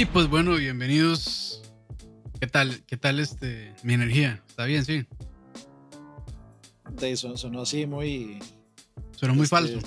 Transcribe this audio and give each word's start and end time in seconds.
Y 0.00 0.06
pues 0.06 0.28
bueno, 0.28 0.54
bienvenidos. 0.56 1.60
¿Qué 2.40 2.46
tal? 2.46 2.82
¿Qué 2.86 2.96
tal 2.96 3.20
este 3.20 3.74
mi 3.82 3.92
energía? 3.92 4.42
¿Está 4.48 4.64
bien, 4.64 4.82
sí? 4.82 5.04
De 6.92 7.12
eso 7.12 7.36
sonó 7.36 7.60
así 7.60 7.84
muy. 7.84 8.38
Sonó 9.14 9.34
muy 9.34 9.44
este, 9.44 9.56
falso. 9.56 9.78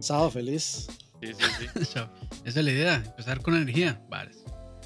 Sábado 0.00 0.32
feliz. 0.32 0.88
Sí, 1.20 1.28
sí, 1.28 1.44
sí. 1.60 1.80
Esa 1.84 2.10
es 2.44 2.56
la 2.56 2.72
idea, 2.72 3.04
empezar 3.06 3.40
con 3.40 3.54
energía. 3.54 4.02
Vale. 4.10 4.32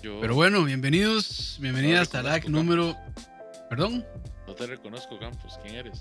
Yo 0.02 0.20
Pero 0.20 0.34
bueno, 0.34 0.62
bienvenidos, 0.62 1.56
bienvenidas 1.58 2.12
No 2.12 2.18
a 2.18 2.22
LAC 2.24 2.46
número. 2.50 2.94
Perdón. 3.70 4.04
no 4.46 4.54
te 4.54 4.66
reconozco, 4.66 5.18
Campos. 5.18 5.58
¿Quién 5.62 5.76
eres? 5.76 6.00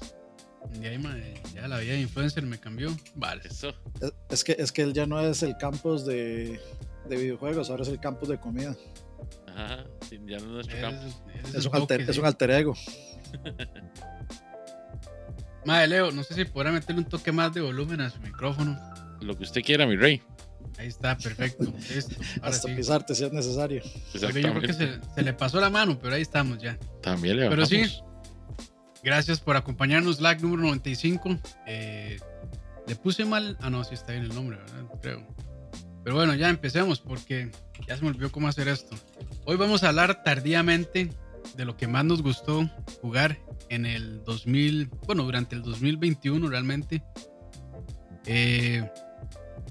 Ahí, 0.84 0.98
mae, 0.98 1.42
ya 1.54 1.70
la 1.70 1.80
vida 1.80 1.94
de 1.94 2.02
influencer 2.02 2.44
me 2.44 2.60
cambió. 2.60 2.94
Vale. 3.16 3.42
Eso. 3.46 3.74
Es, 4.02 4.12
es 4.32 4.44
que, 4.44 4.58
es 4.60 4.74
que 4.74 4.82
él 4.82 4.92
ya 4.92 5.06
no 5.06 5.22
es 5.22 5.44
el 5.44 5.56
campus 5.56 6.06
de, 6.06 6.60
de 7.08 7.16
videojuegos, 7.18 7.70
ahora 7.70 7.84
es 7.84 7.90
el 7.90 8.00
campus 8.00 8.30
de 8.30 8.40
comida. 8.40 8.76
Ajá. 9.48 9.86
sí, 10.08 10.20
ya 10.26 10.38
no 10.40 10.60
es 10.60 10.68
nuestro 10.68 10.78
Es 10.78 10.84
el 11.56 11.68
un, 11.68 11.76
alter, 11.76 11.98
bloque, 12.00 12.12
es 12.12 12.18
un 12.18 12.26
alter 12.26 12.52
ego. 12.52 12.76
Mae, 15.66 15.88
Leo, 15.88 16.12
no 16.12 16.24
sé 16.24 16.36
si 16.36 16.46
podrá 16.46 16.72
meterle 16.72 17.02
un 17.02 17.10
toque 17.10 17.32
más 17.32 17.54
de 17.54 17.62
volumen 17.62 18.02
a 18.02 18.10
su 18.10 18.20
micrófono. 18.20 18.80
Lo 19.22 19.36
que 19.36 19.44
usted 19.44 19.62
quiera, 19.62 19.88
mi 19.88 19.96
rey. 19.96 20.22
Ahí 20.78 20.88
está, 20.88 21.18
perfecto. 21.18 21.64
Listo. 21.94 22.16
Hasta 22.42 22.68
sí. 22.68 22.76
pisarte 22.76 23.16
si 23.16 23.24
es 23.24 23.32
necesario. 23.32 23.82
Yo 24.14 24.30
creo 24.30 24.62
que 24.62 24.74
se, 24.74 25.00
se 25.16 25.22
le 25.22 25.34
pasó 25.34 25.60
la 25.60 25.70
mano, 25.70 25.98
pero 26.00 26.16
ahí 26.16 26.22
estamos 26.22 26.60
ya. 26.60 26.78
También 27.02 27.38
le 27.38 27.50
Pero 27.50 27.66
sí. 27.66 27.84
Gracias 29.04 29.40
por 29.40 29.56
acompañarnos, 29.56 30.20
LAC 30.20 30.42
número 30.42 30.64
95. 30.64 31.38
Eh, 31.68 32.18
le 32.88 32.96
puse 32.96 33.24
mal. 33.26 33.58
Ah, 33.62 33.70
no, 33.70 33.84
sí 33.84 33.94
está 33.94 34.14
bien 34.14 34.26
el 34.26 34.34
nombre, 34.34 34.58
¿verdad? 34.58 34.86
Creo. 35.02 35.28
Pero 36.06 36.18
bueno, 36.18 36.36
ya 36.36 36.52
empecemos 36.52 37.00
porque 37.00 37.50
ya 37.88 37.98
se 37.98 38.04
me 38.04 38.10
olvidó 38.10 38.32
cómo 38.32 38.48
hacer 38.48 38.68
esto. 38.68 38.96
Hoy 39.44 39.58
vamos 39.58 39.84
a 39.84 39.90
hablar 39.90 40.22
tardíamente 40.24 41.10
de 41.58 41.66
lo 41.66 41.76
que 41.78 41.88
más 41.88 42.06
nos 42.06 42.22
gustó 42.22 42.70
jugar 43.02 43.40
en 43.70 43.88
el 43.88 44.24
2000, 44.24 44.92
bueno, 45.08 45.24
durante 45.24 45.56
el 45.56 45.64
2021 45.64 46.48
realmente. 46.48 47.02
Eh, 48.28 48.88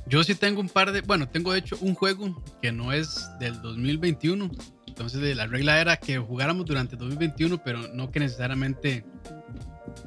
yo 0.09 0.25
sí 0.25 0.35
tengo 0.35 0.61
un 0.61 0.69
par 0.69 0.91
de, 0.91 1.03
bueno, 1.03 1.29
tengo 1.29 1.53
de 1.53 1.61
hecho 1.61 1.77
un 1.81 1.95
juego 1.95 2.43
que 2.61 2.73
no 2.73 2.93
es 2.93 3.29
del 3.39 3.63
2021. 3.63 4.51
Entonces 4.89 5.21
de 5.21 5.37
la 5.37 5.47
regla 5.47 5.81
era 5.81 5.99
que 5.99 6.19
jugáramos 6.19 6.67
durante 6.67 6.97
el 6.97 6.99
2021, 6.99 7.63
pero 7.63 7.87
no 7.95 8.11
que 8.11 8.19
necesariamente 8.19 9.05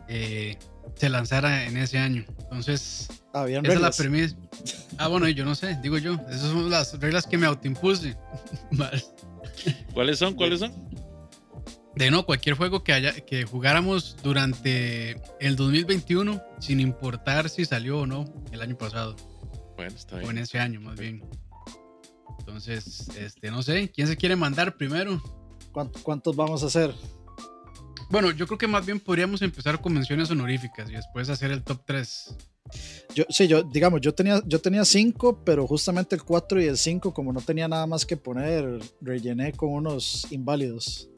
eh, 0.10 0.58
se 0.98 1.10
lanzara 1.10 1.66
en 1.66 1.78
ese 1.78 1.98
año. 2.00 2.26
Entonces, 2.40 3.08
Habían 3.34 3.66
esa 3.66 3.74
es 3.76 3.80
la 3.82 3.90
reglas. 3.90 3.98
premisa. 3.98 4.36
Ah, 4.98 5.08
bueno, 5.08 5.28
yo 5.30 5.46
no 5.46 5.56
sé, 5.56 5.78
digo 5.82 5.98
yo. 5.98 6.14
Esas 6.30 6.52
son 6.52 6.70
las 6.70 7.00
reglas 7.00 7.26
que 7.28 7.38
me 7.38 7.46
autoimpuse. 7.46 8.16
Vale. 8.72 9.04
¿Cuáles 9.94 10.20
son? 10.20 10.34
¿Cuáles 10.36 10.60
son? 10.60 10.74
De 11.96 12.12
no, 12.12 12.26
cualquier 12.26 12.56
juego 12.56 12.84
que, 12.84 12.94
haya, 12.94 13.14
que 13.26 13.46
jugáramos 13.46 14.18
durante 14.22 15.20
el 15.40 15.56
2021, 15.56 16.42
sin 16.60 16.80
importar 16.80 17.50
si 17.50 17.66
salió 17.66 18.00
o 18.02 18.06
no 18.06 18.26
el 18.52 18.62
año 18.62 18.78
pasado, 18.78 19.16
Bueno, 19.76 19.96
está 19.96 20.16
o 20.18 20.20
en 20.20 20.26
bien. 20.26 20.38
ese 20.38 20.60
año 20.60 20.80
más 20.80 21.00
bien. 21.00 21.24
Entonces, 22.40 23.10
este, 23.18 23.50
no 23.50 23.64
sé, 23.64 23.90
¿quién 23.90 24.08
se 24.08 24.16
quiere 24.16 24.36
mandar 24.36 24.78
primero? 24.78 25.22
¿Cuánto- 25.72 26.00
¿Cuántos 26.04 26.36
vamos 26.36 26.62
a 26.64 26.68
hacer? 26.68 26.94
Bueno, 28.10 28.32
yo 28.32 28.48
creo 28.48 28.58
que 28.58 28.68
más 28.68 28.86
bien 28.86 29.00
podríamos 29.00 29.42
empezar 29.42 29.82
con 29.82 29.94
menciones 29.94 30.32
honoríficas 30.32 30.90
y 30.90 30.94
después 30.94 31.30
hacer 31.30 31.52
el 31.52 31.64
top 31.64 31.82
3. 31.86 32.36
Yo, 33.16 33.26
sí, 33.30 33.48
yo, 33.48 33.64
digamos, 33.64 34.02
yo 34.02 34.14
tenía, 34.14 34.42
yo 34.46 34.60
tenía 34.60 34.86
cinco, 34.86 35.42
pero 35.44 35.68
justamente 35.68 36.16
el 36.16 36.24
4 36.24 36.62
y 36.62 36.66
el 36.66 36.78
5, 36.78 37.14
como 37.14 37.34
no 37.34 37.42
tenía 37.42 37.68
nada 37.68 37.88
más 37.88 38.06
que 38.06 38.18
poner, 38.18 38.80
rellené 39.02 39.54
con 39.54 39.70
unos 39.70 40.28
inválidos. 40.32 41.10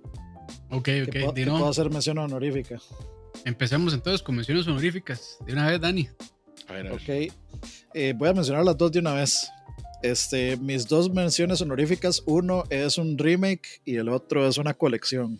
Ok, 0.71 0.83
que, 0.83 1.03
ok, 1.03 1.33
puedo, 1.33 1.33
puedo 1.33 1.69
hacer 1.69 1.89
mención 1.89 2.17
honorífica. 2.17 2.79
Empecemos 3.45 3.93
entonces 3.93 4.21
con 4.21 4.35
menciones 4.35 4.67
honoríficas. 4.67 5.37
De 5.45 5.53
una 5.53 5.67
vez, 5.67 5.79
Dani. 5.79 6.09
A 6.67 6.73
ver, 6.73 6.87
a 6.87 6.91
ver. 6.91 6.93
Ok, 6.93 7.33
eh, 7.93 8.13
voy 8.15 8.29
a 8.29 8.33
mencionar 8.33 8.63
las 8.63 8.77
dos 8.77 8.91
de 8.91 8.99
una 8.99 9.13
vez. 9.13 9.49
Este, 10.01 10.55
mis 10.57 10.87
dos 10.87 11.11
menciones 11.11 11.61
honoríficas, 11.61 12.23
uno 12.25 12.63
es 12.69 12.97
un 12.97 13.17
remake 13.17 13.81
y 13.83 13.97
el 13.97 14.09
otro 14.09 14.47
es 14.47 14.57
una 14.57 14.73
colección. 14.73 15.39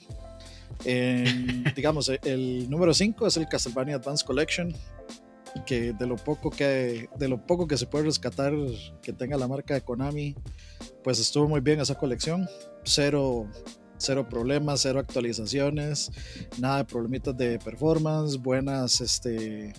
Digamos, 1.75 2.09
el 2.23 2.69
número 2.69 2.93
5 2.93 3.27
es 3.27 3.37
el 3.37 3.47
Castlevania 3.47 3.95
Advance 3.95 4.25
Collection, 4.25 4.73
que 5.65 5.93
de 5.93 6.07
lo 6.07 6.15
poco 6.15 6.49
que 6.49 7.09
de 7.17 7.27
lo 7.27 7.45
poco 7.45 7.67
que 7.67 7.77
se 7.77 7.85
puede 7.87 8.05
rescatar 8.05 8.53
que 9.01 9.13
tenga 9.13 9.37
la 9.37 9.47
marca 9.47 9.73
de 9.73 9.81
Konami, 9.81 10.35
pues 11.03 11.19
estuvo 11.19 11.47
muy 11.47 11.59
bien 11.61 11.79
esa 11.79 11.95
colección. 11.95 12.47
Cero 12.83 13.47
cero 14.01 14.25
problemas, 14.29 14.79
cero 14.79 14.99
actualizaciones, 14.99 16.09
nada 16.57 16.77
de 16.77 16.85
problemitas 16.85 17.35
de 17.35 17.59
performance, 17.59 18.37
buenas 18.37 19.01
este 19.01 19.73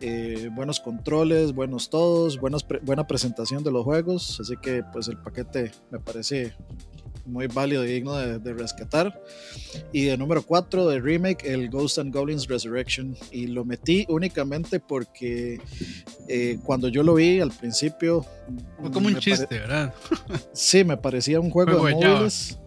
eh, 0.00 0.50
buenos 0.52 0.80
controles, 0.80 1.52
buenos 1.54 1.88
todos, 1.88 2.40
buenas 2.40 2.64
pre- 2.64 2.80
buena 2.80 3.06
presentación 3.06 3.62
de 3.62 3.70
los 3.70 3.84
juegos, 3.84 4.40
así 4.40 4.54
que 4.60 4.82
pues 4.92 5.06
el 5.06 5.18
paquete 5.18 5.70
me 5.92 6.00
parece 6.00 6.52
muy 7.26 7.46
válido 7.46 7.84
y 7.84 7.92
digno 7.92 8.14
de, 8.16 8.38
de 8.38 8.52
rescatar. 8.52 9.22
Y 9.92 10.04
de 10.04 10.16
número 10.16 10.42
4 10.42 10.88
de 10.88 11.00
remake, 11.00 11.44
el 11.44 11.70
Ghost 11.70 11.98
and 11.98 12.14
Goblins 12.14 12.46
Resurrection. 12.46 13.16
Y 13.30 13.46
lo 13.46 13.64
metí 13.64 14.06
únicamente 14.08 14.80
porque 14.80 15.60
eh, 16.28 16.58
cuando 16.64 16.88
yo 16.88 17.02
lo 17.02 17.14
vi 17.14 17.40
al 17.40 17.50
principio... 17.50 18.24
Fue 18.80 18.90
como 18.90 19.08
un 19.08 19.18
chiste, 19.18 19.58
¿verdad? 19.58 19.94
Sí, 20.52 20.84
me 20.84 20.96
parecía 20.96 21.40
un 21.40 21.50
juego, 21.50 21.78
Juego 21.78 21.86
de 21.86 21.94
móviles. 21.94 22.58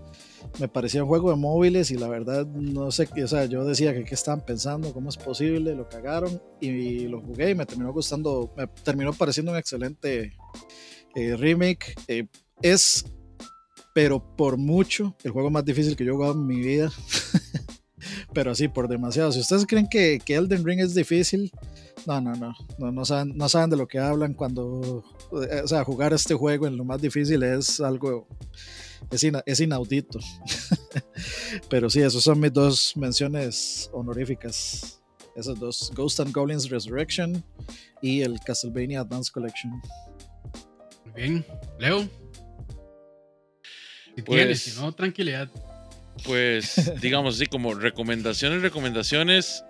Me 0.60 0.68
parecía 0.68 1.04
un 1.04 1.10
juego 1.10 1.30
de 1.30 1.36
móviles 1.36 1.92
y 1.92 1.98
la 1.98 2.08
verdad 2.08 2.46
no 2.48 2.90
sé 2.90 3.06
qué, 3.06 3.24
o 3.24 3.28
sea, 3.28 3.46
yo 3.46 3.64
decía 3.64 3.94
que 3.94 4.04
qué 4.04 4.16
estaban 4.16 4.44
pensando, 4.44 4.92
cómo 4.92 5.10
es 5.10 5.18
posible, 5.18 5.76
lo 5.76 5.88
cagaron 5.88 6.42
y 6.60 7.08
lo 7.08 7.22
jugué 7.22 7.52
y 7.52 7.56
me 7.56 7.66
terminó 7.66 7.94
gustando, 7.94 8.52
me 8.58 8.66
terminó 8.68 9.14
pareciendo 9.14 9.52
un 9.52 9.58
excelente 9.60 10.34
eh, 11.16 11.36
remake. 11.36 11.96
Eh, 12.08 12.28
es, 12.62 13.06
pero 13.98 14.20
por 14.20 14.58
mucho, 14.58 15.16
el 15.24 15.32
juego 15.32 15.50
más 15.50 15.66
difícil 15.66 15.96
que 15.96 16.06
yo 16.06 16.12
he 16.12 16.14
jugado 16.14 16.34
en 16.34 16.46
mi 16.46 16.60
vida. 16.60 16.92
pero 18.32 18.52
así, 18.52 18.68
por 18.68 18.88
demasiado. 18.88 19.32
Si 19.32 19.40
ustedes 19.40 19.66
creen 19.66 19.88
que, 19.90 20.22
que 20.24 20.36
Elden 20.36 20.64
Ring 20.64 20.82
es 20.82 20.94
difícil, 20.94 21.52
no, 22.06 22.22
no, 22.22 22.36
no, 22.36 22.92
no, 22.92 23.06
saben, 23.50 23.72
de 23.72 23.76
lo 23.76 23.88
que 23.88 23.98
hablan 23.98 24.36
cuando, 24.36 25.04
eh, 25.50 25.62
o 25.64 25.68
sea, 25.68 25.84
jugar 25.84 26.14
este 26.14 26.36
juego 26.36 26.68
en 26.68 26.78
lo 26.78 26.86
más 26.86 27.02
difícil 27.02 27.42
es 27.42 27.80
algo, 27.80 28.28
es 29.10 29.60
inaudito. 29.60 30.20
Pero 31.68 31.90
sí, 31.90 32.02
esas 32.02 32.22
son 32.22 32.40
mis 32.40 32.54
dos 32.54 32.96
menciones 32.98 33.90
honoríficas. 33.94 35.02
Esas 35.36 35.60
dos, 35.60 35.92
Ghost 35.96 36.20
and 36.20 36.32
Goblins 36.36 36.70
Resurrection 36.70 37.44
y 38.04 38.22
el 38.22 38.40
Castlevania 38.42 39.00
Advance 39.00 39.32
Collection. 39.32 39.72
Muy 41.04 41.14
bien. 41.16 41.46
Leo. 41.80 42.27
Si 44.18 44.24
Pues- 44.24 44.40
tienes, 44.40 44.60
si 44.62 44.82
no, 44.82 44.92
tranquilidad. 44.92 45.48
Pues, 46.26 46.92
digamos 47.02 47.36
así, 47.36 47.46
como 47.46 47.74
recomendaciones, 47.76 48.62
recomendaciones. 48.62 49.64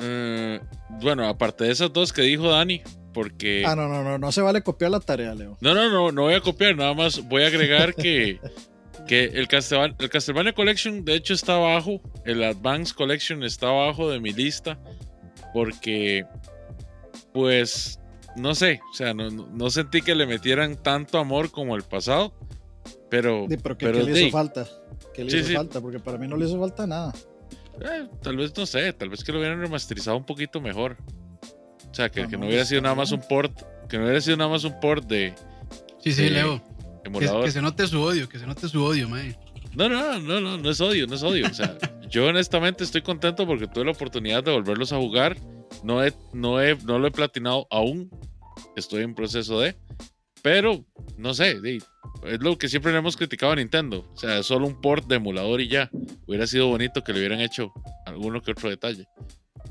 eh, 0.00 0.60
bueno, 1.00 1.26
aparte 1.28 1.64
de 1.64 1.70
esas 1.72 1.92
dos 1.92 2.12
que 2.12 2.22
dijo 2.22 2.50
Dani, 2.50 2.82
porque. 3.14 3.62
Ah, 3.66 3.76
no, 3.76 3.86
no, 3.88 4.02
no, 4.02 4.18
no 4.18 4.32
se 4.32 4.42
vale 4.42 4.62
copiar 4.62 4.90
la 4.90 4.98
tarea, 5.00 5.34
Leo. 5.34 5.56
No, 5.60 5.74
no, 5.74 5.88
no, 5.88 6.10
no 6.12 6.22
voy 6.22 6.34
a 6.34 6.40
copiar, 6.40 6.76
nada 6.76 6.92
más 6.94 7.26
voy 7.28 7.44
a 7.44 7.46
agregar 7.46 7.94
que, 7.94 8.40
que 9.06 9.24
el, 9.24 9.46
Castlevania, 9.46 9.96
el 10.00 10.10
Castlevania 10.10 10.52
Collection 10.52 11.04
de 11.04 11.14
hecho 11.14 11.32
está 11.34 11.54
abajo, 11.54 12.00
el 12.24 12.42
Advance 12.42 12.92
Collection 12.92 13.44
está 13.44 13.68
abajo 13.68 14.10
de 14.10 14.18
mi 14.18 14.32
lista, 14.32 14.76
porque 15.54 16.24
pues 17.32 18.00
no 18.36 18.54
sé, 18.54 18.80
o 18.90 18.94
sea, 18.94 19.14
no, 19.14 19.30
no- 19.30 19.46
no 19.52 19.70
sentí 19.70 20.02
que 20.02 20.14
le 20.14 20.26
metieran 20.26 20.76
tanto 20.76 21.18
amor 21.18 21.50
como 21.50 21.76
el 21.76 21.82
pasado, 21.82 22.34
pero, 23.12 23.46
Sí, 23.46 23.58
pero 23.62 23.76
¿qué, 23.76 23.86
pero 23.86 23.98
qué 23.98 24.04
le 24.10 24.14
sí, 24.16 24.22
hizo 24.24 24.32
falta? 24.38 24.66
¿Qué 25.12 25.24
le 25.24 25.30
Sí, 25.30 25.36
hizo 25.36 25.48
sí. 25.48 25.54
falta? 25.54 25.80
Porque 25.82 25.98
para 26.00 26.16
mí 26.16 26.26
no 26.26 26.36
le 26.38 26.46
hizo 26.46 26.58
falta 26.58 26.86
nada. 26.86 27.12
eh, 27.80 28.08
tal 28.22 28.38
vez 28.38 28.56
no 28.56 28.64
sé, 28.64 28.90
tal 28.94 29.10
vez 29.10 29.22
que 29.22 29.32
lo 29.32 29.38
hubieran 29.38 29.60
remasterizado 29.60 30.16
un 30.16 30.24
poquito 30.24 30.62
mejor. 30.62 30.96
O 31.90 31.94
sea, 31.94 32.08
que, 32.08 32.22
No, 32.22 32.28
que 32.30 32.36
no 32.38 32.46
hubiera 32.46 32.64
sido 32.64 32.80
nada 32.80 32.94
más 32.94 33.12
un 33.12 33.20
port, 33.20 33.52
que 33.88 33.98
no 33.98 34.04
hubiera 34.04 34.20
sido 34.22 34.38
nada 34.38 34.48
más 34.48 34.64
un 34.64 34.80
port 34.80 35.04
de 35.06 35.34
Sí, 36.02 36.12
sí, 36.12 36.30
Leo. 36.30 36.62
Que, 37.04 37.10
que 37.44 37.50
se 37.50 37.60
note 37.60 37.86
su 37.86 38.00
odio, 38.00 38.28
que 38.28 38.38
se 38.38 38.46
note 38.46 38.66
su 38.68 38.82
odio, 38.82 39.08
mae. 39.10 39.36
No, 39.74 39.88
no, 39.90 40.18
no, 40.18 40.40
no, 40.40 40.56
no 40.56 40.70
es 40.70 40.80
odio, 40.80 41.06
no 41.06 41.14
es 41.14 41.22
odio. 41.22 41.46
O 41.46 41.54
sea, 41.54 41.76
yo 42.08 42.26
honestamente 42.26 42.82
estoy 42.84 43.02
contento 43.02 43.46
porque 43.46 43.66
tuve 43.66 43.84
la 43.84 43.90
oportunidad 43.92 44.42
de 44.42 44.52
volverlos 44.52 44.92
a 44.92 44.96
jugar. 44.96 45.36
No, 45.84 46.02
he, 46.02 46.12
no, 46.32 46.62
he, 46.62 46.76
no 46.76 46.98
lo 46.98 47.06
he 47.08 47.10
platinado 47.10 47.66
aún. 47.70 48.10
Estoy 48.76 49.02
en 49.02 49.14
proceso 49.14 49.60
de. 49.60 49.76
Pero, 50.42 50.84
no 51.16 51.34
sé, 51.34 51.60
es 52.24 52.40
lo 52.40 52.58
que 52.58 52.68
siempre 52.68 52.92
le 52.92 52.98
hemos 52.98 53.16
criticado 53.16 53.52
a 53.52 53.56
Nintendo. 53.56 54.04
O 54.12 54.16
sea, 54.16 54.42
solo 54.42 54.66
un 54.66 54.80
port 54.80 55.06
de 55.06 55.16
emulador 55.16 55.60
y 55.60 55.68
ya. 55.68 55.90
Hubiera 56.26 56.46
sido 56.46 56.68
bonito 56.68 57.02
que 57.04 57.12
le 57.12 57.20
hubieran 57.20 57.40
hecho 57.40 57.72
alguno 58.06 58.42
que 58.42 58.50
otro 58.50 58.68
detalle. 58.68 59.06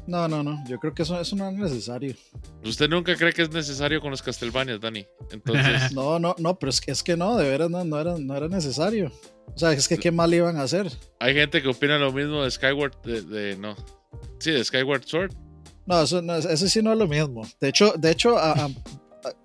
No, 0.08 0.28
no, 0.28 0.44
no. 0.44 0.64
Yo 0.68 0.80
creo 0.80 0.94
que 0.94 1.04
eso, 1.04 1.20
eso 1.20 1.36
no 1.36 1.50
es 1.50 1.56
necesario. 1.56 2.16
¿Usted 2.66 2.90
nunca 2.90 3.16
cree 3.16 3.34
que 3.34 3.44
es 3.44 3.52
necesario 3.52 4.02
con 4.02 4.12
los 4.12 4.22
Castlevania, 4.22 4.78
Dani? 4.78 5.06
Entonces. 5.32 5.92
no, 5.94 6.20
no, 6.20 6.36
no, 6.40 6.58
pero 6.58 6.70
es 6.70 6.82
que, 6.82 6.92
es 6.92 7.04
que 7.04 7.16
no, 7.16 7.38
de 7.38 7.50
veras 7.50 7.70
no, 7.70 7.84
no, 7.84 8.00
era, 8.00 8.18
no 8.18 8.36
era 8.36 8.48
necesario. 8.48 9.12
O 9.54 9.58
sea, 9.58 9.74
es 9.74 9.88
que 9.88 9.98
qué 9.98 10.12
mal 10.12 10.34
iban 10.34 10.58
a 10.58 10.64
hacer. 10.64 10.90
Hay 11.20 11.34
gente 11.34 11.62
que 11.62 11.68
opina 11.68 11.98
lo 11.98 12.12
mismo 12.12 12.44
de 12.44 12.52
Skyward, 12.52 13.02
de, 13.04 13.58
no. 13.58 13.76
Sí, 14.40 14.52
de 14.52 14.64
Skyward 14.64 15.04
Sword. 15.06 15.34
No, 15.86 16.02
eso, 16.02 16.22
no, 16.22 16.36
eso 16.36 16.68
sí 16.68 16.82
no 16.82 16.94
es 16.94 16.98
lo 16.98 17.08
mismo. 17.08 17.48
De 17.60 17.70
hecho, 17.70 17.94
de 17.98 18.12
hecho 18.12 18.38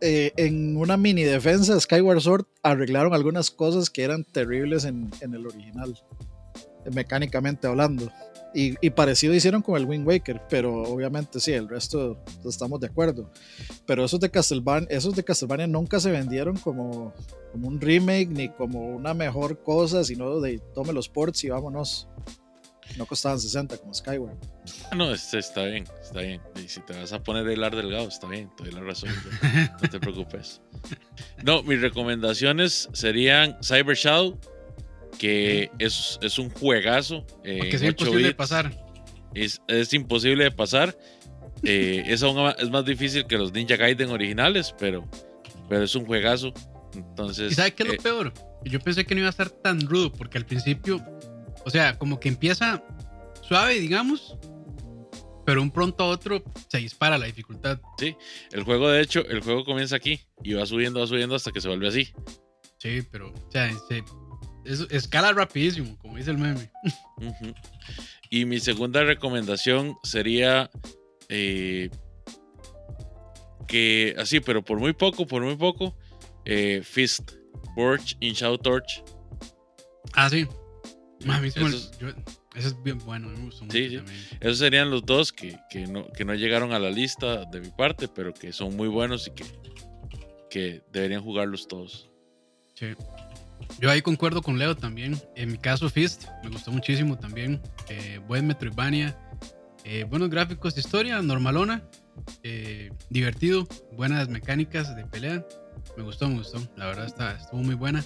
eh, 0.00 0.32
en 0.36 0.76
una 0.76 0.96
mini 0.96 1.22
defensa 1.22 1.74
de 1.74 1.80
Skyward 1.80 2.20
Sword 2.20 2.46
arreglaron 2.62 3.14
algunas 3.14 3.50
cosas 3.50 3.90
que 3.90 4.02
eran 4.02 4.24
terribles 4.24 4.84
en, 4.84 5.10
el 5.20 5.46
original, 5.46 5.94
mecánicamente 6.92 7.66
hablando. 7.66 8.10
Y, 8.58 8.88
parecido 8.90 9.34
hicieron 9.34 9.60
con 9.60 9.76
el 9.76 9.84
Wind 9.84 10.06
Waker, 10.08 10.40
pero 10.48 10.82
obviamente 10.84 11.40
sí, 11.40 11.52
el 11.52 11.68
resto 11.68 12.24
estamos 12.46 12.80
de 12.80 12.86
acuerdo. 12.86 13.30
Pero 13.86 14.06
esos 14.06 14.18
de 14.18 14.30
Castlevania, 14.30 14.88
esos 14.90 15.14
de 15.14 15.22
Castlevania 15.22 15.66
nunca 15.66 16.00
se 16.00 16.10
vendieron 16.10 16.56
como, 16.56 17.12
como 17.52 17.68
un 17.68 17.78
remake 17.78 18.28
ni 18.30 18.48
como 18.48 18.96
una 18.96 19.12
mejor 19.12 19.62
cosa, 19.62 20.04
sino 20.04 20.40
de 20.40 20.58
tome 20.74 20.94
los 20.94 21.10
ports 21.10 21.44
y 21.44 21.50
vámonos. 21.50 22.08
No 22.96 23.06
costaban 23.06 23.38
60 23.38 23.76
como 23.78 23.92
Skyward. 23.92 24.36
Ah, 24.90 24.94
no, 24.94 25.12
este 25.12 25.38
está 25.38 25.64
bien, 25.64 25.84
está 26.00 26.20
bien. 26.20 26.40
Y 26.62 26.68
si 26.68 26.80
te 26.80 26.94
vas 26.94 27.12
a 27.12 27.22
poner 27.22 27.46
el 27.48 27.62
ar 27.62 27.74
delgado, 27.74 28.08
está 28.08 28.26
bien, 28.26 28.50
te 28.56 28.64
doy 28.64 28.72
la 28.72 28.80
razón. 28.80 29.10
No 29.82 29.88
te 29.88 30.00
preocupes. 30.00 30.60
No, 31.42 31.62
mis 31.62 31.80
recomendaciones 31.80 32.88
serían 32.92 33.56
Cyber 33.62 33.96
Shadow 33.96 34.38
que 35.18 35.70
es, 35.78 36.18
es 36.22 36.38
un 36.38 36.50
juegazo. 36.50 37.26
Eh, 37.44 37.70
es 37.72 37.82
imposible 37.82 38.28
de 38.28 38.34
pasar. 38.34 38.72
Es, 39.34 39.60
es, 39.68 39.92
imposible 39.92 40.44
de 40.44 40.50
pasar. 40.50 40.96
Eh, 41.62 42.04
es, 42.06 42.22
es 42.22 42.70
más 42.70 42.84
difícil 42.84 43.26
que 43.26 43.36
los 43.36 43.52
Ninja 43.52 43.76
Gaiden 43.76 44.10
originales, 44.10 44.74
pero, 44.78 45.08
pero 45.68 45.84
es 45.84 45.94
un 45.94 46.06
juegazo. 46.06 46.52
Entonces, 46.94 47.52
¿Y 47.52 47.54
sabes 47.54 47.74
qué 47.74 47.82
es 47.82 47.88
lo 47.88 47.94
eh, 47.94 48.00
peor? 48.02 48.32
Yo 48.64 48.80
pensé 48.80 49.04
que 49.04 49.14
no 49.14 49.20
iba 49.20 49.28
a 49.28 49.30
estar 49.30 49.50
tan 49.50 49.80
rudo, 49.80 50.12
porque 50.12 50.38
al 50.38 50.46
principio, 50.46 51.04
o 51.66 51.70
sea, 51.70 51.98
como 51.98 52.20
que 52.20 52.28
empieza 52.28 52.80
suave, 53.42 53.80
digamos, 53.80 54.36
pero 55.44 55.60
un 55.60 55.72
pronto 55.72 56.04
a 56.04 56.06
otro 56.06 56.44
se 56.68 56.78
dispara 56.78 57.18
la 57.18 57.26
dificultad. 57.26 57.80
Sí, 57.98 58.16
el 58.52 58.62
juego 58.62 58.88
de 58.88 59.02
hecho, 59.02 59.26
el 59.26 59.40
juego 59.40 59.64
comienza 59.64 59.96
aquí 59.96 60.20
y 60.44 60.54
va 60.54 60.64
subiendo, 60.64 61.00
va 61.00 61.08
subiendo 61.08 61.34
hasta 61.34 61.50
que 61.50 61.60
se 61.60 61.66
vuelve 61.66 61.88
así. 61.88 62.12
Sí, 62.78 63.02
pero, 63.10 63.32
o 63.32 63.50
sea, 63.50 63.68
se, 63.88 64.04
es, 64.64 64.86
escala 64.90 65.32
rapidísimo, 65.32 65.98
como 65.98 66.16
dice 66.16 66.30
el 66.30 66.38
meme. 66.38 66.70
Y 68.30 68.44
mi 68.44 68.60
segunda 68.60 69.02
recomendación 69.02 69.96
sería 70.04 70.70
eh, 71.28 71.90
que, 73.66 74.14
así, 74.18 74.38
pero 74.38 74.64
por 74.64 74.78
muy 74.78 74.92
poco, 74.92 75.26
por 75.26 75.42
muy 75.42 75.56
poco, 75.56 75.96
eh, 76.44 76.80
Fist, 76.84 77.32
Torch, 77.76 78.16
In 78.20 78.34
Shadow 78.34 78.58
Torch. 78.58 79.02
Ah, 80.12 80.30
sí. 80.30 80.46
eso, 81.44 81.66
es 82.54 82.82
bien 82.82 82.98
bueno, 82.98 83.28
me 83.28 83.44
gustó 83.44 83.64
mucho 83.64 83.76
sí. 83.76 84.00
Esos 84.40 84.58
serían 84.58 84.90
los 84.90 85.04
dos 85.04 85.32
que, 85.32 85.58
no, 85.88 86.06
que 86.08 86.24
no 86.24 86.34
llegaron 86.34 86.72
a 86.72 86.78
la 86.78 86.90
lista 86.90 87.44
de 87.44 87.60
mi 87.60 87.70
parte, 87.70 88.08
pero 88.08 88.34
que 88.34 88.52
son 88.52 88.76
muy 88.76 88.88
buenos 88.88 89.28
y 89.28 89.30
que, 89.30 89.44
que 90.50 90.82
deberían 90.92 91.22
jugarlos 91.22 91.66
todos. 91.68 92.10
Sí. 92.74 92.94
Yo 93.80 93.90
ahí 93.90 94.02
concuerdo 94.02 94.42
con 94.42 94.58
Leo 94.58 94.76
también. 94.76 95.20
En 95.34 95.52
mi 95.52 95.58
caso, 95.58 95.88
Fist 95.88 96.26
me 96.42 96.50
gustó 96.50 96.70
muchísimo 96.70 97.18
también. 97.18 97.60
Eh, 97.88 98.20
buen 98.26 98.46
Metroidvania, 98.46 99.18
eh, 99.84 100.04
buenos 100.04 100.30
gráficos 100.30 100.74
de 100.74 100.80
historia, 100.80 101.20
normalona, 101.22 101.82
eh, 102.42 102.90
divertido, 103.10 103.66
buenas 103.92 104.28
mecánicas 104.28 104.94
de 104.96 105.04
pelea. 105.06 105.46
Me 105.96 106.02
gustó, 106.02 106.28
me 106.28 106.38
gustó. 106.38 106.60
La 106.76 106.86
verdad 106.86 107.06
está, 107.06 107.32
estuvo 107.32 107.62
muy 107.62 107.74
buena. 107.74 108.04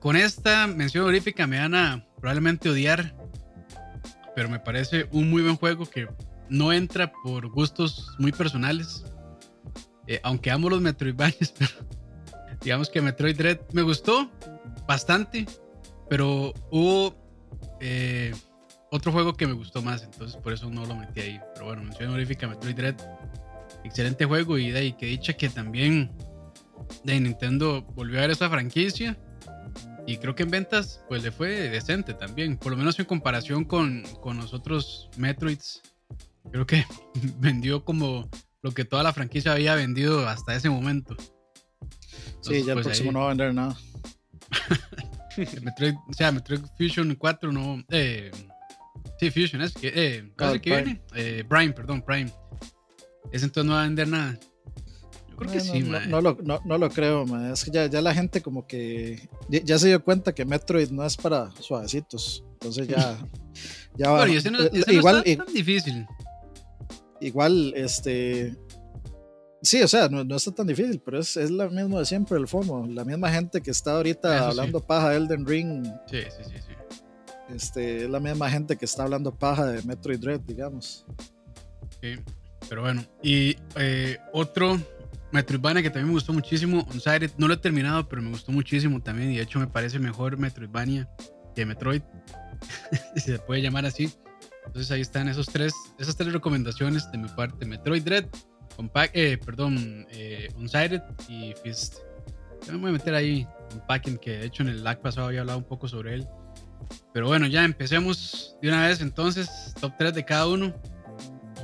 Con 0.00 0.16
esta 0.16 0.66
mención 0.66 1.04
honorífica 1.04 1.46
me 1.46 1.58
van 1.58 1.74
a 1.74 2.06
probablemente 2.18 2.70
odiar, 2.70 3.14
pero 4.34 4.48
me 4.48 4.58
parece 4.58 5.06
un 5.12 5.30
muy 5.30 5.42
buen 5.42 5.56
juego 5.56 5.88
que 5.88 6.08
no 6.48 6.72
entra 6.72 7.12
por 7.12 7.48
gustos 7.48 8.16
muy 8.18 8.32
personales. 8.32 9.04
aunque 10.24 10.50
amo 10.50 10.68
los 10.68 10.80
Metroidvanias, 10.80 11.52
pero 11.58 11.70
digamos 12.62 12.90
que 12.90 13.00
Metroid 13.00 13.36
Dread 13.36 13.60
me 13.72 13.82
gustó 13.82 14.30
bastante, 14.88 15.46
pero 16.08 16.52
hubo 16.70 17.14
eh, 17.80 18.34
otro 18.90 19.12
juego 19.12 19.34
que 19.34 19.46
me 19.46 19.52
gustó 19.52 19.82
más, 19.82 20.02
entonces 20.02 20.36
por 20.36 20.52
eso 20.52 20.68
no 20.70 20.84
lo 20.86 20.96
metí 20.96 21.20
ahí. 21.20 21.40
Pero 21.54 21.66
bueno, 21.66 21.82
mención 21.82 22.08
honorífica 22.08 22.48
Metroid 22.48 22.74
Dread, 22.74 22.96
excelente 23.84 24.24
juego 24.24 24.58
y 24.58 24.70
de 24.70 24.78
ahí 24.78 24.92
que 24.94 25.06
dicha 25.06 25.34
que 25.34 25.48
también 25.48 26.10
de 27.04 27.20
Nintendo 27.20 27.82
volvió 27.94 28.18
a 28.18 28.22
ver 28.22 28.30
esa 28.30 28.48
franquicia 28.48 29.16
y 30.10 30.18
creo 30.18 30.34
que 30.34 30.42
en 30.42 30.50
ventas 30.50 31.02
pues 31.08 31.22
le 31.22 31.30
fue 31.30 31.48
decente 31.68 32.14
también, 32.14 32.56
por 32.56 32.72
lo 32.72 32.78
menos 32.78 32.98
en 32.98 33.04
comparación 33.04 33.64
con, 33.64 34.02
con 34.20 34.36
los 34.36 34.54
otros 34.54 35.10
Metroids. 35.16 35.82
Creo 36.50 36.66
que 36.66 36.84
vendió 37.38 37.84
como 37.84 38.28
lo 38.62 38.72
que 38.72 38.84
toda 38.84 39.02
la 39.02 39.12
franquicia 39.12 39.52
había 39.52 39.74
vendido 39.74 40.28
hasta 40.28 40.54
ese 40.54 40.68
momento 40.68 41.16
sí, 42.40 42.64
ya 42.64 42.72
el 42.72 42.74
pues, 42.74 42.86
próximo 42.86 43.12
no 43.12 43.20
va 43.20 43.26
a 43.26 43.28
vender 43.28 43.54
nada. 43.54 43.76
Metroid, 45.62 45.94
o 46.08 46.12
sea, 46.12 46.32
Metroid 46.32 46.60
Fusion 46.76 47.14
4 47.14 47.52
no. 47.52 47.84
Eh, 47.90 48.30
sí, 49.18 49.30
Fusion 49.30 49.62
es 49.62 49.72
que. 49.72 49.88
Eh, 49.88 50.32
¿Qué 50.36 50.60
que 50.60 50.70
viene? 50.70 51.02
Eh, 51.14 51.44
Prime, 51.48 51.72
perdón, 51.72 52.02
Prime. 52.02 52.30
Ese 53.32 53.44
entonces 53.44 53.68
no 53.68 53.74
va 53.74 53.82
a 53.82 53.84
vender 53.84 54.08
nada. 54.08 54.38
Creo 55.40 55.52
que 55.52 55.60
sí, 55.60 55.80
no, 55.80 56.00
no, 56.06 56.20
lo, 56.20 56.36
no, 56.42 56.78
lo 56.78 56.90
creo, 56.90 57.26
man. 57.26 57.50
Es 57.50 57.64
que 57.64 57.70
ya, 57.70 57.86
ya 57.86 58.00
la 58.00 58.14
gente 58.14 58.40
como 58.40 58.66
que. 58.66 59.28
Ya, 59.48 59.78
se 59.78 59.88
dio 59.88 60.04
cuenta 60.04 60.34
que 60.34 60.44
Metroid 60.44 60.90
no 60.90 61.04
es 61.04 61.16
para 61.16 61.50
suavecitos. 61.60 62.44
Entonces 62.52 62.86
ya. 62.86 63.18
ya 63.96 64.10
va. 64.10 64.28
ese 64.28 64.50
no, 64.50 64.60
ese 64.60 64.94
igual, 64.94 65.24
no 65.26 65.44
tan 65.44 65.54
difícil. 65.54 66.06
Igual, 67.20 67.72
este 67.74 68.56
Sí, 69.62 69.82
o 69.82 69.88
sea, 69.88 70.08
no, 70.08 70.36
está 70.36 70.52
tan 70.52 70.66
difícil, 70.66 71.00
pero 71.04 71.18
es, 71.18 71.36
es 71.36 71.50
lo 71.50 71.68
mismo 71.70 71.98
de 71.98 72.06
siempre, 72.06 72.38
el 72.38 72.48
FOMO. 72.48 72.86
La 72.86 73.04
misma 73.04 73.30
gente 73.30 73.60
que 73.60 73.70
está 73.70 73.96
ahorita 73.96 74.48
hablando 74.48 74.80
paja 74.80 75.10
de 75.10 75.16
Elden 75.16 75.46
Ring. 75.46 75.84
Sí, 76.06 76.22
sí, 76.22 76.44
sí, 76.44 76.56
sí. 76.66 77.54
Este, 77.54 78.04
es 78.04 78.10
la 78.10 78.20
misma 78.20 78.48
gente 78.48 78.76
que 78.76 78.86
está 78.86 79.02
hablando 79.02 79.34
paja 79.34 79.66
de 79.66 79.82
Metroid 79.82 80.18
Dread, 80.18 80.40
digamos. 80.40 81.04
Sí, 82.00 82.14
pero 82.68 82.82
bueno. 82.82 83.04
Y 83.22 83.56
eh, 83.76 84.16
otro 84.32 84.80
Metroidvania 85.32 85.82
que 85.82 85.90
también 85.90 86.08
me 86.08 86.14
gustó 86.14 86.32
muchísimo, 86.32 86.86
Unsighted. 86.92 87.32
No 87.38 87.48
lo 87.48 87.54
he 87.54 87.56
terminado, 87.56 88.08
pero 88.08 88.22
me 88.22 88.30
gustó 88.30 88.52
muchísimo 88.52 89.00
también. 89.00 89.30
Y 89.30 89.36
de 89.36 89.42
hecho 89.42 89.58
me 89.58 89.66
parece 89.66 89.98
mejor 89.98 90.36
Metroidvania 90.36 91.08
que 91.54 91.66
Metroid. 91.66 92.02
si 93.16 93.20
se 93.20 93.38
puede 93.38 93.62
llamar 93.62 93.86
así. 93.86 94.12
Entonces 94.66 94.90
ahí 94.90 95.00
están 95.00 95.28
esos 95.28 95.46
tres, 95.46 95.72
esas 95.98 96.16
tres 96.16 96.32
recomendaciones 96.32 97.10
de 97.10 97.18
mi 97.18 97.28
parte. 97.28 97.64
Metroid 97.64 98.02
Dread, 98.02 98.26
Compact, 98.76 99.16
eh, 99.16 99.38
perdón, 99.38 100.06
eh, 100.10 100.48
Unsighted 100.56 101.02
y 101.28 101.54
Fist. 101.62 101.96
Yo 102.66 102.74
me 102.74 102.78
voy 102.78 102.90
a 102.90 102.92
meter 102.92 103.14
ahí 103.14 103.46
Unpacking, 103.74 104.18
que 104.18 104.38
de 104.38 104.46
hecho 104.46 104.62
en 104.62 104.68
el 104.68 104.84
lag 104.84 105.00
pasado 105.00 105.28
había 105.28 105.40
hablado 105.40 105.58
un 105.58 105.64
poco 105.64 105.88
sobre 105.88 106.14
él. 106.14 106.28
Pero 107.12 107.26
bueno, 107.26 107.46
ya 107.46 107.64
empecemos 107.64 108.56
de 108.60 108.68
una 108.68 108.86
vez 108.86 109.00
entonces, 109.00 109.74
top 109.80 109.92
3 109.98 110.14
de 110.14 110.24
cada 110.24 110.46
uno. 110.46 110.74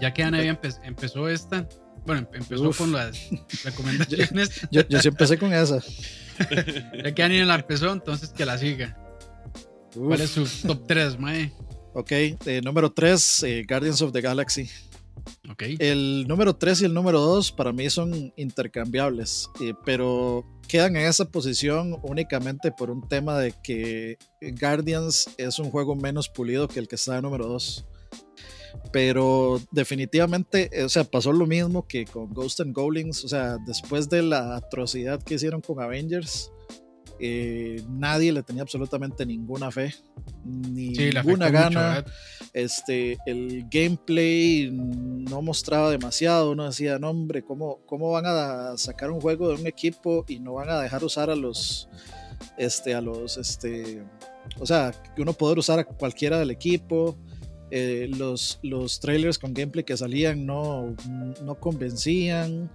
Ya 0.01 0.13
que 0.13 0.23
Ana 0.23 0.43
empezó 0.43 1.29
esta, 1.29 1.67
bueno, 2.07 2.29
empezó 2.33 2.71
con 2.71 2.93
las 2.93 3.19
recomendaciones. 3.65 4.51
yo, 4.71 4.83
yo, 4.89 5.01
sí 5.01 5.09
empecé 5.09 5.39
con 5.39 5.53
esa. 5.53 5.83
ya 7.05 7.15
que 7.15 7.23
Ana 7.23 7.45
la 7.45 7.55
empezó, 7.57 7.93
entonces 7.93 8.31
que 8.31 8.47
la 8.47 8.57
siga. 8.59 8.97
¿Cuál 9.95 10.21
es 10.21 10.31
su 10.31 10.47
top 10.67 10.87
3, 10.87 11.19
Mae? 11.19 11.53
Ok, 11.95 12.13
eh, 12.13 12.61
número 12.63 12.93
3, 12.93 13.43
eh, 13.45 13.65
Guardians 13.67 14.03
of 14.03 14.13
the 14.13 14.21
Galaxy. 14.21 14.69
Okay. 15.51 15.77
El 15.81 16.27
número 16.29 16.55
3 16.55 16.83
y 16.83 16.85
el 16.85 16.95
número 16.95 17.21
2 17.21 17.53
para 17.53 17.73
mí 17.73 17.89
son 17.89 18.33
intercambiables, 18.37 19.49
eh, 19.61 19.73
pero 19.85 20.45
quedan 20.69 20.97
en 20.97 21.07
esa 21.07 21.25
posición 21.25 21.99
únicamente 22.03 22.71
por 22.71 22.91
un 22.91 23.09
tema 23.09 23.39
de 23.39 23.55
que 23.63 24.19
Guardians 24.61 25.31
es 25.39 25.59
un 25.59 25.71
juego 25.71 25.97
menos 25.97 26.29
pulido 26.29 26.69
que 26.69 26.79
el 26.79 26.87
que 26.87 26.97
está 26.97 27.17
en 27.17 27.23
número 27.23 27.47
2. 27.47 27.87
Pero 28.93 29.61
definitivamente, 29.71 30.71
eh, 30.73 30.85
o 30.85 30.89
sea, 30.89 31.05
pasó 31.05 31.33
lo 31.33 31.47
mismo 31.47 31.87
que 31.87 32.05
con 32.05 32.33
Ghost 32.33 32.61
and 32.61 32.75
Goblins, 32.75 33.25
o 33.25 33.29
sea, 33.29 33.57
después 33.67 34.09
de 34.09 34.23
la 34.23 34.57
atrocidad 34.57 35.23
que 35.23 35.35
hicieron 35.35 35.61
con 35.61 35.81
Avengers, 35.81 36.51
eh, 37.19 37.83
nadie 37.89 38.31
le 38.31 38.43
tenía 38.43 38.63
absolutamente 38.63 39.25
ninguna 39.25 39.71
fe, 39.71 39.95
ni 40.45 40.91
ninguna 40.91 41.49
gana. 41.51 42.05
este, 42.53 43.17
el 43.27 43.67
gameplay 43.71 44.71
no 44.71 45.41
mostraba 45.41 45.91
demasiado. 45.91 46.51
Uno 46.53 46.67
decía, 46.67 46.99
no, 46.99 47.11
hombre, 47.11 47.43
¿cómo, 47.43 47.81
¿cómo 47.87 48.11
van 48.11 48.25
a 48.27 48.77
sacar 48.77 49.11
un 49.11 49.21
juego 49.21 49.49
de 49.49 49.55
un 49.61 49.67
equipo 49.67 50.25
y 50.29 50.41
no 50.41 50.55
van 50.55 50.69
a 50.69 50.81
dejar 50.81 51.05
usar 51.05 51.31
a 51.31 51.37
los, 51.37 51.89
este, 52.59 52.95
a 52.95 53.01
los, 53.01 53.39
este, 53.39 54.03
o 54.59 54.67
sea, 54.67 54.93
que 55.15 55.23
uno 55.23 55.33
poder 55.33 55.59
usar 55.59 55.79
a 55.79 55.85
cualquiera 55.85 56.39
del 56.39 56.51
equipo? 56.51 57.17
Eh, 57.71 58.09
los, 58.17 58.61
los 58.63 59.01
trailers 59.01 59.39
con 59.39 59.53
gameplay 59.53 59.85
que 59.85 59.97
salían 59.97 60.47
no, 60.47 60.95
no 61.43 61.55
convencían 61.59 62.71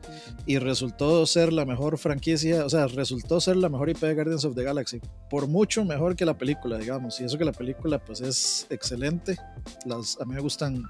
y 0.45 0.57
resultó 0.57 1.25
ser 1.25 1.53
la 1.53 1.65
mejor 1.65 1.97
franquicia, 1.97 2.65
o 2.65 2.69
sea, 2.69 2.87
resultó 2.87 3.39
ser 3.39 3.55
la 3.55 3.69
mejor 3.69 3.89
IP 3.89 3.99
de 3.99 4.15
Guardians 4.15 4.43
of 4.43 4.55
the 4.55 4.63
Galaxy, 4.63 4.99
por 5.29 5.47
mucho 5.47 5.85
mejor 5.85 6.15
que 6.15 6.25
la 6.25 6.37
película, 6.37 6.77
digamos, 6.77 7.21
y 7.21 7.23
eso 7.23 7.37
que 7.37 7.45
la 7.45 7.53
película 7.53 8.03
pues 8.03 8.19
es 8.19 8.67
excelente, 8.69 9.37
las, 9.85 10.19
a 10.19 10.25
mí 10.25 10.35
me 10.35 10.41
gustan 10.41 10.83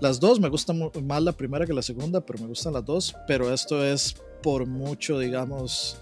las 0.00 0.20
dos, 0.20 0.40
me 0.40 0.48
gusta 0.48 0.72
más 0.72 1.22
la 1.22 1.32
primera 1.32 1.66
que 1.66 1.72
la 1.72 1.82
segunda, 1.82 2.20
pero 2.20 2.38
me 2.38 2.48
gustan 2.48 2.72
las 2.72 2.84
dos, 2.84 3.14
pero 3.26 3.52
esto 3.52 3.84
es 3.84 4.16
por 4.42 4.66
mucho, 4.66 5.18
digamos, 5.18 5.98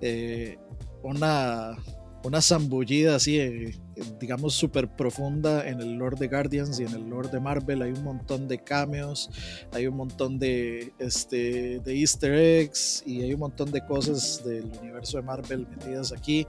eh, 0.00 0.58
una 1.02 1.76
una 2.22 2.42
zambullida 2.42 3.16
así, 3.16 3.38
eh, 3.38 3.74
digamos, 4.20 4.54
súper 4.54 4.88
profunda 4.88 5.68
en 5.68 5.80
el 5.80 5.94
lore 5.94 6.16
de 6.18 6.28
Guardians 6.28 6.78
y 6.78 6.84
en 6.84 6.92
el 6.92 7.08
lore 7.08 7.28
de 7.28 7.40
Marvel. 7.40 7.82
Hay 7.82 7.92
un 7.92 8.04
montón 8.04 8.46
de 8.48 8.62
cameos, 8.62 9.30
hay 9.72 9.86
un 9.86 9.96
montón 9.96 10.38
de, 10.38 10.92
este, 10.98 11.80
de 11.80 11.94
easter 11.94 12.32
eggs 12.34 13.02
y 13.06 13.22
hay 13.22 13.32
un 13.32 13.40
montón 13.40 13.70
de 13.70 13.84
cosas 13.84 14.42
del 14.44 14.66
universo 14.80 15.16
de 15.18 15.22
Marvel 15.22 15.66
metidas 15.66 16.12
aquí. 16.12 16.46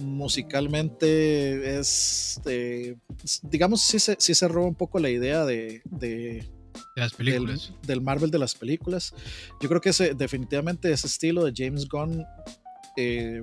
musicalmente 0.00 1.78
es, 1.78 2.40
eh, 2.46 2.96
digamos, 3.42 3.82
sí 3.82 3.98
se, 3.98 4.16
sí 4.18 4.34
se 4.34 4.48
roba 4.48 4.68
un 4.68 4.74
poco 4.74 4.98
la 4.98 5.10
idea 5.10 5.44
de, 5.44 5.82
de 5.84 6.44
las 6.96 7.14
películas. 7.14 7.72
Del, 7.82 8.00
Marvel 8.00 8.30
de 8.30 8.38
las 8.38 8.54
películas. 8.54 9.14
Yo 9.60 9.68
creo 9.68 9.80
que 9.80 9.90
ese, 9.90 10.14
definitivamente 10.14 10.92
ese 10.92 11.06
estilo 11.06 11.44
de 11.44 11.52
James 11.54 11.88
Gunn 11.88 12.24
eh, 12.96 13.42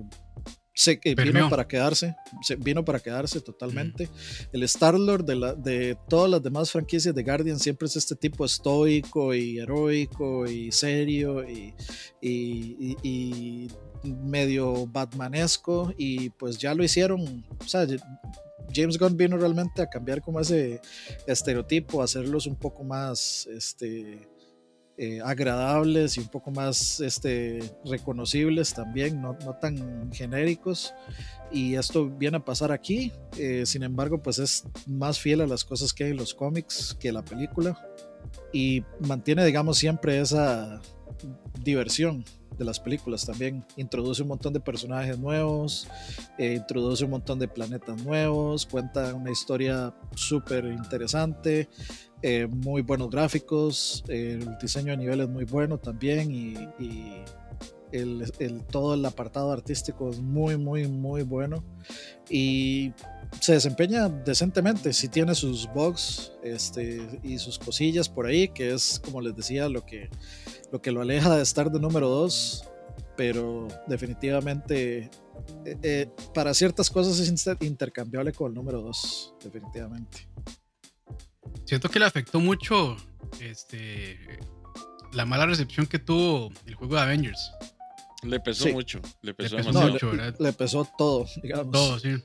se, 0.74 1.00
vino 1.16 1.50
para 1.50 1.68
quedarse, 1.68 2.16
se, 2.42 2.56
vino 2.56 2.84
para 2.86 3.00
quedarse 3.00 3.42
totalmente. 3.42 4.10
El 4.54 4.64
Star-Lord 4.64 5.26
de, 5.26 5.56
de 5.58 5.98
todas 6.08 6.30
las 6.30 6.42
demás 6.42 6.72
franquicias 6.72 7.14
de 7.14 7.24
Guardian 7.24 7.60
siempre 7.60 7.88
es 7.88 7.96
este 7.96 8.16
tipo 8.16 8.46
estoico 8.46 9.34
y 9.34 9.60
heroico 9.60 10.48
y 10.48 10.72
serio 10.72 11.44
y, 11.48 11.74
y, 12.22 13.68
medio 14.04 14.88
batmanesco. 14.88 15.94
Y 15.98 16.30
pues 16.32 16.58
ya 16.58 16.74
lo 16.74 16.84
hicieron, 16.84 17.46
o 17.60 17.68
sea, 17.68 17.86
James 18.74 18.98
Gunn 18.98 19.18
vino 19.18 19.38
realmente 19.38 19.82
a 19.82 19.90
cambiar 19.90 20.22
como 20.22 20.40
ese 20.40 20.80
estereotipo, 21.28 22.02
hacerlos 22.02 22.48
un 22.48 22.56
poco 22.56 22.84
más, 22.84 23.48
este, 23.48 24.28
eh, 25.04 25.20
agradables 25.26 26.16
y 26.16 26.20
un 26.20 26.28
poco 26.28 26.52
más 26.52 27.00
este, 27.00 27.60
reconocibles 27.84 28.72
también, 28.72 29.20
no, 29.20 29.36
tan 29.60 30.14
genéricos. 30.14 30.94
Y 31.52 31.74
esto 31.74 32.08
viene 32.08 32.38
a 32.38 32.46
pasar 32.46 32.72
aquí, 32.72 33.12
eh, 33.36 33.66
sin 33.66 33.82
embargo, 33.82 34.22
pues 34.22 34.38
es 34.38 34.64
más 34.86 35.18
fiel 35.18 35.42
a 35.42 35.48
las 35.48 35.66
cosas 35.66 35.92
que 35.92 36.04
hay 36.04 36.12
en 36.12 36.18
los 36.18 36.36
cómics 36.36 36.96
que 37.00 37.12
la 37.12 37.26
película 37.26 37.76
y 38.54 38.84
mantiene, 39.00 39.44
digamos, 39.44 39.80
siempre 39.80 40.20
esa 40.20 40.80
diversión 41.64 42.24
de 42.62 42.66
las 42.66 42.80
películas 42.80 43.26
también. 43.26 43.66
Introduce 43.78 44.22
un 44.22 44.28
montón 44.28 44.54
de 44.54 44.60
personajes 44.60 45.18
nuevos, 45.18 45.88
eh, 46.38 46.54
introduce 46.54 47.04
un 47.04 47.10
montón 47.10 47.40
de 47.40 47.48
planetas 47.48 48.04
nuevos, 48.04 48.68
cuenta 48.68 49.16
una 49.16 49.32
historia 49.32 49.96
súper 50.16 50.66
interesante. 50.66 51.70
Eh, 52.24 52.48
muy 52.48 52.84
buenos 52.84 53.10
gráficos, 53.10 54.04
el 54.08 54.58
diseño 54.60 54.94
a 54.94 54.96
nivel 54.96 55.22
es 55.22 55.30
muy 55.30 55.46
bueno 55.46 55.80
también 55.80 56.32
y, 56.32 56.54
el, 57.92 58.64
todo 58.72 58.94
el 58.94 59.04
apartado 59.06 59.52
artístico 59.52 60.10
es 60.10 60.20
muy, 60.22 60.56
muy, 60.56 60.88
muy 60.88 61.24
bueno 61.24 61.62
y 62.30 62.94
se 63.42 63.54
desempeña 63.54 64.08
decentemente, 64.08 64.94
si 64.94 65.10
tiene 65.10 65.36
sus 65.36 65.68
bugs 65.74 66.32
este, 66.44 67.20
y 67.24 67.38
sus 67.38 67.60
cosillas 67.60 68.08
por 68.08 68.28
ahí, 68.28 68.48
que 68.48 68.74
es 68.74 69.00
como 69.04 69.20
les 69.20 69.36
decía 69.36 69.68
lo 69.68 69.86
que 69.86 70.10
lo, 70.72 70.82
que 70.82 70.92
lo 70.92 71.02
aleja 71.02 71.36
de 71.36 71.44
estar 71.44 71.70
de 71.70 71.80
número 71.80 72.08
2, 72.08 72.70
pero 73.18 73.68
definitivamente 73.88 75.10
eh, 75.66 75.78
eh, 75.84 76.10
para 76.34 76.54
ciertas 76.54 76.90
cosas 76.90 77.20
es 77.20 77.48
intercambiable 77.62 78.32
con 78.32 78.50
el 78.50 78.54
número 78.54 78.82
2, 78.82 79.36
definitivamente. 79.44 80.28
Siento 81.66 81.90
que 81.90 82.00
le 82.00 82.06
afectó 82.06 82.40
mucho 82.40 82.98
este, 83.40 84.20
la 85.14 85.26
mala 85.26 85.46
recepción 85.46 85.86
que 85.86 86.00
tuvo 86.00 86.52
el 86.66 86.76
juego 86.76 86.96
de 86.96 87.02
Avengers. 87.02 87.52
Le 88.24 88.40
pesó 88.40 88.70
mucho, 88.70 89.02
le 89.24 89.34
pesó, 89.34 89.58
mucho, 89.58 90.14
le, 90.14 90.54
pesó 90.54 90.88
todo, 90.98 91.26
digamos. 91.42 91.72
Todo, 91.72 92.00
sí. 92.00 92.24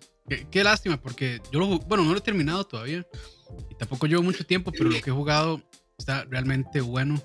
Qué, 0.50 0.64
lástima, 0.64 1.00
porque 1.00 1.40
yo 1.50 1.58
lo 1.58 1.78
bueno, 1.78 2.04
no 2.04 2.12
lo 2.12 2.18
he 2.18 2.22
terminado 2.22 2.64
todavía. 2.64 3.06
Y 3.70 3.74
tampoco 3.76 4.06
llevo 4.06 4.22
mucho 4.22 4.44
tiempo, 4.44 4.72
pero 4.72 4.90
lo 4.90 5.00
que 5.00 5.10
he 5.10 5.12
jugado 5.12 5.62
está 5.96 6.24
realmente 6.24 6.80
bueno. 6.80 7.22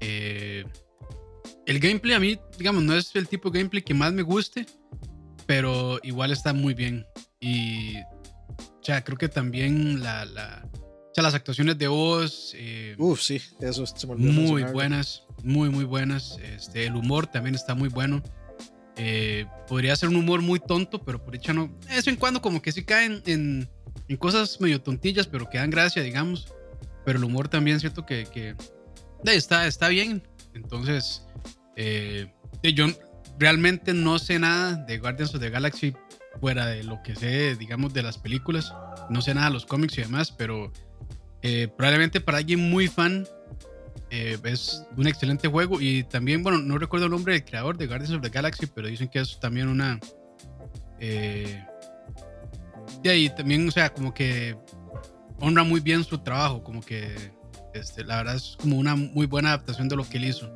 Eh, 0.00 0.64
el 1.66 1.80
gameplay 1.80 2.14
a 2.14 2.20
mí, 2.20 2.38
digamos, 2.58 2.82
no 2.82 2.94
es 2.94 3.14
el 3.14 3.28
tipo 3.28 3.50
de 3.50 3.58
gameplay 3.58 3.82
que 3.82 3.92
más 3.92 4.12
me 4.12 4.22
guste, 4.22 4.66
pero 5.46 5.98
igual 6.02 6.30
está 6.30 6.52
muy 6.52 6.74
bien. 6.74 7.04
Y, 7.40 7.98
o 7.98 8.82
sea, 8.82 9.02
creo 9.04 9.18
que 9.18 9.28
también 9.28 10.02
la, 10.02 10.24
la, 10.24 10.66
las 11.22 11.34
actuaciones 11.34 11.78
de 11.78 11.88
voz. 11.88 12.52
Eh, 12.54 12.94
Uf, 12.98 13.20
sí, 13.20 13.40
eso 13.60 13.86
se 13.86 14.06
Muy 14.06 14.62
buenas, 14.64 15.24
muy, 15.42 15.70
muy 15.70 15.84
buenas. 15.84 16.38
Este, 16.42 16.86
el 16.86 16.94
humor 16.94 17.26
también 17.26 17.54
está 17.54 17.74
muy 17.74 17.88
bueno. 17.88 18.22
Eh, 18.96 19.46
podría 19.68 19.94
ser 19.94 20.08
un 20.08 20.16
humor 20.16 20.40
muy 20.40 20.58
tonto, 20.58 21.02
pero 21.02 21.22
por 21.22 21.34
hecho 21.34 21.52
no. 21.52 21.68
De 21.88 21.96
vez 21.96 22.06
en 22.06 22.16
cuando, 22.16 22.40
como 22.40 22.62
que 22.62 22.72
sí 22.72 22.84
caen 22.84 23.22
en, 23.26 23.68
en, 24.08 24.16
cosas 24.16 24.60
medio 24.60 24.80
tontillas, 24.80 25.26
pero 25.26 25.48
que 25.48 25.58
dan 25.58 25.70
gracia, 25.70 26.02
digamos. 26.02 26.52
Pero 27.04 27.18
el 27.18 27.24
humor 27.24 27.48
también, 27.48 27.78
cierto 27.80 28.04
que, 28.04 28.26
que 28.26 28.54
está, 29.24 29.66
está 29.66 29.88
bien. 29.88 30.22
Entonces, 30.54 31.26
eh, 31.76 32.32
yo 32.62 32.86
realmente 33.38 33.92
no 33.92 34.18
sé 34.18 34.38
nada 34.38 34.74
de 34.74 34.98
Guardians 34.98 35.34
of 35.34 35.40
the 35.40 35.50
Galaxy 35.50 35.94
fuera 36.40 36.66
de 36.66 36.82
lo 36.82 37.02
que 37.02 37.14
sé, 37.14 37.54
digamos, 37.56 37.92
de 37.94 38.02
las 38.02 38.18
películas. 38.18 38.72
No 39.10 39.20
sé 39.22 39.34
nada 39.34 39.48
de 39.48 39.54
los 39.54 39.66
cómics 39.66 39.98
y 39.98 40.02
demás, 40.02 40.32
pero 40.32 40.72
eh, 41.48 41.68
probablemente 41.68 42.20
para 42.20 42.38
alguien 42.38 42.58
muy 42.58 42.88
fan 42.88 43.24
eh, 44.10 44.36
es 44.42 44.84
un 44.96 45.06
excelente 45.06 45.46
juego 45.46 45.80
y 45.80 46.02
también, 46.02 46.42
bueno, 46.42 46.58
no 46.58 46.76
recuerdo 46.76 47.06
el 47.06 47.12
nombre 47.12 47.34
del 47.34 47.44
creador 47.44 47.78
de 47.78 47.86
Guardians 47.86 48.14
of 48.16 48.20
the 48.20 48.30
Galaxy, 48.30 48.66
pero 48.66 48.88
dicen 48.88 49.06
que 49.06 49.20
es 49.20 49.38
también 49.38 49.68
una... 49.68 50.00
Eh, 50.98 51.64
y 53.00 53.08
ahí 53.08 53.30
también, 53.30 53.68
o 53.68 53.70
sea, 53.70 53.90
como 53.90 54.12
que 54.12 54.56
honra 55.38 55.62
muy 55.62 55.78
bien 55.78 56.02
su 56.02 56.18
trabajo, 56.18 56.64
como 56.64 56.80
que 56.80 57.14
este, 57.74 58.02
la 58.02 58.16
verdad 58.16 58.34
es 58.34 58.56
como 58.60 58.76
una 58.76 58.96
muy 58.96 59.26
buena 59.26 59.50
adaptación 59.50 59.88
de 59.88 59.94
lo 59.94 60.08
que 60.08 60.16
él 60.16 60.24
hizo. 60.24 60.52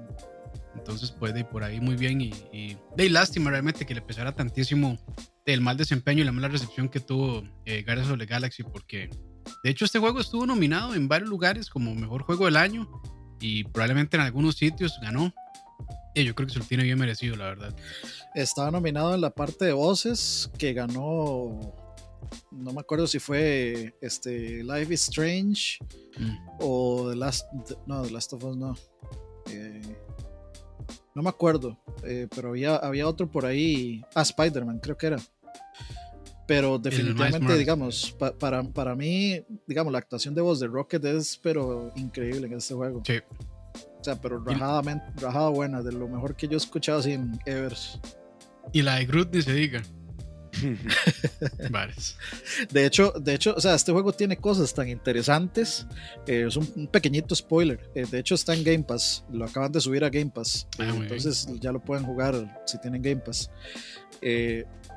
Entonces 0.75 1.13
puede 1.13 1.39
ir 1.39 1.47
por 1.47 1.63
ahí 1.63 1.81
muy 1.81 1.95
bien 1.95 2.21
y, 2.21 2.77
de 2.97 3.11
lástima 3.11 3.51
realmente 3.51 3.87
que 3.87 3.95
le 3.95 4.03
pesara 4.03 4.33
tantísimo 4.33 4.99
el 5.45 5.61
mal 5.61 5.77
desempeño 5.77 6.23
y 6.23 6.25
la 6.25 6.33
mala 6.33 6.49
recepción 6.49 6.89
que 6.89 6.99
tuvo 6.99 7.45
eh, 7.65 7.85
Guardians 7.85 8.11
of 8.11 8.19
the 8.19 8.27
Galaxy 8.27 8.65
porque 8.65 9.09
de 9.63 9.71
hecho, 9.71 9.85
este 9.85 9.99
juego 9.99 10.21
estuvo 10.21 10.47
nominado 10.47 10.95
en 10.95 11.09
varios 11.09 11.29
lugares 11.29 11.69
como 11.69 11.95
mejor 11.95 12.23
juego 12.23 12.47
del 12.47 12.57
año 12.57 12.89
y 13.41 13.65
probablemente 13.65 14.17
en 14.17 14.23
algunos 14.23 14.57
sitios 14.57 14.99
ganó. 15.03 15.33
Y 16.15 16.25
yo 16.25 16.35
creo 16.35 16.47
que 16.47 16.53
se 16.53 16.59
lo 16.59 16.65
tiene 16.65 16.85
bien 16.85 16.99
merecido, 16.99 17.37
la 17.37 17.47
verdad. 17.47 17.77
Estaba 18.35 18.71
nominado 18.71 19.15
en 19.15 19.21
la 19.21 19.31
parte 19.31 19.65
de 19.65 19.73
voces 19.73 20.51
que 20.59 20.73
ganó. 20.73 21.75
No 22.51 22.73
me 22.73 22.81
acuerdo 22.81 23.07
si 23.07 23.19
fue 23.19 23.97
este 24.01 24.63
Life 24.65 24.93
is 24.93 25.09
Strange 25.09 25.79
mm. 26.19 26.37
o 26.61 27.11
The 27.11 27.17
Last. 27.17 27.47
No, 27.87 28.03
The 28.03 28.11
Last 28.11 28.33
of 28.33 28.45
Us 28.45 28.57
no. 28.57 28.77
Eh, 29.51 29.83
no 31.15 31.23
me 31.23 31.29
acuerdo, 31.29 31.79
eh, 32.05 32.29
pero 32.35 32.51
había, 32.51 32.77
había 32.77 33.07
otro 33.07 33.31
por 33.31 33.47
ahí. 33.47 34.03
Ah, 34.15 34.23
Spider-Man, 34.23 34.81
creo 34.81 34.97
que 34.97 35.09
era 35.09 35.19
pero 36.51 36.81
definitivamente, 36.81 37.57
digamos, 37.57 38.17
para, 38.41 38.65
para 38.65 38.97
mí, 38.97 39.41
digamos, 39.69 39.93
la 39.93 40.01
actuación 40.01 40.35
de 40.35 40.41
voz 40.41 40.59
de 40.59 40.67
Rocket 40.67 41.05
es 41.05 41.39
pero 41.41 41.93
increíble 41.95 42.49
en 42.49 42.55
este 42.55 42.75
juego. 42.75 43.05
Sí. 43.07 43.19
O 44.01 44.03
sea, 44.03 44.21
pero 44.21 44.43
rajada, 44.43 44.83
rajada 45.15 45.49
buena, 45.51 45.81
de 45.81 45.93
lo 45.93 46.09
mejor 46.09 46.35
que 46.35 46.49
yo 46.49 46.55
he 46.55 46.57
escuchado 46.57 46.99
así 46.99 47.13
en 47.13 47.39
Evers. 47.47 48.01
Y 48.73 48.83
la 48.83 48.97
de 48.97 49.07
Groot 49.07 49.33
ni 49.33 49.43
se 49.43 49.55
diga. 49.55 49.81
de 52.73 52.85
hecho, 52.85 53.13
de 53.13 53.35
hecho, 53.35 53.55
o 53.57 53.61
sea, 53.61 53.77
este 53.77 53.93
juego 53.93 54.13
tiene 54.13 54.37
cosas 54.37 54.75
tan 54.75 54.89
interesantes. 54.89 55.87
Eh, 56.27 56.47
es 56.49 56.57
un, 56.57 56.89
pequeñito 56.89 57.37
spoiler. 57.37 57.79
Eh, 57.95 58.07
de 58.11 58.19
hecho, 58.19 58.35
está 58.35 58.55
en 58.55 58.65
Game 58.65 58.83
Pass. 58.83 59.25
Lo 59.31 59.45
acaban 59.45 59.71
de 59.71 59.81
subir 59.81 60.03
a 60.03 60.11
Game 60.11 60.33
Pass. 60.35 60.67
Ah, 60.81 60.93
entonces 60.97 61.47
ya 61.61 61.71
lo 61.71 61.81
pueden 61.81 62.05
jugar 62.05 62.61
si 62.67 62.77
tienen 62.81 63.03
Game 63.03 63.21
Pass. 63.21 63.53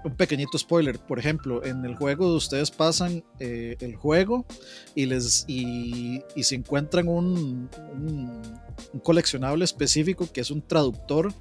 Un 0.04 0.16
pequeñito 0.16 0.58
spoiler, 0.58 1.00
por 1.00 1.18
ejemplo, 1.18 1.64
en 1.64 1.86
el 1.86 1.96
juego 1.96 2.36
ustedes 2.36 2.72
pasan 2.72 3.24
eh, 3.40 3.78
el 3.80 3.96
juego 3.96 4.46
y 4.96 5.06
les 5.06 5.46
y, 5.48 6.22
se 6.42 6.56
encuentran 6.56 7.08
un, 7.08 7.70
un, 7.94 8.42
coleccionable 9.02 9.64
específico 9.64 10.30
que 10.32 10.42
es 10.42 10.52
un 10.52 10.62
traductor. 10.62 11.34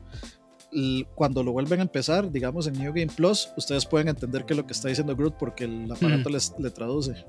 Cuando 1.14 1.42
lo 1.42 1.52
vuelven 1.52 1.80
a 1.80 1.82
empezar, 1.82 2.32
digamos 2.32 2.66
en 2.66 2.74
New 2.74 2.92
Game 2.94 3.12
Plus, 3.14 3.50
ustedes 3.58 3.84
pueden 3.84 4.08
entender 4.08 4.46
qué 4.46 4.54
es 4.54 4.56
lo 4.56 4.66
que 4.66 4.72
está 4.72 4.88
diciendo 4.88 5.14
Groot 5.14 5.36
porque 5.36 5.64
el 5.64 5.90
aparato 5.90 6.30
mm. 6.30 6.32
les, 6.32 6.54
le 6.58 6.70
traduce. 6.70 7.26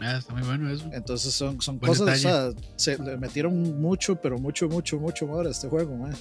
Ah, 0.00 0.18
está 0.18 0.34
muy 0.34 0.42
bueno 0.42 0.70
eso. 0.70 0.88
Entonces 0.92 1.32
son, 1.32 1.60
son 1.60 1.78
Buen 1.78 1.92
cosas, 1.92 2.18
o 2.18 2.20
sea, 2.20 2.50
se 2.76 2.98
le 2.98 3.16
metieron 3.16 3.80
mucho, 3.80 4.16
pero 4.16 4.38
mucho, 4.38 4.68
mucho, 4.68 4.98
mucho 4.98 5.24
amor 5.26 5.46
a 5.46 5.50
este 5.50 5.68
juego, 5.68 5.96
mae. 5.96 6.14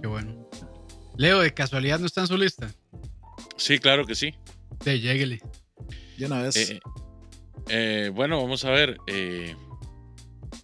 Qué 0.00 0.06
bueno. 0.06 0.48
Leo, 1.16 1.40
de 1.40 1.52
casualidad 1.52 1.98
no 1.98 2.06
está 2.06 2.22
en 2.22 2.26
su 2.26 2.36
lista. 2.36 2.74
Sí, 3.56 3.78
claro 3.78 4.04
que 4.06 4.14
sí. 4.14 4.34
De 4.84 5.00
lléguele. 5.00 5.40
De 6.18 6.26
una 6.26 6.42
vez. 6.42 6.56
Eh, 6.56 6.80
eh, 7.68 8.10
bueno, 8.14 8.40
vamos 8.42 8.64
a 8.64 8.70
ver. 8.70 8.96
eh, 9.06 9.54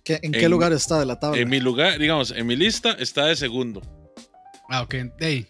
¿Qué- 0.04 0.20
¿En 0.22 0.32
qué 0.32 0.44
en- 0.44 0.50
lugar 0.50 0.72
está 0.72 0.98
de 1.00 1.06
la 1.06 1.18
tabla? 1.18 1.40
en 1.40 1.48
mi 1.48 1.60
lugar, 1.60 1.98
digamos, 1.98 2.30
en 2.30 2.46
mi 2.46 2.56
lista 2.56 2.92
está 2.92 3.26
de 3.26 3.36
segundo. 3.36 3.82
Ah, 4.68 4.82
ok. 4.82 4.94
Ey, 5.20 5.46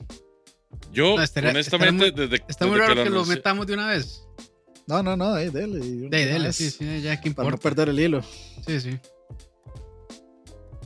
Yo, 0.92 1.16
No, 1.16 1.22
estaría- 1.22 1.50
honestamente, 1.50 2.06
estaría 2.06 2.26
desde, 2.28 2.44
está 2.48 2.64
desde 2.64 2.70
muy 2.70 2.78
raro 2.80 3.04
que, 3.04 3.10
lo 3.10 3.24
metamos 3.26 3.66
de 3.66 3.74
una 3.74 3.88
vez. 3.88 4.22
No, 4.86 5.02
no, 5.02 5.14
no, 5.16 5.34
ahí, 5.34 5.50
dele. 5.50 5.84
y 5.84 5.90
una 6.06 6.16
De, 6.16 6.24
dele, 6.26 6.52
sí, 6.54 6.70
sí, 6.70 7.02
ya 7.02 7.20
que 7.20 7.30
Para 7.32 7.50
no 7.50 7.54
importa. 7.56 7.62
perder 7.62 7.88
el 7.90 8.00
hilo. 8.00 8.22
Sí, 8.66 8.80
sí. 8.80 8.98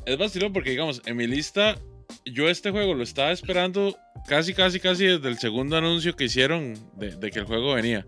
Es 0.06 0.18
vacilón 0.18 0.52
porque, 0.52 0.70
digamos, 0.70 1.00
en 1.06 1.16
mi 1.16 1.26
lista, 1.28 1.78
yo 2.24 2.48
este 2.48 2.70
juego 2.70 2.94
lo 2.94 3.02
estaba 3.02 3.32
esperando 3.32 3.96
casi, 4.26 4.54
casi, 4.54 4.80
casi 4.80 5.06
desde 5.06 5.28
el 5.28 5.38
segundo 5.38 5.76
anuncio 5.76 6.16
que 6.16 6.24
hicieron 6.24 6.74
de, 6.96 7.30
que 7.30 7.38
el 7.38 7.44
juego 7.44 7.74
venía. 7.74 8.06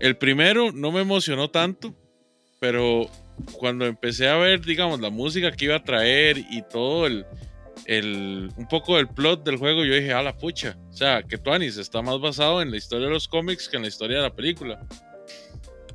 El 0.00 0.16
primero 0.16 0.72
no 0.72 0.92
me 0.92 1.00
emocionó 1.00 1.50
tanto, 1.50 1.94
pero 2.60 3.08
cuando 3.52 3.86
empecé 3.86 4.28
a 4.28 4.36
ver, 4.36 4.60
digamos, 4.60 5.00
la 5.00 5.10
música 5.10 5.52
que 5.52 5.66
iba 5.66 5.76
a 5.76 5.82
traer 5.82 6.38
y 6.38 6.62
todo 6.70 7.06
el, 7.06 7.26
el 7.86 8.50
un 8.56 8.68
poco 8.68 8.96
del 8.96 9.08
plot 9.08 9.44
del 9.44 9.56
juego, 9.56 9.84
yo 9.84 9.94
dije, 9.94 10.12
a 10.12 10.22
la 10.22 10.36
pucha. 10.36 10.78
O 10.90 10.92
sea, 10.92 11.22
que 11.22 11.38
Tuanis 11.38 11.76
está 11.76 12.02
más 12.02 12.20
basado 12.20 12.62
en 12.62 12.70
la 12.70 12.76
historia 12.76 13.06
de 13.06 13.12
los 13.12 13.28
cómics 13.28 13.68
que 13.68 13.76
en 13.76 13.82
la 13.82 13.88
historia 13.88 14.18
de 14.18 14.22
la 14.24 14.34
película. 14.34 14.86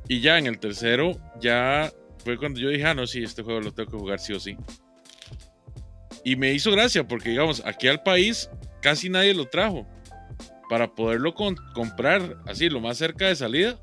Y 0.08 0.20
ya 0.20 0.38
en 0.38 0.46
el 0.46 0.58
tercero, 0.58 1.18
ya 1.40 1.90
fue 2.18 2.36
cuando 2.36 2.60
yo 2.60 2.68
dije, 2.68 2.84
ah, 2.84 2.94
no, 2.94 3.06
sí, 3.06 3.22
este 3.22 3.42
juego 3.42 3.60
lo 3.60 3.72
tengo 3.72 3.90
que 3.90 3.96
jugar 3.96 4.18
sí 4.18 4.32
o 4.32 4.40
sí. 4.40 4.56
Y 6.24 6.36
me 6.36 6.52
hizo 6.52 6.70
gracia 6.72 7.06
porque, 7.06 7.30
digamos, 7.30 7.62
aquí 7.64 7.86
al 7.88 8.02
país 8.02 8.48
casi 8.80 9.08
nadie 9.10 9.34
lo 9.34 9.46
trajo. 9.46 9.86
Para 10.70 10.94
poderlo 10.94 11.34
con- 11.34 11.56
comprar 11.74 12.38
así, 12.46 12.68
lo 12.70 12.80
más 12.80 12.96
cerca 12.96 13.26
de 13.26 13.36
salida, 13.36 13.78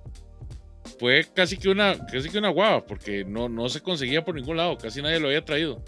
fue 0.99 1.25
casi 1.33 1.57
que 1.57 1.69
una, 1.69 1.95
casi 2.07 2.29
que 2.29 2.39
una 2.39 2.49
guava, 2.49 2.85
porque 2.85 3.23
no, 3.23 3.47
no 3.47 3.69
se 3.69 3.81
conseguía 3.81 4.25
por 4.25 4.33
ningún 4.35 4.57
lado, 4.57 4.77
casi 4.77 5.01
nadie 5.01 5.19
lo 5.19 5.27
había 5.27 5.45
traído. 5.45 5.83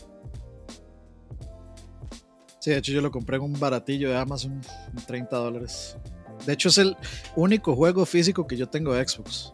Sí, 2.59 2.69
de 2.71 2.77
hecho 2.77 2.91
yo 2.93 3.01
lo 3.01 3.11
compré 3.11 3.35
en 3.37 3.41
un 3.43 3.59
baratillo 3.59 4.09
de 4.09 4.17
Amazon, 4.17 4.61
en 4.95 5.05
30 5.05 5.35
dólares. 5.35 5.97
De 6.45 6.53
hecho 6.53 6.69
es 6.69 6.77
el 6.77 6.95
único 7.35 7.75
juego 7.75 8.05
físico 8.05 8.47
que 8.47 8.55
yo 8.55 8.67
tengo 8.67 8.93
de 8.93 9.05
Xbox. 9.07 9.53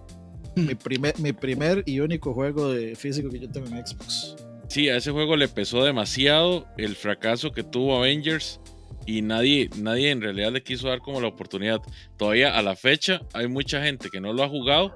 Hmm. 0.55 0.65
Mi 0.67 0.75
primer, 0.75 1.17
mi 1.19 1.33
primer 1.33 1.83
y 1.85 2.01
único 2.01 2.33
juego 2.33 2.71
de 2.71 2.95
físico 2.95 3.29
que 3.29 3.39
yo 3.39 3.49
tengo 3.49 3.67
en 3.67 3.85
Xbox. 3.87 4.35
Sí, 4.69 4.87
a 4.87 4.97
ese 4.97 5.11
juego 5.11 5.35
le 5.35 5.47
pesó 5.47 5.83
demasiado 5.83 6.67
el 6.77 6.95
fracaso 6.95 7.51
que 7.51 7.63
tuvo 7.63 7.97
Avengers 7.97 8.59
y 9.07 9.21
nadie, 9.23 9.69
nadie 9.77 10.11
en 10.11 10.21
realidad 10.21 10.51
le 10.51 10.61
quiso 10.63 10.87
dar 10.89 10.99
como 10.99 11.19
la 11.19 11.27
oportunidad. 11.27 11.81
Todavía 12.17 12.55
a 12.57 12.61
la 12.61 12.75
fecha 12.75 13.21
hay 13.33 13.47
mucha 13.47 13.81
gente 13.83 14.09
que 14.09 14.21
no 14.21 14.31
lo 14.31 14.43
ha 14.43 14.47
jugado, 14.49 14.93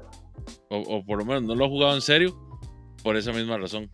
o, 0.69 0.77
o 0.77 1.03
por 1.05 1.17
lo 1.17 1.25
menos 1.25 1.43
no 1.43 1.55
lo 1.55 1.65
ha 1.65 1.69
jugado 1.69 1.95
en 1.95 2.01
serio, 2.01 2.37
por 3.01 3.17
esa 3.17 3.33
misma 3.33 3.57
razón. 3.57 3.89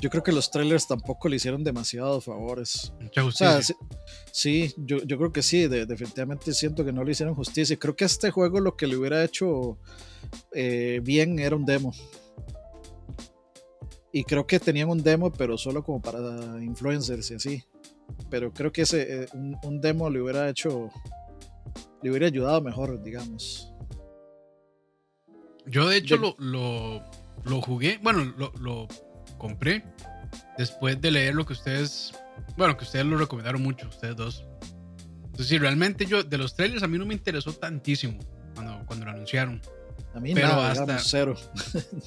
Yo 0.00 0.10
creo 0.10 0.22
que 0.24 0.32
los 0.32 0.50
trailers 0.50 0.86
tampoco 0.88 1.28
le 1.28 1.36
hicieron 1.36 1.62
demasiados 1.62 2.24
favores. 2.24 2.92
Mucha 3.00 3.24
O 3.24 3.30
sea, 3.30 3.52
justicia. 3.54 3.76
sí, 4.32 4.68
sí, 4.68 4.74
yo, 4.78 4.98
yo 5.04 5.16
creo 5.16 5.32
que 5.32 5.42
sí, 5.42 5.68
de- 5.68 5.86
definitivamente 5.86 6.52
siento 6.52 6.84
que 6.84 6.92
no 6.92 7.04
le 7.04 7.12
hicieron 7.12 7.34
justicia. 7.36 7.78
Creo 7.78 7.94
que 7.96 8.04
a 8.04 8.06
este 8.06 8.30
juego 8.32 8.58
lo 8.60 8.76
que 8.76 8.86
le 8.88 8.96
hubiera 8.96 9.24
hecho 9.24 9.78
eh, 10.52 11.00
bien 11.04 11.38
era 11.38 11.54
un 11.56 11.64
demo. 11.64 11.92
Y 14.12 14.24
creo 14.24 14.46
que 14.46 14.58
tenían 14.58 14.88
un 14.90 15.02
demo, 15.02 15.32
pero 15.32 15.56
solo 15.56 15.84
como 15.84 16.00
para 16.02 16.18
influencers 16.62 17.30
y 17.30 17.34
así. 17.34 17.64
Pero 18.28 18.52
creo 18.52 18.72
que 18.72 18.82
ese 18.82 19.22
eh, 19.24 19.26
un, 19.34 19.56
un 19.62 19.80
demo 19.80 20.10
le 20.10 20.20
hubiera 20.20 20.48
hecho, 20.48 20.90
le 22.02 22.10
hubiera 22.10 22.26
ayudado 22.26 22.60
mejor, 22.60 23.00
digamos. 23.02 23.72
Yo, 25.66 25.88
de 25.88 25.96
hecho, 25.98 26.16
de- 26.16 26.20
lo, 26.22 26.34
lo, 26.38 27.04
lo 27.44 27.60
jugué. 27.62 27.98
Bueno, 28.02 28.24
lo, 28.36 28.52
lo 28.60 28.88
compré 29.38 29.84
después 30.58 31.00
de 31.00 31.10
leer 31.12 31.34
lo 31.34 31.46
que 31.46 31.52
ustedes. 31.52 32.12
Bueno, 32.56 32.76
que 32.76 32.84
ustedes 32.84 33.06
lo 33.06 33.16
recomendaron 33.16 33.62
mucho, 33.62 33.88
ustedes 33.88 34.16
dos. 34.16 34.44
Entonces, 35.26 35.46
sí, 35.46 35.58
realmente 35.58 36.06
yo, 36.06 36.24
de 36.24 36.38
los 36.38 36.56
trailers, 36.56 36.82
a 36.82 36.88
mí 36.88 36.98
no 36.98 37.06
me 37.06 37.14
interesó 37.14 37.52
tantísimo 37.52 38.18
cuando, 38.54 38.84
cuando 38.86 39.04
lo 39.06 39.12
anunciaron. 39.12 39.60
A 40.14 40.18
mí 40.20 40.34
Pero 40.34 40.48
nada, 40.48 40.70
hasta- 40.72 40.82
digamos, 40.84 41.06
cero. 41.08 41.34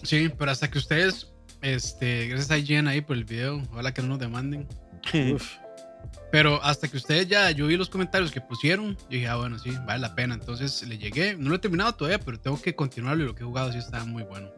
Sí, 0.04 0.30
pero 0.38 0.52
hasta 0.52 0.70
que 0.70 0.78
ustedes, 0.80 1.33
este, 1.64 2.28
gracias 2.28 2.52
a 2.52 2.62
Jen 2.64 2.88
ahí 2.88 3.02
por 3.02 3.18
el 3.18 3.24
video, 3.24 3.64
ojalá 3.72 3.94
que 3.94 4.02
no 4.04 4.10
nos 4.10 4.20
demanden. 4.20 4.68
Uf. 5.34 5.56
Pero 6.32 6.62
hasta 6.64 6.88
que 6.88 6.98
ustedes 6.98 7.28
ya, 7.28 7.50
yo 7.52 7.68
vi 7.68 7.78
los 7.78 7.90
comentarios 7.90 8.32
que 8.32 8.42
pusieron, 8.42 8.96
yo 8.98 9.08
dije, 9.10 9.28
ah, 9.28 9.36
bueno, 9.38 9.58
sí, 9.60 9.72
vale 9.86 10.00
la 10.02 10.16
pena. 10.16 10.34
Entonces 10.34 10.86
le 10.88 10.98
llegué, 10.98 11.36
no 11.38 11.50
lo 11.50 11.56
he 11.56 11.60
terminado 11.60 11.94
todavía, 11.96 12.20
pero 12.20 12.40
tengo 12.40 12.60
que 12.62 12.76
continuarlo 12.76 13.24
y 13.24 13.28
lo 13.28 13.36
que 13.36 13.44
he 13.44 13.46
jugado 13.46 13.72
sí 13.72 13.78
está 13.78 14.04
muy 14.06 14.24
bueno. 14.24 14.50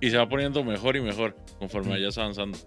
Y 0.00 0.10
se 0.10 0.16
va 0.16 0.28
poniendo 0.28 0.62
mejor 0.64 0.96
y 0.96 1.00
mejor 1.00 1.34
conforme 1.58 1.88
Mm. 1.88 1.90
vayas 1.92 2.18
avanzando. 2.18 2.58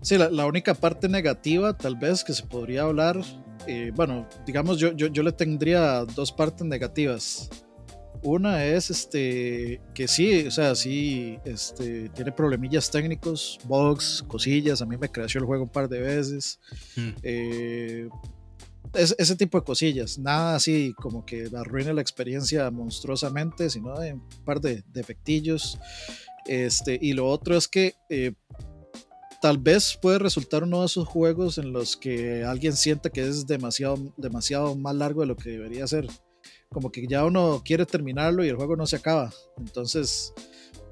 Sí, 0.00 0.16
la, 0.16 0.30
la 0.30 0.46
única 0.46 0.74
parte 0.74 1.08
negativa 1.08 1.76
tal 1.76 1.96
vez 1.96 2.22
que 2.22 2.32
se 2.32 2.44
podría 2.44 2.82
hablar, 2.82 3.20
eh, 3.66 3.90
bueno, 3.94 4.28
digamos 4.46 4.78
yo, 4.78 4.92
yo, 4.92 5.08
yo 5.08 5.22
le 5.24 5.32
tendría 5.32 6.04
dos 6.04 6.30
partes 6.32 6.66
negativas. 6.66 7.50
Una 8.22 8.64
es 8.64 8.90
este 8.90 9.80
que 9.94 10.08
sí, 10.08 10.46
o 10.46 10.50
sea, 10.50 10.74
sí, 10.74 11.38
este, 11.44 12.08
tiene 12.10 12.32
problemillas 12.32 12.90
técnicos, 12.90 13.58
bugs, 13.64 14.24
cosillas. 14.26 14.82
A 14.82 14.86
mí 14.86 14.96
me 14.96 15.08
creció 15.08 15.40
el 15.40 15.46
juego 15.46 15.64
un 15.64 15.70
par 15.70 15.88
de 15.88 16.00
veces. 16.00 16.58
Mm. 16.96 17.08
eh, 17.22 18.08
es- 18.94 19.14
ese 19.18 19.36
tipo 19.36 19.58
de 19.58 19.64
cosillas. 19.64 20.18
Nada 20.18 20.56
así 20.56 20.94
como 20.96 21.24
que 21.24 21.48
arruine 21.54 21.92
la 21.94 22.00
experiencia 22.00 22.70
monstruosamente, 22.70 23.70
sino 23.70 23.98
de 23.98 24.14
un 24.14 24.28
par 24.44 24.60
de 24.60 24.82
defectillos. 24.92 25.78
Este, 26.46 26.98
y 27.00 27.12
lo 27.12 27.26
otro 27.28 27.56
es 27.56 27.68
que 27.68 27.94
eh, 28.08 28.32
tal 29.42 29.58
vez 29.58 29.96
puede 30.00 30.18
resultar 30.18 30.62
uno 30.64 30.80
de 30.80 30.86
esos 30.86 31.06
juegos 31.06 31.58
en 31.58 31.72
los 31.72 31.96
que 31.96 32.42
alguien 32.44 32.72
sienta 32.74 33.10
que 33.10 33.28
es 33.28 33.46
demasiado, 33.46 34.12
demasiado 34.16 34.74
más 34.74 34.94
largo 34.96 35.20
de 35.20 35.26
lo 35.28 35.36
que 35.36 35.50
debería 35.50 35.86
ser. 35.86 36.06
Como 36.70 36.90
que 36.90 37.06
ya 37.06 37.24
uno 37.24 37.62
quiere 37.64 37.86
terminarlo 37.86 38.44
y 38.44 38.48
el 38.48 38.56
juego 38.56 38.76
no 38.76 38.86
se 38.86 38.96
acaba. 38.96 39.32
Entonces, 39.56 40.34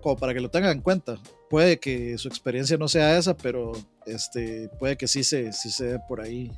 como 0.00 0.16
para 0.16 0.32
que 0.32 0.40
lo 0.40 0.50
tengan 0.50 0.76
en 0.76 0.82
cuenta, 0.82 1.16
puede 1.50 1.78
que 1.78 2.16
su 2.18 2.28
experiencia 2.28 2.76
no 2.76 2.88
sea 2.88 3.18
esa, 3.18 3.36
pero 3.36 3.72
este, 4.06 4.68
puede 4.78 4.96
que 4.96 5.08
sí 5.08 5.24
se, 5.24 5.52
sí 5.52 5.70
se 5.70 5.86
dé 5.86 5.98
por 6.08 6.20
ahí. 6.20 6.52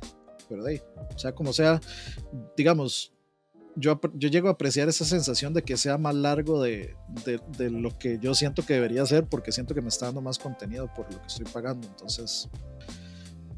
Pero 0.47 0.63
de 0.63 0.71
ahí, 0.73 0.81
o 1.15 1.19
sea, 1.19 1.33
como 1.33 1.53
sea, 1.53 1.79
digamos, 2.55 3.13
yo, 3.75 3.99
yo 4.13 4.29
llego 4.29 4.47
a 4.47 4.51
apreciar 4.51 4.89
esa 4.89 5.05
sensación 5.05 5.53
de 5.53 5.61
que 5.63 5.77
sea 5.77 5.97
más 5.97 6.15
largo 6.15 6.61
de, 6.61 6.95
de, 7.25 7.39
de 7.57 7.69
lo 7.69 7.97
que 7.97 8.19
yo 8.19 8.33
siento 8.33 8.65
que 8.65 8.73
debería 8.73 9.05
ser, 9.05 9.25
porque 9.25 9.51
siento 9.51 9.75
que 9.75 9.81
me 9.81 9.89
está 9.89 10.07
dando 10.07 10.21
más 10.21 10.39
contenido 10.39 10.91
por 10.93 11.11
lo 11.11 11.21
que 11.21 11.27
estoy 11.27 11.45
pagando. 11.45 11.87
Entonces, 11.87 12.49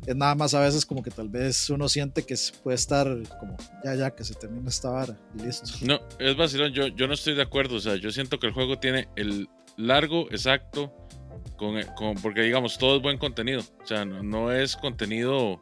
es 0.05 0.15
nada 0.15 0.33
más 0.35 0.53
a 0.53 0.59
veces 0.61 0.85
como 0.85 1.03
que 1.03 1.11
tal 1.11 1.29
vez 1.29 1.69
uno 1.69 1.87
siente 1.89 2.23
que 2.23 2.35
puede 2.63 2.75
estar 2.75 3.07
como, 3.39 3.55
ya, 3.83 3.95
ya, 3.95 4.11
que 4.11 4.23
se 4.23 4.33
termina 4.33 4.69
esta 4.69 4.89
vara 4.89 5.17
y 5.37 5.43
listo. 5.43 5.69
No, 5.81 5.99
es 6.19 6.35
vacilón, 6.35 6.71
yo, 6.73 6.87
yo 6.87 7.07
no 7.07 7.13
estoy 7.13 7.35
de 7.35 7.41
acuerdo. 7.43 7.75
O 7.75 7.79
sea, 7.79 7.95
yo 7.95 8.11
siento 8.11 8.39
que 8.39 8.47
el 8.47 8.53
juego 8.53 8.79
tiene 8.79 9.07
el 9.15 9.47
largo 9.77 10.27
exacto, 10.31 10.91
con, 11.57 11.79
con- 11.95 12.15
porque 12.15 12.41
digamos, 12.41 12.77
todo 12.77 12.97
es 12.97 13.01
buen 13.01 13.17
contenido. 13.17 13.61
O 13.83 13.85
sea, 13.85 14.03
no, 14.05 14.23
no 14.23 14.51
es 14.51 14.75
contenido 14.75 15.61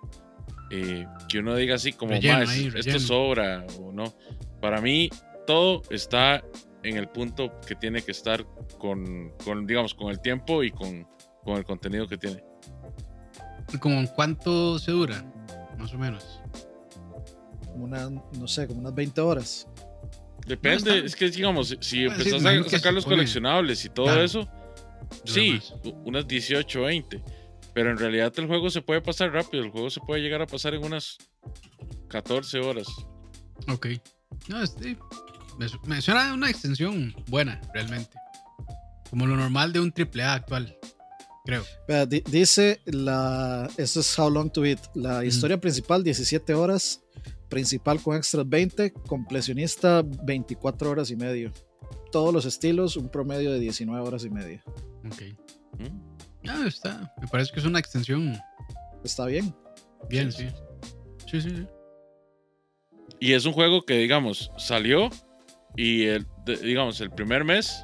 eh, 0.72 1.06
que 1.28 1.40
uno 1.40 1.56
diga 1.56 1.76
así 1.76 1.92
como, 1.94 2.12
Relleno 2.14 2.40
más, 2.40 2.50
ahí, 2.50 2.66
esto 2.68 2.78
relleno". 2.78 3.00
sobra 3.00 3.66
o 3.82 3.92
no. 3.92 4.16
Para 4.62 4.80
mí, 4.82 5.10
todo 5.48 5.82
está 5.90 6.44
en 6.84 6.96
el 6.96 7.10
punto 7.10 7.60
que 7.68 7.76
tiene 7.76 8.02
que 8.02 8.12
estar 8.12 8.46
con, 8.78 9.34
con 9.44 9.68
digamos, 9.68 9.94
con 9.94 10.10
el 10.12 10.22
tiempo 10.22 10.64
y 10.64 10.72
con, 10.72 11.06
con 11.44 11.58
el 11.58 11.66
contenido 11.66 12.08
que 12.08 12.18
tiene. 12.18 12.42
¿Como 13.80 14.08
cuánto 14.14 14.80
se 14.80 14.92
dura? 14.92 15.24
Más 15.78 15.94
o 15.94 15.98
menos. 15.98 16.42
Como 17.72 17.86
una, 17.86 18.10
no 18.10 18.48
sé, 18.48 18.68
como 18.68 18.80
unas 18.80 18.94
20 18.96 19.22
horas. 19.22 19.68
Depende, 20.48 21.00
es 21.06 21.16
que 21.16 21.30
digamos, 21.30 21.78
si- 21.80 22.06
Bueno, 22.08 22.18
empezás 22.24 22.46
a 22.46 22.70
sacar 22.70 22.94
los 22.94 23.06
coleccionables 23.06 23.86
y 23.86 23.90
todo 23.90 24.06
Claro. 24.08 24.24
eso, 24.24 24.48
sí, 25.26 25.60
unas 26.06 26.28
18, 26.28 26.82
20. 26.82 27.24
Pero 27.74 27.92
en 27.92 27.98
realidad 28.00 28.34
el 28.38 28.48
juego 28.48 28.70
se 28.72 28.82
puede 28.82 29.00
pasar 29.02 29.32
rápido, 29.32 29.64
el 29.64 29.70
juego 29.70 29.90
se 29.92 30.00
puede 30.00 30.22
llegar 30.22 30.42
a 30.42 30.48
pasar 30.48 30.74
en 30.74 30.84
unas 30.84 31.18
14 32.08 32.60
horas. 32.60 32.88
Ok. 33.68 33.88
No, 34.48 34.62
este, 34.64 34.98
me, 35.60 35.68
me 35.86 36.02
suena 36.02 36.34
una 36.34 36.50
extensión 36.50 37.14
buena, 37.28 37.62
realmente. 37.74 38.18
Como 39.12 39.28
lo 39.28 39.36
normal 39.36 39.72
de 39.72 39.80
un 39.82 39.94
AAA 39.96 40.34
actual, 40.34 40.76
creo. 41.50 42.06
Dice 42.32 42.80
la. 42.86 43.70
Esto 43.78 44.00
es 44.00 44.18
How 44.20 44.30
Long 44.30 44.52
to 44.52 44.62
Beat. 44.62 44.80
La 44.96 45.24
historia 45.26 45.60
principal, 45.60 46.04
17 46.04 46.54
horas. 46.54 47.02
Principal 47.50 48.00
con 48.02 48.16
extras 48.16 48.48
20. 48.48 48.94
Completionista, 49.08 50.04
24 50.04 50.90
horas 50.90 51.10
y 51.12 51.16
medio. 51.16 51.52
todos 52.12 52.34
los 52.34 52.46
estilos, 52.46 52.96
un 52.98 53.10
promedio 53.10 53.52
de 53.52 53.60
19 53.60 54.06
horas 54.08 54.24
y 54.24 54.30
media. 54.30 54.64
Ok. 55.06 55.22
¿Mm? 55.80 56.50
Ah, 56.50 56.64
está. 56.68 57.14
Me 57.22 57.28
parece 57.28 57.52
que 57.54 57.60
es 57.60 57.66
una 57.66 57.80
extensión 57.80 58.36
Está 59.04 59.26
bien. 59.26 59.54
bien, 60.10 60.32
sí. 60.32 60.48
Sí, 61.30 61.42
sí, 61.42 61.50
sí. 61.50 61.68
Y 63.20 63.34
es 63.34 63.46
un 63.46 63.54
juego 63.54 63.84
que, 63.86 63.96
digamos, 63.98 64.52
salió 64.58 65.10
y, 65.76 66.06
el, 66.06 66.26
de- 66.46 66.58
digamos, 66.58 67.00
el 67.02 67.12
primer 67.12 67.44
mes 67.44 67.84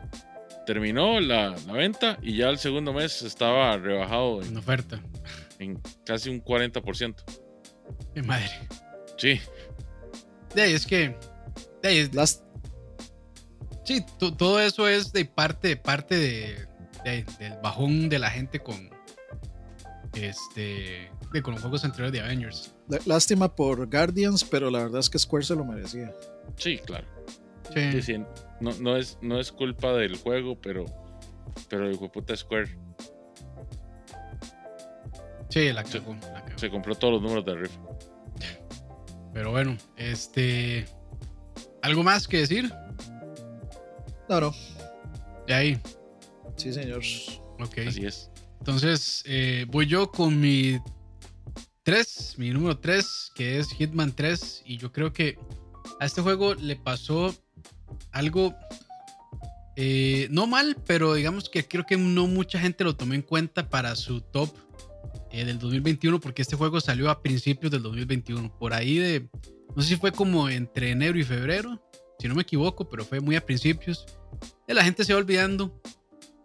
terminó 0.65 1.19
la, 1.19 1.55
la 1.67 1.73
venta 1.73 2.17
y 2.21 2.37
ya 2.37 2.49
el 2.49 2.57
segundo 2.57 2.93
mes 2.93 3.21
estaba 3.21 3.77
rebajado 3.77 4.41
en, 4.41 4.49
Una 4.49 4.59
oferta. 4.59 4.99
en 5.59 5.79
casi 6.05 6.29
un 6.29 6.43
40%. 6.43 7.15
Qué 8.13 8.21
madre. 8.23 8.49
Sí, 9.17 9.39
De 10.53 10.61
ahí 10.63 10.73
es 10.73 10.85
que. 10.85 11.15
De 11.81 11.89
ahí 11.89 11.97
es- 11.99 12.13
Las, 12.15 12.43
sí, 13.83 14.03
to- 14.19 14.35
todo 14.35 14.59
eso 14.59 14.87
es 14.87 15.13
de 15.13 15.25
parte, 15.25 15.77
parte 15.77 16.15
de, 16.17 16.67
de- 17.03 17.25
del 17.39 17.53
bajón 17.61 18.09
de 18.09 18.19
la 18.19 18.29
gente 18.31 18.59
con. 18.59 18.89
Este. 20.13 21.09
De, 21.33 21.41
con 21.41 21.53
los 21.53 21.61
juegos 21.61 21.83
anteriores 21.83 22.13
de 22.13 22.21
Avengers. 22.21 22.73
lá- 22.87 22.99
lástima 23.05 23.53
por 23.53 23.89
Guardians, 23.89 24.43
pero 24.45 24.69
la 24.69 24.79
verdad 24.79 24.99
es 25.01 25.09
que 25.09 25.19
Square 25.19 25.43
se 25.45 25.55
lo 25.55 25.65
merecía. 25.65 26.13
sí, 26.57 26.77
claro. 26.79 27.05
Sí. 27.73 27.91
Sí, 27.91 28.01
sí. 28.01 28.23
No, 28.61 28.71
no, 28.79 28.95
es, 28.97 29.17
no 29.21 29.39
es 29.39 29.51
culpa 29.51 29.93
del 29.93 30.17
juego, 30.17 30.59
pero, 30.59 30.85
pero 31.69 31.87
el 31.87 31.93
hijo 31.93 32.05
de 32.05 32.09
puta 32.09 32.35
Square 32.35 32.77
Sí, 35.49 35.71
la 35.71 35.83
cagó, 35.83 36.15
la 36.15 36.43
cagó. 36.43 36.57
se 36.57 36.69
compró 36.69 36.95
todos 36.95 37.13
los 37.13 37.21
números 37.21 37.45
de 37.45 37.55
rifa. 37.55 37.79
Pero 39.33 39.51
bueno, 39.51 39.77
este. 39.95 40.85
¿Algo 41.81 42.03
más 42.03 42.27
que 42.27 42.37
decir? 42.37 42.71
No, 44.27 44.41
no. 44.41 44.51
De 45.47 45.53
ahí. 45.53 45.81
Sí, 46.55 46.73
señor. 46.73 47.01
Ok. 47.59 47.79
Así 47.87 48.05
es. 48.05 48.31
Entonces, 48.59 49.23
eh, 49.27 49.65
voy 49.69 49.85
yo 49.85 50.11
con 50.11 50.39
mi 50.39 50.79
3, 51.83 52.35
mi 52.37 52.49
número 52.49 52.79
3, 52.79 53.31
que 53.35 53.59
es 53.59 53.69
Hitman 53.69 54.13
3. 54.13 54.63
Y 54.65 54.77
yo 54.77 54.91
creo 54.91 55.13
que 55.13 55.37
a 55.99 56.05
este 56.05 56.21
juego 56.21 56.55
le 56.55 56.75
pasó 56.75 57.33
algo 58.11 58.55
eh, 59.75 60.27
no 60.31 60.47
mal, 60.47 60.77
pero 60.85 61.13
digamos 61.13 61.49
que 61.49 61.67
creo 61.67 61.85
que 61.85 61.97
no 61.97 62.27
mucha 62.27 62.59
gente 62.59 62.83
lo 62.83 62.95
tomó 62.95 63.13
en 63.13 63.21
cuenta 63.21 63.69
para 63.69 63.95
su 63.95 64.21
top 64.21 64.49
eh, 65.31 65.43
del 65.43 65.59
2021, 65.59 66.19
porque 66.19 66.41
este 66.41 66.55
juego 66.55 66.79
salió 66.79 67.09
a 67.09 67.21
principios 67.21 67.71
del 67.71 67.83
2021. 67.83 68.57
Por 68.57 68.73
ahí 68.73 68.97
de, 68.97 69.27
no 69.75 69.81
sé 69.81 69.89
si 69.89 69.95
fue 69.97 70.11
como 70.13 70.47
entre 70.49 70.91
enero 70.91 71.19
y 71.19 71.23
febrero, 71.23 71.81
si 72.19 72.29
no 72.29 72.35
me 72.35 72.43
equivoco, 72.43 72.89
pero 72.89 73.03
fue 73.03 73.19
muy 73.19 73.35
a 73.35 73.45
principios. 73.45 74.05
La 74.67 74.83
gente 74.83 75.03
se 75.03 75.13
va 75.13 75.19
olvidando, 75.19 75.81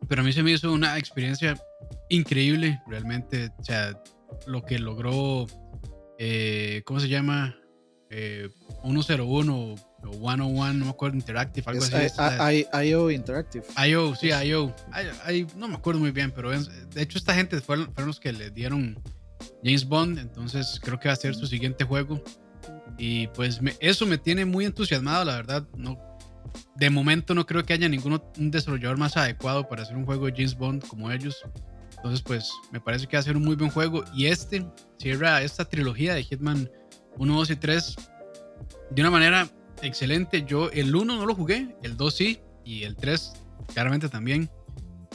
pero 0.09 0.23
a 0.23 0.25
mí 0.25 0.33
se 0.33 0.43
me 0.43 0.51
hizo 0.51 0.73
una 0.73 0.99
experiencia 0.99 1.57
increíble, 2.09 2.81
realmente. 2.89 3.51
O 3.61 3.65
sea, 3.65 4.03
lo 4.47 4.65
que 4.65 4.81
logró, 4.81 5.47
eh, 6.19 6.83
¿cómo 6.85 6.99
se 6.99 7.09
llama? 7.09 7.57
Eh, 8.11 8.49
101 8.83 9.77
o 10.05 10.13
101, 10.13 10.73
no 10.75 10.85
me 10.87 10.91
acuerdo, 10.91 11.17
Interactive, 11.17 11.65
algo 11.69 11.85
Es 11.85 12.19
así. 12.19 12.67
IO 12.89 13.11
Interactive. 13.11 13.65
IO, 13.89 14.15
sí, 14.15 14.31
IO. 14.31 14.75
No 15.57 15.69
me 15.69 15.75
acuerdo 15.77 16.01
muy 16.01 16.11
bien, 16.11 16.31
pero 16.33 16.53
es- 16.53 16.69
de 16.91 17.03
hecho 17.03 17.19
esta 17.19 17.35
gente 17.35 17.61
fueron, 17.61 17.87
fueron 17.93 18.09
los 18.09 18.21
que 18.21 18.33
le 18.33 18.51
dieron 18.51 18.99
James 19.63 19.85
Bond, 19.87 20.19
entonces 20.19 20.79
creo 20.83 20.99
que 20.99 21.09
va 21.09 21.15
a 21.15 21.17
ser 21.17 21.35
su 21.35 21.47
siguiente 21.47 21.85
juego. 21.85 22.23
Y 22.99 23.29
pues 23.29 23.63
me- 23.63 23.77
eso 23.81 24.05
me 24.07 24.19
tiene 24.19 24.45
muy 24.45 24.65
entusiasmado, 24.67 25.25
la 25.25 25.37
verdad. 25.37 25.67
No, 25.77 25.99
de 26.77 26.91
momento 26.91 27.35
no 27.35 27.47
creo 27.47 27.65
que 27.65 27.73
haya 27.73 27.89
ningún 27.89 28.21
un 28.39 28.51
desarrollador 28.51 28.99
más 28.99 29.17
adecuado 29.17 29.69
para 29.69 29.83
hacer 29.83 29.97
un 29.97 30.05
juego 30.05 30.27
de 30.27 30.33
James 30.33 30.55
Bond 30.57 30.87
como 30.87 31.11
ellos. 31.11 31.43
Entonces 31.97 32.23
pues 32.23 32.51
me 32.73 32.81
parece 32.81 33.07
que 33.07 33.17
va 33.17 33.21
a 33.21 33.25
ser 33.25 33.37
un 33.37 33.45
muy 33.45 33.57
buen 33.57 33.71
juego. 33.71 34.05
Y 34.15 34.27
este 34.27 34.67
cierra 34.99 35.43
esta 35.43 35.65
trilogía 35.67 36.15
de 36.15 36.25
Hitman 36.25 36.71
1, 37.19 37.35
2 37.37 37.51
y 37.51 37.57
3 37.57 37.97
de 38.91 39.03
una 39.03 39.11
manera 39.11 39.49
excelente. 39.83 40.45
Yo 40.47 40.71
el 40.71 40.95
1 40.95 41.17
no 41.17 41.27
lo 41.27 41.35
jugué, 41.35 41.77
el 41.83 41.97
2 41.97 42.15
sí, 42.15 42.41
y 42.65 42.85
el 42.85 42.97
3 42.97 43.33
claramente 43.73 44.09
también. 44.09 44.51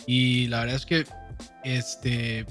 Y 0.07 0.47
la 0.47 0.59
verdad 0.61 0.75
es 0.75 0.85
que 0.85 1.05
este, 1.63 2.45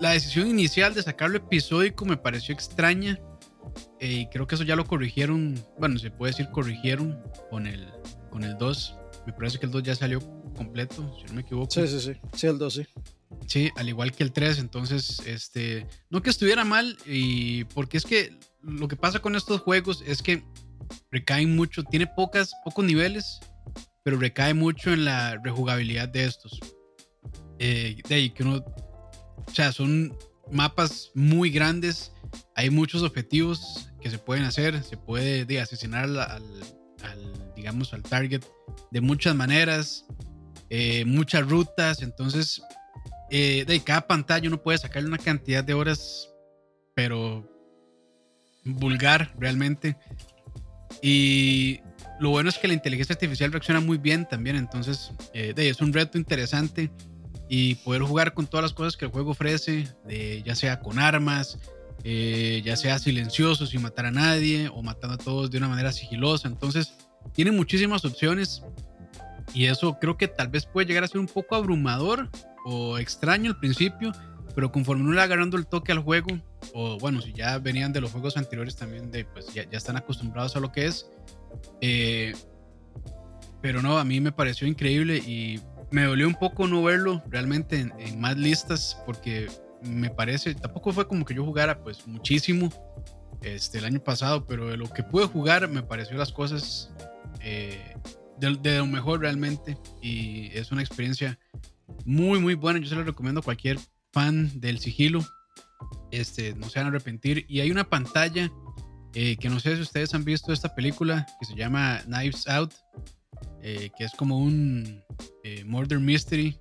la 0.00 0.10
decisión 0.10 0.48
inicial 0.48 0.94
de 0.94 1.02
sacarlo 1.02 1.36
episódico 1.36 2.04
me 2.04 2.16
pareció 2.16 2.54
extraña. 2.54 3.18
eh, 4.00 4.12
y 4.12 4.26
creo 4.28 4.46
que 4.46 4.54
eso 4.54 4.64
ya 4.64 4.76
lo 4.76 4.86
corrigieron. 4.86 5.54
Bueno, 5.78 5.98
se 5.98 6.10
puede 6.10 6.32
decir 6.32 6.50
corrigieron 6.50 7.20
con 7.50 7.66
el, 7.66 7.88
con 8.30 8.44
el 8.44 8.56
2. 8.58 8.96
Me 9.26 9.32
parece 9.32 9.58
que 9.58 9.66
el 9.66 9.72
2 9.72 9.82
ya 9.82 9.94
salió 9.94 10.20
completo, 10.56 11.14
si 11.18 11.26
no 11.26 11.34
me 11.34 11.42
equivoco. 11.42 11.70
Sí, 11.70 11.86
sí, 11.86 12.00
sí. 12.00 12.12
Sí, 12.34 12.46
el 12.46 12.58
2, 12.58 12.72
sí. 12.72 12.86
Sí, 13.46 13.70
al 13.76 13.88
igual 13.88 14.12
que 14.12 14.22
el 14.22 14.32
3, 14.32 14.58
entonces, 14.58 15.20
este, 15.26 15.86
no 16.08 16.22
que 16.22 16.30
estuviera 16.30 16.64
mal, 16.64 16.96
y 17.06 17.64
porque 17.64 17.96
es 17.96 18.04
que 18.04 18.38
lo 18.62 18.88
que 18.88 18.96
pasa 18.96 19.20
con 19.20 19.36
estos 19.36 19.60
juegos 19.60 20.02
es 20.06 20.22
que 20.22 20.42
recaen 21.10 21.54
mucho, 21.56 21.82
tiene 21.84 22.06
pocas, 22.06 22.52
pocos 22.64 22.84
niveles, 22.84 23.40
pero 24.02 24.18
recae 24.18 24.54
mucho 24.54 24.92
en 24.92 25.04
la 25.04 25.36
rejugabilidad 25.42 26.08
de 26.08 26.24
estos. 26.24 26.58
Eh, 27.58 27.96
de 28.08 28.14
ahí 28.14 28.30
que 28.30 28.42
uno, 28.42 28.56
o 28.56 29.52
sea, 29.52 29.72
son 29.72 30.16
mapas 30.50 31.10
muy 31.14 31.50
grandes, 31.50 32.12
hay 32.54 32.70
muchos 32.70 33.02
objetivos 33.02 33.90
que 34.00 34.10
se 34.10 34.18
pueden 34.18 34.44
hacer, 34.44 34.82
se 34.82 34.96
puede 34.96 35.44
de, 35.44 35.60
asesinar 35.60 36.04
al, 36.04 37.54
digamos, 37.54 37.92
al 37.92 38.02
target 38.02 38.42
de 38.90 39.00
muchas 39.00 39.34
maneras, 39.34 40.06
eh, 40.70 41.04
muchas 41.04 41.48
rutas, 41.48 42.02
entonces 42.02 42.62
eh, 43.30 43.64
de 43.66 43.80
cada 43.80 44.06
pantalla 44.06 44.48
uno 44.48 44.62
puede 44.62 44.78
sacarle 44.78 45.08
una 45.08 45.18
cantidad 45.18 45.62
de 45.62 45.74
horas, 45.74 46.30
pero 46.94 47.48
vulgar 48.64 49.34
realmente. 49.38 49.96
Y 51.02 51.80
lo 52.18 52.30
bueno 52.30 52.48
es 52.48 52.58
que 52.58 52.68
la 52.68 52.74
inteligencia 52.74 53.14
artificial 53.14 53.52
reacciona 53.52 53.80
muy 53.80 53.98
bien 53.98 54.28
también, 54.28 54.56
entonces 54.56 55.12
eh, 55.32 55.54
es 55.56 55.80
un 55.80 55.92
reto 55.92 56.18
interesante 56.18 56.90
y 57.48 57.76
poder 57.76 58.02
jugar 58.02 58.34
con 58.34 58.46
todas 58.46 58.62
las 58.62 58.72
cosas 58.72 58.96
que 58.96 59.06
el 59.06 59.10
juego 59.10 59.32
ofrece, 59.32 59.88
ya 60.44 60.54
sea 60.54 60.80
con 60.80 60.98
armas, 60.98 61.58
eh, 62.02 62.62
ya 62.64 62.76
sea 62.76 62.98
silencioso 62.98 63.66
sin 63.66 63.82
matar 63.82 64.06
a 64.06 64.10
nadie 64.10 64.68
o 64.68 64.82
matando 64.82 65.14
a 65.14 65.18
todos 65.18 65.50
de 65.50 65.58
una 65.58 65.68
manera 65.68 65.92
sigilosa. 65.92 66.48
Entonces 66.48 66.94
tiene 67.34 67.50
muchísimas 67.50 68.04
opciones 68.04 68.62
y 69.52 69.66
eso 69.66 69.98
creo 70.00 70.16
que 70.16 70.28
tal 70.28 70.48
vez 70.48 70.64
puede 70.64 70.86
llegar 70.86 71.04
a 71.04 71.08
ser 71.08 71.20
un 71.20 71.26
poco 71.26 71.56
abrumador 71.56 72.30
o 72.64 72.98
extraño 72.98 73.50
al 73.50 73.58
principio, 73.58 74.12
pero 74.54 74.72
conforme 74.72 75.04
uno 75.04 75.12
le 75.12 75.22
agarrando 75.22 75.56
el 75.56 75.66
toque 75.66 75.92
al 75.92 76.00
juego, 76.00 76.28
o 76.74 76.98
bueno, 76.98 77.20
si 77.20 77.32
ya 77.32 77.58
venían 77.58 77.92
de 77.92 78.00
los 78.00 78.12
juegos 78.12 78.36
anteriores 78.36 78.76
también, 78.76 79.10
de, 79.10 79.24
pues 79.24 79.52
ya, 79.54 79.68
ya 79.68 79.78
están 79.78 79.96
acostumbrados 79.96 80.56
a 80.56 80.60
lo 80.60 80.72
que 80.72 80.86
es. 80.86 81.10
eh, 81.80 82.32
pero 83.62 83.82
no, 83.82 83.98
a 83.98 84.04
mí 84.04 84.20
me 84.20 84.32
pareció 84.32 84.66
increíble 84.66 85.18
y 85.18 85.60
me 85.90 86.04
dolió 86.04 86.26
un 86.26 86.34
poco 86.34 86.66
no 86.66 86.82
verlo 86.82 87.22
realmente 87.28 87.78
en, 87.78 87.92
en 87.98 88.20
más 88.20 88.36
listas, 88.36 88.96
porque 89.04 89.48
me 89.82 90.10
parece, 90.10 90.54
tampoco 90.54 90.92
fue 90.92 91.06
como 91.06 91.24
que 91.24 91.34
yo 91.34 91.44
jugara 91.44 91.82
pues 91.82 92.06
muchísimo 92.06 92.70
este, 93.42 93.78
el 93.78 93.84
año 93.84 94.02
pasado, 94.02 94.46
pero 94.46 94.68
de 94.68 94.76
lo 94.76 94.90
que 94.90 95.02
pude 95.02 95.26
jugar 95.26 95.68
me 95.68 95.82
pareció 95.82 96.16
las 96.16 96.32
cosas 96.32 96.90
eh, 97.40 97.96
de, 98.38 98.56
de 98.62 98.78
lo 98.78 98.86
mejor 98.86 99.20
realmente 99.20 99.78
y 100.02 100.50
es 100.56 100.72
una 100.72 100.82
experiencia 100.82 101.38
muy 102.04 102.38
muy 102.38 102.54
buena 102.54 102.78
yo 102.78 102.86
se 102.86 102.94
lo 102.94 103.04
recomiendo 103.04 103.40
a 103.40 103.42
cualquier 103.42 103.78
fan 104.12 104.60
del 104.60 104.78
sigilo 104.78 105.24
este 106.10 106.54
no 106.54 106.68
se 106.68 106.78
van 106.78 106.86
a 106.86 106.90
arrepentir 106.90 107.46
y 107.48 107.60
hay 107.60 107.70
una 107.70 107.88
pantalla 107.88 108.50
eh, 109.14 109.36
que 109.36 109.48
no 109.48 109.60
sé 109.60 109.76
si 109.76 109.82
ustedes 109.82 110.14
han 110.14 110.24
visto 110.24 110.52
esta 110.52 110.74
película 110.74 111.26
que 111.38 111.46
se 111.46 111.54
llama 111.54 112.00
Knives 112.04 112.48
Out 112.48 112.74
eh, 113.62 113.90
que 113.96 114.04
es 114.04 114.12
como 114.12 114.38
un 114.38 115.02
eh, 115.44 115.64
murder 115.64 115.98
mystery 115.98 116.58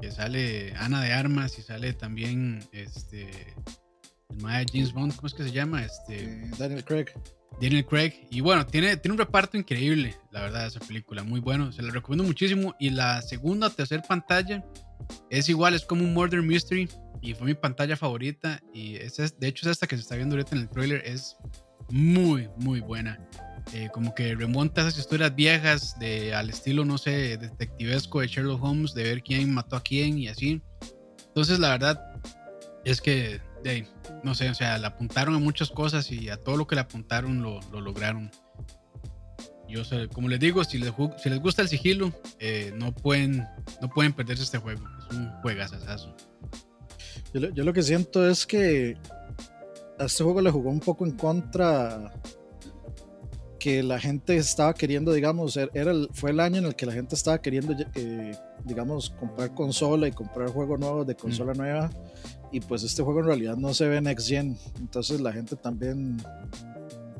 que 0.00 0.10
sale 0.10 0.74
Ana 0.76 1.00
de 1.02 1.12
Armas 1.12 1.58
y 1.58 1.62
sale 1.62 1.92
también 1.92 2.64
este 2.72 3.54
el 4.30 4.38
de 4.38 4.66
James 4.72 4.92
Bond 4.92 5.14
cómo 5.16 5.28
es 5.28 5.34
que 5.34 5.44
se 5.44 5.52
llama 5.52 5.82
este 5.82 6.50
Daniel 6.58 6.84
Craig. 6.84 7.06
Daniel 7.60 7.86
Craig. 7.86 8.12
Y 8.30 8.40
bueno, 8.40 8.66
tiene, 8.66 8.96
tiene 8.96 9.12
un 9.12 9.18
reparto 9.18 9.56
increíble, 9.56 10.14
la 10.30 10.42
verdad, 10.42 10.66
esa 10.66 10.80
película. 10.80 11.22
Muy 11.22 11.40
bueno. 11.40 11.72
Se 11.72 11.82
la 11.82 11.90
recomiendo 11.90 12.24
muchísimo. 12.24 12.74
Y 12.78 12.90
la 12.90 13.22
segunda 13.22 13.68
o 13.68 13.70
tercera 13.70 14.02
pantalla 14.02 14.64
es 15.30 15.48
igual, 15.48 15.74
es 15.74 15.84
como 15.84 16.04
un 16.04 16.14
Murder 16.14 16.42
Mystery. 16.42 16.88
Y 17.22 17.34
fue 17.34 17.46
mi 17.46 17.54
pantalla 17.54 17.96
favorita. 17.96 18.60
Y 18.72 18.96
es, 18.96 19.16
de 19.16 19.48
hecho, 19.48 19.68
es 19.68 19.72
esta 19.72 19.86
que 19.86 19.96
se 19.96 20.02
está 20.02 20.16
viendo 20.16 20.36
ahorita 20.36 20.54
en 20.54 20.62
el 20.62 20.68
trailer. 20.68 21.02
Es 21.04 21.36
muy, 21.88 22.48
muy 22.56 22.80
buena. 22.80 23.18
Eh, 23.72 23.88
como 23.92 24.14
que 24.14 24.34
remonta 24.34 24.82
esas 24.82 24.98
historias 24.98 25.34
viejas 25.34 25.98
de, 25.98 26.34
al 26.34 26.50
estilo, 26.50 26.84
no 26.84 26.98
sé, 26.98 27.36
detectivesco 27.36 28.20
de 28.20 28.28
Sherlock 28.28 28.62
Holmes, 28.62 28.94
de 28.94 29.02
ver 29.02 29.22
quién 29.22 29.52
mató 29.52 29.76
a 29.76 29.82
quién 29.82 30.18
y 30.18 30.28
así. 30.28 30.62
Entonces, 31.26 31.58
la 31.58 31.70
verdad 31.70 32.00
es 32.84 33.00
que, 33.00 33.40
ahí, 33.64 33.88
no 34.22 34.36
sé, 34.36 34.50
o 34.50 34.54
sea, 34.54 34.78
le 34.78 34.86
apuntaron 34.86 35.34
a 35.34 35.40
muchas 35.40 35.70
cosas 35.70 36.12
y 36.12 36.28
a 36.28 36.36
todo 36.36 36.56
lo 36.56 36.68
que 36.68 36.76
le 36.76 36.82
apuntaron 36.82 37.42
lo 37.42 37.60
lograron. 37.80 38.30
Yo 39.68 39.82
como 40.12 40.28
les 40.28 40.40
digo, 40.40 40.62
si 40.64 40.78
les, 40.78 40.92
si 41.22 41.30
les 41.30 41.40
gusta 41.40 41.62
el 41.62 41.68
sigilo, 41.68 42.12
eh, 42.38 42.72
no, 42.76 42.94
pueden, 42.94 43.46
no 43.80 43.88
pueden 43.88 44.12
perderse 44.12 44.44
este 44.44 44.58
juego. 44.58 44.82
Es 44.98 45.16
un 45.16 45.30
juegazazazo. 45.42 46.14
Yo, 47.34 47.50
yo 47.50 47.64
lo 47.64 47.72
que 47.72 47.82
siento 47.82 48.28
es 48.28 48.46
que 48.46 48.96
a 49.98 50.04
este 50.04 50.24
juego 50.24 50.40
le 50.40 50.50
jugó 50.50 50.70
un 50.70 50.80
poco 50.80 51.04
en 51.04 51.12
contra 51.12 52.12
que 53.58 53.82
la 53.82 53.98
gente 53.98 54.36
estaba 54.36 54.74
queriendo, 54.74 55.12
digamos, 55.12 55.56
er, 55.56 55.70
era 55.74 55.90
el, 55.90 56.08
fue 56.12 56.30
el 56.30 56.38
año 56.38 56.58
en 56.58 56.66
el 56.66 56.76
que 56.76 56.86
la 56.86 56.92
gente 56.92 57.16
estaba 57.16 57.40
queriendo, 57.42 57.74
eh, 57.96 58.36
digamos, 58.64 59.10
comprar 59.10 59.54
consola 59.54 60.06
y 60.06 60.12
comprar 60.12 60.50
juegos 60.50 60.78
nuevos 60.78 61.06
de 61.06 61.16
consola 61.16 61.52
nueva. 61.52 61.90
Y 62.52 62.60
pues 62.60 62.84
este 62.84 63.02
juego 63.02 63.20
en 63.20 63.26
realidad 63.26 63.56
no 63.56 63.74
se 63.74 63.88
ve 63.88 64.00
Next 64.00 64.28
Gen. 64.28 64.56
Entonces 64.78 65.20
la 65.20 65.32
gente 65.32 65.56
también 65.56 66.16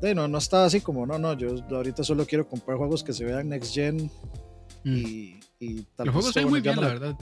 de, 0.00 0.14
no, 0.14 0.28
no 0.28 0.38
estaba 0.38 0.64
así 0.64 0.80
como, 0.80 1.06
no, 1.06 1.18
no, 1.18 1.35
yo 1.35 1.54
ahorita 1.70 2.04
solo 2.04 2.26
quiero 2.26 2.48
comprar 2.48 2.78
juegos 2.78 3.02
que 3.02 3.12
se 3.12 3.24
vean 3.24 3.48
next 3.48 3.74
gen 3.74 4.11
y, 4.85 5.40
y 5.59 5.82
tal 5.96 6.06
Los 6.06 6.14
juegos 6.14 6.32
se 6.32 6.40
ven 6.40 6.50
muy 6.50 6.61
bien, 6.61 6.76
la 6.76 6.88
verdad. 6.88 7.18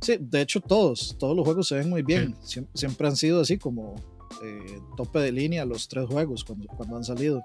Sí, 0.00 0.16
de 0.20 0.42
hecho 0.42 0.60
todos, 0.60 1.16
todos 1.18 1.36
los 1.36 1.44
juegos 1.44 1.68
se 1.68 1.76
ven 1.76 1.90
muy 1.90 2.02
bien. 2.02 2.36
siempre 2.74 3.08
han 3.08 3.16
sido 3.16 3.40
así 3.40 3.58
como 3.58 3.96
eh, 4.42 4.80
tope 4.96 5.18
de 5.18 5.32
línea 5.32 5.64
los 5.64 5.88
tres 5.88 6.06
juegos 6.06 6.44
cuando, 6.44 6.66
cuando 6.68 6.96
han 6.96 7.04
salido. 7.04 7.42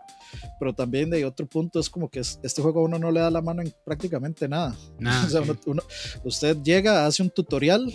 Pero 0.59 0.73
también 0.73 1.09
de 1.09 1.25
otro 1.25 1.47
punto 1.47 1.79
es 1.79 1.89
como 1.89 2.09
que 2.09 2.19
este 2.19 2.61
juego 2.61 2.81
a 2.81 2.83
uno 2.83 2.99
no 2.99 3.11
le 3.11 3.19
da 3.19 3.31
la 3.31 3.41
mano 3.41 3.61
en 3.61 3.73
prácticamente 3.85 4.47
nada. 4.47 4.75
usted 6.23 6.57
llega, 6.61 7.05
hace 7.05 7.23
un 7.23 7.29
tutorial 7.29 7.91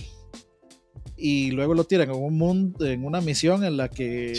y 1.18 1.50
luego 1.50 1.74
lo 1.74 1.84
tiran 1.84 2.08
en 2.10 2.16
un 2.16 2.38
mundo, 2.38 2.86
en 2.86 3.04
una 3.04 3.20
misión 3.20 3.64
en 3.64 3.76
la 3.76 3.88
que 3.88 4.32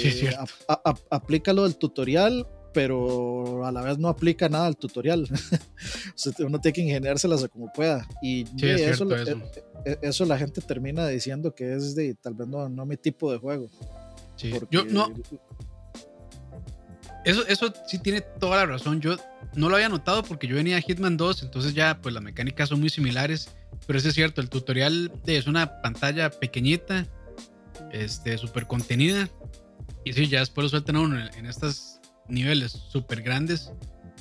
aplica 1.09 1.53
lo 1.53 1.63
del 1.63 1.75
tutorial, 1.75 2.47
pero 2.73 3.65
a 3.65 3.71
la 3.71 3.81
vez 3.81 3.97
no 3.97 4.07
aplica 4.07 4.47
nada 4.47 4.67
al 4.67 4.77
tutorial. 4.77 5.27
uno 6.39 6.61
tiene 6.61 6.73
que 6.73 6.81
ingeniárselas 6.81 7.47
como 7.49 7.71
pueda. 7.73 8.07
Y 8.21 8.45
eso, 8.63 9.07
e, 9.13 9.37
e, 9.85 9.99
eso. 10.01 10.25
la 10.25 10.37
gente 10.37 10.61
termina 10.61 11.07
diciendo 11.07 11.53
que 11.53 11.73
es 11.73 11.95
de 11.95 12.15
tal 12.15 12.35
vez 12.35 12.47
no, 12.47 12.69
no 12.69 12.85
mi 12.85 12.95
tipo 12.95 13.31
de 13.31 13.37
juego. 13.37 13.69
Yo 14.71 14.85
no. 14.85 15.13
Eso, 17.25 17.45
eso 17.47 17.73
sí 17.85 17.99
tiene 17.99 18.21
toda 18.21 18.57
la 18.57 18.65
razón. 18.65 19.01
Yo 19.01 19.17
no 19.55 19.67
lo 19.67 19.75
había 19.75 19.89
notado 19.89 20.23
porque 20.23 20.47
yo 20.47 20.55
venía 20.55 20.77
a 20.77 20.81
Hitman 20.81 21.17
2, 21.17 21.43
entonces 21.43 21.73
ya 21.73 21.99
pues 22.01 22.13
las 22.13 22.23
mecánicas 22.23 22.69
son 22.69 22.79
muy 22.79 22.89
similares 22.89 23.49
pero 23.87 23.99
eso 23.99 24.09
es 24.09 24.15
cierto, 24.15 24.41
el 24.41 24.49
tutorial 24.49 25.11
es 25.25 25.47
una 25.47 25.81
pantalla 25.81 26.29
pequeñita, 26.29 27.07
este, 27.91 28.37
súper 28.37 28.67
contenida. 28.67 29.29
Y 30.05 30.13
sí, 30.13 30.27
ya 30.27 30.39
después 30.39 30.63
lo 30.63 30.69
sueltan 30.69 30.95
a 30.95 31.01
uno 31.01 31.19
en, 31.19 31.45
estos 31.45 31.99
niveles 32.27 32.71
súper 32.71 33.21
grandes. 33.21 33.71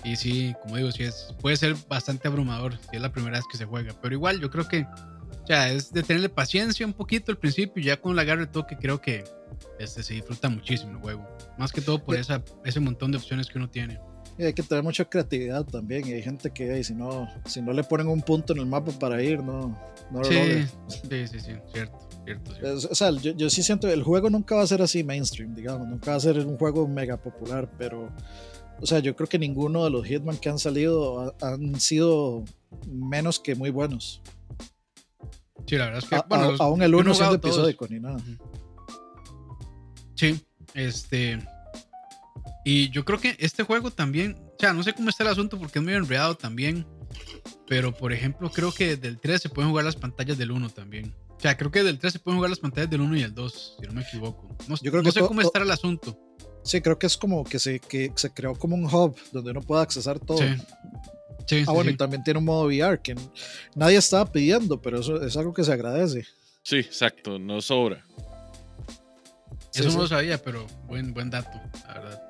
Y 0.04 0.16
sí, 0.16 0.54
como 0.62 0.76
digo, 0.76 0.92
sí 0.92 1.04
es, 1.04 1.34
puede 1.40 1.56
ser 1.56 1.76
bastante 1.88 2.28
abrumador 2.28 2.78
si 2.90 2.96
es 2.96 3.02
la 3.02 3.12
primera 3.12 3.38
vez 3.38 3.46
que 3.50 3.58
se 3.58 3.64
juega. 3.64 3.94
Pero 4.00 4.14
igual, 4.14 4.40
yo 4.40 4.50
creo 4.50 4.66
que 4.66 4.86
ya 5.46 5.70
es 5.70 5.92
de 5.92 6.02
tenerle 6.02 6.28
paciencia 6.28 6.86
un 6.86 6.92
poquito 6.92 7.32
al 7.32 7.38
principio. 7.38 7.82
Y 7.82 7.86
ya 7.86 8.00
con 8.00 8.16
la 8.16 8.22
agarre 8.22 8.46
de 8.46 8.52
toque, 8.52 8.76
creo 8.76 9.00
que 9.00 9.24
este, 9.78 10.02
se 10.02 10.14
disfruta 10.14 10.48
muchísimo 10.48 10.92
el 10.92 10.98
juego. 10.98 11.28
Más 11.58 11.72
que 11.72 11.80
todo 11.80 12.02
por 12.02 12.16
esa, 12.16 12.42
ese 12.64 12.80
montón 12.80 13.10
de 13.10 13.18
opciones 13.18 13.48
que 13.48 13.58
uno 13.58 13.68
tiene. 13.68 14.00
Y 14.38 14.44
hay 14.44 14.52
que 14.52 14.62
tener 14.62 14.84
mucha 14.84 15.04
creatividad 15.04 15.64
también. 15.64 16.06
Y 16.06 16.12
hay 16.12 16.22
gente 16.22 16.50
que 16.50 16.82
si 16.84 16.94
no, 16.94 17.28
si 17.44 17.60
no 17.60 17.72
le 17.72 17.82
ponen 17.82 18.06
un 18.06 18.22
punto 18.22 18.52
en 18.52 18.60
el 18.60 18.66
mapa 18.66 18.92
para 18.92 19.20
ir, 19.22 19.42
no, 19.42 19.76
no 20.10 20.20
lo 20.20 20.24
sí, 20.24 20.64
Sí, 20.88 21.26
sí, 21.26 21.40
sí, 21.40 21.52
cierto. 21.72 22.08
Cierto, 22.24 22.52
o 22.90 22.94
sea, 22.94 23.10
yo, 23.10 23.32
yo, 23.32 23.48
sí 23.48 23.62
siento 23.62 23.88
el 23.88 24.02
juego 24.02 24.28
nunca 24.28 24.54
va 24.54 24.62
a 24.62 24.66
ser 24.66 24.82
así 24.82 25.02
mainstream, 25.02 25.54
digamos, 25.54 25.88
nunca 25.88 26.10
va 26.10 26.18
a 26.18 26.20
ser 26.20 26.38
un 26.46 26.58
juego 26.58 26.86
mega 26.86 27.16
popular, 27.16 27.70
pero, 27.78 28.10
o 28.80 28.86
sea, 28.86 28.98
yo 28.98 29.16
creo 29.16 29.30
que 29.30 29.38
ninguno 29.38 29.82
de 29.84 29.90
los 29.90 30.06
Hitman 30.06 30.36
que 30.36 30.50
han 30.50 30.58
salido 30.58 31.34
han 31.40 31.80
sido 31.80 32.44
menos 32.86 33.40
que 33.40 33.54
muy 33.54 33.70
buenos. 33.70 34.20
Sí, 35.66 35.76
la 35.76 35.86
verdad 35.86 36.02
es 36.02 36.08
que, 36.08 36.20
bueno, 36.28 36.54
aún 36.58 36.82
el 36.82 36.94
uno 36.94 37.12
es 37.12 37.20
episódico 37.20 37.86
ni 37.88 37.98
nada. 37.98 38.18
Sí, 40.14 40.38
este, 40.74 41.38
y 42.70 42.90
yo 42.90 43.02
creo 43.02 43.18
que 43.18 43.34
este 43.38 43.62
juego 43.62 43.90
también, 43.90 44.36
o 44.38 44.56
sea, 44.58 44.74
no 44.74 44.82
sé 44.82 44.92
cómo 44.92 45.08
está 45.08 45.22
el 45.22 45.30
asunto 45.30 45.58
porque 45.58 45.78
es 45.78 45.82
muy 45.82 45.94
enredado 45.94 46.36
también. 46.36 46.86
Pero 47.66 47.94
por 47.94 48.12
ejemplo, 48.12 48.50
creo 48.50 48.72
que 48.72 48.98
del 48.98 49.18
3 49.18 49.40
se 49.40 49.48
pueden 49.48 49.70
jugar 49.70 49.86
las 49.86 49.96
pantallas 49.96 50.36
del 50.36 50.50
1 50.50 50.68
también. 50.68 51.14
O 51.30 51.40
sea, 51.40 51.56
creo 51.56 51.70
que 51.70 51.82
del 51.82 51.98
3 51.98 52.12
se 52.12 52.18
pueden 52.18 52.36
jugar 52.36 52.50
las 52.50 52.58
pantallas 52.58 52.90
del 52.90 53.00
1 53.00 53.16
y 53.16 53.22
el 53.22 53.34
2, 53.34 53.76
si 53.80 53.86
no 53.86 53.94
me 53.94 54.02
equivoco. 54.02 54.54
No, 54.68 54.76
yo 54.82 54.90
creo 54.90 55.02
no 55.02 55.10
sé 55.10 55.20
cómo 55.20 55.40
está 55.40 55.62
el 55.62 55.70
asunto. 55.70 56.18
Sí, 56.62 56.82
creo 56.82 56.98
que 56.98 57.06
es 57.06 57.16
como 57.16 57.42
que 57.42 57.58
se, 57.58 57.80
que 57.80 58.12
se 58.14 58.34
creó 58.34 58.54
como 58.54 58.76
un 58.76 58.84
hub 58.84 59.16
donde 59.32 59.52
uno 59.52 59.62
pueda 59.62 59.80
accesar 59.80 60.20
todo. 60.20 60.36
Sí. 60.36 60.54
Sí, 61.46 61.64
ah, 61.66 61.72
bueno, 61.72 61.90
y 61.90 61.96
también 61.96 62.22
tiene 62.22 62.38
un 62.38 62.44
modo 62.44 62.66
VR 62.66 63.00
que 63.00 63.14
nadie 63.74 63.96
estaba 63.96 64.30
pidiendo, 64.30 64.82
pero 64.82 65.00
eso 65.00 65.24
es 65.24 65.34
algo 65.38 65.54
que 65.54 65.64
se 65.64 65.72
agradece. 65.72 66.26
Sí, 66.62 66.76
exacto, 66.76 67.38
no 67.38 67.62
sobra. 67.62 68.04
Eso 69.74 69.88
no 69.88 70.02
lo 70.02 70.06
sabía, 70.06 70.36
pero 70.42 70.66
buen, 70.86 71.14
buen 71.14 71.30
dato, 71.30 71.58
la 71.86 71.94
verdad. 71.94 72.27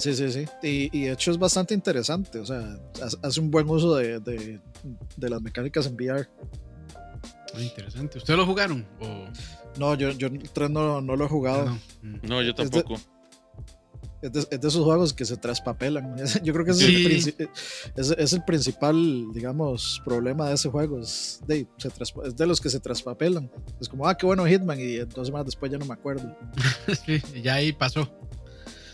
Sí, 0.00 0.14
sí, 0.14 0.32
sí. 0.32 0.46
Y, 0.62 0.98
y, 0.98 1.04
de 1.04 1.12
hecho 1.12 1.30
es 1.30 1.38
bastante 1.38 1.74
interesante. 1.74 2.38
O 2.38 2.46
sea, 2.46 2.78
hace 3.22 3.40
un 3.40 3.50
buen 3.50 3.68
uso 3.68 3.94
de, 3.94 4.18
de, 4.20 4.60
de 5.16 5.30
las 5.30 5.42
mecánicas 5.42 5.86
en 5.86 5.94
VR. 5.94 6.26
Muy 7.54 7.64
interesante. 7.64 8.18
¿Ustedes 8.18 8.38
lo 8.38 8.46
jugaron? 8.46 8.86
O... 9.00 9.26
No, 9.78 9.94
yo, 9.94 10.10
yo 10.12 10.28
el 10.28 10.48
3 10.50 10.70
no, 10.70 11.00
no, 11.00 11.16
lo 11.16 11.24
he 11.24 11.28
jugado. 11.28 11.68
Ah, 11.68 11.78
no, 12.22 12.42
yo 12.42 12.54
tampoco. 12.54 12.94
Es 14.22 14.32
de, 14.32 14.40
es 14.40 14.60
de, 14.60 14.68
esos 14.68 14.84
juegos 14.84 15.14
que 15.14 15.24
se 15.24 15.36
traspapelan. 15.38 16.14
Yo 16.44 16.52
creo 16.52 16.64
que 16.66 16.72
ese 16.72 16.84
es, 17.16 17.26
el, 17.38 17.48
es, 17.96 18.10
es, 18.10 18.32
el, 18.34 18.44
principal, 18.44 19.32
digamos, 19.32 20.02
problema 20.04 20.46
de 20.48 20.56
ese 20.56 20.68
juego. 20.68 21.00
Es 21.00 21.40
de, 21.46 21.66
se 21.78 21.88
es 22.26 22.36
de 22.36 22.46
los 22.46 22.60
que 22.60 22.68
se 22.68 22.80
traspapelan. 22.80 23.50
Es 23.80 23.88
como, 23.88 24.06
ah, 24.06 24.14
qué 24.14 24.26
bueno 24.26 24.46
Hitman. 24.46 24.78
Y 24.78 24.98
dos 24.98 25.28
semanas 25.28 25.46
después 25.46 25.72
ya 25.72 25.78
no 25.78 25.86
me 25.86 25.94
acuerdo. 25.94 26.36
sí, 27.06 27.22
ya 27.42 27.54
ahí 27.54 27.72
pasó. 27.72 28.10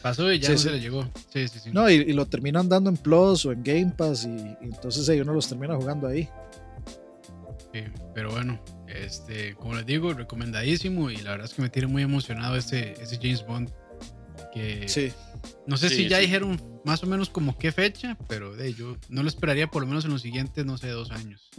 Pasó 0.06 0.32
y 0.32 0.38
ya 0.38 0.50
no 0.50 0.58
se 0.58 0.70
le 0.70 0.78
llegó. 0.78 1.02
Sí, 1.32 1.48
sí, 1.48 1.58
sí. 1.58 1.70
No, 1.72 1.90
y, 1.90 2.12
lo 2.12 2.26
terminan 2.26 2.68
dando 2.68 2.90
en 2.90 2.96
Plus 2.96 3.44
o 3.44 3.50
en 3.50 3.64
Game 3.64 3.92
Pass 3.96 4.24
y, 4.24 4.64
entonces 4.64 5.08
ahí 5.08 5.20
uno 5.20 5.32
los 5.32 5.48
termina 5.48 5.74
jugando 5.74 6.06
ahí. 6.06 6.28
Sí, 7.72 7.80
pero 8.14 8.30
bueno, 8.30 8.62
este, 8.86 9.56
como 9.56 9.74
les 9.74 9.84
digo, 9.84 10.14
recomendadísimo 10.14 11.10
y 11.10 11.16
la 11.16 11.32
verdad 11.32 11.46
es 11.46 11.54
que 11.54 11.62
me 11.62 11.70
tiene 11.70 11.88
muy 11.88 12.04
emocionado 12.04 12.54
ese, 12.54 12.92
ese 13.02 13.16
James 13.16 13.44
Bond. 13.44 13.72
Que 14.54 14.88
sí. 14.88 15.12
No 15.66 15.76
sé 15.76 15.88
si 15.88 16.08
ya 16.08 16.18
dijeron 16.18 16.62
más 16.84 17.02
o 17.02 17.08
menos 17.08 17.28
como 17.28 17.58
qué 17.58 17.72
fecha, 17.72 18.16
pero 18.28 18.54
de, 18.54 18.74
yo 18.74 18.96
no 19.08 19.24
lo 19.24 19.28
esperaría 19.28 19.66
por 19.66 19.82
lo 19.82 19.88
menos 19.88 20.04
en 20.04 20.12
los 20.12 20.22
siguientes, 20.22 20.64
no 20.64 20.78
sé, 20.78 20.88
dos 20.90 21.10
años. 21.10 21.50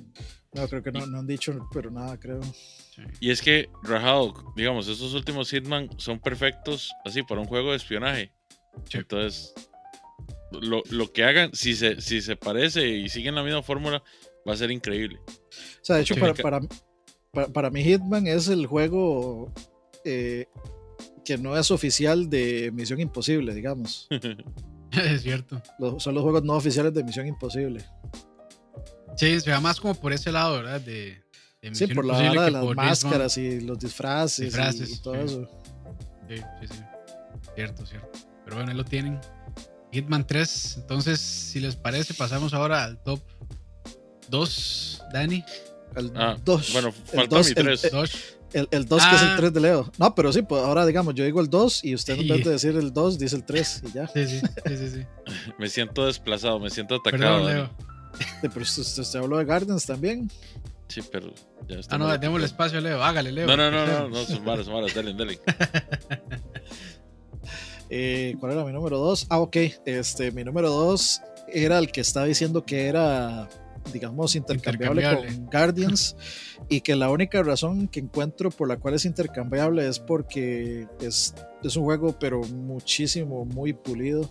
No, 0.53 0.69
creo 0.69 0.81
que 0.81 0.93
no, 0.93 1.05
no 1.05 1.19
han 1.19 1.27
dicho, 1.27 1.67
pero 1.73 1.91
nada, 1.91 2.17
creo. 2.17 2.39
Y 3.19 3.29
es 3.29 3.41
que, 3.41 3.69
Rajado, 3.83 4.33
digamos, 4.55 4.87
estos 4.87 5.13
últimos 5.13 5.49
Hitman 5.49 5.89
son 5.97 6.19
perfectos 6.19 6.93
así 7.03 7.23
para 7.23 7.41
un 7.41 7.47
juego 7.47 7.71
de 7.71 7.77
espionaje. 7.77 8.31
Entonces, 8.93 9.53
lo, 10.51 10.83
lo, 10.89 11.11
que 11.11 11.23
hagan, 11.23 11.53
si 11.53 11.75
se, 11.75 12.01
si 12.01 12.21
se 12.21 12.35
parece 12.35 12.87
y 12.87 13.09
siguen 13.09 13.35
la 13.35 13.43
misma 13.43 13.63
fórmula, 13.63 14.03
va 14.47 14.53
a 14.53 14.57
ser 14.57 14.71
increíble. 14.71 15.19
O 15.27 15.85
sea, 15.85 15.97
de 15.97 16.03
hecho, 16.03 16.15
para, 16.15 16.33
para, 16.33 17.47
para, 17.47 17.69
mí 17.69 17.83
Hitman 17.83 18.27
es 18.27 18.47
el 18.47 18.65
juego 18.65 19.53
eh, 20.05 20.47
que 21.25 21.37
no 21.37 21.57
es 21.57 21.71
oficial 21.71 22.29
de 22.29 22.71
Misión 22.73 22.99
Imposible, 22.99 23.53
digamos. 23.53 24.07
es 24.91 25.21
cierto. 25.21 25.61
son 25.99 26.15
los 26.15 26.23
juegos 26.23 26.43
no 26.43 26.53
oficiales 26.53 26.93
de 26.93 27.03
Misión 27.03 27.27
Imposible. 27.27 27.83
Sí, 29.17 29.39
se 29.41 29.51
va 29.51 29.59
más 29.59 29.79
como 29.79 29.95
por 29.95 30.13
ese 30.13 30.31
lado, 30.31 30.57
¿verdad? 30.57 30.79
De, 30.79 31.23
sí, 31.73 31.87
por 31.87 32.05
la 32.05 32.17
hora 32.17 32.43
de 32.45 32.51
las 32.51 32.75
máscaras 32.75 33.37
y 33.37 33.59
los 33.61 33.79
disfraces, 33.79 34.53
y, 34.55 35.01
todo 35.01 35.15
eso. 35.15 35.49
Sí, 36.29 36.35
sí, 36.37 36.67
sí. 36.67 36.79
Cierto, 37.55 37.85
cierto. 37.85 38.26
Pero 38.47 38.55
bueno, 38.55 38.71
ahí 38.71 38.77
lo 38.77 38.85
tienen. 38.85 39.19
Hitman 39.91 40.25
3. 40.25 40.77
Entonces, 40.77 41.19
si 41.19 41.59
les 41.59 41.75
parece, 41.75 42.13
pasamos 42.13 42.53
ahora 42.53 42.85
al 42.85 42.97
top 43.03 43.19
2, 44.29 45.03
Dani. 45.11 45.43
El 45.97 46.13
ah, 46.15 46.37
2. 46.45 46.71
Bueno, 46.71 46.93
falta 46.93 47.39
mi 47.39 47.53
3. 47.53 47.91
El, 48.53 48.69
el 48.71 48.85
2 48.85 49.05
que 49.05 49.15
es 49.17 49.21
el 49.21 49.35
3 49.35 49.49
ah. 49.49 49.51
de 49.51 49.59
Leo. 49.59 49.91
No, 49.97 50.15
pero 50.15 50.31
sí, 50.31 50.43
pues 50.43 50.63
ahora 50.63 50.85
digamos, 50.85 51.13
yo 51.13 51.25
digo 51.25 51.41
el 51.41 51.49
2 51.49 51.83
y 51.83 51.93
usted 51.93 52.17
en 52.17 52.27
vez 52.29 52.45
de 52.45 52.51
decir 52.51 52.77
el 52.77 52.93
2 52.93 53.19
dice 53.19 53.35
el 53.35 53.43
3 53.43 53.83
y 53.83 53.91
ya. 53.91 54.07
Sí, 54.07 54.25
sí, 54.25 54.41
sí, 54.65 54.89
sí. 54.91 55.05
me 55.59 55.67
siento 55.67 56.05
desplazado, 56.05 56.57
me 56.57 56.69
siento 56.69 56.95
atacado. 56.95 57.45
Perdón, 57.45 57.53
Leo. 57.53 57.69
pero 58.53 58.61
usted, 58.61 59.01
usted, 59.01 59.19
habló 59.19 59.39
de 59.39 59.43
Gardens 59.43 59.85
también. 59.85 60.31
Sí, 60.87 61.01
pero 61.11 61.33
ya 61.67 61.79
está. 61.79 61.95
Ah, 61.95 61.97
no, 61.97 62.17
démosle 62.17 62.45
espacio 62.45 62.77
a 62.77 62.81
Leo. 62.81 63.03
Hágale, 63.03 63.33
Leo. 63.33 63.45
No, 63.45 63.57
no, 63.57 63.69
no, 63.69 63.85
no, 63.85 64.07
no, 64.09 64.23
son 64.23 64.45
malos, 64.45 64.67
son 64.67 64.75
malos. 64.75 64.95
Dale, 64.95 65.13
dale. 65.13 65.37
Eh, 67.89 68.35
¿Cuál 68.39 68.53
era 68.53 68.65
mi 68.65 68.73
número 68.73 68.97
2? 68.97 69.27
Ah, 69.29 69.39
ok. 69.39 69.57
Este, 69.85 70.31
mi 70.31 70.43
número 70.43 70.69
2 70.69 71.21
era 71.47 71.79
el 71.79 71.91
que 71.91 72.01
estaba 72.01 72.25
diciendo 72.25 72.65
que 72.65 72.87
era, 72.87 73.47
digamos, 73.93 74.35
intercambiable, 74.35 75.03
con 75.03 75.45
Guardians 75.45 76.15
y 76.69 76.81
que 76.81 76.95
la 76.95 77.09
única 77.09 77.41
razón 77.43 77.87
que 77.87 77.99
encuentro 77.99 78.51
por 78.51 78.67
la 78.67 78.77
cual 78.77 78.95
es 78.95 79.05
intercambiable 79.05 79.87
es 79.87 79.99
porque 79.99 80.87
es, 81.01 81.33
es 81.63 81.75
un 81.75 81.85
juego, 81.85 82.17
pero 82.19 82.41
muchísimo, 82.41 83.45
muy 83.45 83.73
pulido 83.73 84.29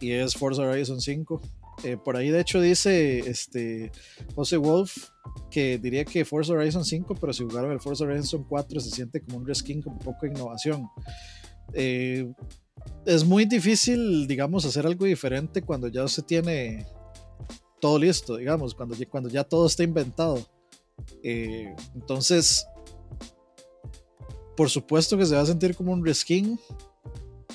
y 0.00 0.12
es 0.12 0.34
Forza 0.34 0.62
Horizon 0.62 1.00
5. 1.00 1.40
Eh, 1.82 1.96
por 1.96 2.16
ahí 2.16 2.30
de 2.30 2.40
hecho 2.40 2.60
dice 2.60 3.18
este 3.18 3.90
José 4.36 4.56
Wolf 4.56 5.08
que 5.50 5.76
diría 5.78 6.04
que 6.04 6.24
Forza 6.24 6.52
Horizon 6.52 6.84
5, 6.84 7.16
pero 7.20 7.32
si 7.32 7.42
jugaron 7.42 7.72
el 7.72 7.80
Forza 7.80 8.04
Horizon 8.04 8.44
4 8.44 8.80
se 8.80 8.90
siente 8.90 9.20
como 9.20 9.38
un 9.38 9.46
reskin 9.46 9.82
con 9.82 9.98
poco 9.98 10.26
innovación. 10.26 10.88
Eh, 11.72 12.32
es 13.06 13.24
muy 13.24 13.44
difícil, 13.44 14.26
digamos, 14.26 14.64
hacer 14.64 14.86
algo 14.86 15.04
diferente 15.04 15.62
cuando 15.62 15.88
ya 15.88 16.06
se 16.08 16.22
tiene 16.22 16.86
todo 17.80 17.98
listo, 17.98 18.36
digamos, 18.36 18.74
cuando, 18.74 18.96
cuando 19.10 19.28
ya 19.28 19.44
todo 19.44 19.66
está 19.66 19.82
inventado. 19.82 20.46
Eh, 21.22 21.74
entonces, 21.94 22.66
por 24.56 24.70
supuesto 24.70 25.18
que 25.18 25.26
se 25.26 25.34
va 25.34 25.42
a 25.42 25.46
sentir 25.46 25.74
como 25.74 25.92
un 25.92 26.04
reskin, 26.04 26.58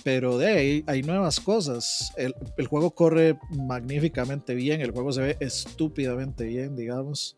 pero 0.04 0.38
de 0.38 0.48
ahí 0.48 0.84
hay 0.88 1.02
nuevas 1.02 1.40
cosas. 1.40 2.14
El, 2.16 2.34
juego 2.68 2.92
corre 2.92 3.38
magníficamente 3.50 4.54
bien, 4.54 4.82
el 4.82 4.92
juego 4.92 5.12
se 5.12 5.22
ve 5.22 5.38
estúpidamente 5.40 6.44
bien, 6.44 6.76
digamos. 6.76 7.38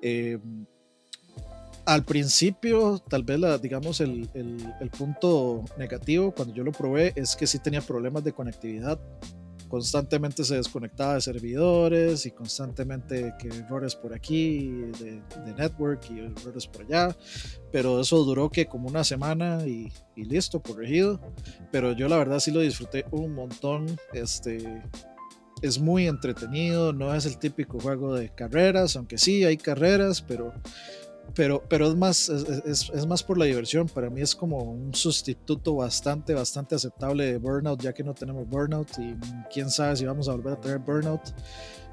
Eh, 0.00 0.38
al 1.84 2.04
principio, 2.04 2.98
tal 3.08 3.24
vez, 3.24 3.40
la, 3.40 3.58
digamos, 3.58 4.00
el, 4.00 4.28
el, 4.34 4.90
punto 4.90 5.64
negativo 5.78 6.32
cuando 6.32 6.54
yo 6.54 6.62
lo 6.62 6.72
probé 6.72 7.12
es 7.16 7.34
que 7.34 7.46
sí 7.46 7.58
tenía 7.58 7.80
problemas 7.80 8.22
de 8.24 8.32
conectividad. 8.32 9.00
Constantemente 9.68 10.44
se 10.44 10.56
desconectaba 10.56 11.14
de 11.14 11.22
servidores 11.22 12.26
y 12.26 12.30
constantemente 12.30 13.32
que 13.38 13.48
errores 13.48 13.96
por 13.96 14.12
aquí 14.12 14.68
de, 15.00 15.22
network 15.56 16.10
y 16.10 16.20
errores 16.20 16.66
por 16.66 16.82
allá, 16.82 17.16
pero 17.72 18.00
eso 18.00 18.22
duró 18.22 18.50
que 18.50 18.66
como 18.66 18.88
una 18.88 19.02
semana 19.02 19.66
y, 19.66 19.90
listo, 20.14 20.60
corregido, 20.60 21.20
pero 21.70 21.92
yo 21.92 22.06
la 22.06 22.18
verdad 22.18 22.38
sí 22.38 22.50
lo 22.50 22.60
disfruté 22.60 23.06
un 23.12 23.34
montón, 23.34 23.86
este 24.12 24.82
es 25.62 25.78
muy 25.78 26.06
entretenido, 26.06 26.92
no 26.92 27.14
es 27.14 27.24
el 27.24 27.38
típico 27.38 27.80
juego 27.80 28.14
de 28.14 28.28
carreras, 28.28 28.96
aunque 28.96 29.16
sí 29.16 29.44
hay 29.44 29.56
carreras, 29.56 30.20
pero 30.20 30.52
pero, 31.34 31.62
pero 31.68 31.88
es, 31.88 31.94
más, 31.94 32.28
es, 32.28 32.90
es, 32.90 33.06
más 33.06 33.22
por 33.22 33.38
la 33.38 33.46
diversión. 33.46 33.88
Para 33.88 34.10
mí 34.10 34.20
es 34.20 34.34
como 34.34 34.58
un 34.58 34.94
sustituto 34.94 35.74
bastante, 35.74 36.34
bastante 36.34 36.74
aceptable 36.74 37.24
de 37.24 37.38
Burnout, 37.38 37.80
ya 37.80 37.92
que 37.92 38.04
no 38.04 38.14
tenemos 38.14 38.48
Burnout 38.48 38.88
y 38.98 39.16
quién 39.52 39.70
sabe 39.70 39.96
si 39.96 40.04
vamos 40.04 40.28
a 40.28 40.32
volver 40.32 40.54
a 40.54 40.60
tener 40.60 40.78
Burnout. 40.78 41.34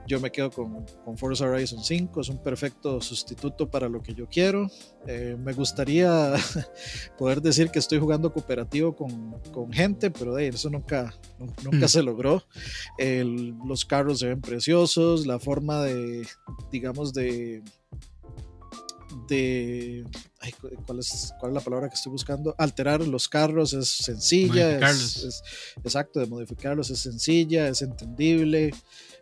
Yo 0.07 0.19
me 0.19 0.31
quedo 0.31 0.49
con, 0.49 0.85
con 1.05 1.17
Forza 1.17 1.45
Horizon 1.45 1.83
5, 1.83 2.21
es 2.21 2.29
un 2.29 2.41
perfecto 2.41 2.99
sustituto 2.99 3.69
para 3.69 3.87
lo 3.87 4.01
que 4.01 4.15
yo 4.15 4.27
quiero. 4.27 4.67
Eh, 5.05 5.37
me 5.37 5.53
gustaría 5.53 6.33
poder 7.17 7.43
decir 7.43 7.69
que 7.69 7.77
estoy 7.77 7.99
jugando 7.99 8.33
cooperativo 8.33 8.95
con, 8.95 9.39
con 9.51 9.71
gente, 9.71 10.09
pero 10.09 10.33
de 10.33 10.47
eso 10.47 10.69
nunca, 10.71 11.13
nunca 11.63 11.85
mm. 11.85 11.89
se 11.89 12.01
logró. 12.01 12.43
los 12.97 13.85
carros 13.85 14.19
se 14.19 14.29
ven 14.29 14.41
preciosos, 14.41 15.27
la 15.27 15.37
forma 15.37 15.83
de, 15.83 16.25
digamos, 16.71 17.13
de 17.13 17.61
de 19.27 20.05
¿cuál, 20.85 20.99
es, 20.99 21.33
¿cuál 21.39 21.51
es 21.51 21.55
la 21.55 21.61
palabra 21.61 21.89
que 21.89 21.95
estoy 21.95 22.11
buscando? 22.11 22.55
Alterar 22.57 23.05
los 23.05 23.27
carros 23.27 23.73
es 23.73 23.87
sencilla, 23.89 24.77
es, 24.89 25.43
exacto, 25.83 26.19
de 26.19 26.27
modificarlos 26.27 26.89
es 26.89 26.99
sencilla, 26.99 27.67
es 27.67 27.81
entendible, 27.81 28.71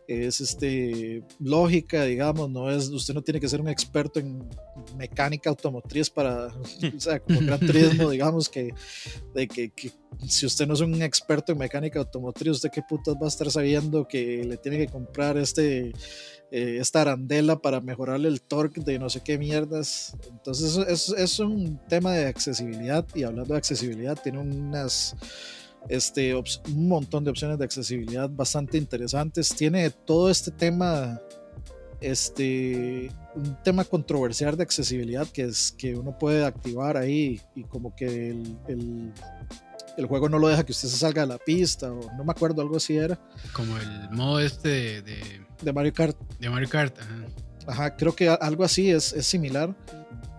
es 0.08 0.41
este, 0.41 1.24
lógica, 1.39 2.04
digamos, 2.04 2.50
no 2.50 2.72
es, 2.72 2.89
usted 2.89 3.13
no 3.13 3.22
tiene 3.22 3.39
que 3.39 3.50
ser 3.50 3.62
un 3.62 3.67
experto 3.67 4.20
en 4.20 4.48
mecánica 4.98 5.50
automotriz 5.50 6.10
para, 6.10 6.48
o 6.96 7.00
sea, 7.00 7.20
como 7.20 7.41
Gran 7.41 7.60
Turismo, 7.60 8.10
digamos, 8.10 8.50
que, 8.50 8.74
de 9.36 9.48
que, 9.48 9.70
que, 9.70 9.91
si 10.28 10.46
usted 10.46 10.67
no 10.67 10.74
es 10.74 10.82
un 10.82 11.02
experto 11.02 11.52
en 11.52 11.58
mecánica 11.58 12.00
automotriz, 12.00 12.54
usted 12.54 12.70
qué 12.72 12.82
putas 12.88 13.15
va 13.15 13.26
a 13.26 13.30
estar 13.30 13.52
sabiendo 13.52 14.08
que 14.08 14.43
le 14.43 14.58
tiene 14.58 14.78
que 14.78 14.88
comprar 14.88 15.38
este 15.38 15.93
eh, 16.50 16.78
esta 16.80 17.02
arandela 17.02 17.60
para 17.60 17.82
mejorarle 17.82 18.30
el 18.30 18.41
torque 18.41 18.80
de 18.80 19.00
no 19.00 19.10
sé 19.10 19.22
qué 19.22 19.38
mierdas. 19.38 20.15
Entonces 20.30 20.78
es, 20.88 21.10
es, 21.10 21.39
un 21.39 21.78
tema 21.89 22.13
de 22.13 22.26
accesibilidad 22.26 23.06
y 23.13 23.24
hablando 23.24 23.54
de 23.54 23.58
accesibilidad 23.58 24.17
tiene 24.22 24.39
unas... 24.39 25.15
Este, 25.90 26.36
un 26.36 26.88
montón 26.88 27.24
de 27.24 27.32
opciones 27.32 27.58
de 27.58 27.66
accesibilidad 27.66 28.30
bastante 28.30 28.78
interesantes. 28.78 29.50
Tiene 29.50 29.90
todo 29.90 30.30
este 30.30 30.52
tema 30.52 31.20
este 32.00 33.12
un 33.34 33.58
tema 33.63 33.84
controversial 33.84 34.56
de 34.56 34.62
accesibilidad 34.62 35.28
que 35.28 35.42
es 35.44 35.74
que 35.76 35.96
uno 35.96 36.16
puede 36.16 36.46
activar 36.46 36.96
ahí 36.96 37.42
y 37.56 37.63
como 37.63 37.96
que 37.96 38.30
el, 38.30 39.12
el 39.98 40.06
juego 40.06 40.30
no 40.30 40.38
lo 40.40 40.48
deja 40.48 40.63
que 40.63 40.72
usted 40.72 40.88
se 40.88 40.98
salga 40.98 41.24
de 41.24 41.28
la 41.28 41.38
pista 41.40 41.92
o 41.92 42.00
no 42.16 42.24
me 42.24 42.32
acuerdo, 42.32 42.62
algo 42.62 42.78
así 42.78 42.96
era. 42.96 43.20
Como 43.52 43.78
el 43.78 44.10
modo 44.12 44.40
este 44.40 45.02
de... 45.02 45.46
De 45.62 45.74
Mario 45.74 45.92
Kart. 45.92 46.16
De 46.40 46.50
Mario 46.50 46.70
Kart, 46.70 46.98
ajá. 47.00 47.26
Ajá, 47.66 47.98
creo 47.98 48.16
que 48.16 48.30
algo 48.30 48.63
así 48.63 48.90
es, 48.92 49.12
es 49.12 49.26
similar. 49.26 49.76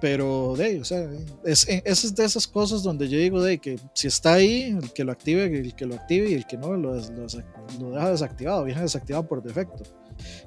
Pero 0.00 0.54
de, 0.56 0.80
o 0.80 0.84
sea, 0.84 1.08
es, 1.44 1.66
es 1.68 2.14
de 2.14 2.24
esas 2.24 2.46
cosas 2.46 2.84
donde 2.84 3.08
yo 3.08 3.18
digo 3.18 3.42
de 3.42 3.58
que 3.58 3.80
si 3.94 4.06
está 4.06 4.34
ahí, 4.34 4.76
el 4.80 4.92
que 4.92 5.02
lo 5.02 5.10
active, 5.10 5.44
el 5.44 5.74
que 5.74 5.86
lo 5.86 5.96
active 5.96 6.30
y 6.30 6.34
el 6.34 6.46
que 6.46 6.56
no 6.56 6.74
lo, 6.74 6.94
lo, 6.94 7.90
deja 7.90 8.10
desactivado, 8.10 8.64
viene 8.64 8.80
desactivado 8.80 9.26
por 9.26 9.42
defecto. 9.42 9.82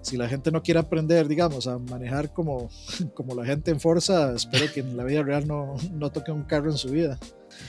Si 0.01 0.15
la 0.15 0.29
gente 0.29 0.51
no 0.51 0.63
quiere 0.63 0.79
aprender, 0.79 1.27
digamos, 1.27 1.67
a 1.67 1.79
manejar 1.79 2.31
como, 2.31 2.69
como 3.13 3.35
la 3.35 3.45
gente 3.45 3.71
en 3.71 3.79
Forza, 3.81 4.33
espero 4.33 4.71
que 4.73 4.79
en 4.79 4.95
la 4.95 5.03
vida 5.03 5.21
real 5.21 5.45
no, 5.45 5.75
no 5.91 6.11
toque 6.11 6.31
un 6.31 6.43
carro 6.43 6.71
en 6.71 6.77
su 6.77 6.89
vida. 6.89 7.19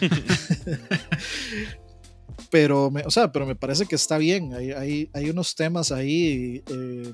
pero, 2.51 2.93
me, 2.93 3.03
o 3.03 3.11
sea, 3.11 3.33
pero 3.33 3.45
me 3.45 3.57
parece 3.57 3.87
que 3.87 3.97
está 3.97 4.19
bien. 4.19 4.55
Hay, 4.55 4.71
hay, 4.71 5.11
hay 5.13 5.31
unos 5.31 5.57
temas 5.57 5.91
ahí 5.91 6.63
eh, 6.69 7.13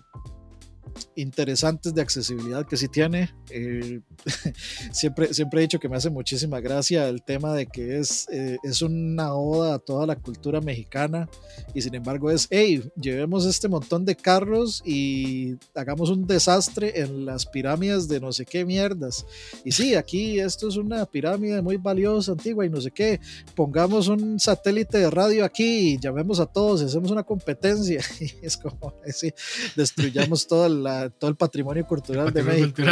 interesantes 1.14 1.94
de 1.94 2.02
accesibilidad 2.02 2.66
que 2.66 2.76
sí 2.76 2.88
tiene. 2.88 3.34
Eh, 3.50 4.00
siempre, 4.92 5.32
siempre 5.32 5.60
he 5.60 5.62
dicho 5.62 5.78
que 5.78 5.88
me 5.88 5.96
hace 5.96 6.10
muchísima 6.10 6.60
gracia 6.60 7.08
el 7.08 7.22
tema 7.22 7.54
de 7.54 7.66
que 7.66 7.98
es, 7.98 8.26
eh, 8.30 8.58
es 8.62 8.82
una 8.82 9.34
oda 9.34 9.74
a 9.74 9.78
toda 9.78 10.06
la 10.06 10.16
cultura 10.16 10.60
mexicana 10.60 11.28
y 11.74 11.82
sin 11.82 11.94
embargo 11.94 12.30
es, 12.30 12.48
hey, 12.50 12.82
llevemos 13.00 13.46
este 13.46 13.68
montón 13.68 14.04
de 14.04 14.16
carros 14.16 14.82
y 14.84 15.56
hagamos 15.74 16.10
un 16.10 16.26
desastre 16.26 17.00
en 17.00 17.24
las 17.24 17.46
pirámides 17.46 18.08
de 18.08 18.20
no 18.20 18.32
sé 18.32 18.44
qué 18.44 18.64
mierdas. 18.64 19.24
Y 19.64 19.72
sí, 19.72 19.94
aquí 19.94 20.40
esto 20.40 20.68
es 20.68 20.76
una 20.76 21.06
pirámide 21.06 21.62
muy 21.62 21.76
valiosa, 21.76 22.32
antigua 22.32 22.66
y 22.66 22.70
no 22.70 22.80
sé 22.80 22.90
qué. 22.90 23.20
Pongamos 23.54 24.08
un 24.08 24.40
satélite 24.40 24.98
de 24.98 25.10
radio 25.10 25.44
aquí 25.44 25.92
y 25.92 25.98
llamemos 25.98 26.40
a 26.40 26.46
todos 26.46 26.82
hacemos 26.88 27.10
una 27.10 27.22
competencia. 27.22 28.02
Y 28.20 28.34
es 28.42 28.56
como, 28.56 28.94
así, 29.08 29.32
destruyamos 29.76 30.46
toda 30.46 30.68
la 30.68 30.87
todo 31.18 31.30
el 31.30 31.36
patrimonio 31.36 31.86
cultural 31.86 32.32
de 32.32 32.42
México. 32.42 32.82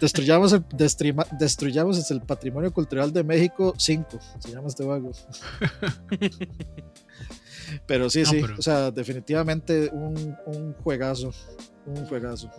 Destruyamos 0.00 0.52
el, 0.52 0.64
destruyamos 1.38 2.10
el 2.10 2.20
patrimonio 2.20 2.72
cultural 2.72 3.12
de 3.12 3.24
México 3.24 3.74
5, 3.76 4.18
se 4.38 4.52
llama 4.52 4.68
este 4.68 4.84
juego. 4.84 5.10
pero 7.86 8.10
sí, 8.10 8.24
sí, 8.24 8.42
o 8.42 8.62
sea, 8.62 8.90
definitivamente 8.90 9.90
un, 9.92 10.36
un, 10.46 10.72
juegazo, 10.74 11.32
un 11.86 12.06
juegazo. 12.06 12.50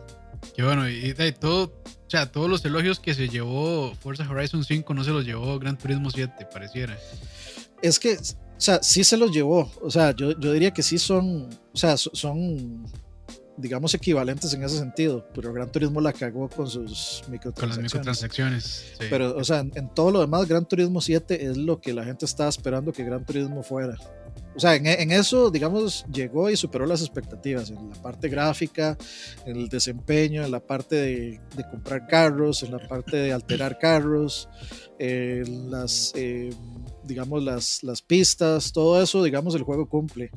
Qué 0.55 0.63
bueno, 0.63 0.89
y, 0.89 1.13
todo, 1.39 1.65
o 1.65 2.09
sea, 2.09 2.31
todos 2.31 2.49
los 2.49 2.63
elogios 2.65 2.99
que 2.99 3.13
se 3.13 3.29
llevó 3.29 3.93
Forza 3.95 4.29
Horizon 4.29 4.63
5 4.63 4.93
no 4.93 5.03
se 5.03 5.11
los 5.11 5.25
llevó 5.25 5.57
Gran 5.59 5.77
Turismo 5.77 6.11
7, 6.11 6.47
pareciera. 6.51 6.97
Es 7.81 7.99
que, 7.99 8.17
o 8.17 8.61
sea, 8.61 8.81
sí 8.83 9.03
se 9.03 9.17
los 9.17 9.31
llevó, 9.31 9.71
o 9.81 9.89
sea, 9.89 10.15
yo, 10.15 10.37
yo 10.39 10.53
diría 10.53 10.71
que 10.71 10.83
sí 10.83 10.97
son, 10.97 11.49
o 11.73 11.77
sea, 11.77 11.97
son 11.97 12.85
digamos, 13.57 13.93
equivalentes 13.93 14.53
en 14.53 14.63
ese 14.63 14.77
sentido, 14.77 15.27
pero 15.33 15.53
Gran 15.53 15.71
Turismo 15.71 16.01
la 16.01 16.13
cagó 16.13 16.49
con 16.49 16.67
sus 16.69 17.23
microtransacciones. 17.29 17.53
Con 17.59 17.69
las 17.69 17.77
microtransacciones. 17.79 18.93
Pero, 19.09 19.35
o 19.35 19.43
sea, 19.43 19.59
en, 19.59 19.93
todo 19.93 20.11
lo 20.11 20.21
demás, 20.21 20.47
Gran 20.47 20.65
Turismo 20.65 21.01
7 21.01 21.45
es 21.45 21.57
lo 21.57 21.79
que 21.79 21.93
la 21.93 22.03
gente 22.03 22.25
estaba 22.25 22.49
esperando 22.49 22.91
que 22.91 23.03
Gran 23.03 23.25
Turismo 23.25 23.63
fuera. 23.63 23.95
O 24.55 24.59
sea, 24.59 24.75
en, 24.75 24.85
en, 24.85 25.11
eso, 25.11 25.49
digamos, 25.49 26.05
llegó 26.11 26.49
y 26.49 26.55
superó 26.55 26.85
las 26.85 27.01
expectativas 27.01 27.71
en 27.71 27.89
la 27.89 27.95
parte 27.95 28.29
gráfica, 28.29 28.97
en 29.45 29.57
el 29.57 29.67
desempeño, 29.67 30.43
en 30.43 30.51
la 30.51 30.59
parte 30.59 30.95
de, 30.95 31.41
de 31.55 31.69
comprar 31.69 32.07
carros, 32.07 32.61
en 32.61 32.71
la 32.71 32.87
parte 32.87 33.17
de 33.17 33.33
alterar 33.33 33.79
carros, 33.79 34.47
en 34.99 35.71
las, 35.71 36.11
eh, 36.15 36.51
digamos, 37.05 37.43
las, 37.43 37.83
las 37.83 38.01
pistas, 38.01 38.71
todo 38.71 39.01
eso, 39.01 39.23
digamos, 39.23 39.55
el 39.55 39.63
juego 39.63 39.87
cumple 39.87 40.31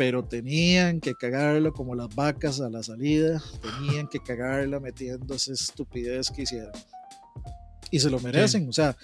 pero 0.00 0.24
tenían 0.24 0.98
que 0.98 1.14
cagarlo 1.14 1.74
como 1.74 1.94
las 1.94 2.14
vacas 2.14 2.58
a 2.62 2.70
la 2.70 2.82
salida, 2.82 3.42
tenían 3.60 4.08
que 4.08 4.18
cagarla 4.18 4.80
metiendo 4.80 5.34
esa 5.34 5.52
estupidez 5.52 6.30
que 6.30 6.40
hicieron. 6.44 6.72
Y 7.90 7.98
se 7.98 8.10
lo 8.10 8.20
merecen, 8.20 8.68
o 8.68 8.72
sea, 8.72 8.96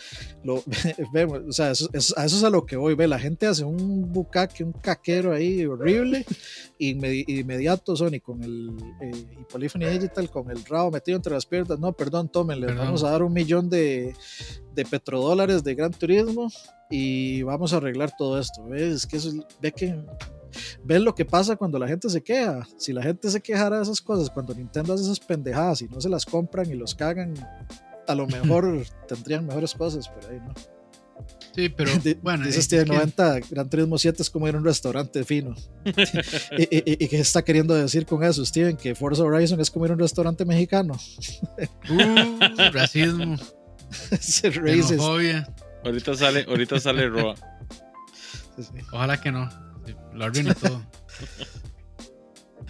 lo, 0.45 0.63
vemos, 1.13 1.41
o 1.49 1.53
sea 1.53 1.73
eso, 1.73 1.89
a 2.17 2.25
eso 2.25 2.37
es 2.37 2.45
a 2.45 2.51
lo 2.51 2.65
que 2.65 2.77
voy, 2.77 2.95
ve, 2.95 3.09
la 3.09 3.19
gente 3.19 3.47
hace 3.47 3.65
un 3.65 4.13
bucaque, 4.13 4.63
un 4.63 4.73
caquero 4.73 5.33
ahí 5.33 5.65
horrible, 5.67 6.25
y 6.79 6.91
inmediato 7.41 7.97
Sony 7.97 8.21
con 8.23 8.43
el 8.45 8.71
eh, 9.01 9.27
y 9.41 9.45
Polyphony 9.45 9.87
Digital 9.87 10.31
con 10.31 10.51
el 10.51 10.65
rabo 10.65 10.91
metido 10.91 11.17
entre 11.17 11.33
las 11.33 11.47
piernas, 11.47 11.79
no, 11.79 11.93
perdón, 11.93 12.29
tómenle, 12.29 12.73
vamos 12.75 13.03
a 13.03 13.11
dar 13.11 13.23
un 13.23 13.33
millón 13.33 13.69
de, 13.69 14.15
de 14.75 14.85
petrodólares 14.85 15.65
de 15.65 15.75
Gran 15.75 15.93
Turismo 15.93 16.49
y 16.91 17.43
vamos 17.43 17.73
a 17.73 17.79
arreglar 17.79 18.13
todo 18.17 18.39
esto, 18.39 18.65
¿ves? 18.65 18.95
Es 18.95 19.07
que 19.07 19.17
eso, 19.17 19.33
ve 19.61 19.73
que 19.73 19.97
ven 20.85 21.05
lo 21.05 21.15
que 21.15 21.25
pasa 21.25 21.57
cuando 21.57 21.79
la 21.79 21.89
gente 21.89 22.09
se 22.09 22.23
queja. 22.23 22.67
Si 22.77 22.93
la 22.93 23.03
gente 23.03 23.31
se 23.31 23.41
quejara 23.41 23.77
de 23.77 23.83
esas 23.83 24.01
cosas, 24.01 24.31
cuando 24.31 24.55
Nintendo 24.55 24.95
hace 24.95 25.05
esas 25.05 25.21
pendejadas 25.21 25.83
y 25.83 25.89
no 25.89 26.01
se 26.01 26.09
las 26.09 26.25
compran 26.25 26.71
y 26.71 26.75
los 26.75 26.95
cagan, 26.95 27.35
a 28.07 28.15
lo 28.15 28.27
mejor 28.27 28.85
tendrían 29.09 29.47
mejores 29.47 29.75
cosas, 29.75 30.09
pero 30.09 30.33
ahí 30.33 30.41
no. 30.41 30.55
Sí, 31.55 31.69
pero 31.71 31.91
bueno. 32.23 32.47
Dice 32.47 32.63
Steven 32.63 32.89
90, 32.89 33.41
Gran 33.51 33.69
Turismo 33.69 33.99
7 33.99 34.23
es 34.23 34.31
como 34.31 34.47
ir 34.49 34.55
a 34.55 34.59
un 34.59 34.65
restaurante 34.65 35.25
fino. 35.25 35.55
y, 36.59 37.05
y, 37.05 37.09
qué 37.09 37.19
está 37.19 37.43
queriendo 37.43 37.75
decir 37.75 38.07
con 38.07 38.23
eso, 38.23 38.45
Steven? 38.45 38.77
Que 38.77 38.95
Forza 38.95 39.23
Horizon 39.23 39.61
es 39.61 39.71
como 39.71 39.87
ir 39.87 39.93
a 39.93 39.95
un 39.95 40.01
restaurante 40.01 40.45
mexicano. 40.45 40.95
uh, 41.91 42.73
racismo. 42.73 43.37
Xenofobia. 44.21 45.49
Ahorita 45.85 46.15
sale, 46.15 46.45
ahorita 46.49 46.81
sale 46.81 47.09
Roa. 47.09 47.35
Ojalá 48.93 49.21
que 49.21 49.31
no. 49.31 49.49
Lo 50.13 50.25
arruina 50.25 50.55
todo. 50.55 50.83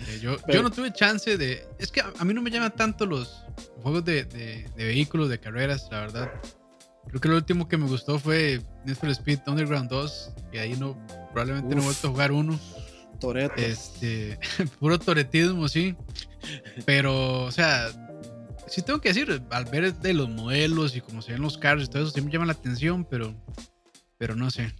Eh, 0.09 0.20
yo, 0.20 0.36
yo 0.48 0.62
no 0.62 0.70
tuve 0.70 0.92
chance 0.92 1.36
de. 1.36 1.66
Es 1.78 1.90
que 1.90 2.00
a, 2.00 2.24
mí 2.24 2.34
no 2.34 2.42
me 2.42 2.50
llaman 2.50 2.74
tanto 2.74 3.07
los 3.07 3.44
juegos 3.82 4.04
de, 4.04 4.24
de, 4.24 4.68
de, 4.76 4.84
vehículos, 4.84 5.28
de 5.28 5.38
carreras, 5.38 5.88
la 5.90 6.00
verdad. 6.00 6.32
Creo 7.09 7.20
que 7.20 7.28
lo 7.28 7.36
último 7.36 7.68
que 7.68 7.76
me 7.76 7.86
gustó 7.86 8.18
fue 8.18 8.61
Need 8.84 8.96
for 8.96 9.09
Speed 9.11 9.40
Underground 9.46 9.88
2. 9.88 10.32
Y 10.52 10.59
ahí 10.59 10.76
no, 10.76 10.96
probablemente 11.32 11.74
no 11.74 11.82
he 11.82 11.84
vuelto 11.84 12.09
a 12.09 12.11
jugar 12.11 12.32
uno. 12.32 12.59
Toreto. 13.20 13.54
Este, 13.57 14.38
puro 14.80 14.98
toretismo, 14.98 15.68
sí. 15.68 15.96
Pero, 16.84 17.44
o 17.44 17.50
sea, 17.50 17.88
sí 18.66 18.82
tengo 18.82 19.00
que 19.00 19.11
decir, 19.11 19.42
al 19.50 19.64
ver 19.66 19.94
de 19.94 20.14
los 20.14 20.28
modelos 20.28 20.96
y 20.96 21.00
cómo 21.00 21.22
se 21.22 21.32
ven 21.32 21.42
los 21.42 21.59
carros 21.59 21.84
y 21.84 21.86
todo 21.88 22.02
eso, 22.02 22.12
sí 22.12 22.20
me 22.20 22.30
llama 22.30 22.46
la 22.46 22.52
atención, 22.52 23.04
pero, 23.04 23.34
pero 24.18 24.34
no 24.34 24.50
sé. 24.50 24.74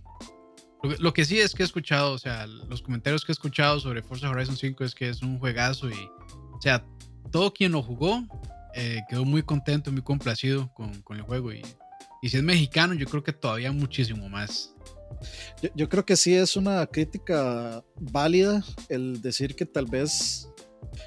Lo, 0.99 1.13
que 1.13 1.25
sí 1.25 1.39
es 1.39 1.55
que 1.55 1.63
he 1.63 1.67
escuchado, 1.67 2.13
o 2.13 2.19
sea, 2.19 2.47
los 2.47 2.83
comentarios 2.83 3.25
que 3.25 3.33
he 3.33 3.35
escuchado 3.35 3.81
sobre 3.81 4.03
Forza 4.03 4.31
Horizon 4.31 4.57
5 4.57 4.85
es 4.85 4.95
que 4.95 5.09
es 5.09 5.23
un 5.23 5.39
juegazo 5.39 5.89
y, 5.89 6.11
o 6.53 6.61
sea, 6.61 6.85
todo 7.31 7.53
quien 7.53 7.73
lo 7.73 7.83
jugó 7.83 8.23
eh, 8.75 9.01
quedó 9.09 9.25
muy 9.25 9.43
contento, 9.43 9.91
muy 9.91 10.03
complacido 10.03 10.73
con, 10.75 11.03
con 11.03 11.17
el 11.17 11.23
juego 11.23 11.53
y, 11.53 11.63
y, 12.23 12.29
si 12.29 12.37
es 12.37 12.43
mexicano, 12.43 12.95
yo 12.95 13.07
creo 13.07 13.23
que 13.23 13.33
todavía 13.33 13.73
muchísimo 13.73 14.29
más. 14.29 14.75
Yo, 15.63 15.71
yo 15.75 15.89
creo 15.89 16.05
que 16.05 16.17
sí 16.17 16.35
es 16.35 16.57
una 16.57 16.87
crítica 16.87 17.83
válida 17.99 18.63
el 18.89 19.21
decir 19.23 19.55
que 19.57 19.65
tal 19.65 19.87
vez 19.87 20.49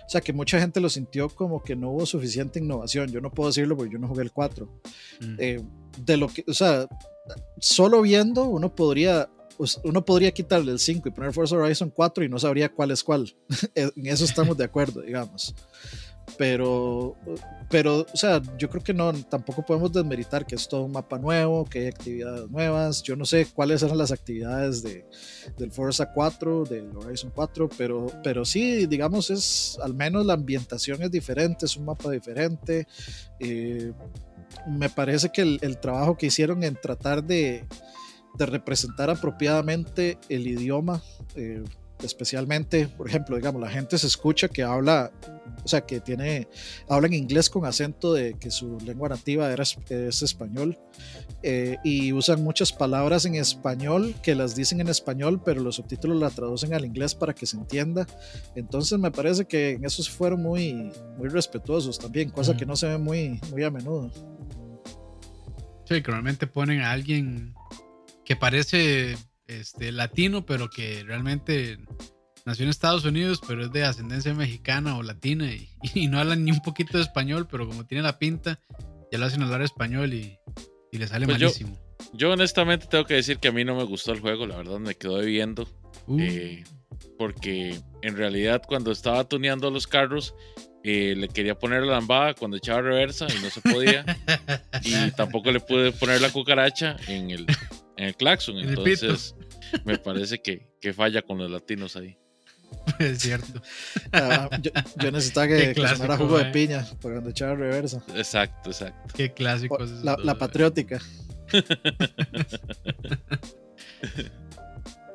o 0.06 0.10
sea, 0.10 0.22
que 0.22 0.34
mucha 0.34 0.60
gente 0.60 0.80
lo 0.80 0.90
sintió 0.90 1.30
como 1.30 1.64
que 1.64 1.76
no 1.76 1.92
hubo 1.92 2.06
suficiente 2.06 2.60
innovación. 2.60 3.12
Yo 3.12 3.22
no 3.22 3.32
puedo 3.32 3.50
decirlo 3.50 3.78
porque 3.78 3.94
yo 3.94 4.00
no 4.00 4.08
jugué 4.08 4.24
el 4.24 4.32
4. 4.32 4.66
Mm. 5.22 5.36
Eh, 5.38 5.62
de 6.06 6.18
lo 6.18 6.28
que, 6.28 6.44
o 6.48 6.54
sea, 6.54 6.88
solo 7.60 8.02
viendo 8.02 8.46
uno 8.46 8.74
podría, 8.74 9.30
uno 9.84 10.06
podría 10.06 10.32
quitarle 10.32 10.72
el 10.72 10.80
5 10.80 11.08
y 11.08 11.12
poner 11.12 11.34
Forza 11.34 11.56
Horizon 11.56 11.90
4 11.90 12.24
y 12.24 12.30
no 12.30 12.40
sabría 12.40 12.70
cuál 12.70 12.92
es 12.92 13.04
cuál. 13.04 13.36
en 13.76 14.08
eso 14.08 14.26
estamos 14.26 14.58
de 14.58 14.64
acuerdo, 14.64 15.02
digamos 15.02 15.54
pero, 16.38 17.16
pero, 17.70 18.06
o 18.14 18.18
sea, 18.18 18.42
yo 18.58 18.70
creo 18.70 18.84
que 18.84 18.94
no, 18.94 19.12
tampoco 19.14 19.66
podemos 19.66 19.92
desmeritar 19.92 20.46
que 20.46 20.56
es 20.56 20.68
todo 20.68 20.84
un 20.84 20.92
mapa 20.92 21.18
nuevo, 21.18 21.66
que 21.66 21.80
hay 21.80 21.88
actividades 21.88 22.50
nuevas. 22.50 23.04
Yo 23.04 23.16
no 23.16 23.26
sé 23.26 23.48
cuáles 23.54 23.84
eran 23.84 23.98
las 23.98 24.12
actividades 24.12 24.84
de, 24.84 25.06
del 25.58 25.72
Forza 25.72 26.12
4, 26.14 26.66
del 26.66 26.96
Horizon 26.96 27.32
4, 27.34 27.70
pero, 27.78 28.08
pero 28.24 28.46
sí, 28.46 28.86
digamos, 28.86 29.30
es 29.30 29.78
al 29.82 29.94
menos 29.94 30.26
la 30.26 30.34
ambientación 30.34 31.02
es 31.02 31.12
diferente, 31.12 31.66
es 31.66 31.78
un 31.78 31.86
mapa 31.86 32.12
diferente. 32.12 32.88
Eh, 33.40 33.92
me 34.68 34.90
parece 34.90 35.30
que 35.30 35.42
el, 35.42 35.60
el, 35.62 35.78
trabajo 35.80 36.18
que 36.18 36.28
hicieron 36.28 36.64
en 36.64 36.76
tratar 36.76 37.24
de, 37.24 37.66
de 38.40 38.46
representar 38.46 39.10
apropiadamente 39.10 40.18
el 40.30 40.48
idioma, 40.48 41.04
eh, 41.36 41.64
especialmente, 42.04 42.88
por 42.88 43.10
ejemplo, 43.10 43.36
digamos, 43.36 43.62
la 43.62 43.70
gente 43.70 43.98
se 43.98 44.08
escucha 44.08 44.48
que 44.48 44.64
habla, 44.64 45.12
o 45.64 45.68
sea, 45.68 45.82
que 45.82 46.00
tiene, 46.00 46.48
habla 46.88 47.08
en 47.08 47.14
inglés 47.14 47.50
con 47.50 47.66
acento 47.66 48.14
de 48.14 48.36
que 48.40 48.50
su 48.50 48.78
lengua 48.86 49.10
nativa 49.10 49.52
era, 49.52 49.64
es 49.64 50.22
español, 50.22 50.80
eh, 51.44 51.78
y 51.84 52.14
usan 52.14 52.42
muchas 52.42 52.72
palabras 52.72 53.26
en 53.26 53.36
español 53.36 54.16
que 54.24 54.34
las 54.34 54.56
dicen 54.56 54.80
en 54.80 54.88
español, 54.88 55.42
pero 55.44 55.62
los 55.62 55.76
subtítulos 55.76 56.18
la 56.18 56.30
traducen 56.30 56.74
al 56.74 56.86
inglés 56.86 57.14
para 57.16 57.34
que 57.34 57.46
se 57.46 57.58
entienda. 57.58 58.08
Entonces 58.56 58.98
me 58.98 59.12
parece 59.12 59.46
que 59.46 59.72
en 59.72 59.84
eso 59.84 60.02
fueron 60.04 60.42
muy, 60.42 60.94
muy 61.18 61.28
respetuosos 61.28 62.00
también, 62.00 62.30
cosa 62.30 62.56
que 62.56 62.66
no 62.66 62.78
se 62.78 62.88
ve 62.88 62.98
muy, 62.98 63.42
muy 63.52 63.64
a 63.64 63.70
menudo. 63.70 64.10
Sí, 65.84 66.02
que 66.02 66.12
normalmente 66.12 66.48
ponen 66.48 66.82
a 66.82 66.92
alguien 66.92 67.56
que 68.30 68.36
parece 68.36 69.18
este, 69.48 69.92
latino, 69.92 70.46
pero 70.46 70.70
que 70.70 71.04
realmente 71.04 71.80
nació 72.46 72.64
en 72.66 72.70
Estados 72.70 73.04
Unidos, 73.04 73.42
pero 73.46 73.66
es 73.66 73.72
de 73.72 73.84
ascendencia 73.84 74.36
mexicana 74.36 74.98
o 74.98 75.04
latina 75.04 75.52
y, 75.52 75.68
no 76.08 76.20
hablan 76.20 76.46
ni 76.46 76.52
un 76.52 76.62
poquito 76.62 77.00
de 77.00 77.04
español, 77.04 77.48
pero 77.50 77.68
como 77.68 77.88
tiene 77.88 78.04
la 78.04 78.20
pinta, 78.20 78.60
ya 79.12 79.18
lo 79.18 79.26
hacen 79.26 79.42
hablar 79.42 79.64
español 79.64 80.14
y, 80.14 80.38
le 80.92 81.08
sale 81.08 81.26
pues 81.26 81.40
malísimo. 81.40 81.76
Yo, 82.14 82.32
honestamente 82.32 82.86
tengo 82.86 83.06
que 83.06 83.16
decir 83.16 83.40
que 83.40 83.48
a 83.48 83.52
mí 83.52 83.66
no 83.66 83.76
me 83.76 83.84
gustó 83.84 84.12
el 84.12 84.20
juego, 84.20 84.46
la 84.46 84.58
verdad 84.58 84.78
me 84.78 84.94
quedó 84.94 85.18
debiendo. 85.18 85.68
Uh. 86.06 86.20
Eh, 86.20 86.64
porque 87.18 87.82
en 88.04 88.16
realidad 88.16 88.62
cuando 88.68 88.92
estaba 88.92 89.24
tuneando 89.24 89.72
los 89.72 89.88
carros, 89.88 90.36
eh, 90.84 91.16
le 91.18 91.30
quería 91.30 91.58
poner 91.58 91.82
la 91.82 91.94
lambada 91.94 92.36
cuando 92.36 92.58
echaba 92.58 92.82
reversa 92.82 93.26
y 93.36 93.42
no 93.42 93.50
se 93.50 93.62
podía. 93.62 94.06
y 94.84 95.12
tampoco 95.12 95.52
le 95.52 95.60
pude 95.60 95.92
poner 95.92 96.22
la 96.22 96.32
cucaracha 96.32 96.96
en 97.08 97.32
el, 97.32 97.48
en 98.00 98.06
el 98.06 98.16
claxon. 98.16 98.58
Entonces, 98.58 99.36
me 99.84 99.98
parece 99.98 100.42
que, 100.42 100.70
que, 100.80 100.94
falla 100.94 101.22
con 101.22 101.38
los 101.38 101.52
latinos 101.52 101.98
ahí. 101.98 102.18
Es 103.00 103.20
cierto. 103.20 103.62
Ah, 104.14 104.50
yo, 104.62 104.72
necesitaba 105.12 105.48
que, 105.48 105.74
que 105.74 105.88
sonara 105.88 106.16
jugo 106.18 106.38
de 106.38 106.46
piña 106.46 106.86
por 107.02 107.12
cuando 107.12 107.30
echaba 107.32 107.56
reversa. 107.56 108.02
Exacto, 108.16 108.70
exacto. 108.70 109.14
Qué 109.16 109.34
clásico. 109.34 109.78
La, 110.04 110.16
la 110.24 110.36
patriótica. 110.36 111.02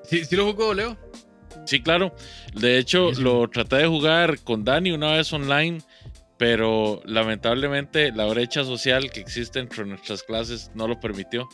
¿Sí, 0.04 0.24
¿Sí 0.24 0.36
lo 0.36 0.52
jugó, 0.52 0.74
Leo? 0.74 0.98
Sí, 1.64 1.80
claro. 1.80 2.14
De 2.54 2.76
hecho, 2.78 3.12
lo 3.12 3.48
traté 3.48 3.76
de 3.76 3.86
jugar 3.86 4.40
con 4.40 4.64
Dani 4.64 4.90
una 4.90 5.12
vez 5.12 5.32
online, 5.32 5.78
pero 6.36 7.00
lamentablemente 7.06 8.12
la 8.12 8.26
brecha 8.26 8.64
social 8.64 9.10
que 9.10 9.20
existe 9.20 9.60
entre 9.60 9.86
nuestras 9.86 10.22
clases 10.22 10.70
no 10.74 10.86
lo 10.86 11.00
permitió. 11.00 11.48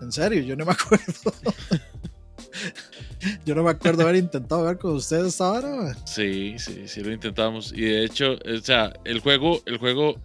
En 0.00 0.12
serio, 0.12 0.42
yo 0.42 0.56
no 0.56 0.64
me 0.64 0.72
acuerdo. 0.72 1.32
yo 3.44 3.54
no 3.54 3.62
me 3.62 3.70
acuerdo 3.70 4.02
haber 4.02 4.16
intentado 4.16 4.64
ver 4.64 4.78
con 4.78 4.94
ustedes 4.94 5.40
ahora. 5.40 5.94
Sí, 6.04 6.56
sí, 6.58 6.86
sí 6.86 7.02
lo 7.02 7.12
intentamos. 7.12 7.72
Y 7.72 7.82
de 7.82 8.04
hecho, 8.04 8.34
o 8.34 8.60
sea, 8.62 8.92
el 9.04 9.20
juego, 9.20 9.62
el 9.66 9.78
juego 9.78 10.20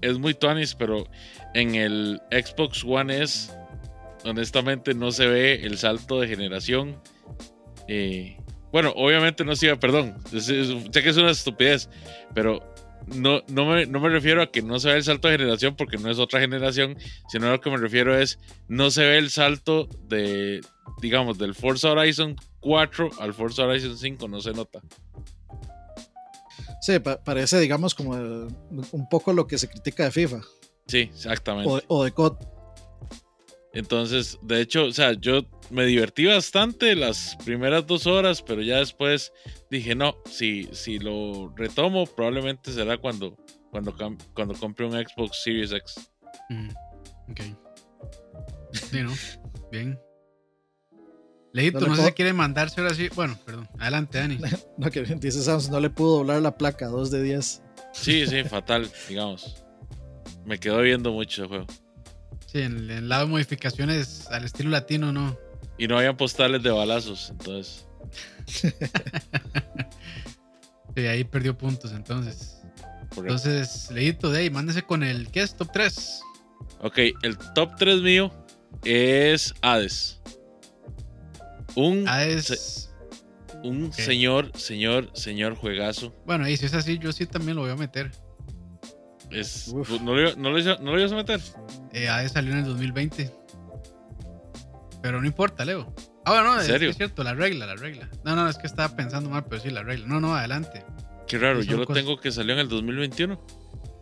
es 0.00 0.18
muy 0.18 0.34
tuanis, 0.34 0.74
pero 0.74 1.06
en 1.54 1.74
el 1.74 2.20
Xbox 2.30 2.84
One 2.84 3.22
S, 3.22 3.52
honestamente 4.24 4.94
no 4.94 5.12
se 5.12 5.26
ve 5.26 5.54
el 5.64 5.78
salto 5.78 6.20
de 6.20 6.28
generación 6.28 6.96
eh, 7.92 8.36
bueno, 8.70 8.92
obviamente 8.94 9.44
no 9.44 9.56
siga, 9.56 9.74
perdón, 9.74 10.14
sé 10.30 11.02
que 11.02 11.08
es 11.08 11.16
una 11.16 11.32
estupidez, 11.32 11.88
pero 12.34 12.69
no, 13.14 13.42
no, 13.48 13.66
me, 13.66 13.86
no 13.86 14.00
me 14.00 14.08
refiero 14.08 14.42
a 14.42 14.50
que 14.50 14.62
no 14.62 14.78
se 14.78 14.88
ve 14.88 14.96
el 14.96 15.04
salto 15.04 15.28
de 15.28 15.38
generación 15.38 15.76
porque 15.76 15.98
no 15.98 16.10
es 16.10 16.18
otra 16.18 16.40
generación, 16.40 16.96
sino 17.28 17.48
a 17.48 17.52
lo 17.52 17.60
que 17.60 17.70
me 17.70 17.76
refiero 17.76 18.18
es 18.18 18.38
no 18.68 18.90
se 18.90 19.02
ve 19.02 19.18
el 19.18 19.30
salto 19.30 19.88
de, 20.08 20.60
digamos, 21.00 21.38
del 21.38 21.54
Forza 21.54 21.90
Horizon 21.90 22.36
4 22.60 23.10
al 23.18 23.34
Forza 23.34 23.64
Horizon 23.64 23.96
5, 23.96 24.28
no 24.28 24.40
se 24.40 24.52
nota. 24.52 24.80
Sí, 26.80 26.98
parece, 26.98 27.58
digamos, 27.60 27.94
como 27.94 28.12
un 28.12 29.08
poco 29.10 29.32
lo 29.32 29.46
que 29.46 29.58
se 29.58 29.68
critica 29.68 30.04
de 30.04 30.10
FIFA. 30.10 30.40
Sí, 30.86 31.10
exactamente. 31.12 31.70
O, 31.70 31.80
o 31.88 32.04
de 32.04 32.12
COD. 32.12 32.36
Entonces, 33.72 34.38
de 34.42 34.60
hecho, 34.60 34.84
o 34.86 34.92
sea, 34.92 35.12
yo 35.12 35.42
me 35.70 35.86
divertí 35.86 36.26
bastante 36.26 36.94
las 36.96 37.36
primeras 37.44 37.86
dos 37.86 38.06
horas, 38.06 38.42
pero 38.42 38.62
ya 38.62 38.78
después 38.78 39.32
dije, 39.70 39.94
no, 39.94 40.16
si, 40.28 40.68
si 40.72 40.98
lo 40.98 41.52
retomo, 41.56 42.06
probablemente 42.06 42.72
será 42.72 42.98
cuando, 42.98 43.36
cuando, 43.70 43.94
cuando 44.34 44.54
compre 44.54 44.86
un 44.86 44.92
Xbox 44.92 45.42
Series 45.42 45.72
X. 45.72 46.10
Mm, 46.48 46.68
ok. 47.30 47.40
Sí, 48.72 49.02
¿no? 49.02 49.12
Bien. 49.70 49.98
Leito, 51.52 51.80
no, 51.80 51.96
sé 51.96 52.06
si 52.06 52.12
quiere 52.12 52.32
mandarse 52.32 52.80
ahora 52.80 52.94
sí. 52.94 53.08
Bueno, 53.14 53.36
perdón. 53.44 53.68
Adelante, 53.78 54.18
Dani. 54.18 54.38
No, 54.78 54.90
que 54.90 55.02
dice 55.02 55.42
Samsung, 55.42 55.72
no 55.72 55.80
le 55.80 55.90
pudo 55.90 56.18
doblar 56.18 56.40
la 56.42 56.56
placa, 56.56 56.86
2 56.86 57.10
de 57.10 57.22
10. 57.22 57.62
Sí, 57.92 58.26
sí, 58.26 58.44
fatal, 58.44 58.90
digamos. 59.08 59.64
Me 60.44 60.58
quedó 60.58 60.80
viendo 60.80 61.12
mucho 61.12 61.42
el 61.42 61.48
juego. 61.48 61.66
Sí, 62.46 62.60
en 62.62 62.90
el 62.90 63.08
lado 63.08 63.26
de 63.26 63.30
modificaciones 63.30 64.28
al 64.30 64.44
estilo 64.44 64.70
latino, 64.70 65.12
¿no? 65.12 65.36
Y 65.80 65.88
no 65.88 65.96
habían 65.96 66.14
postales 66.14 66.62
de 66.62 66.70
balazos, 66.70 67.30
entonces. 67.30 67.88
sí, 70.94 71.06
ahí 71.06 71.24
perdió 71.24 71.56
puntos, 71.56 71.92
entonces. 71.92 72.60
Entonces, 73.16 73.90
Leito, 73.90 74.30
de 74.30 74.40
ahí, 74.40 74.50
mándese 74.50 74.82
con 74.82 75.02
el, 75.02 75.30
¿qué 75.30 75.40
es? 75.40 75.56
Top 75.56 75.70
3. 75.72 76.20
Ok, 76.82 76.98
el 77.22 77.38
top 77.54 77.76
3 77.78 78.02
mío 78.02 78.30
es 78.84 79.54
Hades. 79.62 80.20
Un 81.74 82.06
Hades. 82.06 82.90
un 83.64 83.90
señor, 83.90 84.52
señor, 84.58 85.10
señor 85.14 85.54
juegazo. 85.54 86.14
Bueno, 86.26 86.46
y 86.46 86.58
si 86.58 86.66
es 86.66 86.74
así, 86.74 86.98
yo 86.98 87.10
sí 87.12 87.24
también 87.24 87.56
lo 87.56 87.62
voy 87.62 87.70
a 87.70 87.76
meter. 87.76 88.10
Es, 89.30 89.72
¿no, 89.72 90.14
lo, 90.14 90.36
no, 90.36 90.50
lo, 90.50 90.98
ibas 90.98 91.12
a 91.12 91.16
meter? 91.16 91.40
Eh, 91.94 92.00
de 92.06 92.28
salió 92.28 92.52
en 92.52 92.58
el 92.58 92.64
2020. 92.66 93.39
Pero 95.02 95.20
no 95.20 95.26
importa, 95.26 95.64
Leo. 95.64 95.94
Ah, 96.24 96.32
bueno, 96.32 96.54
no, 96.54 96.60
Es, 96.60 96.96
cierto, 96.96 97.24
la 97.24 97.34
regla, 97.34 97.66
la 97.66 97.76
regla. 97.76 98.08
No, 98.24 98.36
no, 98.36 98.48
es 98.48 98.58
que 98.58 98.66
estaba 98.66 98.94
pensando 98.94 99.30
mal, 99.30 99.46
pero 99.48 99.62
sí, 99.62 99.70
la 99.70 99.82
regla. 99.82 100.06
No, 100.06 100.20
no, 100.20 100.34
adelante. 100.34 100.84
Qué 101.26 101.38
raro, 101.38 101.62
yo 101.62 101.76
lo 101.76 101.86
tengo 101.86 102.18
que 102.20 102.32
salió 102.32 102.54
en 102.54 102.60
el 102.60 102.68
2021. 102.68 103.40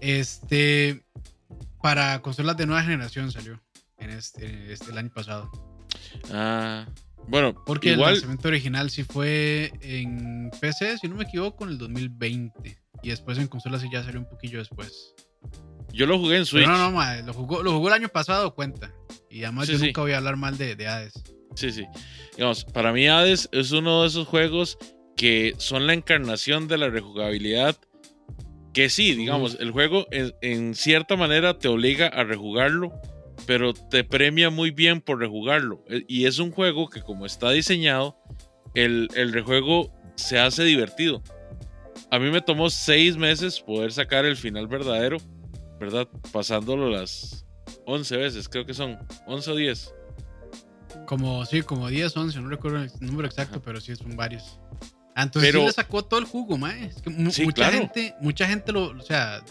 Este, 0.00 1.04
para 1.82 2.20
consolas 2.20 2.56
de 2.56 2.66
nueva 2.66 2.82
generación 2.82 3.30
salió 3.30 3.60
en 3.98 4.10
este, 4.10 4.72
este 4.72 4.90
el 4.90 4.98
año 4.98 5.10
pasado. 5.10 5.50
Ah, 6.32 6.86
bueno, 7.28 7.54
porque 7.66 7.92
el 7.92 8.00
lanzamiento 8.00 8.48
original 8.48 8.90
sí 8.90 9.04
fue 9.04 9.72
en 9.82 10.50
PC, 10.60 10.98
si 10.98 11.08
no 11.08 11.16
me 11.16 11.24
equivoco, 11.24 11.64
en 11.64 11.70
el 11.70 11.78
2020. 11.78 12.78
Y 13.02 13.08
después 13.10 13.38
en 13.38 13.46
consolas 13.46 13.82
sí 13.82 13.88
ya 13.92 14.02
salió 14.02 14.20
un 14.20 14.28
poquillo 14.28 14.58
después. 14.58 15.14
Yo 15.92 16.06
lo 16.06 16.18
jugué 16.18 16.38
en 16.38 16.46
Switch. 16.46 16.66
no, 16.66 16.90
no, 16.90 17.22
lo 17.22 17.32
jugó, 17.32 17.62
lo 17.62 17.72
jugó 17.72 17.88
el 17.88 17.94
año 17.94 18.08
pasado, 18.08 18.54
cuenta. 18.54 18.92
Y 19.30 19.44
además 19.44 19.68
yo 19.68 19.78
nunca 19.78 20.00
voy 20.00 20.12
a 20.12 20.18
hablar 20.18 20.36
mal 20.36 20.56
de, 20.58 20.76
de 20.76 20.86
Hades. 20.86 21.14
Sí, 21.54 21.72
sí. 21.72 21.86
Digamos, 22.36 22.64
para 22.64 22.92
mí 22.92 23.08
Hades 23.08 23.48
es 23.52 23.72
uno 23.72 24.02
de 24.02 24.08
esos 24.08 24.26
juegos 24.26 24.78
que 25.16 25.54
son 25.58 25.86
la 25.86 25.94
encarnación 25.94 26.68
de 26.68 26.78
la 26.78 26.88
rejugabilidad. 26.88 27.76
Que 28.72 28.90
sí, 28.90 29.14
digamos, 29.14 29.56
el 29.58 29.72
juego 29.72 30.06
en, 30.12 30.74
cierta 30.74 31.16
manera 31.16 31.58
te 31.58 31.68
obliga 31.68 32.06
a 32.06 32.22
rejugarlo, 32.22 32.92
pero 33.46 33.74
te 33.74 34.04
premia 34.04 34.50
muy 34.50 34.70
bien 34.70 35.00
por 35.00 35.18
rejugarlo. 35.18 35.84
E, 35.88 36.04
y 36.06 36.26
es 36.26 36.38
un 36.38 36.52
juego 36.52 36.88
que 36.88 37.02
como 37.02 37.26
está 37.26 37.50
diseñado, 37.50 38.16
el, 38.74 39.08
el 39.16 39.32
rejuego 39.32 39.92
se 40.14 40.38
hace 40.38 40.62
divertido. 40.62 41.22
A 42.10 42.18
mí 42.18 42.30
me 42.30 42.40
tomó 42.40 42.70
seis 42.70 43.16
meses 43.16 43.60
poder 43.60 43.92
sacar 43.92 44.24
el 44.24 44.36
final 44.36 44.68
verdadero, 44.68 45.18
¿verdad? 45.78 46.08
Pasándolo 46.32 46.90
las 46.90 47.44
11 47.86 48.16
veces, 48.16 48.48
creo 48.48 48.66
que 48.66 48.74
son 48.74 48.98
11 49.26 49.50
o 49.50 49.56
10. 49.56 49.94
Como, 51.06 51.44
sí, 51.46 51.62
como 51.62 51.88
10, 51.88 52.16
11, 52.16 52.40
no 52.40 52.48
recuerdo 52.48 52.82
el 52.82 52.90
número 53.00 53.28
exacto, 53.28 53.60
pero 53.62 53.80
sí 53.80 53.94
son 53.96 54.16
varios. 54.16 54.60
Ah, 55.14 55.24
entonces 55.24 55.52
sí 55.52 55.60
le 55.60 55.72
sacó 55.72 56.04
todo 56.04 56.20
el 56.20 56.26
jugo, 56.26 56.56
mae. 56.56 56.86
Es 56.86 57.02
que 57.02 57.10
mucha 57.10 57.70
gente, 57.70 58.14
mucha 58.20 58.46
gente 58.46 58.72
lo, 58.72 58.90
o 58.90 59.02
sea, 59.02 59.42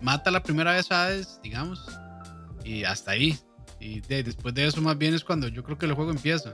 mata 0.00 0.30
la 0.30 0.42
primera 0.42 0.72
vez 0.72 0.90
a 0.92 1.06
Hades, 1.06 1.40
digamos, 1.42 1.84
y 2.64 2.84
hasta 2.84 3.12
ahí. 3.12 3.38
Y 3.80 4.00
después 4.00 4.54
de 4.54 4.66
eso, 4.66 4.82
más 4.82 4.98
bien 4.98 5.14
es 5.14 5.24
cuando 5.24 5.48
yo 5.48 5.64
creo 5.64 5.78
que 5.78 5.86
el 5.86 5.94
juego 5.94 6.10
empieza. 6.10 6.52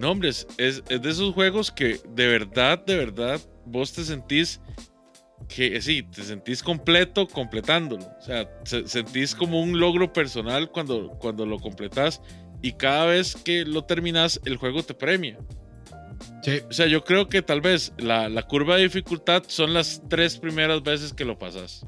No, 0.00 0.12
hombre, 0.12 0.28
es, 0.28 0.46
es, 0.56 0.84
de 0.86 1.10
esos 1.10 1.34
juegos 1.34 1.70
que 1.70 2.00
de 2.14 2.28
verdad, 2.28 2.78
de 2.84 2.96
verdad, 2.96 3.40
vos 3.66 3.92
te 3.92 4.04
sentís 4.04 4.60
que 5.48 5.76
eh, 5.76 5.82
sí, 5.82 6.02
te 6.02 6.22
sentís 6.22 6.62
completo 6.62 7.26
completándolo. 7.26 8.04
O 8.18 8.22
sea, 8.22 8.48
sentís 8.64 9.34
como 9.34 9.60
un 9.60 9.78
logro 9.78 10.12
personal 10.12 10.70
cuando, 10.70 11.10
cuando 11.18 11.46
lo 11.46 11.58
completas 11.58 12.20
y 12.62 12.72
cada 12.72 13.06
vez 13.06 13.36
que 13.36 13.64
lo 13.64 13.84
terminas, 13.84 14.40
el 14.44 14.56
juego 14.56 14.82
te 14.82 14.94
premia. 14.94 15.38
O 16.68 16.72
sea, 16.72 16.86
yo 16.86 17.04
creo 17.04 17.28
que 17.28 17.42
tal 17.42 17.60
vez 17.60 17.92
la, 17.98 18.42
curva 18.42 18.76
de 18.76 18.82
dificultad 18.84 19.44
son 19.46 19.74
las 19.74 20.02
tres 20.08 20.38
primeras 20.38 20.82
veces 20.82 21.12
que 21.12 21.24
lo 21.24 21.38
pasas. 21.38 21.84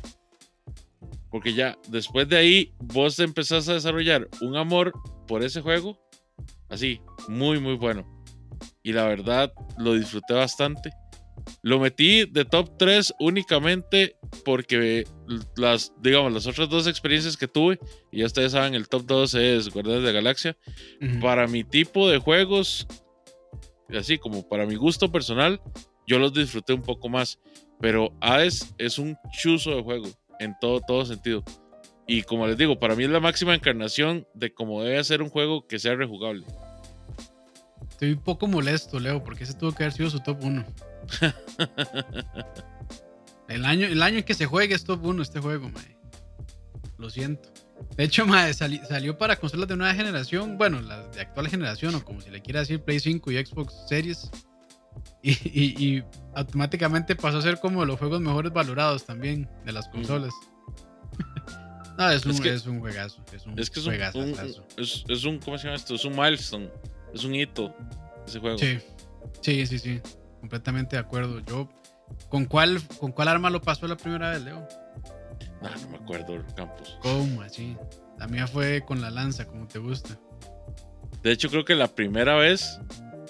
Porque 1.31 1.55
ya 1.55 1.79
después 1.89 2.29
de 2.29 2.37
ahí 2.37 2.75
vos 2.79 3.19
empezás 3.19 3.69
a 3.69 3.75
desarrollar 3.75 4.29
un 4.41 4.57
amor 4.57 4.93
por 5.27 5.43
ese 5.43 5.63
juego. 5.63 5.99
Así, 6.69 7.01
muy, 7.29 7.61
muy 7.61 7.77
bueno. 7.77 8.07
Y 8.83 8.93
la 8.93 9.05
verdad, 9.05 9.53
lo 9.79 9.95
disfruté 9.95 10.35
bastante. 10.35 10.91
Lo 11.63 11.79
metí 11.79 12.25
de 12.25 12.45
top 12.45 12.77
3 12.79 13.15
únicamente 13.21 14.17
porque 14.45 15.05
las, 15.57 15.93
digamos, 16.01 16.33
las 16.33 16.47
otras 16.47 16.69
dos 16.69 16.87
experiencias 16.87 17.37
que 17.37 17.49
tuve, 17.49 17.79
y 18.11 18.21
ya 18.21 18.27
ustedes 18.27 18.53
saben, 18.53 18.75
el 18.75 18.89
top 18.89 19.07
2 19.07 19.35
es 19.35 19.69
Guardianes 19.69 20.05
de 20.05 20.13
Galaxia. 20.13 20.57
Para 21.21 21.47
mi 21.47 21.65
tipo 21.65 22.09
de 22.09 22.19
juegos, 22.19 22.87
así 23.97 24.19
como 24.19 24.49
para 24.49 24.67
mi 24.67 24.75
gusto 24.75 25.13
personal, 25.13 25.61
yo 26.07 26.19
los 26.19 26.33
disfruté 26.33 26.73
un 26.73 26.83
poco 26.83 27.09
más. 27.09 27.39
Pero 27.81 28.13
Hades 28.21 28.75
es 28.79 28.99
un 28.99 29.17
chuzo 29.41 29.75
de 29.77 29.83
juego 29.83 30.09
en 30.39 30.55
todo, 30.61 30.81
todo 30.81 31.05
sentido. 31.05 31.45
Y 32.07 32.23
como 32.23 32.47
les 32.47 32.57
digo, 32.57 32.79
para 32.79 32.97
mí 32.97 33.05
es 33.05 33.11
la 33.11 33.21
máxima 33.21 33.55
encarnación 33.55 34.27
de 34.35 34.53
cómo 34.53 34.83
debe 34.83 35.03
ser 35.05 35.23
un 35.23 35.31
juego 35.31 35.67
que 35.67 35.79
sea 35.79 35.95
rejugable. 35.95 36.45
Estoy 37.89 38.13
un 38.13 38.23
poco 38.23 38.47
molesto, 38.49 38.99
Leo, 38.99 39.23
porque 39.23 39.45
ese 39.45 39.55
tuvo 39.55 39.73
que 39.73 39.85
haber 39.85 39.93
sido 39.93 40.11
su 40.11 40.21
top 40.21 40.43
1. 40.43 40.65
el, 43.49 43.65
año, 43.65 43.87
el 43.87 44.03
año 44.03 44.19
en 44.19 44.25
que 44.25 44.35
se 44.35 44.47
juegue 44.47 44.75
es 44.75 44.85
top 44.85 45.05
1 45.05 45.23
este 45.23 45.41
juego, 45.41 45.69
mae. 45.69 45.97
Lo 46.99 47.11
siento. 47.11 47.53
De 47.97 48.05
hecho, 48.05 48.27
mae, 48.27 48.55
salió 48.55 49.19
para 49.19 49.37
consolas 49.37 49.69
de 49.69 49.77
nueva 49.77 49.95
generación, 49.95 50.57
bueno, 50.57 50.81
las 50.81 51.15
de 51.15 51.21
actual 51.21 51.49
generación, 51.49 51.95
o 51.95 52.05
como 52.05 52.21
se 52.21 52.31
le 52.31 52.41
quiera 52.41 52.61
decir, 52.61 52.81
Play 52.81 53.01
5 53.01 53.33
y 53.33 53.45
Xbox 53.45 53.75
Series. 53.89 54.31
Y, 55.23 56.03
automáticamente 56.35 57.15
pasó 57.15 57.39
a 57.39 57.43
ser 57.43 57.61
como 57.61 57.85
los 57.85 57.99
juegos 57.99 58.21
mejores 58.21 58.53
valorados 58.53 59.05
también 59.05 59.49
de 59.65 59.73
las 59.73 59.89
consolas. 59.89 60.33
no, 61.99 62.11
es 62.11 62.27
un, 62.27 62.47
es, 62.47 62.67
un 62.67 62.81
juegazo. 62.81 63.23
Es 63.33 63.47
un, 63.47 63.59
es 63.59 63.71
que 63.71 63.81
es 63.81 63.87
un, 63.87 64.35
es, 64.77 65.25
un, 65.25 65.39
¿cómo 65.39 65.59
se 65.59 65.65
llama 65.65 65.77
esto? 65.77 65.95
Es 65.95 66.05
un 66.05 66.17
milestone. 66.17 66.71
Es 67.15 67.25
un 67.25 67.35
hito 67.35 67.75
ese 68.27 68.41
juego. 68.41 68.59
Sí, 68.59 68.79
sí, 69.43 69.67
sí, 69.67 69.79
sí. 69.79 70.01
Completamente 70.43 70.97
de 70.97 71.01
acuerdo. 71.01 71.39
Yo, 71.39 71.69
¿con 72.29 72.47
cuál, 72.47 72.83
¿con 72.99 73.13
cuál 73.13 73.29
arma 73.29 73.49
lo 73.49 73.63
pasó 73.63 73.87
la 73.87 73.97
primera 73.97 74.31
vez, 74.31 74.43
Leo? 74.43 74.67
Ah, 75.63 75.71
no 75.83 75.91
me 75.91 75.97
acuerdo, 75.99 76.45
Campos. 76.57 76.99
¿Cómo 77.01 77.43
así? 77.43 77.77
La 78.19 78.27
mía 78.27 78.49
fue 78.49 78.85
con 78.85 79.01
la 79.01 79.11
lanza, 79.11 79.47
como 79.47 79.69
te 79.69 79.79
gusta. 79.79 80.19
De 81.23 81.31
hecho, 81.31 81.49
creo 81.49 81.65
que 81.65 81.77
la 81.77 81.87
primera 81.87 82.35
vez 82.35 82.81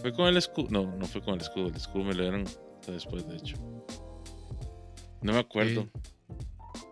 fue 0.01 0.15
con 0.15 0.27
el 0.27 0.39
escudo. 0.39 0.69
No, 0.71 0.97
no 0.97 1.05
fue 1.05 1.21
con 1.21 1.35
el 1.35 1.43
escudo. 1.43 1.67
El 1.67 1.77
escudo 1.77 2.05
me 2.05 2.15
lo 2.15 2.23
dieron 2.23 2.45
después, 2.87 3.29
de 3.29 3.37
hecho. 3.37 3.57
No 5.21 5.35
me 5.35 5.41
acuerdo. 5.41 5.87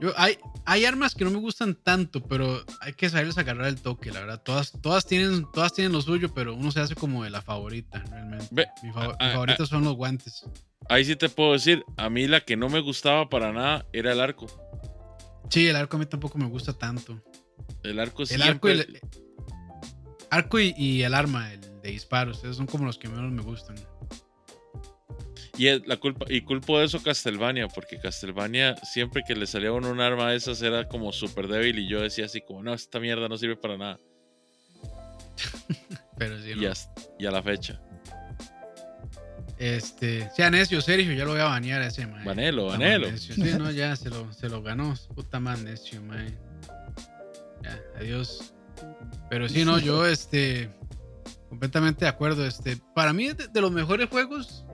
Yo, 0.01 0.13
hay, 0.17 0.39
hay 0.65 0.85
armas 0.85 1.15
que 1.15 1.25
no 1.25 1.31
me 1.31 1.39
gustan 1.39 1.75
tanto, 1.75 2.23
pero 2.23 2.65
hay 2.81 2.93
que 2.95 3.09
saberles 3.09 3.39
agarrar 3.39 3.67
el 3.67 3.81
toque, 3.81 4.11
la 4.11 4.21
verdad. 4.21 4.43
Todas, 4.43 4.73
todas, 4.81 5.07
tienen, 5.07 5.47
todas 5.53 5.73
tienen 5.73 5.93
lo 5.93 6.01
suyo, 6.01 6.33
pero 6.35 6.55
uno 6.55 6.71
se 6.71 6.81
hace 6.81 6.95
como 6.95 7.25
de 7.25 7.31
la 7.31 7.43
favorita, 7.43 8.03
realmente. 8.11 8.49
mi, 8.83 8.93
favorita 8.93 9.67
son 9.67 9.85
los 9.85 9.95
guantes. 9.95 10.45
Ahí 10.89 11.05
sí 11.05 11.17
te 11.17 11.29
puedo 11.29 11.53
decir, 11.53 11.85
a 11.97 12.09
mí 12.11 12.27
la 12.27 12.41
que 12.41 12.57
no 12.57 12.69
me 12.69 12.81
gustaba 12.81 13.29
para 13.29 13.53
nada 13.53 13.87
era 13.93 14.13
el 14.13 14.21
arco. 14.21 14.47
Sí, 15.51 15.69
el 15.69 15.77
arco 15.77 15.97
a 15.97 16.01
mí 16.01 16.07
tampoco 16.07 16.39
me 16.39 16.47
gusta 16.47 16.73
tanto. 16.73 17.23
El 17.83 17.99
arco 17.99 18.23
El 18.29 18.43
arco, 18.43 18.69
y 18.69 18.73
el, 18.73 19.01
arco 20.31 20.59
y, 20.59 21.03
el 21.03 21.15
arma, 21.15 21.53
el 21.53 21.61
de 21.83 21.91
disparos, 21.91 22.39
esos 22.39 22.57
son 22.57 22.67
como 22.67 22.85
los 22.85 22.99
que 22.99 23.09
menos 23.09 23.33
me 23.33 23.43
gustan. 23.43 23.77
Y 25.61 25.69
la 25.87 25.99
culpa, 25.99 26.25
y 26.27 26.41
culpo 26.41 26.79
de 26.79 26.87
eso 26.87 27.03
Castlevania, 27.03 27.69
porque 27.69 27.99
Castlevania 27.99 28.77
siempre 28.77 29.23
que 29.23 29.37
le 29.37 29.47
salía 29.47 29.71
uno 29.73 29.91
un 29.91 30.01
arma 30.01 30.31
de 30.31 30.39
esas 30.39 30.63
era 30.63 30.89
como 30.89 31.13
súper 31.13 31.49
débil 31.49 31.81
y 31.81 31.87
yo 31.87 32.01
decía 32.01 32.25
así 32.25 32.41
como, 32.41 32.63
no, 32.63 32.73
esta 32.73 32.99
mierda 32.99 33.29
no 33.29 33.37
sirve 33.37 33.57
para 33.57 33.77
nada. 33.77 34.01
Pero 36.17 36.41
sí, 36.41 36.55
y, 37.19 37.27
a, 37.27 37.31
la 37.31 37.43
fecha. 37.43 37.79
Este, 39.59 40.31
sea 40.35 40.49
necio, 40.49 40.81
Sergio, 40.81 41.13
ya 41.13 41.27
lo 41.27 41.33
voy 41.33 41.43
a 41.43 41.45
banear 41.45 41.83
a 41.83 41.89
ese, 41.89 42.07
man. 42.07 42.25
Banelo, 42.25 42.69
banelo. 42.69 43.15
Sí, 43.19 43.35
no, 43.59 43.71
ya 43.71 43.95
se 43.97 44.09
lo, 44.09 44.33
se 44.33 44.49
lo 44.49 44.63
ganó. 44.63 44.95
Puta 45.15 45.41
man, 45.41 45.63
necio, 45.63 46.01
man. 46.01 46.39
Ya, 47.63 47.79
adiós. 47.99 48.55
Pero 49.29 49.47
sí, 49.47 49.67
no, 49.67 49.79
yo, 49.79 50.07
este, 50.11 50.71
completamente 51.51 52.07
de 52.07 52.09
acuerdo. 52.09 52.47
Este, 52.47 52.79
para 52.95 53.13
mí, 53.13 53.29
de 53.29 53.61
los 53.61 53.71
mejores 53.71 54.09
juegos 54.09 54.65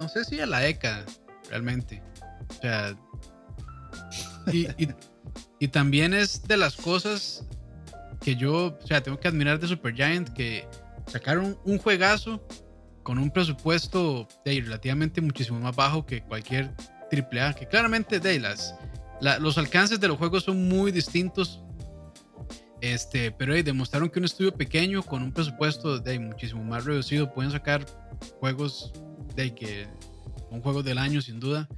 no 0.00 0.08
sé 0.08 0.24
si 0.24 0.40
a 0.40 0.46
la 0.46 0.66
ECA, 0.66 1.04
realmente. 1.50 2.02
O 2.48 2.60
sea, 2.60 2.96
y, 5.60 5.68
también 5.68 6.14
es 6.14 6.42
de 6.44 6.56
las 6.56 6.74
cosas 6.74 7.46
que 8.20 8.34
yo, 8.34 8.78
o 8.82 8.86
sea, 8.86 9.02
tengo 9.02 9.20
que 9.20 9.28
admirar 9.28 9.60
de 9.60 9.68
Supergiant, 9.68 10.30
que 10.30 10.66
sacaron 11.06 11.58
un 11.64 11.78
juegazo 11.78 12.42
con 13.02 13.18
un 13.18 13.30
presupuesto 13.30 14.26
de 14.44 14.60
relativamente 14.60 15.20
muchísimo 15.20 15.60
más 15.60 15.76
bajo 15.76 16.06
que 16.06 16.22
cualquier 16.22 16.74
AAA, 17.12 17.54
que 17.54 17.66
claramente 17.66 18.20
de 18.20 18.40
los 19.40 19.58
alcances 19.58 20.00
de 20.00 20.08
los 20.08 20.16
juegos 20.16 20.44
son 20.44 20.68
muy 20.68 20.92
distintos. 20.92 21.62
Este, 22.80 23.30
pero 23.30 23.52
demostraron 23.62 24.08
que 24.08 24.18
un 24.18 24.24
estudio 24.24 24.54
pequeño 24.54 25.02
con 25.02 25.22
un 25.22 25.32
presupuesto 25.32 25.98
de 25.98 26.18
muchísimo 26.18 26.64
más 26.64 26.86
reducido 26.86 27.30
pueden 27.30 27.50
sacar 27.50 27.84
juegos 28.38 28.92
de 29.34 29.54
que 29.54 29.86
un 30.50 30.60
juego 30.60 30.82
del 30.82 30.98
año 30.98 31.20
sin 31.20 31.40
duda, 31.40 31.68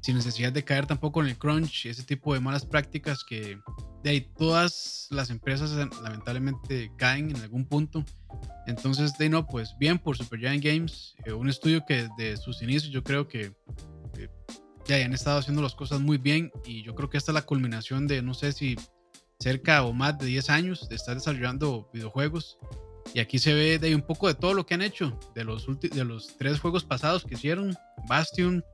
sin 0.00 0.16
necesidad 0.16 0.52
de 0.52 0.64
caer 0.64 0.86
tampoco 0.86 1.20
en 1.20 1.28
el 1.28 1.38
crunch 1.38 1.86
ese 1.86 2.02
tipo 2.02 2.34
de 2.34 2.40
malas 2.40 2.66
prácticas 2.66 3.24
que, 3.24 3.58
de 4.02 4.10
ahí 4.10 4.20
todas 4.20 5.06
las 5.10 5.30
empresas 5.30 5.72
lamentablemente 6.02 6.92
caen 6.96 7.30
en 7.30 7.36
algún 7.36 7.66
punto. 7.66 8.04
Entonces, 8.66 9.16
de 9.18 9.28
no, 9.28 9.46
pues 9.46 9.76
bien 9.78 9.98
por 9.98 10.16
Supergiant 10.16 10.62
Games, 10.62 11.14
eh, 11.24 11.32
un 11.32 11.48
estudio 11.48 11.84
que 11.86 12.08
de 12.16 12.36
sus 12.36 12.62
inicios 12.62 12.92
yo 12.92 13.02
creo 13.02 13.28
que 13.28 13.52
ya 14.86 15.04
han 15.04 15.12
estado 15.12 15.38
haciendo 15.38 15.62
las 15.62 15.74
cosas 15.74 16.00
muy 16.00 16.18
bien 16.18 16.50
y 16.64 16.82
yo 16.82 16.94
creo 16.94 17.08
que 17.08 17.16
esta 17.16 17.30
es 17.30 17.34
la 17.34 17.42
culminación 17.42 18.06
de 18.06 18.22
no 18.22 18.34
sé 18.34 18.52
si 18.52 18.76
cerca 19.38 19.84
o 19.84 19.92
más 19.92 20.18
de 20.18 20.26
10 20.26 20.50
años 20.50 20.88
de 20.88 20.96
estar 20.96 21.14
desarrollando 21.14 21.88
videojuegos. 21.92 22.58
Y 23.14 23.20
aquí 23.20 23.38
se 23.38 23.54
ve 23.54 23.78
de 23.78 23.94
un 23.94 24.02
poco 24.02 24.28
de 24.28 24.34
todo 24.34 24.54
lo 24.54 24.66
que 24.66 24.74
han 24.74 24.82
hecho, 24.82 25.18
de 25.34 25.44
los, 25.44 25.66
de 25.80 26.04
los 26.04 26.36
tres 26.36 26.60
juegos 26.60 26.84
pasados 26.84 27.24
que 27.24 27.34
hicieron, 27.34 27.76
Bastion, 28.08 28.64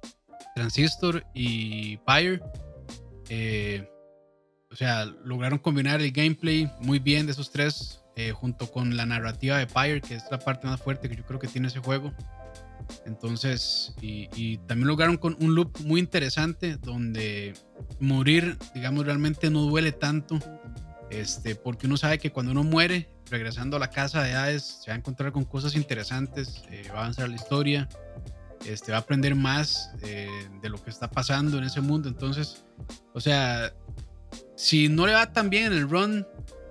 Transistor 0.55 1.25
y 1.35 1.97
Pyre. 1.99 2.41
Eh, 3.29 3.89
o 4.71 4.77
sea, 4.77 5.07
lograron 5.25 5.59
combinar 5.59 6.01
el 6.01 6.13
gameplay 6.13 6.71
muy 6.81 6.99
bien 6.99 7.27
de 7.27 7.33
esos 7.33 7.51
tres, 7.51 8.03
eh, 8.17 8.33
junto 8.33 8.71
con 8.71 8.97
la 8.97 9.07
narrativa 9.07 9.59
de 9.59 9.67
Pyre, 9.67 10.01
que 10.01 10.15
es 10.15 10.25
la 10.31 10.39
parte 10.39 10.67
más 10.67 10.81
fuerte 10.81 11.09
que 11.09 11.17
yo 11.17 11.25
creo 11.25 11.39
que 11.39 11.49
tiene 11.49 11.69
ese 11.69 11.79
juego. 11.81 12.13
Entonces, 13.05 13.95
y, 14.01 14.59
también 14.59 14.89
lograron 14.89 15.17
con 15.17 15.37
un 15.41 15.55
loop 15.55 15.81
muy 15.81 16.01
interesante 16.01 16.77
donde 16.77 17.55
morir, 18.01 18.59
digamos, 18.75 19.05
realmente 19.05 19.51
no 19.51 19.63
duele 19.63 19.93
tanto, 19.93 20.39
este, 21.11 21.55
porque 21.55 21.87
uno 21.87 21.97
sabe 21.97 22.19
que 22.19 22.33
cuando 22.33 22.53
uno 22.53 22.65
muere, 22.65 23.09
regresando 23.31 23.77
a 23.77 23.81
la 23.81 23.91
casa 23.91 24.23
de 24.23 24.35
Hades, 24.35 24.81
se 24.83 24.91
va 24.91 24.95
a 24.95 24.99
encontrar 24.99 25.33
con 25.33 25.45
cosas 25.45 25.75
interesantes, 25.77 26.63
eh, 26.71 26.85
va 26.91 26.99
a 26.99 27.03
avanzar 27.03 27.29
la 27.29 27.37
historia, 27.37 27.89
este, 28.65 28.93
va 28.93 28.99
a 28.99 29.01
aprender 29.01 29.35
más 29.35 29.93
eh, 30.03 30.29
de 30.61 30.69
lo 30.69 30.83
que 30.83 30.91
está 30.91 31.11
pasando 31.11 31.59
en 31.59 31.65
ese 31.65 31.81
mundo. 31.81 32.09
Entonces, 32.09 32.65
o 33.13 33.21
sea, 33.21 33.73
si 34.57 34.89
no 34.89 35.07
le 35.07 35.15
va 35.15 35.33
tan 35.33 35.51
bien 35.51 35.67
en 35.67 35.73
el 35.75 35.89
run, 35.89 36.27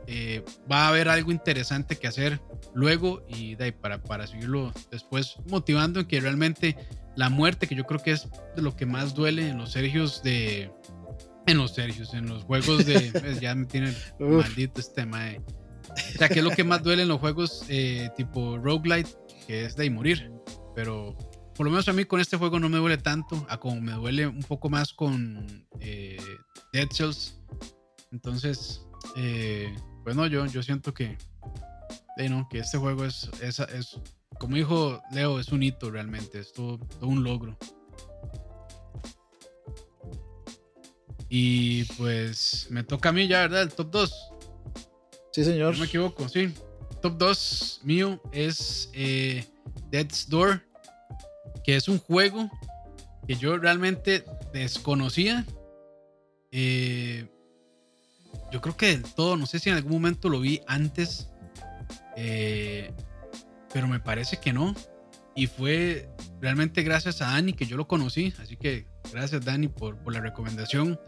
eh, 0.07 0.43
va 0.71 0.85
a 0.85 0.87
haber 0.89 1.09
algo 1.09 1.31
interesante 1.31 1.95
que 1.95 2.07
hacer 2.07 2.39
luego 2.73 3.23
y 3.27 3.55
de 3.55 3.71
para, 3.71 4.03
para 4.03 4.27
seguirlo 4.27 4.71
después 4.91 5.37
motivando 5.47 6.01
en 6.01 6.05
que 6.05 6.19
realmente 6.19 6.77
la 7.15 7.29
muerte, 7.29 7.67
que 7.67 7.75
yo 7.75 7.85
creo 7.85 8.01
que 8.01 8.11
es 8.11 8.27
de 8.55 8.61
lo 8.61 8.75
que 8.75 8.85
más 8.85 9.15
duele 9.15 9.49
en 9.49 9.57
los 9.57 9.71
Sergios 9.71 10.21
de... 10.21 10.71
En 11.47 11.57
los 11.57 11.73
Sergios, 11.73 12.13
en 12.13 12.27
los 12.27 12.43
juegos 12.43 12.85
de... 12.85 13.11
Pues, 13.19 13.39
ya 13.39 13.55
me 13.55 13.65
tiene 13.65 13.93
maldito 14.19 14.81
este 14.81 15.01
tema. 15.01 15.31
O 15.89 16.17
sea, 16.17 16.27
que 16.27 16.39
es 16.39 16.43
lo 16.43 16.51
que 16.51 16.63
más 16.63 16.83
duele 16.83 17.03
en 17.03 17.07
los 17.07 17.19
juegos 17.19 17.65
eh, 17.69 18.09
tipo 18.17 18.57
roguelite, 18.57 19.09
que 19.47 19.65
es 19.65 19.75
de 19.75 19.89
morir. 19.89 20.31
Pero 20.75 21.15
por 21.55 21.65
lo 21.65 21.71
menos 21.71 21.87
a 21.87 21.93
mí 21.93 22.05
con 22.05 22.19
este 22.19 22.37
juego 22.37 22.59
no 22.59 22.67
me 22.67 22.77
duele 22.77 22.97
tanto, 22.97 23.45
a 23.49 23.57
como 23.57 23.79
me 23.79 23.93
duele 23.93 24.27
un 24.27 24.43
poco 24.43 24.69
más 24.69 24.93
con 24.93 25.65
eh, 25.79 26.17
Dead 26.73 26.87
Cells. 26.91 27.39
Entonces, 28.11 28.85
eh, 29.15 29.73
bueno, 30.03 30.27
yo, 30.27 30.45
yo 30.47 30.61
siento 30.61 30.93
que, 30.93 31.17
no, 32.29 32.47
que 32.49 32.59
este 32.59 32.77
juego 32.77 33.05
es, 33.05 33.29
es, 33.41 33.59
es, 33.59 33.99
como 34.37 34.57
dijo 34.57 35.01
Leo, 35.11 35.39
es 35.39 35.49
un 35.49 35.63
hito 35.63 35.89
realmente, 35.89 36.39
es 36.39 36.51
todo, 36.51 36.79
un 37.01 37.23
logro. 37.23 37.57
Y 41.29 41.85
pues 41.95 42.67
me 42.69 42.83
toca 42.83 43.09
a 43.09 43.11
mí 43.11 43.27
ya, 43.27 43.41
¿verdad? 43.41 43.63
El 43.63 43.73
top 43.73 43.91
2. 43.91 44.31
Sí, 45.31 45.43
señor. 45.43 45.73
No 45.73 45.79
me 45.79 45.85
equivoco, 45.85 46.29
sí. 46.29 46.53
Top 47.01 47.17
2 47.17 47.81
mío 47.83 48.21
es 48.31 48.89
eh, 48.93 49.45
Dead's 49.89 50.29
Door, 50.29 50.61
que 51.63 51.75
es 51.75 51.87
un 51.87 51.99
juego 51.99 52.49
que 53.27 53.35
yo 53.35 53.57
realmente 53.57 54.23
desconocía. 54.53 55.45
Eh, 56.51 57.27
yo 58.51 58.61
creo 58.61 58.77
que 58.77 58.87
del 58.87 59.03
todo, 59.03 59.35
no 59.35 59.45
sé 59.45 59.59
si 59.59 59.69
en 59.69 59.75
algún 59.75 59.93
momento 59.93 60.29
lo 60.29 60.39
vi 60.39 60.61
antes, 60.67 61.29
eh, 62.15 62.93
pero 63.73 63.87
me 63.87 63.99
parece 63.99 64.37
que 64.37 64.53
no. 64.53 64.73
Y 65.35 65.47
fue 65.47 66.09
realmente 66.39 66.83
gracias 66.83 67.21
a 67.21 67.25
Dani 67.25 67.53
que 67.53 67.65
yo 67.65 67.75
lo 67.75 67.87
conocí, 67.87 68.33
así 68.39 68.55
que 68.55 68.87
gracias 69.11 69.43
Dani 69.43 69.67
por, 69.67 69.97
por 69.97 70.13
la 70.13 70.21
recomendación. 70.21 70.99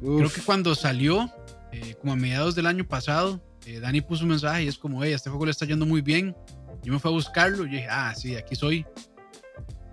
Creo 0.00 0.30
que 0.30 0.42
cuando 0.42 0.74
salió, 0.74 1.30
eh, 1.72 1.94
como 2.00 2.12
a 2.12 2.16
mediados 2.16 2.54
del 2.54 2.66
año 2.66 2.86
pasado, 2.86 3.40
eh, 3.66 3.80
Dani 3.80 4.00
puso 4.00 4.24
un 4.24 4.30
mensaje 4.30 4.64
y 4.64 4.68
es 4.68 4.76
como, 4.76 5.02
hey, 5.02 5.12
este 5.12 5.30
juego 5.30 5.46
le 5.46 5.50
está 5.50 5.64
yendo 5.64 5.86
muy 5.86 6.02
bien. 6.02 6.36
Yo 6.82 6.92
me 6.92 6.98
fui 6.98 7.10
a 7.10 7.14
buscarlo 7.14 7.64
y 7.64 7.70
dije, 7.70 7.86
ah, 7.88 8.12
sí, 8.14 8.36
aquí 8.36 8.54
soy. 8.54 8.84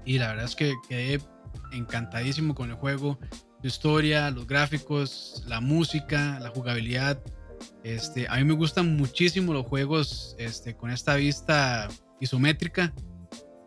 Y 0.06 0.18
la 0.18 0.30
verdad 0.30 0.46
es 0.46 0.56
que 0.56 0.74
quedé 0.90 1.22
encantadísimo 1.72 2.54
con 2.56 2.70
el 2.70 2.76
juego 2.76 3.18
historia, 3.68 4.32
los 4.32 4.48
gráficos, 4.48 5.44
la 5.48 5.62
música, 5.62 6.40
la 6.40 6.50
jugabilidad. 6.50 7.22
Este, 7.84 8.28
a 8.28 8.38
mí 8.38 8.44
me 8.44 8.54
gustan 8.54 8.96
muchísimo 8.96 9.54
los 9.54 9.66
juegos 9.66 10.36
este, 10.40 10.76
con 10.76 10.92
esta 10.92 11.16
vista 11.16 11.88
isométrica. 12.20 12.94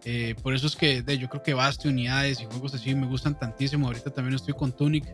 Eh, 0.04 0.34
por 0.42 0.54
eso 0.54 0.66
es 0.66 0.76
que 0.76 1.02
yo 1.18 1.28
creo 1.28 1.42
que 1.42 1.54
Bastion, 1.54 1.94
unidades 1.94 2.40
y 2.40 2.44
juegos 2.44 2.74
así 2.74 2.94
me 2.94 3.06
gustan 3.06 3.38
tantísimo. 3.38 3.86
Ahorita 3.86 4.10
también 4.10 4.34
estoy 4.34 4.54
con 4.54 4.72
Tunic. 4.72 5.06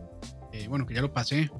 Eh, 0.52 0.66
bueno, 0.68 0.86
que 0.86 0.94
ya 0.94 1.02
lo 1.02 1.12
pasé. 1.12 1.50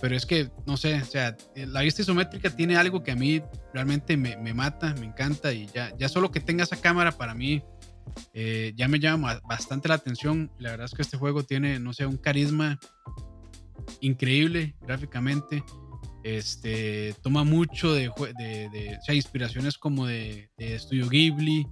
Pero 0.00 0.16
es 0.16 0.26
que, 0.26 0.50
no 0.66 0.76
sé, 0.76 1.00
o 1.00 1.04
sea, 1.04 1.36
la 1.54 1.80
vista 1.80 2.02
isométrica 2.02 2.50
tiene 2.50 2.76
algo 2.76 3.02
que 3.02 3.12
a 3.12 3.16
mí 3.16 3.42
realmente 3.72 4.16
me, 4.16 4.36
me 4.36 4.52
mata, 4.52 4.94
me 5.00 5.06
encanta. 5.06 5.52
Y 5.52 5.66
ya, 5.66 5.96
ya 5.96 6.08
solo 6.08 6.30
que 6.30 6.40
tenga 6.40 6.64
esa 6.64 6.76
cámara 6.76 7.12
para 7.12 7.34
mí 7.34 7.62
eh, 8.32 8.72
ya 8.76 8.88
me 8.88 8.98
llama 8.98 9.40
bastante 9.48 9.88
la 9.88 9.94
atención. 9.94 10.50
La 10.58 10.70
verdad 10.70 10.86
es 10.86 10.94
que 10.94 11.02
este 11.02 11.16
juego 11.16 11.44
tiene, 11.44 11.78
no 11.78 11.92
sé, 11.92 12.06
un 12.06 12.16
carisma 12.16 12.78
increíble 14.00 14.74
gráficamente. 14.82 15.64
Este, 16.22 17.14
toma 17.22 17.44
mucho 17.44 17.92
de, 17.92 18.10
de, 18.38 18.98
inspiraciones 19.14 19.76
como 19.76 20.06
de, 20.06 20.50
de 20.56 20.78
Studio 20.78 21.08
Ghibli 21.08 21.66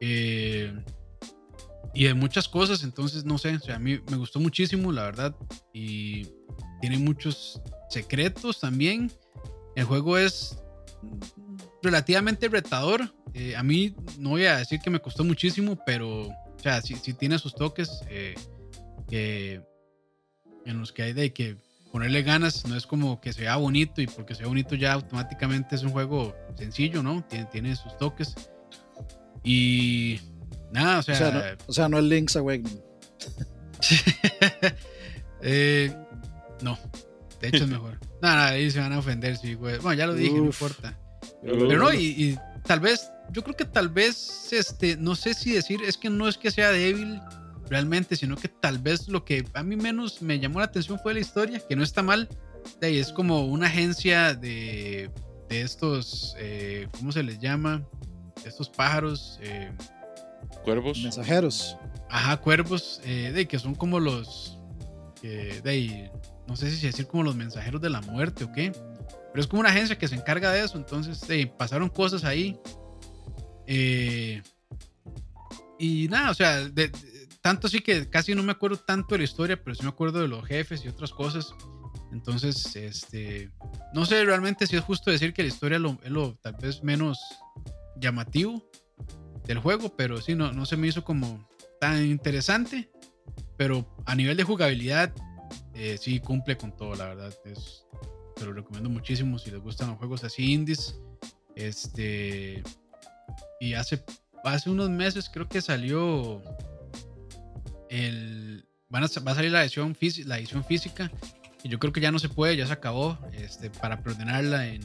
eh, 0.00 0.72
y 1.94 2.04
de 2.04 2.14
muchas 2.14 2.48
cosas. 2.48 2.82
Entonces, 2.84 3.24
no 3.24 3.38
sé, 3.38 3.56
o 3.56 3.60
sea, 3.60 3.76
a 3.76 3.78
mí 3.78 4.00
me 4.10 4.16
gustó 4.16 4.40
muchísimo, 4.40 4.92
la 4.92 5.04
verdad. 5.04 5.36
Y 5.72 6.28
tiene 6.80 6.98
muchos 6.98 7.60
secretos 7.88 8.60
también. 8.60 9.10
El 9.74 9.84
juego 9.84 10.18
es 10.18 10.58
relativamente 11.82 12.48
retador. 12.48 13.12
Eh, 13.34 13.56
a 13.56 13.62
mí 13.62 13.94
no 14.18 14.30
voy 14.30 14.46
a 14.46 14.58
decir 14.58 14.80
que 14.80 14.90
me 14.90 15.00
costó 15.00 15.24
muchísimo, 15.24 15.78
pero 15.84 16.28
o 16.28 16.60
sea, 16.60 16.80
sí, 16.82 16.94
tiene 17.14 17.38
sus 17.38 17.54
toques 17.54 18.00
eh, 18.08 18.34
en 20.64 20.78
los 20.78 20.92
que 20.92 21.02
hay 21.02 21.12
de 21.12 21.32
que 21.32 21.56
ponerle 21.92 22.22
ganas. 22.22 22.66
No 22.66 22.76
es 22.76 22.86
como 22.86 23.20
que 23.20 23.32
sea 23.32 23.56
bonito 23.56 24.00
y 24.00 24.06
porque 24.06 24.34
sea 24.34 24.46
bonito 24.46 24.74
ya 24.74 24.94
automáticamente 24.94 25.76
es 25.76 25.82
un 25.82 25.90
juego 25.90 26.34
sencillo, 26.56 27.02
¿no? 27.02 27.24
Tiene, 27.24 27.46
tiene 27.46 27.76
sus 27.76 27.96
toques. 27.96 28.34
Y 29.48 30.20
nada, 30.72 30.98
o 30.98 31.02
sea. 31.02 31.56
O 31.66 31.72
sea, 31.72 31.88
no, 31.88 31.98
es 31.98 32.04
Link's 32.04 32.36
Awakening. 32.36 32.82
eh, 35.42 35.90
no, 36.60 36.78
de 37.40 37.48
hecho 37.48 37.64
es 37.64 37.70
mejor. 37.70 37.98
Nada, 38.20 38.48
ahí 38.48 38.70
se 38.70 38.78
van 38.78 38.92
a 38.92 38.98
ofender, 38.98 39.38
sí, 39.38 39.54
güey. 39.54 39.78
Bueno, 39.78 39.94
ya 39.94 40.06
lo 40.06 40.12
dije, 40.12 40.36
no 40.36 40.44
importa. 40.44 40.98
Pero 41.42 41.78
no, 41.78 41.94
y, 41.94 42.38
tal 42.66 42.80
vez, 42.80 43.10
yo 43.32 43.42
creo 43.42 43.56
que 43.56 43.64
tal 43.64 43.88
vez, 43.88 44.52
este, 44.52 44.98
no 44.98 45.14
sé 45.14 45.32
si 45.32 45.52
decir, 45.52 45.80
es 45.82 45.96
que 45.96 46.10
no 46.10 46.28
es 46.28 46.36
que 46.36 46.50
sea 46.50 46.70
débil 46.70 47.18
realmente, 47.70 48.16
sino 48.16 48.36
que 48.36 48.48
tal 48.48 48.78
vez 48.78 49.08
lo 49.08 49.24
que 49.24 49.46
a 49.54 49.62
mí 49.62 49.76
menos 49.76 50.20
me 50.20 50.38
llamó 50.38 50.58
la 50.58 50.66
atención 50.66 50.98
fue 50.98 51.14
la 51.14 51.20
historia, 51.20 51.62
que 51.66 51.74
no 51.74 51.84
está 51.84 52.02
mal. 52.02 52.28
De 52.82 53.00
es 53.00 53.12
como 53.12 53.46
una 53.46 53.68
agencia 53.68 54.34
de, 54.34 55.10
de 55.48 55.62
estos, 55.62 56.34
eh, 56.38 56.86
¿cómo 56.98 57.12
se 57.12 57.22
les 57.22 57.38
llama? 57.38 57.86
Estos 58.44 58.68
pájaros. 58.68 59.38
Eh, 59.42 59.70
cuervos. 60.64 61.02
Mensajeros. 61.02 61.76
Ajá, 62.10 62.36
cuervos, 62.38 63.00
eh, 63.04 63.32
de 63.32 63.46
que 63.46 63.58
son 63.58 63.74
como 63.74 64.00
los, 64.00 64.58
de, 65.22 66.10
no 66.46 66.56
sé 66.56 66.70
si 66.70 66.86
decir 66.86 67.06
como 67.06 67.22
los 67.22 67.36
mensajeros 67.36 67.80
de 67.82 67.90
la 67.90 68.00
muerte 68.00 68.44
o 68.44 68.52
qué 68.52 68.72
pero 69.32 69.40
es 69.42 69.46
como 69.46 69.60
una 69.60 69.70
agencia 69.70 69.98
que 69.98 70.08
se 70.08 70.14
encarga 70.14 70.50
de 70.52 70.64
eso, 70.64 70.76
entonces 70.76 71.20
pasaron 71.56 71.88
cosas 71.88 72.24
ahí. 72.24 72.58
Eh, 73.66 74.42
y 75.78 76.08
nada, 76.08 76.30
o 76.30 76.34
sea, 76.34 76.68
tanto 77.40 77.68
sí 77.68 77.80
que 77.80 78.08
casi 78.08 78.34
no 78.34 78.42
me 78.42 78.52
acuerdo 78.52 78.78
tanto 78.78 79.14
de 79.14 79.18
la 79.18 79.24
historia, 79.24 79.62
pero 79.62 79.74
sí 79.74 79.82
me 79.82 79.90
acuerdo 79.90 80.20
de 80.20 80.28
los 80.28 80.46
jefes 80.46 80.84
y 80.84 80.88
otras 80.88 81.12
cosas. 81.12 81.54
Entonces, 82.10 82.74
este, 82.74 83.50
no 83.92 84.06
sé 84.06 84.24
realmente 84.24 84.66
si 84.66 84.76
es 84.76 84.82
justo 84.82 85.10
decir 85.10 85.34
que 85.34 85.42
la 85.42 85.48
historia 85.48 85.76
es 85.76 86.10
lo 86.10 86.34
tal 86.36 86.54
vez 86.54 86.82
menos 86.82 87.20
llamativo 87.98 88.68
del 89.46 89.58
juego, 89.58 89.94
pero 89.96 90.20
sí, 90.20 90.34
no, 90.34 90.52
no 90.52 90.66
se 90.66 90.76
me 90.76 90.88
hizo 90.88 91.04
como 91.04 91.48
tan 91.80 92.04
interesante. 92.04 92.90
Pero 93.56 93.86
a 94.06 94.14
nivel 94.14 94.36
de 94.36 94.44
jugabilidad, 94.44 95.12
eh, 95.74 95.96
sí 96.00 96.20
cumple 96.20 96.56
con 96.56 96.76
todo, 96.76 96.94
la 96.94 97.06
verdad. 97.06 97.34
Es, 97.44 97.84
te 98.36 98.44
lo 98.44 98.52
recomiendo 98.52 98.88
muchísimo 98.88 99.38
si 99.38 99.50
les 99.50 99.60
gustan 99.60 99.88
los 99.88 99.98
juegos 99.98 100.24
así 100.24 100.52
indies. 100.52 101.00
Este. 101.56 102.62
Y 103.60 103.74
hace, 103.74 104.04
hace 104.44 104.70
unos 104.70 104.90
meses 104.90 105.28
creo 105.28 105.48
que 105.48 105.60
salió 105.60 106.42
el. 107.90 108.64
Van 108.90 109.04
a, 109.04 109.08
va 109.26 109.32
a 109.32 109.34
salir 109.34 109.50
la 109.50 109.62
edición, 109.62 109.96
la 110.26 110.38
edición 110.38 110.64
física. 110.64 111.10
Y 111.64 111.68
yo 111.68 111.78
creo 111.78 111.92
que 111.92 112.00
ya 112.00 112.12
no 112.12 112.20
se 112.20 112.28
puede, 112.28 112.56
ya 112.56 112.66
se 112.66 112.72
acabó. 112.72 113.18
Este, 113.32 113.70
para 113.70 114.02
preordenarla 114.02 114.68
en, 114.68 114.82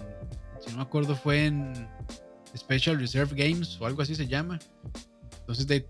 si 0.60 0.72
no 0.72 0.78
me 0.78 0.82
acuerdo, 0.82 1.16
fue 1.16 1.46
en 1.46 1.88
Special 2.56 3.00
Reserve 3.00 3.34
Games 3.36 3.80
o 3.80 3.86
algo 3.86 4.02
así 4.02 4.16
se 4.16 4.28
llama. 4.28 4.60
Entonces, 5.40 5.68
de, 5.68 5.88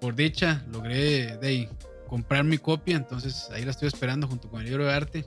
por 0.00 0.14
dicha, 0.14 0.64
logré 0.72 1.36
de, 1.38 1.68
comprar 2.08 2.44
mi 2.44 2.58
copia. 2.58 2.96
Entonces, 2.96 3.48
ahí 3.52 3.64
la 3.64 3.70
estoy 3.70 3.88
esperando 3.88 4.26
junto 4.26 4.48
con 4.48 4.60
el 4.60 4.66
libro 4.66 4.84
de 4.84 4.92
arte. 4.92 5.26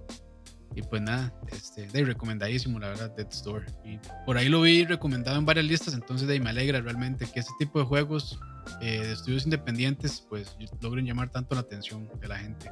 Y 0.76 0.82
pues 0.82 1.02
nada, 1.02 1.34
este, 1.52 1.86
de 1.88 2.04
recomendadísimo, 2.04 2.80
la 2.80 2.90
verdad, 2.90 3.12
Dead 3.16 3.28
Store. 3.30 3.66
Y 3.86 4.00
por 4.26 4.38
ahí 4.38 4.50
lo 4.50 4.62
vi 4.62 4.86
recomendado 4.86 5.38
en 5.38 5.46
varias 5.46 5.66
listas, 5.66 5.94
entonces 5.94 6.28
de 6.28 6.40
me 6.40 6.50
alegra 6.50 6.82
realmente 6.82 7.28
que 7.32 7.42
este 7.42 7.54
tipo 7.60 7.78
de 7.78 7.86
juegos 7.86 8.40
eh, 8.82 9.02
de 9.04 9.14
estudios 9.14 9.46
independientes 9.46 10.26
pues 10.28 10.58
logren 10.82 11.06
llamar 11.06 11.30
tanto 11.30 11.54
la 11.54 11.62
atención 11.62 12.10
de 12.20 12.28
la 12.28 12.40
gente. 12.40 12.72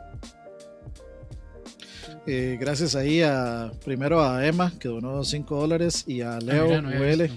Eh, 2.25 2.57
gracias 2.59 2.95
ahí 2.95 3.21
a 3.21 3.71
primero 3.83 4.23
a 4.23 4.45
Emma 4.45 4.71
que 4.79 4.87
donó 4.87 5.23
5 5.23 5.55
dólares 5.55 6.03
y 6.07 6.21
a 6.21 6.39
Leo 6.39 6.75
Ah, 6.75 6.81
mira, 6.81 7.27
no. 7.27 7.33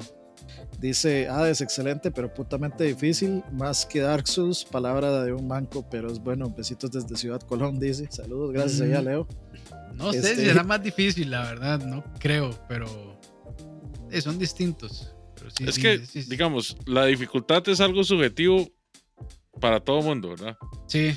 Dice, 0.85 1.29
ah, 1.31 1.49
es 1.49 1.63
excelente, 1.63 2.11
pero 2.11 2.35
putamente 2.35 2.85
difícil, 2.85 3.43
más 3.53 3.87
que 3.87 4.01
Dark 4.01 4.29
Souls, 4.29 4.67
palabra 4.67 5.25
de 5.25 5.33
un 5.33 5.49
manco, 5.49 5.89
pero 5.89 6.13
es 6.13 6.19
bueno, 6.19 6.51
besitos 6.51 6.91
desde 6.91 7.17
Ciudad 7.17 7.41
Colón, 7.41 7.81
dice. 7.81 8.07
Saludos, 8.11 8.53
gracias 8.53 8.87
Mm. 8.87 9.03
Leo. 9.07 9.27
No 9.95 10.13
sé 10.13 10.19
Este- 10.19 10.37
si 10.37 10.45
será 10.45 10.63
más 10.63 10.83
difícil, 10.83 11.31
la 11.31 11.41
verdad, 11.45 11.79
no 11.87 12.05
creo, 12.21 12.51
pero 12.69 13.19
eh, 14.11 14.21
son 14.21 14.39
distintos. 14.39 15.11
Pero 15.37 15.49
sí, 15.53 15.65
es 15.67 15.75
sí, 15.77 15.81
que, 15.81 16.05
sí, 16.05 16.23
sí. 16.23 16.29
digamos, 16.29 16.77
la 16.85 17.07
dificultad 17.07 17.67
es 17.71 17.81
algo 17.81 18.05
subjetivo 18.05 18.69
para 19.63 19.81
todo 19.81 20.03
mundo, 20.03 20.29
¿verdad? 20.29 20.59
Sí. 20.87 21.17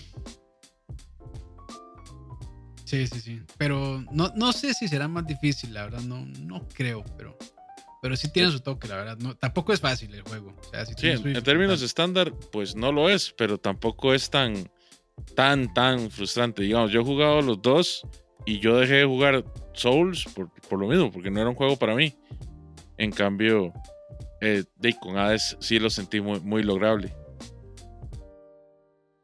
Sí, 2.86 3.06
sí, 3.08 3.20
sí. 3.20 3.42
Pero 3.58 4.02
no, 4.14 4.32
no 4.38 4.54
sé 4.54 4.74
si 4.74 4.88
será 4.88 5.10
más 5.10 5.28
difícil, 5.28 5.74
la 5.74 5.84
verdad, 5.84 6.00
no, 6.04 6.26
no 6.26 6.66
creo, 6.74 7.04
pero, 7.18 7.38
pero 8.02 8.16
sí 8.16 8.32
tiene 8.32 8.52
su 8.52 8.60
toque, 8.60 8.88
la 8.88 8.96
verdad. 8.98 9.18
No, 9.18 9.36
tampoco 9.36 9.74
es 9.74 9.80
fácil 9.80 10.14
el 10.14 10.22
juego. 10.22 10.56
O 10.60 10.70
sea, 10.70 10.86
sí 10.86 10.94
en, 11.08 11.44
términos 11.44 11.82
estándar, 11.82 12.34
pues 12.52 12.76
no 12.76 12.92
lo 12.92 13.10
es, 13.10 13.34
pero 13.38 13.58
tampoco 13.58 14.14
es 14.14 14.30
tan, 14.30 14.70
tan, 15.36 15.74
tan 15.74 16.12
frustrante. 16.12 16.62
Digamos, 16.62 16.92
yo 16.92 17.02
he 17.02 17.04
jugado 17.04 17.42
los 17.42 17.62
dos 17.62 18.06
y 18.46 18.60
yo 18.60 18.78
dejé 18.78 18.96
de 18.96 19.06
jugar 19.06 19.44
Souls 19.74 20.26
por, 20.36 20.50
por 20.70 20.80
lo 20.80 20.88
mismo, 20.88 21.12
porque 21.12 21.32
no 21.32 21.42
era 21.42 21.50
un 21.50 21.56
juego 21.56 21.78
para 21.78 21.96
mí. 21.96 22.16
En 22.98 23.12
cambio, 23.12 23.74
eh, 24.42 24.64
de, 24.76 24.94
con 25.00 25.18
Hades 25.18 25.58
sí 25.60 25.80
lo 25.80 25.90
sentí 25.90 26.22
muy, 26.22 26.40
muy 26.40 26.64
lograble. 26.64 27.14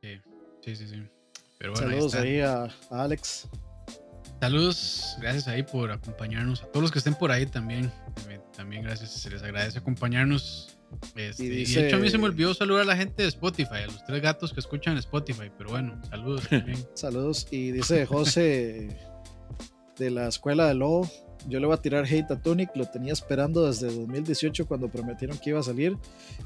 Sí, 0.02 0.20
sí, 0.62 0.76
sí. 0.76 0.88
sí. 0.88 1.04
Pero 1.58 1.74
bueno, 1.74 1.88
ahí 1.88 1.94
Saludos 1.94 2.16
ahí 2.16 2.40
a, 2.40 2.64
a 2.64 3.04
Alex. 3.04 3.48
Saludos, 4.42 5.16
gracias 5.22 5.48
ahí 5.48 5.64
por 5.64 5.90
acompañarnos. 5.92 6.64
A 6.64 6.66
todos 6.66 6.82
los 6.82 6.92
que 6.92 7.00
estén 7.00 7.16
por 7.16 7.32
ahí 7.32 7.46
también. 7.46 7.90
También- 8.56 8.84
gracias, 8.84 9.12
se 9.12 9.30
les 9.30 9.44
agradece 9.44 9.80
acompañarnos. 9.80 10.78
Este, 11.16 11.46
Y 11.46 11.50
de 11.50 11.88
hecho 11.88 11.96
a 11.96 12.00
mí 12.00 12.10
se 12.10 12.18
me 12.20 12.26
olvidó 12.26 12.54
saludar 12.54 12.84
a 12.84 12.86
la 12.86 12.96
gente 12.96 13.24
de 13.24 13.30
Spotify, 13.30 13.78
a 13.84 13.88
los 13.88 14.06
tres 14.06 14.22
gatos 14.22 14.54
que 14.54 14.60
escuchan 14.60 14.96
Spotify, 14.98 15.52
pero 15.58 15.72
bueno, 15.72 16.00
saludos 16.10 16.48
también. 16.48 16.78
Saludos. 16.94 17.48
Y 17.50 17.72
dice 17.72 18.06
José 18.06 18.90
de 19.98 20.12
la 20.12 20.28
escuela 20.28 20.68
de 20.68 20.76
Lobo. 20.76 21.10
Yo 21.50 21.60
le 21.60 21.66
voy 21.66 21.74
a 21.74 21.78
tirar 21.82 22.06
hate 22.06 22.30
a 22.32 22.42
Tunic. 22.42 22.70
Lo 22.76 22.86
tenía 22.86 23.12
esperando 23.12 23.66
desde 23.68 23.88
2018 23.88 24.66
cuando 24.66 24.88
prometieron 24.90 25.38
que 25.40 25.50
iba 25.50 25.60
a 25.60 25.64
salir. 25.64 25.98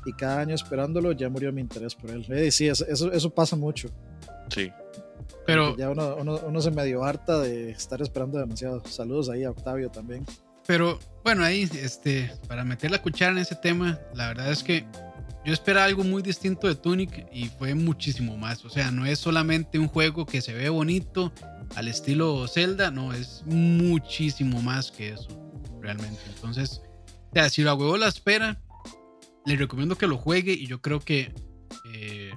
Y 0.05 0.13
cada 0.13 0.39
año 0.39 0.55
esperándolo 0.55 1.11
ya 1.11 1.29
murió 1.29 1.51
mi 1.53 1.61
interés 1.61 1.93
por 1.93 2.09
él. 2.09 2.25
Eh, 2.29 2.49
sí, 2.49 2.67
eso, 2.67 2.85
eso, 2.87 3.11
eso 3.11 3.29
pasa 3.29 3.55
mucho. 3.55 3.89
Sí. 4.49 4.71
Pero, 5.45 5.75
Ya 5.77 5.89
uno, 5.91 6.15
uno, 6.15 6.39
uno 6.47 6.61
se 6.61 6.71
medio 6.71 7.03
harta 7.03 7.39
de 7.41 7.69
estar 7.71 8.01
esperando 8.01 8.39
demasiado. 8.39 8.81
Saludos 8.87 9.29
ahí 9.29 9.43
a 9.43 9.51
Octavio 9.51 9.89
también. 9.91 10.25
Pero 10.67 10.99
bueno, 11.23 11.43
ahí, 11.43 11.69
este, 11.73 12.31
para 12.47 12.63
meter 12.63 12.91
la 12.91 13.01
cuchara 13.01 13.31
en 13.31 13.37
ese 13.39 13.55
tema, 13.55 13.99
la 14.13 14.27
verdad 14.27 14.51
es 14.51 14.63
que 14.63 14.85
yo 15.45 15.53
esperaba 15.53 15.85
algo 15.85 16.03
muy 16.03 16.21
distinto 16.21 16.67
de 16.67 16.75
Tunic 16.75 17.25
y 17.31 17.45
fue 17.45 17.73
muchísimo 17.73 18.37
más. 18.37 18.65
O 18.65 18.69
sea, 18.69 18.91
no 18.91 19.05
es 19.05 19.19
solamente 19.19 19.79
un 19.79 19.87
juego 19.87 20.25
que 20.25 20.41
se 20.41 20.53
ve 20.53 20.67
bonito 20.67 21.31
al 21.75 21.87
estilo 21.87 22.47
Zelda, 22.47 22.91
no, 22.91 23.13
es 23.13 23.43
muchísimo 23.45 24.61
más 24.61 24.91
que 24.91 25.09
eso, 25.09 25.29
realmente. 25.81 26.19
Entonces, 26.27 26.81
o 27.31 27.33
sea, 27.33 27.49
si 27.49 27.61
la 27.61 27.73
huevo 27.73 27.97
la 27.97 28.09
espera, 28.09 28.61
le 29.45 29.55
recomiendo 29.55 29.97
que 29.97 30.07
lo 30.07 30.17
juegue 30.17 30.51
y 30.51 30.67
yo 30.67 30.81
creo 30.81 30.99
que 30.99 31.33
eh, 31.93 32.31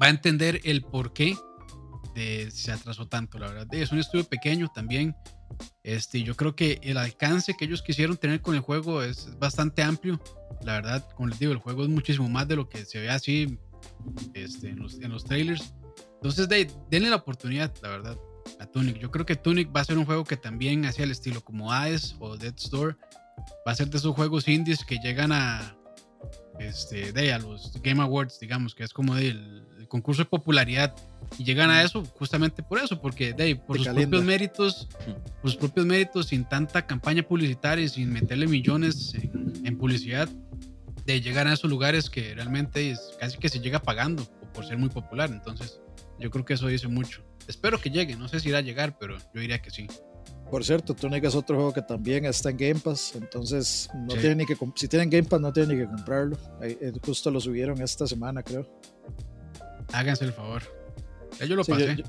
va 0.00 0.06
a 0.06 0.10
entender 0.10 0.60
el 0.62 0.82
por 0.82 1.12
qué 1.12 1.36
de 2.14 2.50
se 2.52 2.70
atrasó 2.70 3.08
tanto, 3.08 3.38
la 3.38 3.48
verdad. 3.48 3.66
Es 3.72 3.90
un 3.90 3.98
estudio 3.98 4.24
pequeño 4.24 4.70
también. 4.72 5.16
Este, 5.82 6.22
yo 6.22 6.36
creo 6.36 6.54
que 6.54 6.78
el 6.82 6.96
alcance 6.96 7.54
que 7.58 7.64
ellos 7.64 7.82
quisieron 7.82 8.16
tener 8.16 8.40
con 8.40 8.54
el 8.54 8.60
juego 8.60 9.02
es 9.02 9.38
bastante 9.38 9.82
amplio. 9.82 10.20
La 10.62 10.74
verdad, 10.74 11.08
como 11.16 11.28
les 11.28 11.38
digo, 11.38 11.52
el 11.52 11.58
juego 11.58 11.82
es 11.82 11.88
muchísimo 11.88 12.28
más 12.28 12.46
de 12.48 12.56
lo 12.56 12.68
que 12.68 12.84
se 12.84 13.00
ve 13.00 13.10
así 13.10 13.58
este, 14.34 14.68
en, 14.68 14.78
los, 14.78 15.00
en 15.00 15.10
los 15.10 15.24
trailers. 15.24 15.74
Entonces, 16.14 16.48
de, 16.48 16.70
denle 16.90 17.10
la 17.10 17.16
oportunidad, 17.16 17.72
la 17.82 17.88
verdad, 17.88 18.18
a 18.60 18.66
Tunic. 18.66 18.98
Yo 18.98 19.10
creo 19.10 19.26
que 19.26 19.36
Tunic 19.36 19.74
va 19.74 19.80
a 19.80 19.84
ser 19.84 19.98
un 19.98 20.04
juego 20.04 20.24
que 20.24 20.36
también 20.36 20.84
hacia 20.84 21.04
el 21.04 21.10
estilo 21.10 21.40
como 21.40 21.72
Hades 21.72 22.16
o 22.20 22.36
Dead 22.36 22.54
Store. 22.56 22.96
Va 23.66 23.72
a 23.72 23.74
ser 23.74 23.88
de 23.88 23.98
esos 23.98 24.14
juegos 24.14 24.46
indies 24.46 24.84
que 24.84 24.98
llegan 24.98 25.32
a, 25.32 25.76
este, 26.58 27.12
de, 27.12 27.32
a 27.32 27.38
los 27.38 27.72
Game 27.82 28.02
Awards, 28.02 28.38
digamos, 28.40 28.74
que 28.74 28.84
es 28.84 28.92
como 28.92 29.14
del 29.14 29.66
el 29.78 29.88
concurso 29.88 30.22
de 30.22 30.26
popularidad. 30.28 30.94
Y 31.38 31.44
llegan 31.44 31.70
a 31.70 31.82
eso 31.82 32.04
justamente 32.04 32.62
por 32.62 32.78
eso, 32.78 33.00
porque 33.00 33.32
de, 33.32 33.42
ahí, 33.42 33.54
por 33.54 33.78
sus 33.78 33.88
propios 33.88 34.24
méritos, 34.24 34.88
por 35.40 35.50
sus 35.50 35.56
propios 35.56 35.86
méritos, 35.86 36.26
sin 36.26 36.44
tanta 36.44 36.86
campaña 36.86 37.22
publicitaria 37.22 37.84
y 37.84 37.88
sin 37.88 38.12
meterle 38.12 38.46
millones 38.46 39.14
en, 39.14 39.52
en 39.64 39.78
publicidad, 39.78 40.28
de 41.06 41.20
llegar 41.20 41.46
a 41.48 41.52
esos 41.52 41.68
lugares 41.68 42.10
que 42.10 42.34
realmente 42.34 42.90
es 42.90 43.16
casi 43.18 43.38
que 43.38 43.48
se 43.48 43.60
llega 43.60 43.80
pagando 43.80 44.24
por 44.54 44.64
ser 44.64 44.78
muy 44.78 44.88
popular. 44.88 45.30
Entonces, 45.30 45.80
yo 46.18 46.30
creo 46.30 46.44
que 46.44 46.54
eso 46.54 46.68
dice 46.68 46.88
mucho. 46.88 47.24
Espero 47.48 47.80
que 47.80 47.90
llegue, 47.90 48.16
no 48.16 48.28
sé 48.28 48.40
si 48.40 48.50
irá 48.50 48.58
a 48.58 48.62
llegar, 48.62 48.98
pero 48.98 49.18
yo 49.18 49.40
diría 49.40 49.60
que 49.60 49.70
sí. 49.70 49.88
Por 50.52 50.62
cierto, 50.64 50.92
Tunic 50.94 51.24
es 51.24 51.34
otro 51.34 51.56
juego 51.56 51.72
que 51.72 51.80
también 51.80 52.26
está 52.26 52.50
en 52.50 52.58
Game 52.58 52.78
Pass. 52.80 53.14
Entonces, 53.16 53.88
no 53.94 54.10
Sí. 54.10 54.18
tienen 54.18 54.36
ni 54.38 54.44
que 54.46 54.54
si 54.76 54.86
tienen 54.86 55.08
Game 55.08 55.24
Pass, 55.24 55.40
no 55.40 55.50
tienen 55.52 55.76
ni 55.78 55.82
que 55.82 55.88
comprarlo. 55.90 56.36
Eh, 56.60 56.92
justo 57.04 57.30
lo 57.30 57.40
subieron 57.40 57.80
esta 57.80 58.06
semana, 58.06 58.42
creo. 58.42 58.66
Háganse 59.92 60.26
el 60.26 60.32
favor. 60.34 60.62
Ya 61.40 61.46
yo 61.46 61.56
lo 61.56 61.64
Sí, 61.64 61.72
pasé. 61.72 61.96
yo- 61.96 62.04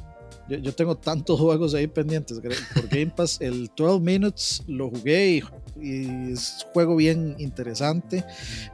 yo- 0.50 0.58
yo 0.58 0.74
tengo 0.76 0.98
tantos 0.98 1.40
juegos 1.40 1.74
ahí 1.74 1.88
pendientes 1.88 2.38
por 2.74 2.88
Game 2.90 3.14
Pass. 3.16 3.40
El 3.40 3.72
12 3.78 4.02
Minutes 4.02 4.62
lo 4.68 4.90
jugué 4.90 5.38
y, 5.38 5.44
y 5.82 6.32
es 6.34 6.66
un 6.68 6.74
juego 6.74 6.96
bien 6.98 7.36
interesante, 7.40 8.26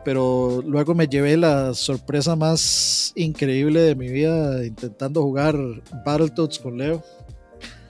pero 0.03 0.63
luego 0.65 0.95
me 0.95 1.07
llevé 1.07 1.37
la 1.37 1.75
sorpresa 1.75 2.35
más 2.35 3.11
increíble 3.15 3.81
de 3.81 3.93
mi 3.95 4.09
vida 4.09 4.65
intentando 4.65 5.21
jugar 5.21 5.55
Battletoads 6.03 6.57
con 6.57 6.77
Leo. 6.79 7.03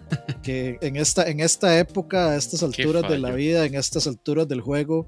Que 0.44 0.78
en 0.82 0.96
esta, 0.96 1.30
en 1.30 1.40
esta 1.40 1.78
época, 1.78 2.32
a 2.32 2.36
estas 2.36 2.64
alturas 2.64 3.08
de 3.10 3.20
la 3.20 3.32
vida, 3.32 3.66
en 3.66 3.76
estas 3.76 4.08
alturas 4.08 4.48
del 4.48 4.62
juego, 4.62 5.08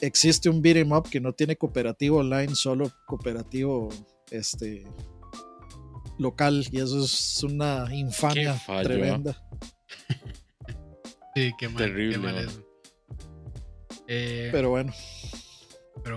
existe 0.00 0.48
un 0.48 0.62
beat'em 0.62 0.92
up 0.92 1.08
que 1.08 1.20
no 1.20 1.32
tiene 1.32 1.56
cooperativo 1.56 2.18
online, 2.18 2.54
solo 2.54 2.90
cooperativo 3.06 3.88
este 4.30 4.84
local 6.18 6.66
y 6.72 6.80
eso 6.80 7.04
es 7.04 7.42
una 7.42 7.86
infamia 7.92 8.60
tremenda. 8.82 9.36
Sí, 11.34 11.52
qué 11.58 11.68
mal. 11.68 11.76
Terrible, 11.76 12.12
qué 12.14 12.18
mal 12.18 12.38
eso. 12.38 12.62
Eh, 14.08 14.48
pero, 14.52 14.52
Pero 14.52 14.70
bueno, 14.70 14.92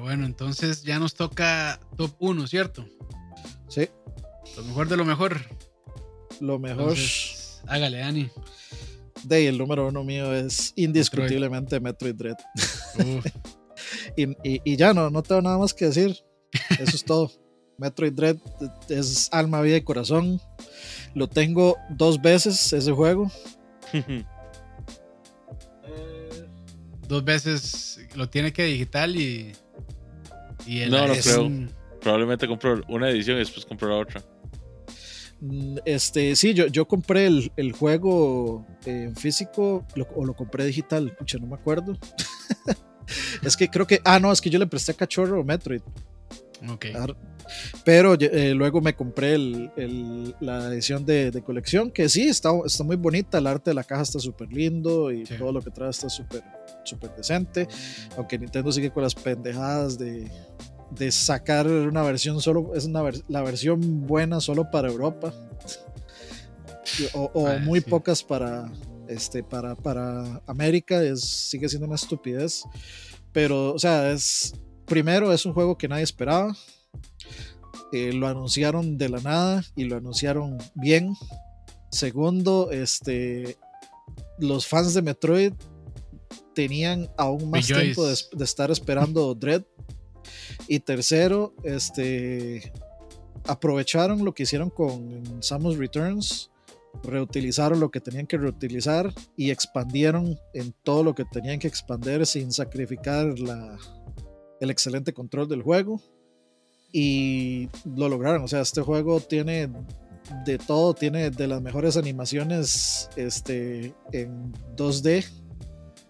bueno, 0.01 0.25
entonces 0.25 0.83
ya 0.83 0.99
nos 0.99 1.15
toca 1.15 1.79
top 1.97 2.15
1, 2.19 2.47
¿cierto? 2.47 2.85
sí, 3.67 3.87
Lo 4.55 4.63
mejor 4.63 4.87
de 4.87 4.97
lo 4.97 5.05
mejor. 5.05 5.41
lo 6.39 6.59
mejor 6.59 6.81
Entonces, 6.81 7.28
hágale, 7.67 7.97
Dani. 7.99 8.29
de 9.23 9.35
ahí, 9.35 9.45
el 9.47 9.57
número 9.57 9.87
uno 9.87 10.03
mío 10.03 10.33
es 10.33 10.73
indiscutiblemente 10.75 11.79
Metroid 11.79 12.15
Dread. 12.15 12.37
Y, 14.17 14.23
y- 14.43 14.61
y 14.65 14.75
ya 14.75 14.93
no, 14.93 15.09
no 15.09 15.23
tengo 15.23 15.41
nada 15.41 15.57
más 15.57 15.73
que 15.73 15.85
decir. 15.85 16.17
Eso 16.71 16.95
es 16.95 17.03
todo. 17.05 17.31
Metroid 17.77 18.11
Dread 18.13 18.37
es 18.89 19.29
alma, 19.31 19.61
vida 19.61 19.77
y 19.77 19.81
corazón. 19.81 20.39
Lo 21.15 21.27
tengo 21.27 21.77
dos 21.89 22.21
veces 22.21 22.71
ese 22.73 22.91
juego. 22.91 23.31
dos 27.07 27.23
veces 27.23 27.99
lo 28.15 28.29
tiene 28.29 28.51
que 28.53 28.63
digital 28.65 29.15
y. 29.15 29.53
y 30.65 30.79
el 30.81 30.91
No, 30.91 31.07
no 31.07 31.13
es 31.13 31.25
creo. 31.25 31.45
un- 31.45 31.71
Probablemente 32.01 32.47
compró 32.47 32.81
una 32.87 33.09
edición 33.09 33.35
y 33.37 33.39
después 33.39 33.65
compró 33.65 33.89
la 33.89 33.95
otra. 33.95 34.23
Este, 35.85 36.35
sí, 36.35 36.53
yo, 36.53 36.67
yo 36.67 36.87
compré 36.87 37.27
el, 37.27 37.51
el 37.55 37.71
juego 37.71 38.65
en 38.85 39.15
físico 39.15 39.85
lo- 39.95 40.07
o 40.15 40.25
lo 40.25 40.35
compré 40.35 40.65
digital, 40.65 41.15
pucha, 41.17 41.37
no 41.37 41.47
me 41.47 41.55
acuerdo. 41.55 41.97
es 43.43 43.55
que 43.55 43.69
creo 43.69 43.87
que, 43.87 44.01
ah, 44.03 44.19
no, 44.19 44.31
es 44.31 44.41
que 44.41 44.49
yo 44.49 44.59
le 44.59 44.67
presté 44.67 44.91
a 44.91 44.95
Cachorro 44.95 45.43
Metroid. 45.43 45.81
Ok. 46.69 46.87
Pero 47.83 48.15
eh, 48.19 48.53
luego 48.53 48.81
me 48.81 48.93
compré 48.95 49.33
el, 49.33 49.71
el, 49.75 50.35
la 50.39 50.71
edición 50.71 51.05
de, 51.05 51.31
de, 51.31 51.41
colección, 51.41 51.89
que 51.89 52.07
sí, 52.09 52.27
está, 52.27 52.51
está 52.65 52.83
muy 52.83 52.95
bonita, 52.95 53.37
el 53.37 53.47
arte 53.47 53.71
de 53.71 53.75
la 53.75 53.83
caja 53.83 54.03
está 54.03 54.19
súper 54.19 54.51
lindo 54.51 55.11
y 55.11 55.25
sí. 55.25 55.35
todo 55.37 55.51
lo 55.51 55.61
que 55.61 55.71
trae 55.71 55.89
está 55.89 56.09
súper 56.09 56.43
súper 56.83 57.15
decente, 57.15 57.67
aunque 58.17 58.37
Nintendo 58.37 58.71
sigue 58.71 58.91
con 58.91 59.03
las 59.03 59.15
pendejadas 59.15 59.97
de, 59.97 60.29
de 60.91 61.11
sacar 61.11 61.67
una 61.67 62.03
versión 62.03 62.41
solo, 62.41 62.73
es 62.75 62.85
una 62.85 63.03
la 63.27 63.41
versión 63.41 64.07
buena 64.07 64.39
solo 64.39 64.69
para 64.71 64.89
Europa, 64.89 65.33
o, 67.13 67.31
o 67.33 67.47
ah, 67.47 67.59
muy 67.59 67.81
sí. 67.81 67.89
pocas 67.89 68.23
para, 68.23 68.71
este, 69.07 69.43
para, 69.43 69.75
para 69.75 70.41
América, 70.47 71.01
es, 71.03 71.21
sigue 71.21 71.69
siendo 71.69 71.87
una 71.87 71.95
estupidez, 71.95 72.63
pero, 73.31 73.73
o 73.73 73.79
sea, 73.79 74.11
es, 74.11 74.53
primero 74.85 75.31
es 75.31 75.45
un 75.45 75.53
juego 75.53 75.77
que 75.77 75.87
nadie 75.87 76.03
esperaba, 76.03 76.55
eh, 77.91 78.13
lo 78.13 78.27
anunciaron 78.27 78.97
de 78.97 79.09
la 79.09 79.19
nada 79.19 79.63
y 79.75 79.85
lo 79.85 79.97
anunciaron 79.97 80.57
bien. 80.75 81.15
Segundo, 81.91 82.69
este, 82.71 83.57
los 84.37 84.67
fans 84.67 84.93
de 84.93 85.01
Metroid 85.01 85.53
tenían 86.53 87.09
aún 87.17 87.49
más 87.49 87.67
Rejoice. 87.67 87.85
tiempo 87.85 88.05
de, 88.05 88.15
de, 88.33 88.43
estar 88.43 88.69
esperando 88.69 89.33
Dread. 89.39 89.63
Y 90.67 90.79
tercero, 90.79 91.53
este, 91.63 92.71
aprovecharon 93.47 94.23
lo 94.23 94.33
que 94.33 94.43
hicieron 94.43 94.69
con 94.69 95.41
Samus 95.41 95.77
Returns, 95.77 96.51
reutilizaron 97.03 97.79
lo 97.79 97.91
que 97.91 97.99
tenían 97.99 98.27
que 98.27 98.37
reutilizar 98.37 99.13
y 99.35 99.51
expandieron 99.51 100.39
en 100.53 100.73
todo 100.83 101.03
lo 101.03 101.15
que 101.15 101.25
tenían 101.25 101.59
que 101.59 101.67
expandir 101.67 102.25
sin 102.25 102.51
sacrificar 102.51 103.37
la, 103.39 103.77
el 104.59 104.69
excelente 104.69 105.13
control 105.13 105.47
del 105.47 105.61
juego 105.61 106.01
y 106.91 107.69
lo 107.85 108.09
lograron. 108.09 108.43
O 108.43 108.47
sea, 108.47 108.61
este 108.61 108.81
juego 108.81 109.19
tiene 109.19 109.69
de 110.45 110.57
todo, 110.57 110.93
tiene 110.93 111.29
de 111.29 111.47
las 111.47 111.61
mejores 111.61 111.97
animaciones 111.97 113.09
este, 113.15 113.93
en 114.11 114.53
2D 114.75 115.25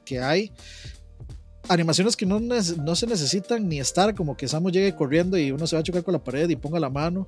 que 0.06 0.20
hay. 0.20 0.52
Animaciones 1.70 2.18
que 2.18 2.26
no, 2.26 2.40
no 2.40 2.96
se 2.96 3.08
necesitan 3.08 3.68
ni 3.70 3.80
estar, 3.80 4.16
como 4.16 4.36
que 4.36 4.48
Samus 4.48 4.72
llegue 4.72 4.96
corriendo 4.96 5.38
y 5.38 5.52
uno 5.52 5.68
se 5.68 5.76
va 5.76 5.82
a 5.82 5.84
chocar 5.84 6.04
con 6.04 6.14
la 6.14 6.24
pared 6.24 6.50
y 6.50 6.56
ponga 6.56 6.80
la 6.80 6.90
mano. 6.90 7.28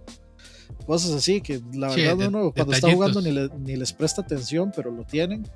Cosas 0.85 1.11
así 1.11 1.41
que 1.41 1.61
la 1.73 1.91
sí, 1.91 2.01
verdad 2.01 2.17
de, 2.17 2.27
uno 2.27 2.51
cuando 2.51 2.73
está 2.73 2.91
jugando 2.91 3.21
ni, 3.21 3.31
le, 3.31 3.49
ni, 3.59 3.75
les 3.75 3.93
presta 3.93 4.21
atención, 4.21 4.71
pero 4.75 4.91
lo 4.91 5.03
tienen. 5.03 5.47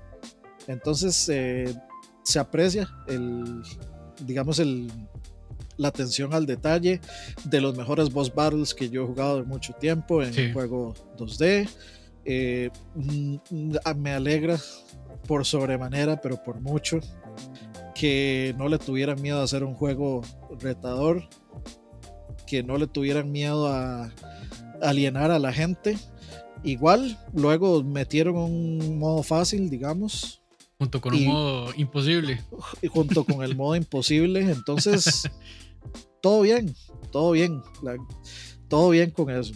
Entonces 0.68 1.28
eh, 1.30 1.74
se 2.24 2.40
aprecia 2.40 2.90
el, 3.08 3.64
digamos, 4.26 4.60
el, 4.60 4.92
la 5.78 5.90
atención 5.90 6.34
al 6.34 6.46
detalle 6.46 7.02
de 7.44 7.62
los 7.62 7.76
mejores 7.76 8.12
boss 8.12 8.34
battles 8.34 8.74
que 8.74 8.90
yo 8.90 9.04
he 9.04 9.08
jugado 9.08 9.40
en 9.40 9.48
mucho 9.48 9.74
tiempo 9.74 10.24
en 10.24 10.34
sí. 10.34 10.54
juego 10.54 10.94
2D. 11.18 11.68
Eh, 12.26 12.72
me 13.96 14.14
alegra 14.14 14.58
por 15.28 15.46
sobremanera, 15.46 16.22
pero 16.22 16.42
por 16.42 16.60
mucho, 16.60 17.00
que 17.96 18.54
no 18.58 18.68
le 18.68 18.78
tuvieran 18.78 19.22
miedo 19.22 19.40
a 19.40 19.44
hacer 19.44 19.64
un 19.64 19.74
juego 19.74 20.22
retador, 20.60 21.28
que 22.46 22.62
no 22.62 22.78
le 22.78 22.88
tuvieran 22.88 23.32
miedo 23.32 23.68
a 23.68 24.14
alienar 24.82 25.32
a 25.32 25.40
la 25.40 25.54
gente. 25.54 25.98
Igual, 26.64 27.18
luego 27.34 27.84
metieron 27.84 28.36
un 28.36 29.00
modo 29.00 29.24
fácil, 29.24 29.70
digamos. 29.70 30.42
Junto 30.78 31.00
con 31.00 31.16
y, 31.16 31.26
un 31.26 31.34
modo 31.34 31.74
imposible. 31.78 32.44
Junto 32.90 33.24
con 33.24 33.44
el 33.44 33.56
modo 33.56 33.76
imposible. 33.76 34.42
Entonces, 34.42 35.30
todo 36.22 36.42
bien, 36.42 36.76
todo 37.12 37.32
bien, 37.32 37.62
la, 37.82 37.96
todo 38.68 38.90
bien 38.90 39.12
con 39.12 39.30
eso. 39.30 39.54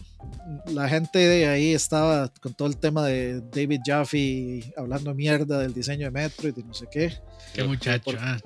La 0.67 0.87
gente 0.89 1.19
de 1.19 1.47
ahí 1.47 1.73
estaba 1.73 2.31
con 2.41 2.53
todo 2.53 2.67
el 2.67 2.77
tema 2.77 3.05
de 3.05 3.41
David 3.41 3.81
Jaffe 3.85 4.73
hablando 4.77 5.13
mierda 5.13 5.59
del 5.59 5.73
diseño 5.73 6.05
de 6.05 6.11
Metroid 6.11 6.57
y 6.57 6.63
no 6.63 6.73
sé 6.73 6.87
qué. 6.91 7.13
Qué 7.53 7.63
muchacho. 7.63 8.03
Porque, 8.05 8.21
ah. 8.21 8.39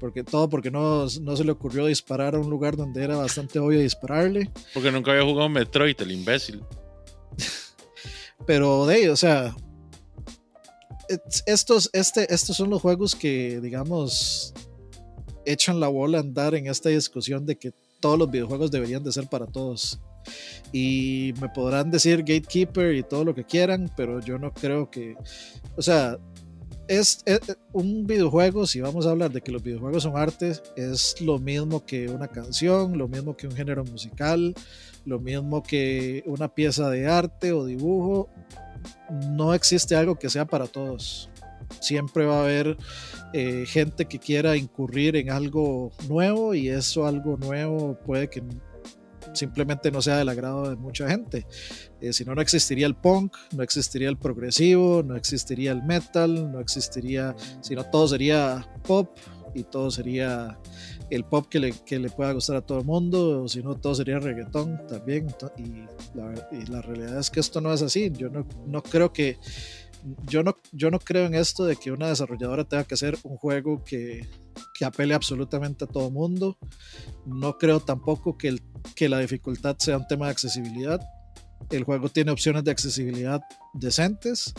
porque 0.00 0.24
todo 0.24 0.48
porque 0.48 0.70
no, 0.70 1.06
no, 1.20 1.36
se 1.36 1.44
le 1.44 1.52
ocurrió 1.52 1.86
disparar 1.86 2.34
a 2.34 2.38
un 2.38 2.50
lugar 2.50 2.76
donde 2.76 3.02
era 3.02 3.16
bastante 3.16 3.58
obvio 3.58 3.80
dispararle. 3.80 4.50
Porque 4.74 4.90
nunca 4.90 5.12
había 5.12 5.24
jugado 5.24 5.48
Metroid, 5.48 6.00
el 6.00 6.12
imbécil. 6.12 6.62
Pero 8.46 8.86
de 8.86 8.94
ahí, 8.94 9.08
o 9.08 9.16
sea, 9.16 9.54
estos, 11.46 11.90
este, 11.92 12.32
estos 12.32 12.56
son 12.56 12.70
los 12.70 12.80
juegos 12.80 13.14
que, 13.14 13.60
digamos, 13.60 14.54
echan 15.44 15.80
la 15.80 15.88
bola 15.88 16.18
a 16.18 16.20
andar 16.22 16.54
en 16.54 16.66
esta 16.66 16.88
discusión 16.88 17.46
de 17.46 17.56
que 17.56 17.72
todos 18.02 18.18
los 18.18 18.30
videojuegos 18.30 18.70
deberían 18.70 19.02
de 19.02 19.12
ser 19.12 19.28
para 19.28 19.46
todos. 19.46 19.98
Y 20.72 21.32
me 21.40 21.48
podrán 21.48 21.90
decir 21.90 22.18
gatekeeper 22.18 22.94
y 22.94 23.02
todo 23.02 23.24
lo 23.24 23.34
que 23.34 23.44
quieran, 23.44 23.90
pero 23.96 24.20
yo 24.20 24.38
no 24.38 24.52
creo 24.52 24.90
que, 24.90 25.16
o 25.76 25.82
sea, 25.82 26.18
es, 26.88 27.24
un 27.72 28.06
videojuego, 28.06 28.66
si 28.66 28.80
vamos 28.80 29.06
a 29.06 29.10
hablar 29.10 29.30
de 29.30 29.40
que 29.40 29.52
los 29.52 29.62
videojuegos 29.62 30.02
son 30.02 30.16
arte, 30.16 30.52
es 30.76 31.20
lo 31.20 31.38
mismo 31.38 31.86
que 31.86 32.08
una 32.08 32.28
canción, 32.28 32.98
lo 32.98 33.08
mismo 33.08 33.36
que 33.36 33.46
un 33.46 33.54
género 33.54 33.84
musical, 33.84 34.54
lo 35.04 35.18
mismo 35.18 35.62
que 35.62 36.22
una 36.26 36.48
pieza 36.48 36.90
de 36.90 37.06
arte 37.06 37.52
o 37.52 37.64
dibujo. 37.64 38.28
No 39.30 39.54
existe 39.54 39.94
algo 39.94 40.16
que 40.16 40.28
sea 40.28 40.44
para 40.44 40.66
todos. 40.66 41.30
Siempre 41.80 42.26
va 42.26 42.38
a 42.38 42.42
haber 42.42 42.76
eh, 43.32 43.64
gente 43.66 44.06
que 44.06 44.18
quiera 44.18 44.56
incurrir 44.56 45.16
en 45.16 45.30
algo 45.30 45.92
nuevo 46.08 46.54
y 46.54 46.68
eso 46.68 47.06
algo 47.06 47.36
nuevo 47.36 47.98
puede 48.04 48.28
que 48.28 48.42
simplemente 49.34 49.90
no 49.90 50.02
sea 50.02 50.16
del 50.16 50.28
agrado 50.28 50.68
de 50.68 50.76
mucha 50.76 51.08
gente. 51.08 51.46
Eh, 52.00 52.12
si 52.12 52.24
no, 52.24 52.34
no 52.34 52.42
existiría 52.42 52.86
el 52.86 52.94
punk, 52.94 53.36
no 53.56 53.62
existiría 53.62 54.08
el 54.08 54.18
progresivo, 54.18 55.02
no 55.02 55.16
existiría 55.16 55.72
el 55.72 55.82
metal, 55.82 56.50
no 56.50 56.60
existiría, 56.60 57.34
sino 57.60 57.84
todo 57.84 58.08
sería 58.08 58.68
pop 58.86 59.16
y 59.54 59.64
todo 59.64 59.90
sería 59.90 60.58
el 61.10 61.24
pop 61.24 61.46
que 61.48 61.60
le, 61.60 61.72
que 61.72 61.98
le 61.98 62.08
pueda 62.08 62.32
gustar 62.32 62.56
a 62.56 62.62
todo 62.62 62.78
el 62.78 62.86
mundo, 62.86 63.42
o 63.42 63.48
si 63.48 63.62
no, 63.62 63.74
todo 63.74 63.94
sería 63.94 64.18
reggaetón 64.18 64.86
también. 64.86 65.26
Y 65.58 65.84
la, 66.16 66.48
y 66.50 66.66
la, 66.70 66.80
realidad 66.80 67.18
es 67.18 67.30
que 67.30 67.40
esto 67.40 67.60
no 67.60 67.72
es 67.72 67.82
así. 67.82 68.10
Yo 68.16 68.30
no, 68.30 68.46
no 68.66 68.82
creo 68.82 69.12
que 69.12 69.38
yo 70.28 70.42
no, 70.42 70.56
yo 70.72 70.90
no 70.90 70.98
creo 70.98 71.26
en 71.26 71.34
esto 71.34 71.64
de 71.64 71.76
que 71.76 71.92
una 71.92 72.08
desarrolladora 72.08 72.64
tenga 72.64 72.84
que 72.84 72.94
hacer 72.94 73.18
un 73.22 73.36
juego 73.36 73.84
que, 73.84 74.28
que 74.74 74.84
apele 74.84 75.14
absolutamente 75.14 75.84
a 75.84 75.88
todo 75.88 76.10
mundo. 76.10 76.58
No 77.24 77.58
creo 77.58 77.80
tampoco 77.80 78.36
que, 78.36 78.48
el, 78.48 78.62
que 78.94 79.08
la 79.08 79.18
dificultad 79.18 79.76
sea 79.78 79.98
un 79.98 80.06
tema 80.06 80.26
de 80.26 80.32
accesibilidad. 80.32 81.00
El 81.70 81.84
juego 81.84 82.08
tiene 82.08 82.32
opciones 82.32 82.64
de 82.64 82.70
accesibilidad 82.70 83.40
decentes. 83.72 84.52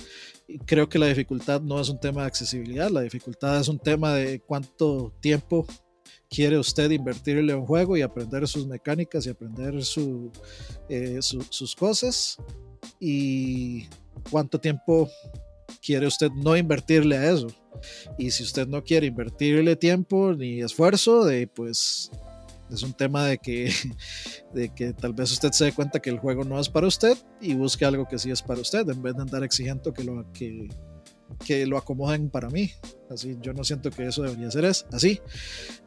Creo 0.65 0.87
que 0.87 0.99
la 0.99 1.07
dificultad 1.07 1.61
no 1.61 1.79
es 1.79 1.89
un 1.89 1.99
tema 1.99 2.21
de 2.21 2.27
accesibilidad. 2.27 2.89
La 2.89 3.01
dificultad 3.01 3.59
es 3.59 3.67
un 3.67 3.79
tema 3.79 4.13
de 4.13 4.39
cuánto 4.39 5.13
tiempo 5.19 5.65
quiere 6.29 6.57
usted 6.57 6.89
invertirle 6.89 7.53
a 7.53 7.57
un 7.57 7.65
juego 7.65 7.95
y 7.97 8.01
aprender 8.01 8.47
sus 8.47 8.65
mecánicas 8.65 9.25
y 9.25 9.29
aprender 9.29 9.83
su, 9.83 10.31
eh, 10.89 11.17
su, 11.21 11.41
sus 11.49 11.75
cosas. 11.75 12.37
Y 12.99 13.87
cuánto 14.29 14.59
tiempo 14.59 15.09
quiere 15.83 16.07
usted 16.07 16.31
no 16.31 16.55
invertirle 16.55 17.17
a 17.17 17.31
eso. 17.31 17.47
Y 18.17 18.31
si 18.31 18.43
usted 18.43 18.67
no 18.67 18.83
quiere 18.83 19.07
invertirle 19.07 19.75
tiempo 19.75 20.33
ni 20.33 20.61
esfuerzo, 20.61 21.25
de, 21.25 21.47
pues 21.47 22.11
es 22.71 22.83
un 22.83 22.93
tema 22.93 23.25
de 23.25 23.37
que, 23.37 23.71
de 24.53 24.69
que 24.73 24.93
tal 24.93 25.13
vez 25.13 25.31
usted 25.31 25.51
se 25.51 25.65
dé 25.65 25.73
cuenta 25.73 25.99
que 25.99 26.09
el 26.09 26.19
juego 26.19 26.43
no 26.43 26.59
es 26.59 26.69
para 26.69 26.87
usted 26.87 27.17
y 27.41 27.53
busque 27.53 27.85
algo 27.85 28.07
que 28.07 28.19
sí 28.19 28.31
es 28.31 28.41
para 28.41 28.61
usted, 28.61 28.87
en 28.89 29.01
vez 29.01 29.15
de 29.15 29.21
andar 29.21 29.43
exigiendo 29.43 29.93
que 29.93 30.03
lo, 30.03 30.31
que, 30.31 30.69
que 31.45 31.65
lo 31.65 31.77
acomoden 31.77 32.29
para 32.29 32.49
mí. 32.49 32.71
Así, 33.09 33.37
yo 33.41 33.53
no 33.53 33.63
siento 33.63 33.91
que 33.91 34.07
eso 34.07 34.23
debería 34.23 34.49
ser 34.49 34.65
así. 34.65 35.21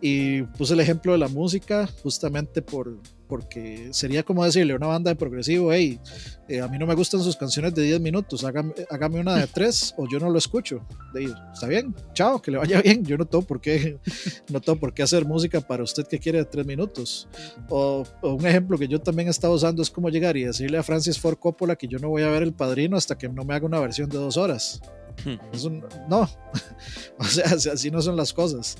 Y 0.01 0.43
puse 0.43 0.75
el 0.75 0.81
ejemplo 0.81 1.13
de 1.13 1.19
la 1.19 1.29
música 1.29 1.89
justamente 2.03 2.63
por, 2.63 3.01
porque 3.29 3.89
sería 3.93 4.23
como 4.23 4.45
decirle 4.45 4.73
a 4.73 4.77
una 4.77 4.87
banda 4.87 5.11
de 5.11 5.17
progresivo, 5.17 5.73
hey, 5.73 6.01
eh, 6.49 6.61
a 6.61 6.69
mí 6.69 6.79
no 6.79 6.87
me 6.87 6.95
gustan 6.95 7.23
sus 7.23 7.37
canciones 7.37 7.75
de 7.75 7.83
10 7.83 8.01
minutos, 8.01 8.45
hágame, 8.45 8.73
hágame 8.91 9.21
una 9.21 9.37
de 9.37 9.47
3 9.47 9.95
o 9.97 10.09
yo 10.09 10.19
no 10.19 10.31
lo 10.31 10.39
escucho. 10.39 10.87
De 11.13 11.25
ellos, 11.25 11.39
está 11.53 11.67
bien, 11.67 11.95
chao, 12.13 12.41
que 12.41 12.51
le 12.51 12.59
vaya 12.59 12.81
bien, 12.83 13.05
yo 13.05 13.17
no 13.17 13.25
tengo 13.25 13.45
por 13.45 13.61
qué, 13.61 13.99
no 14.51 14.61
tengo 14.61 14.79
por 14.79 14.95
qué 14.95 15.03
hacer 15.03 15.25
música 15.25 15.61
para 15.61 15.83
usted 15.83 16.07
que 16.07 16.19
quiere 16.19 16.39
de 16.39 16.45
3 16.45 16.67
minutos. 16.67 17.29
O, 17.69 18.05
o, 18.23 18.35
un 18.35 18.47
ejemplo 18.47 18.79
que 18.79 18.89
yo 18.89 19.01
también 19.01 19.29
he 19.29 19.31
estado 19.31 19.55
usando 19.55 19.83
es 19.83 19.91
como 19.91 20.09
llegar 20.09 20.37
y 20.37 20.45
decirle 20.45 20.79
a 20.79 20.83
Francis 20.83 21.19
Ford 21.19 21.39
Coppola 21.39 21.77
que 21.77 21.89
yo 21.89 21.99
no 21.99 22.09
voy 22.09 22.23
a 22.23 22.29
ver 22.29 22.43
El 22.43 22.53
Padrino 22.53 22.97
hasta 22.97 23.17
que 23.17 23.29
no 23.29 23.45
me 23.45 23.55
haga 23.55 23.67
una 23.67 23.81
versión 23.81 24.09
de 24.09 24.19
2 24.19 24.37
horas. 24.37 24.81
Un, 25.25 25.85
no, 26.09 26.29
o 27.19 27.25
sea, 27.25 27.47
así 27.73 27.91
no 27.91 28.03
son 28.03 28.17
las 28.17 28.33
cosas. 28.33 28.77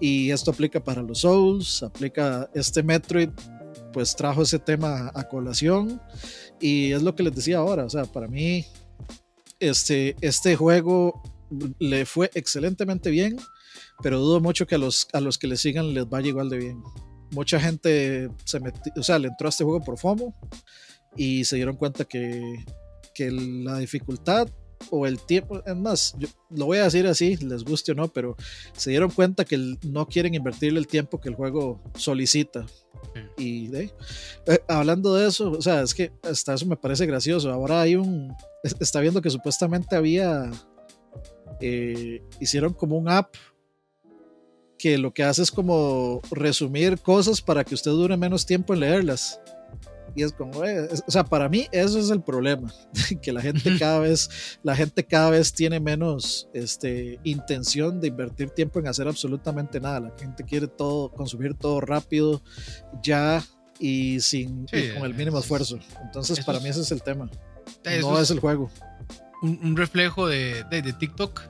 Y 0.00 0.30
esto 0.30 0.50
aplica 0.50 0.82
para 0.82 1.02
los 1.02 1.20
Souls, 1.20 1.82
aplica 1.82 2.50
este 2.54 2.82
Metroid, 2.82 3.30
pues 3.92 4.16
trajo 4.16 4.42
ese 4.42 4.58
tema 4.58 5.10
a 5.14 5.28
colación. 5.28 6.00
Y 6.60 6.92
es 6.92 7.02
lo 7.02 7.14
que 7.14 7.22
les 7.22 7.34
decía 7.34 7.58
ahora, 7.58 7.84
o 7.84 7.90
sea, 7.90 8.04
para 8.04 8.28
mí, 8.28 8.64
este, 9.60 10.16
este 10.20 10.56
juego 10.56 11.22
le 11.78 12.06
fue 12.06 12.30
excelentemente 12.34 13.10
bien, 13.10 13.36
pero 14.02 14.18
dudo 14.18 14.40
mucho 14.40 14.66
que 14.66 14.74
a 14.74 14.78
los, 14.78 15.08
a 15.12 15.20
los 15.20 15.38
que 15.38 15.46
le 15.46 15.56
sigan 15.56 15.94
les 15.94 16.08
vaya 16.08 16.28
igual 16.28 16.50
de 16.50 16.58
bien. 16.58 16.82
mucha 17.30 17.60
gente 17.60 18.30
se 18.44 18.60
metió, 18.60 18.92
o 18.96 19.02
sea, 19.02 19.18
le 19.18 19.28
entró 19.28 19.48
a 19.48 19.50
este 19.50 19.64
juego 19.64 19.82
por 19.82 19.98
FOMO 19.98 20.34
y 21.16 21.44
se 21.44 21.56
dieron 21.56 21.76
cuenta 21.76 22.04
que, 22.04 22.64
que 23.14 23.30
la 23.30 23.78
dificultad 23.78 24.48
o 24.90 25.06
el 25.06 25.20
tiempo, 25.20 25.62
es 25.64 25.76
más, 25.76 26.14
yo 26.18 26.28
lo 26.50 26.66
voy 26.66 26.78
a 26.78 26.84
decir 26.84 27.06
así, 27.06 27.36
les 27.36 27.64
guste 27.64 27.92
o 27.92 27.94
no, 27.94 28.08
pero 28.08 28.36
se 28.72 28.90
dieron 28.90 29.10
cuenta 29.10 29.44
que 29.44 29.76
no 29.82 30.06
quieren 30.06 30.34
invertirle 30.34 30.78
el 30.78 30.86
tiempo 30.86 31.20
que 31.20 31.28
el 31.28 31.34
juego 31.34 31.80
solicita. 31.94 32.66
Y 33.36 33.68
de, 33.68 33.92
eh, 34.46 34.58
hablando 34.68 35.14
de 35.14 35.28
eso, 35.28 35.50
o 35.50 35.62
sea, 35.62 35.82
es 35.82 35.94
que 35.94 36.12
hasta 36.22 36.54
eso 36.54 36.66
me 36.66 36.76
parece 36.76 37.06
gracioso. 37.06 37.50
Ahora 37.50 37.80
hay 37.80 37.96
un, 37.96 38.34
está 38.62 39.00
viendo 39.00 39.22
que 39.22 39.30
supuestamente 39.30 39.96
había, 39.96 40.50
eh, 41.60 42.22
hicieron 42.40 42.74
como 42.74 42.96
un 42.96 43.08
app 43.08 43.34
que 44.78 44.98
lo 44.98 45.12
que 45.12 45.24
hace 45.24 45.42
es 45.42 45.50
como 45.50 46.20
resumir 46.30 46.98
cosas 46.98 47.40
para 47.40 47.64
que 47.64 47.74
usted 47.74 47.90
dure 47.92 48.16
menos 48.16 48.44
tiempo 48.44 48.74
en 48.74 48.80
leerlas. 48.80 49.40
Y 50.16 50.22
es 50.22 50.32
como, 50.32 50.64
eh, 50.64 50.88
o 51.06 51.10
sea, 51.10 51.24
para 51.24 51.46
mí 51.46 51.66
eso 51.70 51.98
es 51.98 52.08
el 52.08 52.22
problema, 52.22 52.72
que 53.22 53.32
la 53.32 53.42
gente 53.42 53.78
cada 53.78 53.98
vez, 53.98 54.58
la 54.62 54.74
gente 54.74 55.04
cada 55.04 55.28
vez 55.28 55.52
tiene 55.52 55.78
menos 55.78 56.48
este, 56.54 57.20
intención 57.22 58.00
de 58.00 58.08
invertir 58.08 58.48
tiempo 58.48 58.78
en 58.78 58.88
hacer 58.88 59.06
absolutamente 59.06 59.78
nada. 59.78 60.00
La 60.00 60.14
gente 60.18 60.42
quiere 60.42 60.68
todo, 60.68 61.12
consumir 61.12 61.52
todo 61.52 61.82
rápido, 61.82 62.42
ya 63.02 63.44
y 63.78 64.18
sin 64.20 64.64
con 64.64 65.04
el 65.04 65.12
mínimo 65.12 65.38
esfuerzo. 65.38 65.78
Entonces, 66.02 66.42
para 66.46 66.60
mí 66.60 66.70
ese 66.70 66.80
es 66.80 66.90
el 66.92 67.02
tema. 67.02 67.28
No 68.00 68.18
es, 68.18 68.30
el 68.30 68.40
juego. 68.40 68.70
Un, 69.42 69.76
reflejo 69.76 70.26
de, 70.26 70.64
de, 70.70 70.92
TikTok. 70.94 71.42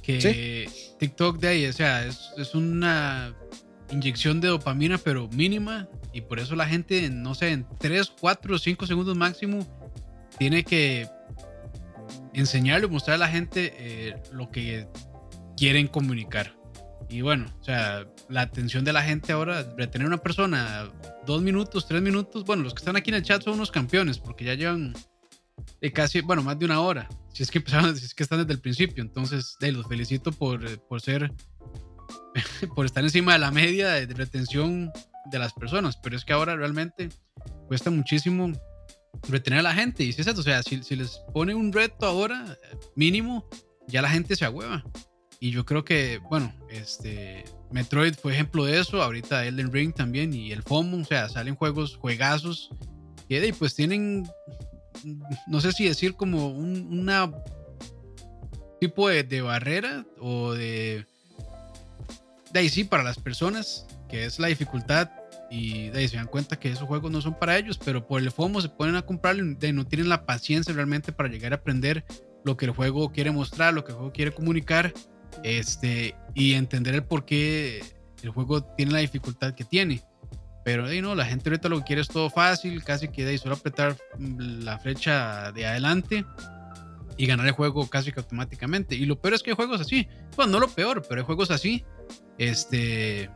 Que 0.00 0.66
TikTok 0.98 1.38
de 1.38 1.48
ahí, 1.48 1.66
o 1.66 1.72
sea, 1.74 2.06
es, 2.06 2.30
es 2.38 2.54
una 2.54 3.36
inyección 3.90 4.40
de 4.40 4.48
dopamina, 4.48 4.96
pero 4.96 5.28
mínima. 5.28 5.88
Y 6.14 6.20
por 6.22 6.38
eso 6.38 6.54
la 6.54 6.66
gente, 6.66 7.10
no 7.10 7.34
sé, 7.34 7.50
en 7.50 7.66
3, 7.78 8.12
4 8.20 8.54
o 8.54 8.58
5 8.58 8.86
segundos 8.86 9.16
máximo, 9.16 9.66
tiene 10.38 10.64
que 10.64 11.08
enseñarle, 12.32 12.86
mostrar 12.86 13.16
a 13.16 13.18
la 13.18 13.28
gente 13.28 13.74
eh, 13.76 14.14
lo 14.32 14.50
que 14.50 14.86
quieren 15.56 15.88
comunicar. 15.88 16.56
Y 17.10 17.20
bueno, 17.20 17.46
o 17.60 17.64
sea, 17.64 18.06
la 18.28 18.42
atención 18.42 18.84
de 18.84 18.92
la 18.92 19.02
gente 19.02 19.32
ahora, 19.32 19.74
retener 19.76 20.06
a 20.06 20.08
una 20.08 20.22
persona 20.22 20.88
dos 21.26 21.42
minutos, 21.42 21.86
tres 21.86 22.00
minutos, 22.00 22.44
bueno, 22.44 22.62
los 22.62 22.74
que 22.74 22.80
están 22.80 22.96
aquí 22.96 23.10
en 23.10 23.16
el 23.16 23.22
chat 23.22 23.42
son 23.42 23.54
unos 23.54 23.70
campeones, 23.70 24.18
porque 24.18 24.44
ya 24.44 24.54
llevan 24.54 24.94
de 25.80 25.92
casi, 25.92 26.20
bueno, 26.20 26.42
más 26.42 26.58
de 26.58 26.64
una 26.64 26.80
hora. 26.80 27.08
Si 27.32 27.42
es 27.42 27.50
que 27.50 27.58
empezaron, 27.58 27.96
si 27.96 28.04
es 28.04 28.14
que 28.14 28.22
están 28.22 28.38
desde 28.38 28.52
el 28.52 28.60
principio. 28.60 29.02
Entonces, 29.02 29.56
de, 29.60 29.72
los 29.72 29.86
felicito 29.86 30.30
por, 30.32 30.64
eh, 30.64 30.78
por 30.88 31.00
ser 31.00 31.32
por 32.74 32.86
estar 32.86 33.04
encima 33.04 33.34
de 33.34 33.38
la 33.38 33.50
media 33.50 33.92
de, 33.92 34.06
retención 34.06 34.90
de 35.26 35.38
las 35.38 35.52
personas, 35.52 35.96
pero 35.96 36.16
es 36.16 36.24
que 36.24 36.32
ahora 36.32 36.56
realmente 36.56 37.08
cuesta 37.66 37.90
muchísimo 37.90 38.52
retener 39.28 39.60
a 39.60 39.62
la 39.62 39.74
gente. 39.74 40.04
Y 40.04 40.12
si 40.12 40.20
es 40.20 40.26
eso, 40.26 40.40
o 40.40 40.44
sea, 40.44 40.62
si, 40.62 40.82
si 40.82 40.96
les 40.96 41.22
pone 41.32 41.54
un 41.54 41.72
reto 41.72 42.06
ahora 42.06 42.58
mínimo, 42.96 43.46
ya 43.88 44.02
la 44.02 44.10
gente 44.10 44.36
se 44.36 44.44
agüeva. 44.44 44.84
Y 45.40 45.50
yo 45.50 45.64
creo 45.64 45.84
que, 45.84 46.20
bueno, 46.30 46.54
este 46.70 47.44
Metroid 47.70 48.14
fue 48.14 48.32
ejemplo 48.32 48.64
de 48.64 48.80
eso, 48.80 49.02
ahorita 49.02 49.44
Elden 49.44 49.72
Ring 49.72 49.92
también 49.92 50.32
y 50.32 50.52
el 50.52 50.62
FOMO, 50.62 50.98
o 50.98 51.04
sea, 51.04 51.28
salen 51.28 51.56
juegos, 51.56 51.96
juegazos, 51.96 52.70
y 53.28 53.52
pues 53.52 53.74
tienen, 53.74 54.28
no 55.46 55.60
sé 55.60 55.72
si 55.72 55.86
decir 55.86 56.14
como 56.14 56.48
un 56.48 56.86
una 57.00 57.32
tipo 58.80 59.08
de, 59.08 59.24
de 59.24 59.42
barrera 59.42 60.04
o 60.20 60.52
de 60.52 61.06
de 62.54 62.60
ahí 62.60 62.68
sí, 62.68 62.84
para 62.84 63.02
las 63.02 63.18
personas, 63.18 63.84
que 64.08 64.24
es 64.24 64.38
la 64.38 64.48
dificultad, 64.48 65.10
y 65.50 65.90
de 65.90 66.00
ahí 66.00 66.08
se 66.08 66.16
dan 66.16 66.26
cuenta 66.26 66.58
que 66.58 66.70
esos 66.70 66.88
juegos 66.88 67.10
no 67.10 67.20
son 67.20 67.38
para 67.38 67.56
ellos, 67.56 67.78
pero 67.82 68.06
por 68.06 68.20
el 68.20 68.30
FOMO 68.30 68.60
se 68.60 68.68
ponen 68.68 68.96
a 68.96 69.02
comprarlo 69.02 69.44
y 69.44 69.72
no 69.72 69.86
tienen 69.86 70.08
la 70.08 70.26
paciencia 70.26 70.74
realmente 70.74 71.12
para 71.12 71.28
llegar 71.28 71.52
a 71.52 71.56
aprender 71.56 72.04
lo 72.44 72.56
que 72.56 72.66
el 72.66 72.72
juego 72.72 73.12
quiere 73.12 73.30
mostrar, 73.30 73.74
lo 73.74 73.84
que 73.84 73.92
el 73.92 73.96
juego 73.96 74.12
quiere 74.12 74.32
comunicar, 74.32 74.92
este, 75.42 76.14
y 76.34 76.54
entender 76.54 76.94
el 76.94 77.04
por 77.04 77.24
qué 77.24 77.82
el 78.22 78.30
juego 78.30 78.64
tiene 78.64 78.92
la 78.92 78.98
dificultad 78.98 79.54
que 79.54 79.64
tiene. 79.64 80.02
Pero 80.64 80.88
de 80.88 81.02
no, 81.02 81.14
la 81.14 81.26
gente 81.26 81.50
ahorita 81.50 81.68
lo 81.68 81.78
que 81.78 81.84
quiere 81.84 82.02
es 82.02 82.08
todo 82.08 82.30
fácil, 82.30 82.82
casi 82.82 83.08
que 83.08 83.24
de 83.24 83.32
ahí 83.32 83.38
solo 83.38 83.54
apretar 83.54 83.96
la 84.18 84.78
flecha 84.78 85.52
de 85.52 85.66
adelante 85.66 86.24
y 87.18 87.26
ganar 87.26 87.46
el 87.46 87.52
juego 87.52 87.86
casi 87.88 88.12
que 88.12 88.20
automáticamente. 88.20 88.94
Y 88.94 89.04
lo 89.04 89.20
peor 89.20 89.34
es 89.34 89.42
que 89.42 89.50
hay 89.50 89.56
juegos 89.56 89.82
así. 89.82 90.08
Bueno, 90.36 90.52
no 90.52 90.60
lo 90.60 90.68
peor, 90.68 91.04
pero 91.06 91.20
hay 91.20 91.26
juegos 91.26 91.50
así 91.50 91.84
este. 92.38 93.30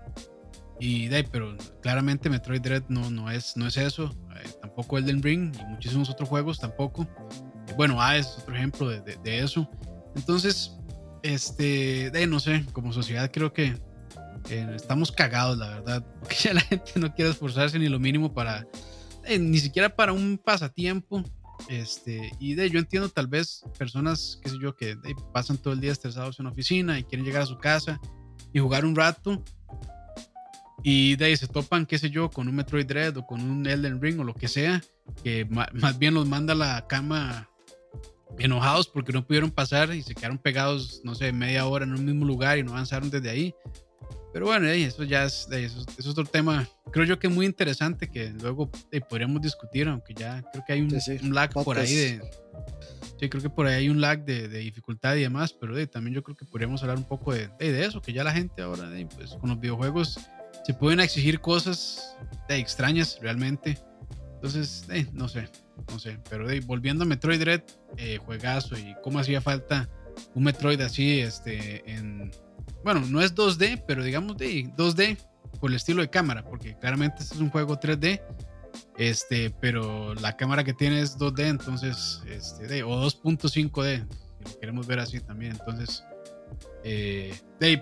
Y 0.80 1.08
de 1.08 1.24
pero 1.24 1.56
claramente 1.82 2.30
Metroid 2.30 2.60
Dread 2.60 2.84
no, 2.88 3.10
no, 3.10 3.30
es, 3.30 3.56
no 3.56 3.66
es 3.66 3.76
eso. 3.76 4.14
Eh, 4.36 4.48
tampoco 4.60 4.98
Elden 4.98 5.22
Ring 5.22 5.54
y 5.58 5.64
muchísimos 5.64 6.08
otros 6.08 6.28
juegos 6.28 6.58
tampoco. 6.60 7.02
Eh, 7.66 7.72
bueno, 7.76 8.00
A 8.00 8.16
es 8.16 8.38
otro 8.38 8.54
ejemplo 8.54 8.88
de, 8.88 9.00
de, 9.00 9.38
eso. 9.40 9.68
Entonces, 10.14 10.78
este, 11.22 12.10
de 12.10 12.26
no 12.26 12.38
sé, 12.38 12.64
como 12.72 12.92
sociedad 12.92 13.30
creo 13.32 13.52
que 13.52 13.74
eh, 14.50 14.72
estamos 14.74 15.10
cagados, 15.10 15.58
la 15.58 15.68
verdad. 15.70 16.06
Porque 16.20 16.36
ya 16.36 16.54
la 16.54 16.60
gente 16.60 16.92
no 16.96 17.12
quiere 17.14 17.32
esforzarse 17.32 17.78
ni 17.78 17.88
lo 17.88 17.98
mínimo 17.98 18.32
para, 18.32 18.66
ni 19.38 19.58
siquiera 19.58 19.94
para 19.94 20.12
un 20.12 20.38
pasatiempo. 20.38 21.24
Este, 21.68 22.30
y 22.38 22.54
de 22.54 22.70
yo 22.70 22.78
entiendo 22.78 23.08
tal 23.08 23.26
vez 23.26 23.64
personas, 23.76 24.38
qué 24.42 24.48
sé 24.48 24.58
yo, 24.60 24.76
que 24.76 24.96
pasan 25.32 25.58
todo 25.58 25.74
el 25.74 25.80
día 25.80 25.90
estresados 25.90 26.38
en 26.38 26.44
la 26.44 26.52
oficina 26.52 27.00
y 27.00 27.04
quieren 27.04 27.26
llegar 27.26 27.42
a 27.42 27.46
su 27.46 27.58
casa 27.58 28.00
y 28.52 28.60
jugar 28.60 28.84
un 28.84 28.94
rato. 28.94 29.42
Y 30.82 31.16
de 31.16 31.26
ahí 31.26 31.36
se 31.36 31.48
topan, 31.48 31.86
qué 31.86 31.98
sé 31.98 32.10
yo, 32.10 32.30
con 32.30 32.48
un 32.48 32.54
Metroid 32.54 32.86
Dread 32.86 33.16
o 33.16 33.26
con 33.26 33.40
un 33.40 33.66
Elden 33.66 34.00
Ring 34.00 34.20
o 34.20 34.24
lo 34.24 34.34
que 34.34 34.48
sea, 34.48 34.80
que 35.24 35.44
más 35.44 35.98
bien 35.98 36.14
los 36.14 36.28
manda 36.28 36.52
a 36.52 36.56
la 36.56 36.86
cama 36.86 37.48
enojados 38.38 38.86
porque 38.86 39.12
no 39.12 39.26
pudieron 39.26 39.50
pasar 39.50 39.92
y 39.92 40.02
se 40.02 40.14
quedaron 40.14 40.38
pegados, 40.38 41.00
no 41.04 41.14
sé, 41.14 41.32
media 41.32 41.66
hora 41.66 41.84
en 41.84 41.94
un 41.94 42.04
mismo 42.04 42.24
lugar 42.24 42.58
y 42.58 42.62
no 42.62 42.72
avanzaron 42.72 43.10
desde 43.10 43.30
ahí. 43.30 43.54
Pero 44.32 44.46
bueno, 44.46 44.68
eso 44.68 45.04
ya 45.04 45.24
es, 45.24 45.48
eso, 45.50 45.84
es 45.98 46.06
otro 46.06 46.24
tema, 46.24 46.68
creo 46.92 47.06
yo 47.06 47.18
que 47.18 47.28
muy 47.28 47.46
interesante 47.46 48.08
que 48.08 48.30
luego 48.30 48.70
eh, 48.92 49.00
podríamos 49.00 49.40
discutir, 49.40 49.88
aunque 49.88 50.14
ya 50.14 50.42
creo 50.52 50.64
que 50.66 50.72
hay 50.74 50.80
un, 50.80 51.34
lag 51.34 51.52
por 51.52 51.78
ahí 51.78 51.94
de, 51.94 52.20
Sí, 53.18 53.28
creo 53.28 53.42
que 53.42 53.50
por 53.50 53.66
ahí 53.66 53.74
hay 53.74 53.88
un 53.88 54.00
lag 54.00 54.24
de, 54.24 54.46
dificultad 54.48 55.16
y 55.16 55.22
demás, 55.22 55.52
pero 55.52 55.74
también 55.88 56.14
yo 56.14 56.22
creo 56.22 56.36
que 56.36 56.44
podríamos 56.44 56.82
hablar 56.82 56.98
un 56.98 57.04
poco 57.04 57.32
de, 57.32 57.48
de 57.58 57.84
eso, 57.84 58.00
que 58.00 58.12
ya 58.12 58.22
la 58.22 58.32
gente 58.32 58.62
ahora, 58.62 58.88
pues 59.16 59.30
con 59.40 59.50
los 59.50 59.58
videojuegos 59.58 60.20
se 60.64 60.74
pueden 60.74 61.00
exigir 61.00 61.40
cosas 61.40 62.16
extrañas 62.48 63.18
realmente. 63.20 63.78
Entonces, 64.34 64.86
no 65.12 65.28
sé, 65.28 65.48
no 65.90 65.98
sé, 65.98 66.18
pero 66.30 66.46
volviendo 66.64 67.04
a 67.04 67.06
Metroid 67.06 67.40
Dread, 67.40 67.62
eh, 67.96 68.18
juegazo 68.18 68.78
y 68.78 68.94
cómo 69.02 69.18
hacía 69.18 69.40
falta 69.40 69.88
un 70.34 70.44
Metroid 70.44 70.80
así, 70.80 71.20
este, 71.20 71.82
en, 71.90 72.30
bueno, 72.84 73.00
no 73.08 73.20
es 73.20 73.34
2D, 73.34 73.82
pero 73.86 74.04
digamos 74.04 74.36
de 74.36 74.64
2D 74.76 75.16
por 75.60 75.70
el 75.70 75.76
estilo 75.76 76.02
de 76.02 76.10
cámara, 76.10 76.44
porque 76.44 76.76
claramente 76.78 77.22
este 77.22 77.34
es 77.34 77.40
un 77.40 77.50
juego 77.50 77.80
3D 77.80 78.20
este, 78.98 79.50
pero 79.60 80.14
la 80.14 80.36
cámara 80.36 80.64
que 80.64 80.74
tiene 80.74 81.00
es 81.00 81.18
2D, 81.18 81.46
entonces, 81.46 82.22
este, 82.26 82.82
o 82.82 83.04
2.5D, 83.04 84.06
si 84.08 84.54
lo 84.54 84.60
queremos 84.60 84.86
ver 84.86 84.98
así 84.98 85.20
también. 85.20 85.52
Entonces, 85.52 86.02
eh, 86.84 87.34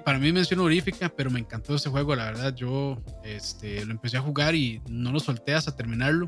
para 0.05 0.19
mí 0.19 0.33
mención 0.33 0.61
honorífica, 0.61 1.09
pero 1.09 1.31
me 1.31 1.41
encantó 1.41 1.75
ese 1.75 1.91
juego, 1.91 2.15
la 2.17 2.25
verdad. 2.25 2.55
Yo 2.55 3.03
este, 3.25 3.85
lo 3.85 3.93
empecé 3.93 4.17
a 4.17 4.21
jugar 4.21 4.55
y 4.55 4.81
no 4.89 5.13
lo 5.13 5.21
solté 5.21 5.55
hasta 5.55 5.77
terminarlo. 5.77 6.27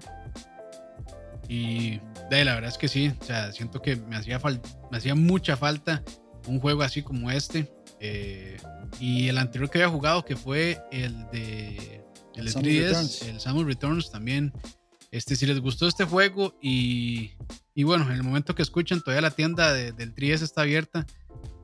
Y 1.49 2.01
de, 2.31 2.45
la 2.45 2.55
verdad 2.55 2.71
es 2.71 2.79
que 2.79 2.89
sí, 2.89 3.13
o 3.21 3.25
sea, 3.25 3.53
siento 3.53 3.81
que 3.81 3.97
me 3.97 4.17
hacía, 4.17 4.41
me 4.91 4.99
hacía 4.99 5.15
mucha 5.15 5.57
falta 5.57 6.03
un 6.47 6.61
juego 6.61 6.83
así 6.83 7.03
como 7.03 7.31
este. 7.31 7.73
Eh, 8.01 8.59
y 9.01 9.29
el 9.29 9.39
anterior 9.39 9.71
que 9.71 9.79
había 9.79 9.93
jugado, 9.93 10.25
que 10.25 10.37
fue 10.37 10.79
el 10.93 11.27
de 11.31 12.05
el 12.37 12.55
3DS, 12.55 13.27
el 13.27 13.41
Samus 13.41 13.67
Returns 13.67 14.11
también 14.11 14.53
este, 15.11 15.37
si 15.37 15.47
les 15.47 15.61
gustó 15.61 15.89
este 15.89 16.05
juego 16.05 16.55
y, 16.61 17.33
y 17.75 17.85
bueno, 17.85 18.05
en 18.07 18.13
el 18.13 18.23
momento 18.23 18.55
que 18.55 18.63
escuchen, 18.63 19.01
todavía 19.01 19.23
la 19.23 19.31
tienda 19.31 19.73
del 19.73 20.15
3 20.15 20.43
está 20.43 20.63
abierta, 20.63 21.07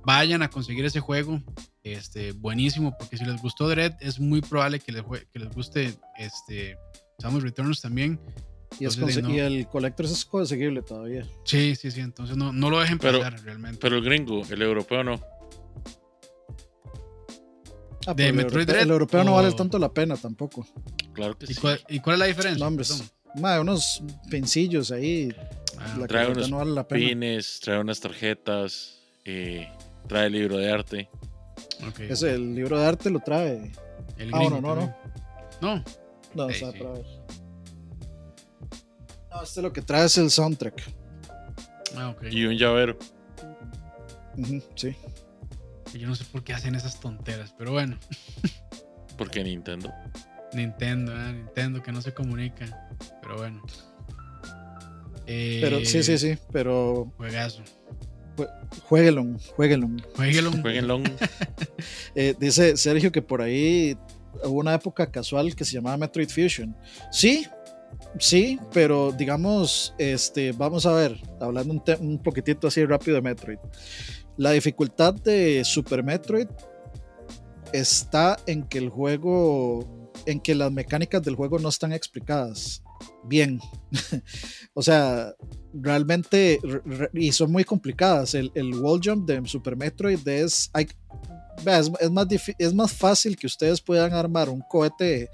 vayan 0.04 0.42
a 0.42 0.50
conseguir 0.50 0.84
ese 0.84 1.00
juego. 1.00 1.42
Este, 1.82 2.32
buenísimo, 2.32 2.96
porque 2.98 3.16
si 3.16 3.24
les 3.24 3.40
gustó 3.42 3.68
Dread, 3.68 3.94
es 4.00 4.18
muy 4.18 4.40
probable 4.40 4.80
que 4.80 4.92
les, 4.92 5.02
que 5.32 5.38
les 5.38 5.50
guste 5.50 5.94
este, 6.18 6.78
Samus 7.18 7.42
Returns 7.42 7.80
también. 7.80 8.18
Y, 8.80 8.86
el 9.38 9.68
Collector 9.68 10.06
es 10.06 10.24
conseguible 10.24 10.82
todavía. 10.82 11.26
Sí, 11.44 11.76
sí, 11.76 11.90
sí. 11.90 12.00
Entonces 12.00 12.36
no, 12.36 12.52
no 12.52 12.70
lo 12.70 12.80
dejen 12.80 12.98
pasar 12.98 13.40
realmente. 13.42 13.78
Pero 13.80 13.96
el 13.96 14.04
gringo, 14.04 14.42
el 14.50 14.62
europeo 14.62 15.04
no. 15.04 15.20
Ah, 18.06 18.14
de 18.14 18.32
Metroid 18.32 18.68
el 18.68 18.90
europeo, 18.90 19.24
no 19.24 19.34
vale 19.34 19.52
tanto 19.52 19.78
la 19.78 19.92
pena 19.92 20.16
tampoco. 20.16 20.66
Claro 21.14 21.38
que 21.38 21.46
¿Y 21.46 21.54
sí. 21.54 21.60
Cuál, 21.60 21.80
¿Y 21.88 22.00
cuál 22.00 22.14
es 22.14 22.20
la 22.20 22.26
diferencia? 22.26 22.70
Madre, 23.36 23.60
unos 23.60 24.02
pensillos 24.30 24.90
ahí. 24.90 25.34
Ah, 25.78 26.04
trae 26.06 26.30
unos 26.30 26.50
no 26.50 26.58
vale 26.58 26.72
la 26.72 26.86
pena. 26.86 27.08
pines, 27.08 27.60
trae 27.60 27.78
unas 27.78 28.00
tarjetas, 28.00 29.00
eh, 29.24 29.68
trae 30.06 30.26
el 30.26 30.32
libro 30.32 30.56
de 30.56 30.70
arte. 30.70 31.08
Okay. 31.90 32.10
Ese, 32.10 32.34
el 32.34 32.54
libro 32.54 32.78
de 32.78 32.86
arte 32.86 33.10
lo 33.10 33.20
trae. 33.20 33.72
El 34.16 34.34
ah, 34.34 34.40
no, 34.50 34.60
no, 34.60 34.74
no. 34.74 34.96
No. 35.60 35.84
No, 36.34 36.44
Ok, 36.46 36.50
está 36.50 36.72
sí. 36.72 36.78
No, 39.30 39.42
este 39.42 39.62
lo 39.62 39.72
que 39.72 39.82
trae 39.82 40.06
es 40.06 40.18
el 40.18 40.30
soundtrack. 40.30 40.82
Ah, 41.96 42.10
ok. 42.10 42.24
Y 42.30 42.44
un 42.46 42.56
llavero. 42.56 42.98
Sí. 44.74 44.96
Yo 45.92 46.08
no 46.08 46.14
sé 46.16 46.24
por 46.24 46.42
qué 46.42 46.52
hacen 46.52 46.74
esas 46.74 46.98
tonteras, 46.98 47.54
pero 47.56 47.72
bueno. 47.72 47.98
Porque 49.18 49.44
Nintendo. 49.44 49.92
Nintendo, 50.52 51.12
¿eh? 51.12 51.32
Nintendo 51.32 51.82
que 51.82 51.92
no 51.92 52.02
se 52.02 52.12
comunica. 52.12 52.88
Pero 53.22 53.36
bueno. 53.36 53.62
Eh, 55.26 55.60
Pero 55.62 55.84
sí, 55.84 56.02
sí, 56.02 56.18
sí. 56.18 56.36
Pero 56.52 57.12
Juegazo. 57.16 57.62
Jueguelo, 58.88 59.24
jueguelo. 59.56 59.88
Jueguelo. 60.16 60.52
Jueguenlo. 60.52 61.00
Eh, 62.14 62.34
dice 62.38 62.76
Sergio 62.76 63.10
que 63.10 63.20
por 63.20 63.42
ahí 63.42 63.96
hubo 64.44 64.60
una 64.60 64.74
época 64.74 65.10
casual 65.10 65.54
que 65.54 65.64
se 65.64 65.74
llamaba 65.74 65.96
Metroid 65.96 66.28
Fusion. 66.28 66.74
Sí, 67.10 67.46
sí, 68.18 68.58
pero 68.72 69.12
digamos, 69.12 69.94
este, 69.98 70.52
vamos 70.52 70.86
a 70.86 70.92
ver, 70.92 71.20
hablando 71.40 71.74
un, 71.74 72.08
un 72.08 72.18
poquitito 72.22 72.68
así 72.68 72.84
rápido 72.84 73.16
de 73.16 73.22
Metroid. 73.22 73.58
La 74.36 74.52
dificultad 74.52 75.14
de 75.14 75.62
Super 75.64 76.04
Metroid 76.04 76.46
está 77.72 78.36
en 78.46 78.62
que 78.62 78.78
el 78.78 78.88
juego, 78.88 80.12
en 80.26 80.40
que 80.40 80.54
las 80.54 80.70
mecánicas 80.70 81.22
del 81.22 81.34
juego 81.34 81.58
no 81.58 81.68
están 81.68 81.92
explicadas 81.92 82.83
bien. 83.24 83.60
o 84.74 84.82
sea, 84.82 85.34
realmente, 85.72 86.58
re- 86.62 87.10
y 87.14 87.32
son 87.32 87.52
muy 87.52 87.64
complicadas. 87.64 88.34
El, 88.34 88.50
el 88.54 88.74
wall 88.74 89.00
jump 89.04 89.26
de 89.28 89.46
Super 89.46 89.76
Metroid 89.76 90.26
es, 90.28 90.70
hay, 90.72 90.86
es, 91.66 91.90
es 92.00 92.10
más 92.10 92.26
es 92.58 92.74
más 92.74 92.92
fácil 92.92 93.36
que 93.36 93.46
ustedes 93.46 93.80
puedan 93.80 94.12
armar 94.12 94.48
un 94.48 94.60
cohete 94.68 95.28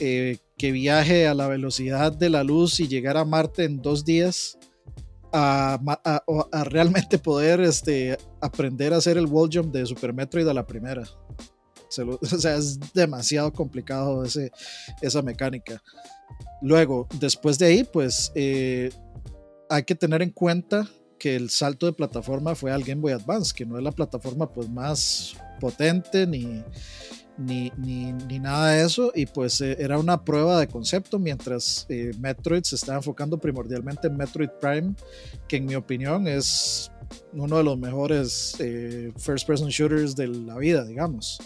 eh, 0.00 0.38
que 0.56 0.72
viaje 0.72 1.26
a 1.26 1.34
la 1.34 1.48
velocidad 1.48 2.12
de 2.12 2.30
la 2.30 2.44
luz 2.44 2.80
y 2.80 2.88
llegar 2.88 3.16
a 3.16 3.24
Marte 3.24 3.64
en 3.64 3.80
dos 3.82 4.04
días. 4.04 4.58
A, 5.36 5.80
a- 6.04 6.22
a 6.52 6.62
realmente 6.64 7.18
poder 7.18 7.60
este, 7.60 8.16
aprender 8.40 8.94
a 8.94 8.98
hacer 8.98 9.18
el 9.18 9.26
wall 9.26 9.50
jump 9.52 9.72
de 9.74 9.84
Super 9.84 10.12
Metroid 10.12 10.46
a 10.46 10.54
la 10.54 10.64
primera. 10.64 11.02
Se 11.88 12.04
lo- 12.04 12.18
o 12.22 12.26
sea, 12.26 12.54
es 12.54 12.78
demasiado 12.92 13.52
complicado 13.52 14.22
ese, 14.24 14.52
esa 15.02 15.22
mecánica. 15.22 15.82
Luego, 16.64 17.06
después 17.20 17.58
de 17.58 17.66
ahí, 17.66 17.84
pues 17.84 18.32
eh, 18.34 18.90
hay 19.68 19.82
que 19.82 19.94
tener 19.94 20.22
en 20.22 20.30
cuenta 20.30 20.88
que 21.18 21.36
el 21.36 21.50
salto 21.50 21.84
de 21.84 21.92
plataforma 21.92 22.54
fue 22.54 22.72
al 22.72 22.82
Game 22.82 23.02
Boy 23.02 23.12
Advance, 23.12 23.52
que 23.54 23.66
no 23.66 23.76
es 23.76 23.84
la 23.84 23.92
plataforma 23.92 24.50
pues 24.50 24.70
más 24.70 25.36
potente 25.60 26.26
ni, 26.26 26.64
ni, 27.36 27.70
ni, 27.76 28.38
nada 28.38 28.70
de 28.70 28.86
eso, 28.86 29.12
y 29.14 29.26
pues 29.26 29.60
eh, 29.60 29.76
era 29.78 29.98
una 29.98 30.24
prueba 30.24 30.58
de 30.58 30.66
concepto, 30.66 31.18
mientras 31.18 31.84
eh, 31.90 32.12
Metroid 32.18 32.62
se 32.62 32.76
estaba 32.76 32.96
enfocando 32.96 33.38
primordialmente 33.38 34.06
en 34.06 34.16
Metroid 34.16 34.50
Prime, 34.58 34.94
que 35.46 35.56
en 35.56 35.66
mi 35.66 35.74
opinión 35.74 36.26
es 36.26 36.90
uno 37.34 37.58
de 37.58 37.64
los 37.64 37.78
mejores 37.78 38.56
eh, 38.58 39.12
first 39.18 39.46
person 39.46 39.68
shooters 39.68 40.16
de 40.16 40.28
la 40.28 40.56
vida, 40.56 40.84
digamos, 40.84 41.38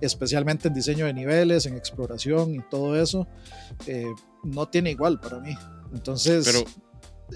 especialmente 0.00 0.68
en 0.68 0.74
diseño 0.74 1.06
de 1.06 1.14
niveles, 1.14 1.66
en 1.66 1.76
exploración 1.76 2.54
y 2.54 2.60
todo 2.70 3.00
eso, 3.00 3.26
eh, 3.86 4.06
no 4.44 4.68
tiene 4.68 4.90
igual 4.90 5.20
para 5.20 5.40
mí. 5.40 5.56
Entonces, 5.92 6.44
Pero, 6.46 6.60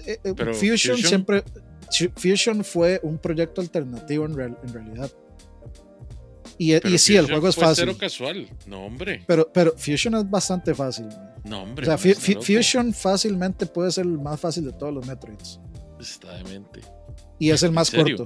eh, 0.05 0.19
eh, 0.23 0.33
pero 0.35 0.53
Fusion, 0.53 0.97
Fusion- 0.97 1.07
siempre. 1.07 1.43
Fu- 1.91 2.11
Fusion 2.15 2.63
fue 2.63 2.99
un 3.03 3.17
proyecto 3.17 3.61
alternativo 3.61 4.25
en, 4.25 4.35
real- 4.35 4.57
en 4.63 4.73
realidad. 4.73 5.11
Y, 6.57 6.75
y 6.87 6.97
sí, 6.99 7.15
el 7.15 7.25
juego 7.25 7.47
es 7.47 7.55
fue 7.55 7.63
fácil. 7.65 7.85
cero 7.87 7.97
casual. 7.99 8.47
No, 8.67 8.85
hombre. 8.85 9.23
Pero, 9.25 9.49
pero 9.51 9.73
Fusion 9.77 10.13
es 10.15 10.29
bastante 10.29 10.75
fácil. 10.75 11.07
No, 11.43 11.63
hombre. 11.63 11.89
O 11.89 11.97
sea. 11.97 12.13
Fusion 12.41 12.93
fácilmente 12.93 13.65
puede 13.65 13.91
ser 13.91 14.05
el 14.05 14.19
más 14.19 14.39
fácil 14.39 14.65
de 14.65 14.73
todos 14.73 14.93
los 14.93 15.07
Metroids. 15.07 15.59
Está 15.99 16.35
demente. 16.37 16.81
Y 17.39 17.49
es 17.49 17.63
el 17.63 17.69
¿En 17.69 17.75
más 17.75 17.89
corto. 17.89 18.25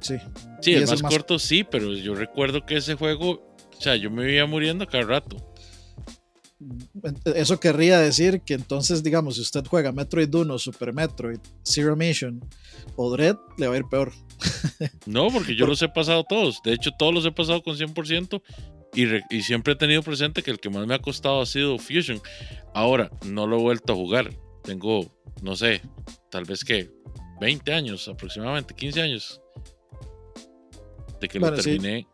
Sí. 0.00 0.16
Sí, 0.60 0.76
más, 0.76 0.92
el 0.92 1.02
más- 1.02 1.12
corto 1.12 1.38
sí, 1.40 1.64
pero 1.64 1.92
yo 1.94 2.14
recuerdo 2.14 2.64
que 2.64 2.76
ese 2.76 2.94
juego, 2.94 3.55
o 3.78 3.80
sea, 3.80 3.96
yo 3.96 4.10
me 4.10 4.32
iba 4.32 4.46
muriendo 4.46 4.86
cada 4.86 5.04
rato. 5.04 5.36
Eso 7.34 7.60
querría 7.60 8.00
decir 8.00 8.40
que 8.40 8.54
entonces, 8.54 9.02
digamos, 9.02 9.34
si 9.36 9.42
usted 9.42 9.64
juega 9.66 9.92
Metroid 9.92 10.34
1, 10.34 10.58
Super 10.58 10.92
Metroid, 10.94 11.38
Zero 11.62 11.94
Mission 11.96 12.40
o 12.96 13.10
Dread, 13.10 13.36
le 13.58 13.68
va 13.68 13.74
a 13.74 13.78
ir 13.78 13.84
peor. 13.90 14.12
No, 15.06 15.28
porque 15.28 15.54
yo 15.54 15.66
los 15.66 15.80
he 15.82 15.88
pasado 15.88 16.24
todos. 16.24 16.60
De 16.64 16.72
hecho, 16.72 16.90
todos 16.98 17.12
los 17.14 17.24
he 17.26 17.32
pasado 17.32 17.62
con 17.62 17.76
100% 17.76 18.42
y, 18.94 19.04
re- 19.06 19.22
y 19.30 19.42
siempre 19.42 19.72
he 19.74 19.76
tenido 19.76 20.02
presente 20.02 20.42
que 20.42 20.50
el 20.50 20.58
que 20.60 20.68
más 20.70 20.86
me 20.86 20.94
ha 20.94 20.98
costado 20.98 21.40
ha 21.40 21.46
sido 21.46 21.78
Fusion. 21.78 22.20
Ahora, 22.74 23.10
no 23.24 23.46
lo 23.46 23.58
he 23.58 23.62
vuelto 23.62 23.92
a 23.92 23.96
jugar. 23.96 24.30
Tengo, 24.62 25.06
no 25.42 25.56
sé, 25.56 25.80
tal 26.30 26.44
vez 26.44 26.64
que 26.64 26.90
20 27.40 27.72
años 27.72 28.08
aproximadamente, 28.08 28.74
15 28.74 29.00
años. 29.02 29.40
De 31.20 31.28
que 31.28 31.38
Bueno, 31.38 31.56
lo 31.56 31.62
terminé, 31.62 32.06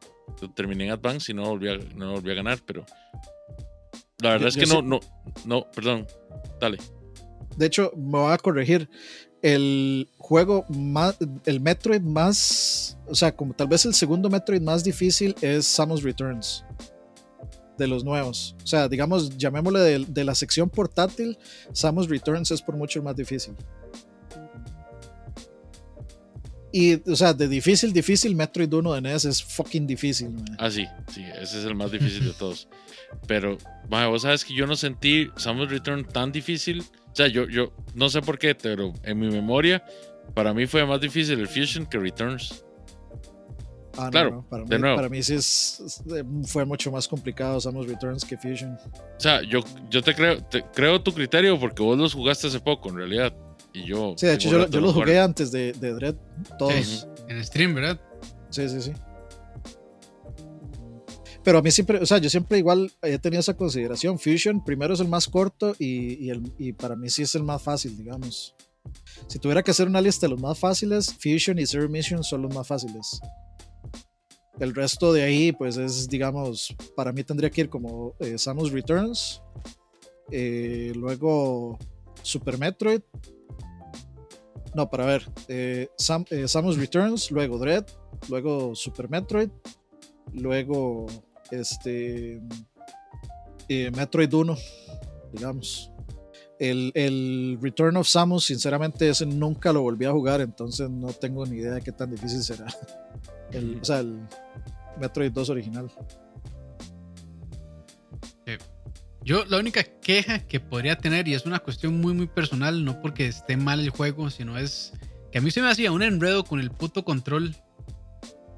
terminé 0.55 0.87
en 0.87 0.91
Advance 0.93 1.31
y 1.33 1.35
no 1.35 1.45
volví 1.45 1.69
a, 1.69 1.79
no 1.95 2.13
volví 2.13 2.31
a 2.31 2.35
ganar, 2.35 2.59
pero 2.67 2.85
la 4.21 4.31
verdad 4.31 4.49
Yo- 4.49 4.49
es 4.49 4.57
que 4.57 4.67
no, 4.75 4.83
no, 4.83 5.01
no, 5.45 5.67
perdón, 5.75 6.07
dale. 6.61 6.79
De 7.57 7.67
hecho, 7.67 7.93
me 7.97 8.19
voy 8.19 8.33
a 8.33 8.39
corregir. 8.39 8.89
El 9.43 10.09
juego 10.19 10.65
más, 10.69 11.17
el 11.47 11.59
Metroid 11.61 12.01
más, 12.01 12.97
o 13.09 13.15
sea, 13.15 13.35
como 13.35 13.55
tal 13.55 13.67
vez 13.67 13.85
el 13.85 13.93
segundo 13.95 14.31
Metroid 14.31 14.61
más 14.63 14.85
difícil 14.85 15.35
es 15.41 15.67
Samus 15.67 16.03
Returns. 16.05 16.65
De 17.77 17.89
los 17.89 18.05
nuevos. 18.05 18.55
O 18.63 18.67
sea, 18.67 18.87
digamos, 18.89 19.37
llamémosle 19.37 19.81
de, 19.81 19.99
de 20.07 20.25
la 20.25 20.35
sección 20.37 20.71
portátil, 20.71 21.37
Samus 21.73 22.09
Returns 22.09 22.51
es 22.53 22.63
por 22.63 22.77
mucho 22.77 23.01
el 23.01 23.05
más 23.05 23.17
difícil. 23.17 23.55
Y, 26.73 26.95
o 27.11 27.15
sea, 27.17 27.35
de 27.35 27.49
difícil, 27.49 27.93
difícil, 27.93 28.35
Metroid 28.35 28.73
1 28.73 28.95
de 28.95 29.01
NES 29.03 29.25
es 29.27 29.43
fucking 29.43 29.87
difícil. 29.87 30.31
man. 30.31 30.45
Ah, 30.59 30.71
sí, 30.71 30.87
sí, 31.13 31.23
ese 31.23 31.59
es 31.59 31.65
el 31.67 31.75
más 31.75 31.93
difícil 31.93 32.25
de 32.25 32.33
todos. 32.33 32.67
Pero, 33.27 33.59
mae, 33.91 34.07
vos 34.09 34.23
sabes 34.23 34.45
que 34.45 34.55
yo 34.55 34.67
no 34.67 34.75
sentí 34.75 35.29
Samus 35.37 35.69
Return 35.71 36.05
tan 36.07 36.33
difícil. 36.33 36.81
O 36.81 37.15
sea, 37.15 37.27
yo, 37.29 37.47
yo 37.47 37.73
no 37.95 38.09
sé 38.09 38.23
por 38.23 38.39
qué, 38.39 38.55
pero 38.55 38.95
en 39.03 39.19
mi 39.19 39.29
memoria, 39.29 39.85
para 40.35 40.55
mí 40.55 40.67
fue 40.67 40.87
más 40.87 40.99
difícil 41.01 41.39
el 41.41 41.47
Fusion 41.49 41.85
que 41.85 41.99
Returns. 41.99 42.65
Ah, 43.99 44.05
no, 44.07 44.11
Claro, 44.11 44.31
no, 44.31 44.49
para, 44.49 44.65
de 44.65 44.77
mí, 44.77 44.81
nuevo. 44.81 44.97
para 44.97 45.09
mí 45.11 45.23
sí 45.23 45.35
es, 45.35 46.03
fue 46.47 46.65
mucho 46.65 46.91
más 46.91 47.07
complicado 47.07 47.61
Samus 47.61 47.87
Returns 47.87 48.25
que 48.25 48.39
Fusion. 48.39 48.79
O 49.17 49.21
sea, 49.21 49.43
yo, 49.43 49.61
yo 49.91 50.01
te 50.01 50.15
creo, 50.15 50.43
te 50.43 50.63
creo 50.75 51.03
tu 51.03 51.13
criterio 51.13 51.61
porque 51.61 51.83
vos 51.83 51.99
los 51.99 52.15
jugaste 52.15 52.47
hace 52.47 52.61
poco, 52.61 52.89
en 52.89 52.97
realidad. 52.97 53.35
Y 53.73 53.85
yo. 53.85 54.15
Sí, 54.17 54.27
de 54.27 54.35
hecho, 54.35 54.51
yo, 54.51 54.69
yo 54.69 54.81
los 54.81 54.95
jugué 54.95 55.19
antes 55.19 55.51
de, 55.51 55.73
de 55.73 55.95
Dread, 55.95 56.15
todos. 56.59 56.75
Sí, 56.75 57.07
en 57.29 57.45
stream, 57.45 57.75
¿verdad? 57.75 58.01
Sí, 58.51 58.69
sí, 58.69 58.83
sí. 58.83 58.93
Pero 61.45 61.59
a 61.59 61.63
mí 61.63 61.71
siempre, 61.71 61.99
o 61.99 62.07
sea, 62.07 62.19
yo 62.19 62.31
siempre 62.31 62.59
igual 62.59 62.93
he 63.03 63.19
tenido 63.19 63.41
esa 63.41 63.57
consideración. 63.57 64.19
Fusion 64.19 64.65
primero 64.65 64.95
es 64.95 65.01
el 65.01 65.09
más 65.09 65.27
corto 65.27 65.75
y, 65.79 66.25
y 66.25 66.31
el, 66.31 66.43
y 66.59 66.73
para 66.73 66.95
mí 66.95 67.09
sí 67.09 67.23
es 67.23 67.35
el 67.35 67.43
más 67.43 67.63
fácil, 67.63 67.97
digamos. 67.97 68.55
Si 69.27 69.39
tuviera 69.39 69.63
que 69.63 69.71
hacer 69.71 69.89
una 69.89 70.01
lista 70.01 70.27
de 70.27 70.31
los 70.31 70.41
más 70.41 70.59
fáciles, 70.59 71.15
Fusion 71.15 71.59
y 71.59 71.67
Zero 71.67 71.89
Mission 71.89 72.23
son 72.23 72.43
los 72.43 72.55
más 72.55 72.67
fáciles. 72.67 73.21
El 74.61 74.75
resto 74.75 75.13
de 75.13 75.23
ahí, 75.23 75.53
pues 75.53 75.77
es, 75.77 76.09
digamos, 76.09 76.75
para 76.95 77.13
mí 77.13 77.25
tendría 77.25 77.51
que 77.51 77.63
ir 77.63 77.69
como 77.69 78.15
eh, 78.21 78.39
Samus 78.39 78.71
Returns, 78.71 79.43
eh, 80.31 80.93
luego 80.95 81.79
Super 82.23 82.59
Metroid. 82.59 83.01
No, 84.75 84.89
para 84.89 85.05
ver, 85.05 85.31
eh, 85.49 85.89
Sam- 85.99 86.27
eh, 86.31 86.49
Samus 86.49 86.79
Returns, 86.79 87.31
luego 87.31 87.59
Dread, 87.59 87.85
luego 88.29 88.75
Super 88.75 89.09
Metroid, 89.11 89.51
luego 90.33 91.07
este 91.51 92.41
eh, 93.69 93.91
Metroid 93.95 94.33
1, 94.33 94.57
digamos. 95.33 95.91
El, 96.59 96.93
el 96.95 97.59
Return 97.61 97.97
of 97.97 98.07
Samus, 98.07 98.45
sinceramente, 98.47 99.09
ese 99.09 99.27
nunca 99.27 99.73
lo 99.73 99.83
volví 99.83 100.05
a 100.05 100.13
jugar, 100.13 100.41
entonces 100.41 100.89
no 100.89 101.09
tengo 101.09 101.45
ni 101.45 101.57
idea 101.59 101.73
de 101.75 101.83
qué 101.83 101.91
tan 101.93 102.11
difícil 102.11 102.43
será. 102.43 102.67
El, 103.53 103.81
o 103.83 103.85
sea, 103.85 103.99
el 103.99 104.19
Metroid 104.99 105.31
2 105.31 105.51
original. 105.51 105.91
Yo 109.25 109.45
la 109.47 109.59
única 109.59 109.83
queja 109.85 110.41
que 110.41 110.59
podría 110.61 110.97
tener, 110.97 111.29
y 111.29 111.35
es 111.35 111.47
una 111.47 111.59
cuestión 111.61 112.01
muy 112.01 112.13
muy 112.15 112.27
personal, 112.27 112.85
no 112.85 113.01
porque 113.01 113.27
esté 113.27 113.57
mal 113.57 113.81
el 113.81 113.91
juego, 113.91 114.31
sino 114.31 114.59
es 114.59 114.93
que 115.31 115.39
a 115.39 115.41
mí 115.41 115.51
se 115.51 115.63
me 115.63 115.71
hacía 115.71 115.93
un 115.93 116.03
enredo 116.03 116.45
con 116.45 116.61
el 116.61 116.71
puto 116.71 117.05
control. 117.05 117.55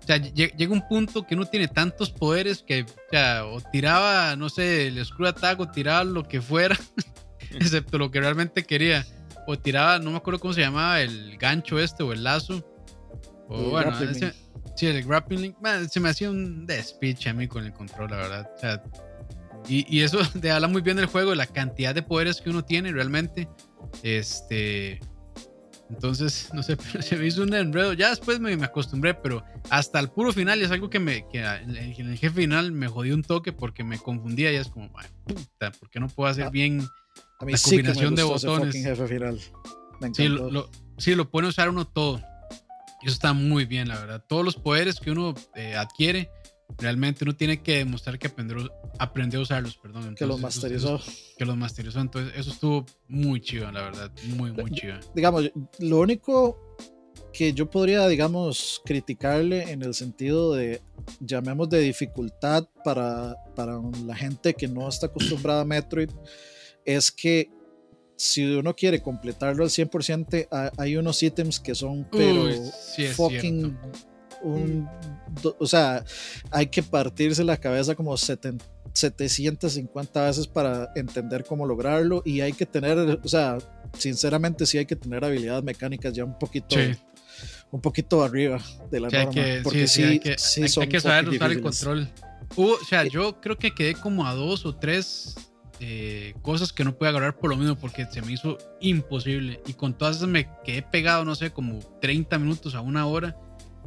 O 0.02 0.06
sea, 0.06 0.16
lle- 0.18 0.54
llega 0.56 0.72
un 0.72 0.86
punto 0.86 1.26
que 1.26 1.34
uno 1.34 1.46
tiene 1.46 1.66
tantos 1.68 2.10
poderes 2.10 2.62
que, 2.62 2.82
o 2.82 2.86
sea, 3.10 3.46
o 3.46 3.60
tiraba, 3.60 4.36
no 4.36 4.48
sé, 4.50 4.88
el 4.88 5.04
screw 5.04 5.28
attack 5.28 5.60
o 5.60 5.70
tiraba 5.70 6.04
lo 6.04 6.24
que 6.28 6.40
fuera, 6.42 6.78
excepto 7.52 7.96
lo 7.98 8.10
que 8.10 8.20
realmente 8.20 8.64
quería. 8.64 9.06
O 9.46 9.58
tiraba, 9.58 9.98
no 9.98 10.10
me 10.10 10.16
acuerdo 10.16 10.40
cómo 10.40 10.54
se 10.54 10.60
llamaba, 10.62 11.00
el 11.02 11.36
gancho 11.38 11.78
este 11.78 12.02
o 12.02 12.12
el 12.12 12.24
lazo. 12.24 12.64
O 13.48 13.58
El 13.58 13.70
bueno, 13.70 13.90
grappling 13.90 14.10
ese- 14.10 14.34
sí, 14.76 14.86
el 14.86 15.02
grappling 15.04 15.54
man, 15.60 15.88
se 15.88 16.00
me 16.00 16.08
hacía 16.08 16.30
un 16.30 16.66
despiche 16.66 17.28
a 17.30 17.34
mí 17.34 17.46
con 17.48 17.64
el 17.64 17.72
control, 17.72 18.10
la 18.10 18.16
verdad. 18.16 18.50
O 18.56 18.58
sea, 18.58 18.82
Y, 19.68 19.84
y 19.94 20.02
eso 20.02 20.18
te 20.40 20.50
habla 20.50 20.68
muy 20.68 20.82
bien 20.82 20.96
del 20.96 21.06
juego, 21.06 21.30
de 21.30 21.36
la 21.36 21.46
cantidad 21.46 21.94
de 21.94 22.02
poderes 22.02 22.40
que 22.40 22.50
uno 22.50 22.64
tiene 22.64 22.92
realmente. 22.92 23.48
Este. 24.02 25.00
Entonces, 25.90 26.48
no 26.52 26.62
sé, 26.62 26.76
pero 26.92 27.02
se 27.02 27.16
me 27.16 27.26
hizo 27.26 27.42
un 27.42 27.52
enredo. 27.54 27.92
Ya 27.92 28.10
después 28.10 28.40
me, 28.40 28.56
me 28.56 28.64
acostumbré, 28.64 29.14
pero 29.14 29.44
hasta 29.70 30.00
el 30.00 30.10
puro 30.10 30.32
final 30.32 30.60
es 30.62 30.70
algo 30.70 30.88
que 30.90 30.98
me 30.98 31.26
que 31.28 31.40
en 31.40 31.70
el, 31.70 31.76
en 31.98 32.08
el 32.10 32.18
jefe 32.18 32.42
final 32.42 32.72
me 32.72 32.88
jodió 32.88 33.14
un 33.14 33.22
toque 33.22 33.52
porque 33.52 33.84
me 33.84 33.98
confundía 33.98 34.52
y 34.52 34.56
es 34.56 34.68
como, 34.68 34.90
"Ay, 34.96 35.06
puta, 35.26 35.70
¿por 35.72 35.90
qué 35.90 36.00
no 36.00 36.08
puedo 36.08 36.30
hacer 36.30 36.44
Ah, 36.44 36.50
bien? 36.50 36.80
A 37.40 37.44
mí 37.44 37.52
La 37.52 37.58
sí 37.58 37.70
que 37.70 37.76
me 37.76 37.82
combinación 37.82 38.14
de 38.14 38.22
gustó 38.22 38.36
ese 38.36 38.46
botones. 38.48 38.66
fucking 38.74 38.84
jefe 38.84 39.06
final. 39.08 39.40
Me 40.00 40.14
Sí, 40.14 40.28
lo, 40.28 40.50
lo- 40.50 40.70
sí, 40.98 41.14
lo 41.14 41.30
puede 41.30 41.48
usar 41.48 41.68
uno 41.68 41.86
todo. 41.86 42.20
Y 43.02 43.06
eso 43.06 43.14
está 43.14 43.32
muy 43.34 43.66
bien, 43.66 43.88
la 43.88 43.98
verdad. 43.98 44.24
Todos 44.26 44.44
los 44.44 44.56
poderes 44.56 44.98
que 44.98 45.10
uno 45.10 45.34
eh, 45.54 45.74
adquiere, 45.76 46.30
realmente 46.78 47.24
uno 47.24 47.34
tiene 47.36 47.62
que 47.62 47.78
demostrar 47.78 48.18
que 48.18 48.26
aprendió, 48.28 48.70
aprendió 48.98 49.40
a 49.40 49.42
usarlos, 49.42 49.76
perdón. 49.76 50.14
que 50.14 50.24
Entonces, 50.24 50.36
eso- 50.36 50.42
masterizó. 50.42 50.96
eso- 50.96 51.12
que 51.38 51.44
los 51.44 51.56
masterizó. 51.56 52.00
Entonces, 52.00 52.32
eso 52.36 52.50
estuvo 52.50 52.86
muy 53.08 53.40
chido, 53.40 53.70
la 53.72 53.82
verdad. 53.82 54.10
Muy, 54.36 54.52
muy 54.52 54.70
chido. 54.72 54.96
digamos, 55.14 55.50
lo 55.78 55.98
único 56.00 56.58
que 57.32 57.52
yo 57.52 57.68
podría, 57.68 58.06
digamos, 58.06 58.80
criticarle 58.84 59.72
en 59.72 59.82
el 59.82 59.92
sentido 59.94 60.54
de, 60.54 60.80
llamemos 61.20 61.68
de 61.68 61.80
dificultad 61.80 62.64
para, 62.84 63.34
para 63.56 63.80
la 64.06 64.14
gente 64.14 64.54
que 64.54 64.68
no 64.68 64.88
está 64.88 65.06
acostumbrada 65.06 65.62
a 65.62 65.64
Metroid, 65.64 66.10
es 66.84 67.10
que 67.10 67.50
si 68.16 68.44
uno 68.44 68.74
quiere 68.76 69.02
completarlo 69.02 69.64
al 69.64 69.70
100%, 69.70 70.46
ha- 70.52 70.70
hay 70.78 70.96
unos 70.96 71.20
ítems 71.24 71.58
que 71.58 71.74
son, 71.74 72.06
pero 72.10 72.44
Uy, 72.44 72.60
sí 72.94 73.06
fucking... 73.08 73.76
Un, 74.44 74.88
do- 75.42 75.56
o 75.58 75.66
sea, 75.66 76.04
hay 76.50 76.66
que 76.66 76.82
partirse 76.82 77.42
la 77.44 77.56
cabeza 77.56 77.94
como 77.94 78.16
70 78.16 78.64
750 78.92 80.24
veces 80.24 80.46
para 80.46 80.90
entender 80.94 81.44
cómo 81.44 81.66
lograrlo 81.66 82.22
y 82.24 82.40
hay 82.40 82.52
que 82.52 82.64
tener, 82.66 82.96
o 83.22 83.28
sea, 83.28 83.58
sinceramente 83.98 84.66
sí 84.66 84.78
hay 84.78 84.86
que 84.86 84.96
tener 84.96 85.24
habilidades 85.24 85.64
mecánicas 85.64 86.12
ya 86.12 86.24
un 86.24 86.38
poquito 86.38 86.76
Sí. 86.76 86.92
un 87.72 87.80
poquito 87.80 88.22
arriba 88.22 88.60
de 88.90 89.00
la 89.00 89.10
Sí, 89.10 89.16
norma, 89.16 89.32
que, 89.32 89.60
porque 89.64 89.88
sí, 89.88 90.02
hay 90.04 90.20
que, 90.20 90.36
sí 90.38 90.62
hay- 90.62 90.68
son 90.68 90.82
hay 90.84 90.88
que 90.88 91.00
saber 91.00 91.28
usar 91.28 91.50
el 91.50 91.60
control. 91.60 92.08
O 92.56 92.76
sea, 92.88 93.02
Eh, 93.02 93.10
yo 93.10 93.40
creo 93.40 93.58
que 93.58 93.74
quedé 93.74 93.94
como 93.94 94.26
a 94.26 94.34
dos 94.34 94.64
o 94.64 94.76
tres 94.76 95.34
eh, 95.80 96.34
cosas 96.42 96.72
que 96.72 96.84
no 96.84 96.96
pude 96.96 97.08
agarrar 97.08 97.36
por 97.36 97.50
lo 97.50 97.56
mismo, 97.56 97.74
porque 97.76 98.06
se 98.06 98.22
me 98.22 98.32
hizo 98.32 98.56
imposible. 98.80 99.60
Y 99.66 99.72
con 99.72 99.92
todas 99.98 100.16
esas 100.18 100.28
me 100.28 100.48
quedé 100.64 100.82
pegado, 100.82 101.24
no 101.24 101.34
sé, 101.34 101.50
como 101.50 101.80
30 102.00 102.38
minutos 102.38 102.76
a 102.76 102.80
una 102.80 103.06
hora 103.06 103.36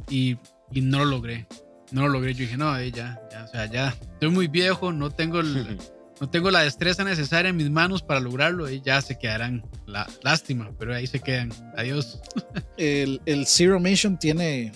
y, 0.08 0.36
y 0.72 0.80
no 0.80 0.98
lo 1.00 1.04
logré. 1.06 1.46
No 1.90 2.02
lo 2.02 2.08
logré. 2.08 2.34
Yo 2.34 2.40
dije, 2.40 2.56
no, 2.56 2.76
eh, 2.78 2.90
ya, 2.92 3.20
ya, 3.32 3.44
o 3.44 3.48
sea, 3.48 3.66
ya 3.66 3.88
estoy 4.12 4.30
muy 4.30 4.46
viejo, 4.48 4.92
no 4.92 5.10
tengo, 5.10 5.40
el- 5.40 5.78
no 6.20 6.28
tengo 6.28 6.50
la 6.50 6.60
destreza 6.60 7.04
necesaria 7.04 7.48
en 7.48 7.56
mis 7.56 7.70
manos 7.70 8.02
para 8.02 8.20
lograrlo 8.20 8.68
y 8.70 8.80
ya 8.80 9.00
se 9.00 9.18
quedarán. 9.18 9.64
La, 9.86 10.06
lástima, 10.22 10.70
pero 10.78 10.94
ahí 10.94 11.06
se 11.06 11.20
quedan. 11.20 11.50
Adiós. 11.76 12.20
el, 12.76 13.20
el 13.26 13.46
Zero 13.46 13.80
Mission 13.80 14.18
tiene 14.18 14.72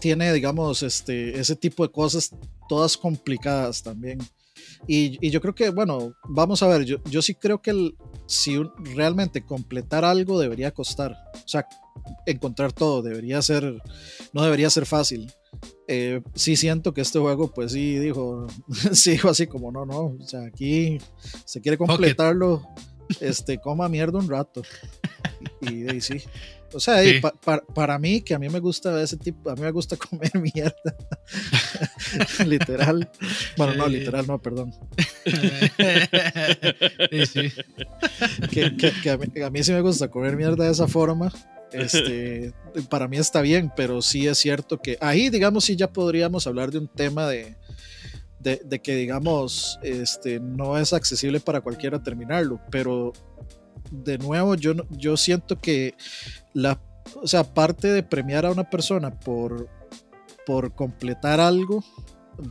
tiene 0.00 0.32
digamos 0.32 0.82
este 0.82 1.38
ese 1.38 1.54
tipo 1.56 1.86
de 1.86 1.92
cosas 1.92 2.34
todas 2.70 2.96
complicadas 2.96 3.82
también 3.82 4.18
y, 4.86 5.18
y 5.24 5.30
yo 5.30 5.40
creo 5.40 5.54
que 5.54 5.70
bueno 5.70 6.14
vamos 6.28 6.62
a 6.62 6.68
ver 6.68 6.84
yo, 6.84 6.96
yo 7.04 7.22
sí 7.22 7.34
creo 7.34 7.60
que 7.62 7.70
el, 7.70 7.96
si 8.26 8.56
un- 8.56 8.72
realmente 8.94 9.44
completar 9.44 10.04
algo 10.04 10.38
debería 10.40 10.70
costar 10.72 11.16
o 11.34 11.48
sea 11.48 11.66
encontrar 12.26 12.72
todo 12.72 13.02
debería 13.02 13.40
ser 13.42 13.80
no 14.32 14.42
debería 14.42 14.70
ser 14.70 14.86
fácil. 14.86 15.30
Eh, 15.88 16.22
sí 16.34 16.54
siento 16.56 16.94
que 16.94 17.00
este 17.00 17.18
juego 17.18 17.52
pues 17.52 17.72
sí 17.72 17.98
dijo 17.98 18.46
sí 18.92 19.12
dijo 19.12 19.28
así 19.28 19.46
como 19.48 19.70
no 19.72 19.84
no 19.84 20.16
o 20.20 20.26
sea 20.26 20.44
aquí 20.44 20.98
se 21.44 21.60
quiere 21.60 21.76
completarlo 21.76 22.62
este 23.20 23.58
coma 23.58 23.88
mierda 23.88 24.18
un 24.18 24.28
rato 24.28 24.62
y, 25.62 25.90
y 25.90 26.00
sí 26.00 26.22
o 26.72 26.78
sea, 26.78 27.02
Sí. 27.02 27.16
y 27.16 27.20
pa- 27.20 27.32
pa- 27.32 27.64
para 27.74 27.98
mí, 27.98 28.20
que 28.20 28.32
a 28.32 28.38
mí 28.38 28.48
me 28.48 28.60
gusta 28.60 29.02
ese 29.02 29.16
tipo, 29.16 29.50
a 29.50 29.56
mí 29.56 29.62
me 29.62 29.72
gusta 29.72 29.96
comer 30.10 30.30
mierda. 30.38 30.72
literal. 32.46 33.10
Bueno, 33.56 33.74
no, 33.74 33.88
literal, 33.88 34.24
no, 34.28 34.40
perdón. 34.40 34.72
sí, 37.10 37.26
sí. 37.26 37.52
Que, 38.50 38.76
que- 38.76 38.92
que 39.02 39.10
a, 39.10 39.16
mí, 39.18 39.26
a 39.44 39.50
mí 39.50 39.62
sí 39.62 39.72
me 39.72 39.80
gusta 39.80 40.08
comer 40.08 40.36
mierda 40.36 40.64
de 40.64 40.70
esa 40.70 40.86
forma. 40.86 41.32
Este, 41.72 42.52
para 42.88 43.06
mí 43.08 43.16
está 43.16 43.40
bien, 43.42 43.72
pero 43.76 44.02
sí 44.02 44.26
es 44.26 44.38
cierto 44.38 44.80
que 44.80 44.96
ahí, 45.00 45.28
digamos, 45.30 45.64
sí 45.64 45.76
ya 45.76 45.92
podríamos 45.92 46.46
hablar 46.46 46.70
de 46.70 46.78
un 46.78 46.88
tema 46.88 47.28
de, 47.28 47.56
de, 48.40 48.80
que, 48.82 48.96
digamos, 48.96 49.78
este, 49.82 50.40
no 50.40 50.78
es 50.78 50.92
accesible 50.92 51.40
para 51.40 51.60
cualquiera 51.60 52.02
terminarlo, 52.02 52.60
pero 52.70 53.12
de 53.90 54.18
nuevo, 54.18 54.54
yo, 54.54 54.72
yo 54.90 55.16
siento 55.16 55.58
que 55.58 55.94
o 57.14 57.26
sea, 57.26 57.44
parte 57.44 57.88
de 57.88 58.02
premiar 58.02 58.46
a 58.46 58.50
una 58.50 58.68
persona 58.68 59.18
por, 59.18 59.68
por 60.46 60.74
completar 60.74 61.40
algo 61.40 61.84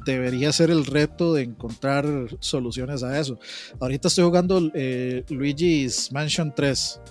debería 0.06 0.52
ser 0.52 0.70
el 0.70 0.86
reto 0.86 1.34
de 1.34 1.44
encontrar 1.44 2.06
soluciones 2.40 3.02
a 3.02 3.20
eso. 3.20 3.40
Ahorita 3.80 4.08
estoy 4.08 4.26
jugando 4.26 4.70
eh, 4.76 5.24
Luigi's 5.30 6.12
Mansion 6.12 6.54
3 6.56 7.02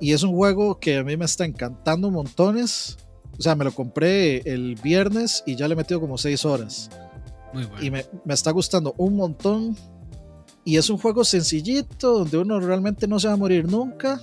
y 0.00 0.12
es 0.12 0.22
un 0.22 0.34
juego 0.34 0.78
que 0.78 0.98
a 0.98 1.04
mí 1.04 1.16
me 1.16 1.24
está 1.24 1.44
encantando 1.44 2.10
montones. 2.10 2.98
O 3.38 3.42
sea, 3.42 3.54
me 3.54 3.64
lo 3.64 3.72
compré 3.72 4.38
el 4.52 4.74
viernes 4.74 5.42
y 5.46 5.54
ya 5.54 5.68
le 5.68 5.74
he 5.74 5.76
metido 5.76 6.00
como 6.00 6.18
6 6.18 6.44
horas 6.44 6.90
Muy 7.52 7.64
bueno. 7.64 7.84
y 7.84 7.90
me, 7.90 8.04
me 8.24 8.34
está 8.34 8.50
gustando 8.50 8.94
un 8.98 9.16
montón. 9.16 9.76
Y 10.64 10.76
es 10.76 10.90
un 10.90 10.98
juego 10.98 11.24
sencillito, 11.24 12.18
donde 12.18 12.36
uno 12.38 12.60
realmente 12.60 13.06
no 13.08 13.18
se 13.18 13.28
va 13.28 13.34
a 13.34 13.38
morir 13.38 13.66
nunca, 13.66 14.20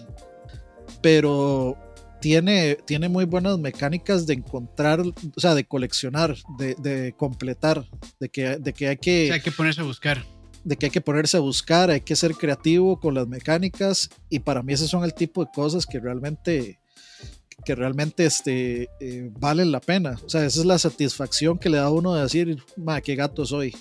pero 1.02 1.76
tiene, 2.22 2.76
tiene 2.86 3.10
muy 3.10 3.26
buenas 3.26 3.58
mecánicas 3.58 4.28
de 4.28 4.36
encontrar, 4.36 5.02
o 5.02 5.40
sea, 5.40 5.56
de 5.56 5.66
coleccionar, 5.66 6.36
de, 6.58 6.76
de 6.76 7.14
completar, 7.18 7.86
de 8.20 8.30
que, 8.30 8.58
de 8.58 8.74
que 8.74 8.88
hay 8.90 8.96
O 8.96 9.00
que 9.00 9.26
sea, 9.28 9.36
hay 9.36 9.42
que 9.42 9.52
ponerse 9.52 9.82
a 9.82 9.84
buscar. 9.86 10.24
de 10.64 10.76
que 10.76 10.86
hay 10.88 10.92
que 10.92 11.02
ponerse 11.02 11.38
a 11.38 11.40
buscar, 11.40 11.90
hay 11.90 12.02
que 12.02 12.16
ser 12.16 12.34
creativo 12.36 13.00
con 13.00 13.14
las 13.16 13.28
mecánicas 13.28 14.10
y 14.30 14.40
para 14.40 14.62
mí 14.62 14.74
esos 14.74 14.90
son 14.90 15.04
el 15.04 15.14
tipo 15.14 15.44
de 15.46 15.52
cosas 15.54 15.86
que 15.86 16.00
realmente 16.00 16.80
que 17.64 17.76
realmente 17.76 18.26
este, 18.26 18.90
eh, 19.00 19.30
valen 19.40 19.72
la 19.72 19.80
pena. 19.80 20.20
O 20.26 20.30
sea, 20.30 20.46
esa 20.46 20.60
es 20.60 20.66
la 20.66 20.78
satisfacción 20.78 21.58
que 21.58 21.70
le 21.70 21.78
da 21.78 21.86
a 21.86 21.92
uno 21.92 22.14
de 22.14 22.24
decir, 22.24 22.64
ma, 22.76 23.02
qué 23.02 23.16
gato 23.16 23.46
soy. 23.46 23.76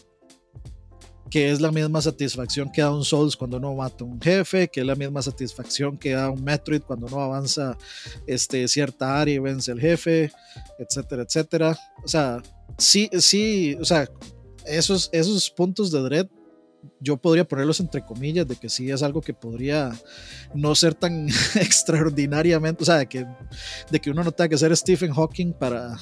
Que 1.30 1.50
es 1.50 1.60
la 1.60 1.72
misma 1.72 2.00
satisfacción 2.00 2.70
que 2.70 2.82
da 2.82 2.94
un 2.94 3.04
Souls 3.04 3.36
cuando 3.36 3.56
uno 3.56 3.74
mata 3.74 4.04
a 4.04 4.06
un 4.06 4.20
jefe, 4.20 4.68
que 4.68 4.80
es 4.80 4.86
la 4.86 4.94
misma 4.94 5.20
satisfacción 5.20 5.98
que 5.98 6.12
da 6.12 6.30
un 6.30 6.44
Metroid 6.44 6.82
cuando 6.82 7.06
uno 7.06 7.20
avanza 7.20 7.76
este, 8.26 8.68
cierta 8.68 9.20
área 9.20 9.34
y 9.34 9.38
vence 9.38 9.72
al 9.72 9.80
jefe, 9.80 10.30
etcétera, 10.78 11.22
etcétera. 11.22 11.78
O 12.04 12.08
sea, 12.08 12.40
sí, 12.78 13.10
sí, 13.18 13.76
o 13.80 13.84
sea, 13.84 14.08
esos, 14.64 15.10
esos 15.12 15.50
puntos 15.50 15.90
de 15.90 16.00
Dread 16.02 16.28
yo 17.00 17.16
podría 17.16 17.46
ponerlos 17.46 17.80
entre 17.80 18.04
comillas 18.04 18.46
de 18.46 18.56
que 18.56 18.68
sí 18.68 18.90
es 18.90 19.02
algo 19.02 19.20
que 19.20 19.34
podría 19.34 19.92
no 20.54 20.74
ser 20.74 20.94
tan 20.94 21.28
extraordinariamente, 21.54 22.82
o 22.82 22.86
sea, 22.86 22.96
de 22.96 23.06
que, 23.06 23.26
de 23.90 24.00
que 24.00 24.10
uno 24.10 24.24
no 24.24 24.32
tenga 24.32 24.48
que 24.48 24.58
ser 24.58 24.76
Stephen 24.76 25.12
Hawking 25.12 25.52
para, 25.52 25.96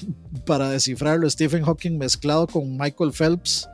para 0.46 0.70
descifrarlo. 0.70 1.28
Stephen 1.28 1.62
Hawking 1.64 1.98
mezclado 1.98 2.46
con 2.46 2.76
Michael 2.76 3.12
Phelps, 3.12 3.68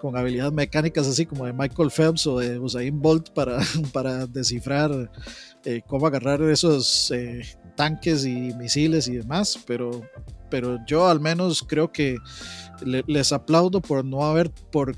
con 0.00 0.16
habilidades 0.16 0.52
mecánicas 0.52 1.06
así 1.06 1.24
como 1.24 1.46
de 1.46 1.52
Michael 1.52 1.90
Phelps 1.90 2.26
o 2.26 2.38
de 2.38 2.58
Usain 2.58 3.00
Bolt 3.00 3.30
para, 3.30 3.58
para 3.92 4.26
descifrar 4.26 5.10
eh, 5.64 5.82
cómo 5.86 6.06
agarrar 6.06 6.42
esos 6.42 7.10
eh, 7.12 7.42
tanques 7.76 8.24
y 8.24 8.52
misiles 8.54 9.08
y 9.08 9.16
demás, 9.16 9.58
pero, 9.66 10.02
pero 10.50 10.78
yo 10.86 11.08
al 11.08 11.20
menos 11.20 11.62
creo 11.62 11.90
que 11.92 12.16
le- 12.84 13.04
les 13.06 13.32
aplaudo 13.32 13.80
por 13.80 14.04
no 14.04 14.24
haber, 14.24 14.50
por 14.50 14.96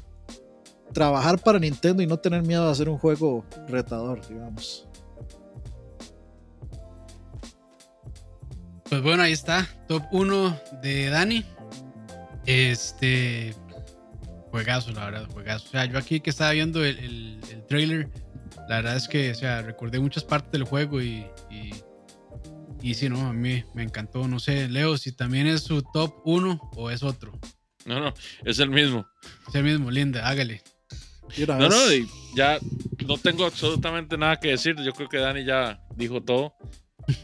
trabajar 0.93 1.39
para 1.39 1.59
Nintendo 1.59 2.03
y 2.03 2.07
no 2.07 2.19
tener 2.19 2.43
miedo 2.43 2.65
de 2.65 2.73
hacer 2.73 2.89
un 2.89 2.99
juego 2.99 3.45
retador, 3.69 4.27
digamos. 4.27 4.89
Pues 8.89 9.03
bueno, 9.03 9.23
ahí 9.23 9.33
está. 9.33 9.69
Top 9.87 10.03
1 10.13 10.61
de 10.83 11.11
Dani. 11.11 11.45
Este. 12.47 13.55
Juegazo, 14.51 14.93
la 14.93 15.05
verdad, 15.05 15.29
juegazo. 15.31 15.67
O 15.67 15.71
sea, 15.71 15.85
yo 15.85 15.99
aquí 15.99 16.21
que 16.21 16.31
estaba 16.31 16.53
viendo 16.53 16.83
el, 16.83 16.99
el, 16.99 17.41
el 17.51 17.67
trailer, 17.67 18.09
la 18.69 18.77
verdad 18.77 18.97
es 18.97 19.07
que, 19.07 19.31
o 19.31 19.35
sea, 19.35 19.61
recordé 19.61 20.01
muchas 20.01 20.25
partes 20.25 20.53
del 20.53 20.65
juego 20.65 21.03
y. 21.03 21.27
Y, 21.51 21.71
y 22.81 22.95
sí, 22.95 23.09
no, 23.09 23.27
a 23.27 23.33
mí 23.33 23.65
me 23.75 23.83
encantó. 23.83 24.27
No 24.27 24.41
sé, 24.41 24.69
Leo, 24.69 24.97
si 24.97 25.13
también 25.13 25.47
es 25.47 25.63
su 25.63 25.83
top 25.83 26.15
1 26.25 26.71
o 26.77 26.91
es 26.91 27.03
otro. 27.03 27.33
No, 27.85 28.01
no, 28.01 28.15
es 28.45 28.59
el 28.59 28.71
mismo. 28.71 29.07
Es 29.49 29.55
el 29.55 29.65
mismo, 29.65 29.91
linda, 29.91 30.27
hágale. 30.27 30.63
No, 31.47 31.69
no, 31.69 31.93
y 31.93 32.09
ya 32.35 32.59
no 33.07 33.19
tengo 33.19 33.45
absolutamente 33.45 34.17
nada 34.17 34.39
que 34.39 34.49
decir. 34.49 34.77
Yo 34.83 34.93
creo 34.93 35.09
que 35.09 35.19
Dani 35.19 35.45
ya 35.45 35.81
dijo 35.97 36.23
todo. 36.23 36.55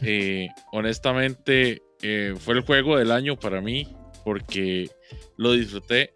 Eh, 0.01 0.47
honestamente, 0.71 1.83
eh, 2.01 2.33
fue 2.39 2.55
el 2.55 2.61
juego 2.61 2.97
del 2.97 3.11
año 3.11 3.35
para 3.35 3.61
mí 3.61 3.87
porque 4.23 4.89
lo 5.37 5.51
disfruté 5.51 6.15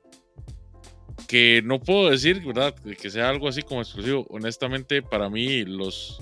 aunque 1.30 1.62
no 1.64 1.80
puedo 1.80 2.10
decir, 2.10 2.44
¿verdad? 2.44 2.74
Que 2.74 3.12
sea 3.12 3.30
algo 3.30 3.48
así 3.48 3.62
como 3.62 3.82
exclusivo. 3.82 4.26
Honestamente, 4.32 5.04
para 5.04 5.30
mí, 5.30 5.64
los, 5.64 6.20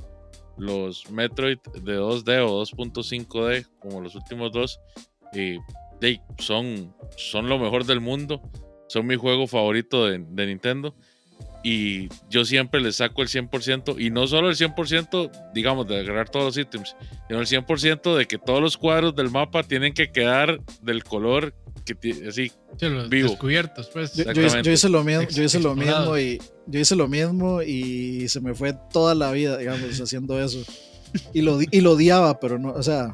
los 0.57 1.09
Metroid 1.09 1.59
de 1.81 1.97
2D 1.97 2.45
o 2.45 2.61
2.5D, 2.61 3.67
como 3.79 4.01
los 4.01 4.15
últimos 4.15 4.51
dos, 4.51 4.81
eh, 5.33 5.59
son, 6.39 6.93
son 7.15 7.47
lo 7.47 7.57
mejor 7.57 7.85
del 7.85 8.01
mundo. 8.01 8.41
Son 8.89 9.07
mi 9.07 9.15
juego 9.15 9.47
favorito 9.47 10.07
de, 10.07 10.25
de 10.27 10.45
Nintendo 10.45 10.93
y 11.69 12.07
yo 12.29 12.45
siempre 12.45 12.79
le 12.79 12.93
saco 12.93 13.21
el 13.21 13.27
100% 13.27 13.99
y 13.99 14.09
no 14.09 14.25
solo 14.25 14.49
el 14.49 14.55
100% 14.55 15.51
digamos 15.53 15.85
de 15.85 15.99
agarrar 15.99 16.29
todos 16.29 16.45
los 16.45 16.57
ítems 16.57 16.95
sino 17.27 17.41
el 17.41 17.45
100% 17.45 18.15
de 18.15 18.25
que 18.25 18.37
todos 18.37 18.61
los 18.61 18.77
cuadros 18.77 19.13
del 19.17 19.29
mapa 19.29 19.63
tienen 19.63 19.93
que 19.93 20.09
quedar 20.09 20.61
del 20.81 21.03
color 21.03 21.53
que 21.83 21.93
así 22.25 22.53
vivo. 23.09 23.29
descubiertos 23.29 23.89
pues. 23.91 24.13
Yo, 24.13 24.71
hice 24.71 24.87
lo 24.87 25.03
mismo 25.03 25.27
yo 25.27 25.43
hice 25.43 25.59
lo 25.59 25.75
mismo 25.75 26.17
y 26.17 26.39
yo 26.67 26.79
hice 26.79 26.95
lo 26.95 27.09
mismo 27.09 27.61
y 27.61 28.29
se 28.29 28.39
me 28.39 28.53
fue 28.53 28.73
toda 28.93 29.13
la 29.13 29.33
vida 29.33 29.57
digamos 29.57 29.99
haciendo 29.99 30.41
eso. 30.41 30.63
Y 31.33 31.41
lo 31.41 31.59
y 31.61 31.81
lo 31.81 31.91
odiaba 31.91 32.39
pero 32.39 32.59
no 32.59 32.71
o 32.71 32.83
sea 32.83 33.13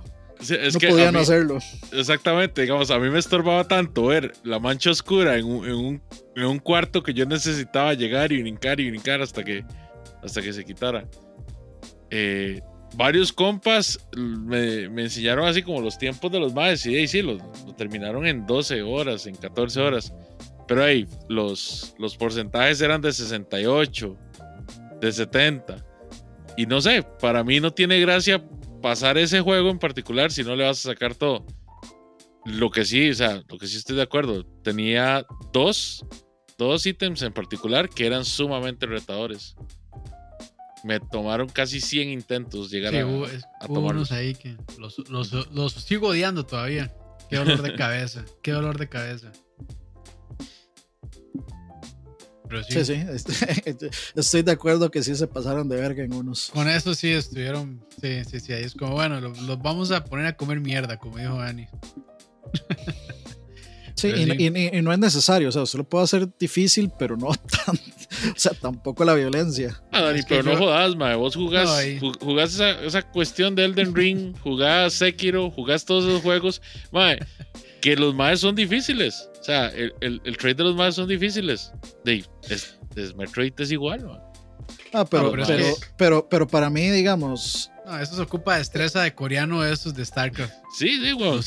no 0.49 0.80
podían 0.90 1.15
hacerlo. 1.15 1.60
Exactamente, 1.91 2.61
digamos, 2.61 2.91
a 2.91 2.99
mí 2.99 3.10
me 3.10 3.20
estorbaba 3.20 3.68
tanto 3.68 4.07
ver 4.07 4.34
la 4.44 4.60
mancha 4.60 4.91
oscura 4.91 5.38
en 5.38 5.45
un, 5.45 6.02
en 6.36 6.45
un, 6.45 6.60
cuarto 6.60 7.03
que 7.03 7.14
yo 7.14 7.26
necesitaba 7.26 7.94
llegar 7.94 8.32
y 8.32 8.41
brincar 8.41 8.80
y 8.80 8.90
brincar 8.90 9.22
hasta 9.22 9.44
que, 9.44 9.64
hasta 10.24 10.41
que 10.41 10.53
se 10.53 10.64
quitara. 10.65 11.07
Eh, 12.10 12.61
varios 12.95 13.34
compas 13.34 13.99
me, 14.15 14.84
enseñaron 14.84 15.48
así 15.48 15.61
como 15.61 15.82
los 15.82 15.98
tiempos 15.98 16.32
de 16.32 16.40
los 16.40 16.53
maes 16.53 16.86
y 16.86 17.07
sí, 17.07 17.22
lo, 17.22 17.38
terminaron 17.78 18.26
en 18.26 18.45
12 18.45 18.82
horas, 18.82 19.26
en 19.26 19.36
14 19.36 19.82
horas. 19.82 20.14
Pero 20.68 20.84
ahí, 20.84 21.07
los, 21.28 21.95
los 21.99 22.15
porcentajes 22.15 22.80
eran 22.82 23.02
de 23.02 23.11
68, 23.11 24.18
de 25.02 25.11
70. 25.11 25.86
Y 26.56 26.65
no 26.65 26.82
sé, 26.82 27.03
para 27.20 27.44
mí 27.44 27.60
no 27.60 27.72
tiene 27.74 27.99
gracia 27.99 28.41
pasar 28.84 29.18
ese 29.18 29.39
juego 29.39 29.69
en 29.69 29.80
particular 29.80 30.30
si 30.30 30.43
no 30.43 30.57
le 30.57 30.65
vas 30.65 30.85
a 30.85 30.89
sacar 30.89 31.15
todo. 31.15 31.45
Lo 32.45 32.69
que 32.69 32.84
sí, 32.84 33.10
o 33.10 33.15
sea, 33.15 33.41
lo 33.47 33.57
que 33.57 33.65
sí 33.65 33.77
estoy 33.77 33.95
de 33.95 34.01
acuerdo, 34.01 34.45
tenía 34.61 35.26
dos, 35.53 36.05
dos 36.57 36.85
ítems 36.85 37.22
en 37.22 37.31
particular 37.31 37.88
que 37.88 38.05
eran 38.05 38.26
sumamente 38.26 38.85
retadores. 38.85 39.55
Me 40.84 40.99
tomaron 40.99 41.47
casi 41.47 41.80
100 41.80 42.10
intentos 42.10 42.69
llegar 42.69 42.93
a, 42.93 43.05
hubo, 43.05 43.26
ahí 44.11 44.35
que 44.35 44.57
los, 44.77 44.99
los, 45.10 45.31
los 45.53 45.72
sigo 45.72 46.10
odiando 46.10 46.45
todavía. 46.45 46.93
Qué 47.30 47.38
dolor 47.38 47.61
de 47.61 47.76
cabeza, 47.77 48.26
qué 48.41 48.51
dolor 48.51 48.77
de 48.77 48.89
cabeza. 48.89 49.31
Sí. 52.67 52.85
sí, 52.85 52.93
estoy, 54.15 54.41
de 54.43 54.51
acuerdo 54.51 54.91
que 54.91 55.03
sí 55.03 55.15
se 55.15 55.27
pasaron 55.27 55.67
de 55.69 55.77
verga 55.77 56.03
en 56.03 56.13
unos. 56.13 56.49
Con 56.53 56.69
eso 56.69 56.93
sí 56.93 57.09
estuvieron, 57.09 57.85
sí, 58.01 58.23
sí, 58.30 58.39
sí, 58.39 58.53
ahí 58.53 58.63
es 58.63 58.73
como, 58.73 58.93
bueno, 58.93 59.19
los, 59.19 59.61
vamos 59.61 59.91
a 59.91 60.03
poner 60.03 60.25
a 60.25 60.38
comer 60.38 60.59
mierda, 60.59 60.97
como 60.97 61.17
dijo 61.17 61.38
Dani. 61.38 61.67
Sí, 63.95 64.09
y, 64.09 64.81
no 64.81 64.91
es 64.91 64.99
necesario, 64.99 65.49
o 65.49 65.51
sea, 65.51 65.65
solo 65.65 65.84
puede 65.84 66.07
ser 66.07 66.27
difícil, 66.38 66.91
pero 66.97 67.15
no 67.15 67.30
tan, 67.65 67.75
o 67.75 68.35
sea, 68.35 68.51
tampoco 68.53 69.05
la 69.05 69.13
violencia. 69.13 69.81
Ah, 69.91 70.01
Dani, 70.01 70.21
pero 70.27 70.43
no 70.43 70.57
jodas, 70.57 70.95
mae, 70.95 71.15
vos 71.15 71.35
jugás, 71.35 71.69
jugás 72.19 72.55
esa, 72.55 72.71
esa, 72.84 73.01
cuestión 73.03 73.55
de 73.55 73.65
Elden 73.65 73.95
Ring, 73.95 74.35
jugás 74.39 74.93
Sekiro, 74.93 75.51
jugás 75.51 75.85
todos 75.85 76.05
esos 76.05 76.21
juegos, 76.21 76.61
mae, 76.91 77.19
que 77.84 77.97
los 77.97 78.15
maes 78.15 78.39
son 78.39 78.55
difíciles. 78.55 79.30
O 79.41 79.43
sea, 79.43 79.68
el, 79.68 79.93
el, 79.99 80.38
trade 80.38 80.55
de 80.55 80.64
los 80.64 80.76
maes 80.76 80.95
son 80.95 81.05
difíciles. 81.05 81.73
De, 82.05 82.23
es, 82.49 82.80
Metroid 83.18 83.51
es 83.57 83.73
igual, 83.73 84.03
¿no? 84.05 84.14
Ah, 84.93 85.03
pero, 85.03 85.34
pero, 85.34 85.65
pero, 85.97 86.30
pero, 86.30 86.47
para 86.47 86.69
mí, 86.69 86.89
digamos. 86.91 87.69
No, 87.85 87.99
eso 87.99 88.15
se 88.15 88.22
ocupa 88.22 88.53
de 88.53 88.60
destreza 88.60 89.01
de 89.01 89.14
coreano, 89.14 89.65
esos 89.65 89.93
de 89.93 90.05
StarCraft. 90.05 90.53
Sí, 90.77 90.97
sí, 91.03 91.11
güey. 91.11 91.41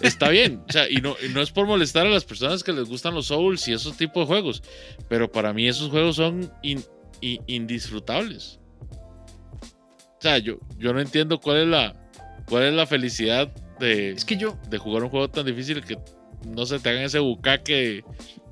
está 0.00 0.30
bien. 0.30 0.64
O 0.68 0.72
sea, 0.72 0.90
y 0.90 0.96
no, 0.96 1.14
y 1.24 1.28
no 1.28 1.40
es 1.40 1.52
por 1.52 1.64
molestar 1.64 2.08
a 2.08 2.10
las 2.10 2.24
personas 2.24 2.64
que 2.64 2.72
les 2.72 2.88
gustan 2.88 3.14
los 3.14 3.26
Souls 3.26 3.68
y 3.68 3.72
esos 3.72 3.96
tipos 3.96 4.22
de 4.22 4.34
juegos. 4.34 4.64
Pero 5.08 5.30
para 5.30 5.52
mí, 5.52 5.68
esos 5.68 5.90
juegos 5.90 6.16
son 6.16 6.52
indisfrutables. 7.20 8.58
O 9.60 10.22
sea, 10.22 10.38
yo, 10.38 10.58
yo 10.76 10.92
no 10.92 11.00
entiendo 11.00 11.38
cuál 11.38 11.58
es 11.58 11.68
la, 11.68 12.10
cuál 12.48 12.64
es 12.64 12.74
la 12.74 12.86
felicidad 12.88 13.52
de, 13.82 14.12
es 14.12 14.24
que 14.24 14.36
yo, 14.36 14.56
de 14.70 14.78
jugar 14.78 15.02
un 15.02 15.10
juego 15.10 15.28
tan 15.28 15.44
difícil 15.44 15.84
que 15.84 15.98
no 16.46 16.64
se 16.66 16.78
te 16.78 16.88
hagan 16.88 17.02
ese 17.02 17.18
bucaque 17.18 18.04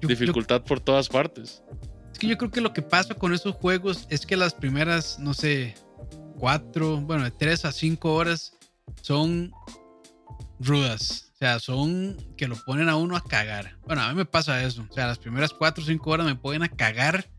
dificultad 0.02 0.62
por 0.62 0.81
todas 0.81 1.09
partes. 1.09 1.62
Es 2.12 2.19
que 2.19 2.27
yo 2.27 2.36
creo 2.36 2.51
que 2.51 2.61
lo 2.61 2.73
que 2.73 2.82
pasa 2.82 3.15
con 3.15 3.32
esos 3.32 3.55
juegos 3.55 4.07
es 4.11 4.27
que 4.27 4.36
las 4.36 4.55
primeras, 4.55 5.19
no 5.19 5.32
sé, 5.32 5.74
cuatro, 6.39 7.01
bueno, 7.01 7.24
de 7.24 7.31
tres 7.31 7.65
a 7.65 7.73
cinco 7.73 8.15
horas 8.15 8.57
son 9.02 9.52
rudas. 10.59 11.32
O 11.35 11.39
sea, 11.39 11.59
son 11.59 12.16
que 12.36 12.48
lo 12.48 12.57
ponen 12.65 12.89
a 12.90 12.97
uno 12.97 13.16
a 13.16 13.24
cagar. 13.24 13.78
Bueno, 13.86 14.02
a 14.02 14.11
mí 14.11 14.15
me 14.15 14.27
pasa 14.27 14.62
eso. 14.62 14.85
O 14.89 14.93
sea, 14.93 15.07
las 15.07 15.19
primeras 15.19 15.55
cuatro 15.55 15.82
o 15.82 15.86
cinco 15.86 16.11
horas 16.11 16.27
me 16.27 16.36
ponen 16.36 16.62
a 16.62 16.69
cagar 16.69 17.31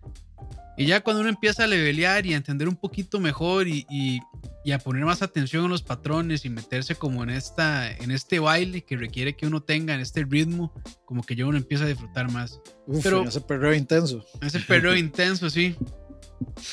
y 0.77 0.85
ya 0.85 1.02
cuando 1.02 1.22
uno 1.22 1.30
empieza 1.30 1.64
a 1.64 1.68
levelear 1.68 2.26
y 2.26 2.34
a 2.34 2.38
entender 2.38 2.68
un 2.68 2.76
poquito 2.76 3.19
mejor 3.19 3.68
y, 3.68 3.85
y, 3.89 4.72
a 4.72 4.80
poner 4.80 5.03
más 5.03 5.22
atención 5.22 5.65
en 5.65 5.72
los 5.72 5.81
patrones 5.81 6.45
y 6.45 6.49
meterse 6.49 6.95
como 6.95 7.23
en, 7.23 7.30
esta, 7.30 7.91
en 7.91 8.11
este 8.11 8.39
baile 8.39 8.84
que 8.84 8.95
requiere 8.95 9.35
que 9.35 9.45
uno 9.45 9.61
tenga, 9.61 9.93
en 9.93 9.99
este 9.99 10.23
ritmo, 10.23 10.73
como 11.06 11.23
que 11.23 11.35
ya 11.35 11.45
uno 11.45 11.57
empieza 11.57 11.84
a 11.84 11.88
disfrutar 11.88 12.31
más. 12.31 12.61
Pero, 13.03 13.23
ese 13.27 13.41
perreo 13.41 13.73
intenso. 13.73 14.26
Ese 14.41 14.60
perreo 14.61 14.95
intenso, 14.95 15.49
sí. 15.49 15.76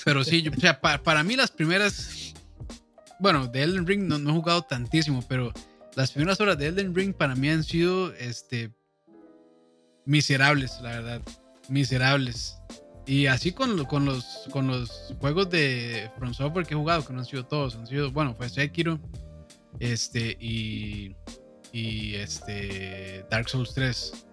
Pero 0.05 0.23
sí, 0.23 0.49
o 0.49 0.61
sea, 0.61 0.81
para 0.81 1.23
mí 1.25 1.35
las 1.35 1.51
primeras, 1.51 2.35
bueno, 3.19 3.47
de 3.47 3.63
Elden 3.63 3.87
Ring 3.87 4.03
no, 4.05 4.19
no, 4.19 4.31
he 4.31 4.35
jugado 4.35 4.63
tantísimo, 4.63 5.25
pero 5.29 5.53
las 5.97 6.13
primeras 6.13 6.41
horas 6.41 6.57
de 6.59 6.69
Elden 6.69 6.95
Ring 6.95 7.15
para 7.15 7.35
mí 7.35 7.49
han 7.51 7.65
sido, 7.65 8.15
este, 8.15 8.73
miserables, 10.05 10.79
la 10.81 10.91
verdad. 10.91 11.23
Miserables. 11.69 12.59
Y 13.09 13.27
así 13.27 13.53
con, 13.53 13.83
con, 13.87 14.05
los, 14.05 14.47
con 14.51 14.67
los 14.67 15.15
juegos 15.19 15.49
de 15.49 16.11
From 16.19 16.35
Software 16.35 16.67
que 16.67 16.75
he 16.75 16.77
jugado, 16.77 17.07
que 17.07 17.15
no 17.15 17.21
han 17.21 17.25
sido 17.25 17.47
todos, 17.47 17.75
han 17.75 17.87
sido, 17.87 18.13
bueno, 18.13 18.35
fue 18.35 18.51
Sekiro, 18.51 19.01
este, 19.81 20.37
y, 20.39 21.17
y 21.73 22.17
este, 22.17 23.25
Dark 23.31 23.49
Souls 23.49 23.73
3. 23.73 24.27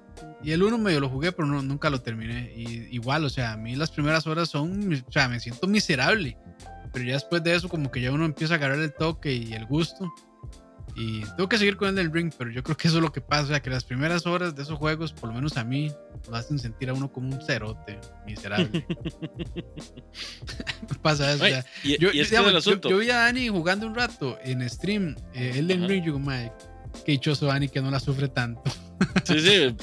Y 0.43 0.51
el 0.51 0.61
1 0.61 0.77
medio 0.77 0.99
lo 0.99 1.09
jugué, 1.09 1.31
pero 1.31 1.47
no, 1.47 1.61
nunca 1.61 1.89
lo 1.89 2.01
terminé. 2.01 2.51
Y 2.53 2.93
igual, 2.93 3.23
o 3.23 3.29
sea, 3.29 3.53
a 3.53 3.57
mí 3.57 3.77
las 3.77 3.91
primeras 3.91 4.27
horas 4.27 4.49
son, 4.49 4.93
o 5.07 5.11
sea, 5.11 5.29
me 5.29 5.39
siento 5.39 5.67
miserable. 5.67 6.37
Pero 6.91 7.05
ya 7.05 7.13
después 7.13 7.41
de 7.43 7.55
eso, 7.55 7.69
como 7.69 7.89
que 7.89 8.01
ya 8.01 8.11
uno 8.11 8.25
empieza 8.25 8.55
a 8.55 8.57
agarrar 8.57 8.79
el 8.79 8.93
toque 8.93 9.33
y 9.33 9.53
el 9.53 9.65
gusto. 9.67 10.13
Y 10.95 11.21
tengo 11.35 11.49
que 11.49 11.57
seguir 11.57 11.75
con 11.75 11.89
el 11.89 11.95
del 11.95 12.11
ring, 12.11 12.31
pero 12.37 12.49
yo 12.49 12.63
creo 12.63 12.77
que 12.77 12.87
eso 12.87 12.97
es 12.97 13.03
lo 13.03 13.11
que 13.11 13.19
pasa, 13.19 13.43
o 13.43 13.47
sea, 13.47 13.61
que 13.61 13.69
las 13.69 13.83
primeras 13.83 14.25
horas 14.25 14.55
de 14.55 14.63
esos 14.63 14.77
juegos, 14.77 15.11
por 15.11 15.29
lo 15.29 15.35
menos 15.35 15.57
a 15.57 15.65
mí, 15.65 15.91
lo 16.29 16.37
hacen 16.37 16.57
sentir 16.57 16.89
a 16.89 16.93
uno 16.93 17.11
como 17.11 17.35
un 17.35 17.41
cerote 17.41 17.99
miserable. 18.25 18.85
pasa 21.01 21.33
eso. 21.33 21.43
o 21.43 21.47
sea, 21.47 21.65
yo, 21.83 22.11
yo, 22.11 22.97
vi 22.97 23.09
a 23.09 23.17
Dani 23.17 23.49
jugando 23.49 23.87
un 23.87 23.93
rato 23.93 24.37
en 24.43 24.67
stream, 24.69 25.15
eh, 25.33 25.53
el 25.55 25.67
del 25.67 25.87
ring, 25.87 26.05
yo 26.05 26.13
como, 26.13 26.31
qué 27.03 27.11
dichoso 27.11 27.47
Dani 27.47 27.67
que 27.67 27.81
no 27.81 27.91
la 27.91 27.99
sufre 27.99 28.29
tanto. 28.29 28.63
Sí, 29.25 29.41
sí, 29.41 29.75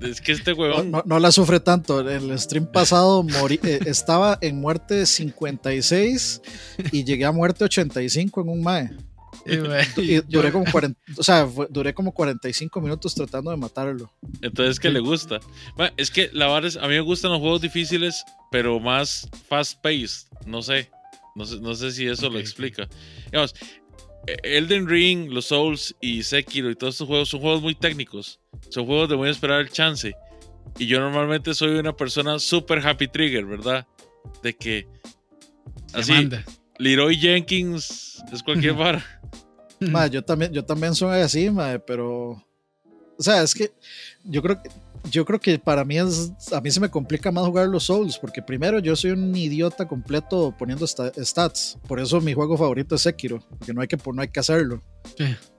es 0.00 0.22
que 0.22 0.32
este 0.32 0.54
huevón. 0.54 0.90
No, 1.04 1.18
la 1.18 1.30
sufre 1.30 1.60
tanto. 1.60 2.08
En 2.08 2.30
el 2.30 2.38
stream 2.38 2.66
pasado 2.66 3.22
morí, 3.22 3.60
eh, 3.62 3.80
estaba 3.84 4.38
en 4.40 4.58
muerte 4.60 5.04
56 5.04 6.40
y 6.92 7.04
llegué 7.04 7.26
a 7.26 7.32
muerte 7.32 7.64
85 7.64 8.40
en 8.40 8.48
un 8.48 8.62
MAE. 8.62 9.07
Y, 9.46 10.20
duré, 10.26 10.52
como 10.52 10.64
40, 10.70 11.00
o 11.16 11.22
sea, 11.22 11.48
duré 11.70 11.94
como 11.94 12.12
45 12.12 12.80
minutos 12.80 13.14
tratando 13.14 13.50
de 13.50 13.56
matarlo. 13.56 14.12
Entonces, 14.42 14.78
¿qué 14.78 14.90
le 14.90 15.00
gusta? 15.00 15.40
es 15.96 16.10
que 16.10 16.30
la 16.32 16.46
verdad 16.46 16.66
es, 16.66 16.76
a 16.76 16.82
mí 16.82 16.94
me 16.94 17.00
gustan 17.00 17.30
los 17.30 17.40
juegos 17.40 17.60
difíciles, 17.60 18.24
pero 18.50 18.78
más 18.80 19.28
fast-paced. 19.48 20.28
No 20.46 20.62
sé. 20.62 20.90
No 21.34 21.44
sé, 21.44 21.60
no 21.60 21.74
sé 21.74 21.92
si 21.92 22.06
eso 22.06 22.28
lo 22.30 22.38
explica. 22.38 22.88
Digamos, 23.26 23.54
Elden 24.42 24.88
Ring, 24.88 25.30
los 25.30 25.46
Souls 25.46 25.94
y 26.00 26.22
Sekiro 26.22 26.70
y 26.70 26.74
todos 26.74 26.94
estos 26.94 27.06
juegos 27.06 27.28
son 27.28 27.40
juegos 27.40 27.62
muy 27.62 27.74
técnicos. 27.74 28.40
Son 28.70 28.86
juegos 28.86 29.08
de 29.08 29.16
muy 29.16 29.30
esperar 29.30 29.60
el 29.60 29.70
chance. 29.70 30.14
Y 30.78 30.86
yo 30.86 31.00
normalmente 31.00 31.54
soy 31.54 31.78
una 31.78 31.96
persona 31.96 32.38
super 32.38 32.86
happy 32.86 33.08
trigger, 33.08 33.44
¿verdad? 33.44 33.86
De 34.42 34.54
que. 34.54 34.86
Así. 35.92 36.28
Leroy 36.78 37.16
Jenkins 37.16 38.22
es 38.32 38.42
cualquier 38.42 38.74
vara. 38.74 39.17
yo 40.10 40.24
también, 40.24 40.52
yo 40.52 40.64
también 40.64 40.94
soy 40.94 41.20
así, 41.20 41.50
pero. 41.86 42.42
O 43.18 43.22
sea, 43.22 43.42
es 43.42 43.54
que 43.54 43.72
yo 44.24 44.40
creo 44.42 44.62
que 44.62 44.70
yo 45.10 45.24
creo 45.24 45.40
que 45.40 45.58
para 45.58 45.84
mí 45.84 45.98
es, 45.98 46.32
a 46.52 46.60
mí 46.60 46.70
se 46.70 46.80
me 46.80 46.90
complica 46.90 47.30
más 47.30 47.46
jugar 47.46 47.68
los 47.68 47.84
Souls, 47.84 48.18
porque 48.18 48.42
primero 48.42 48.78
yo 48.78 48.94
soy 48.96 49.12
un 49.12 49.34
idiota 49.34 49.86
completo 49.86 50.54
poniendo 50.58 50.86
stats, 50.86 51.78
por 51.86 52.00
eso 52.00 52.20
mi 52.20 52.34
juego 52.34 52.56
favorito 52.56 52.94
es 52.94 53.02
Sekiro, 53.02 53.42
porque 53.48 53.72
no 53.72 53.80
hay 53.80 53.88
que, 53.88 53.96
no 54.12 54.22
hay 54.22 54.28
que 54.28 54.40
hacerlo. 54.40 54.82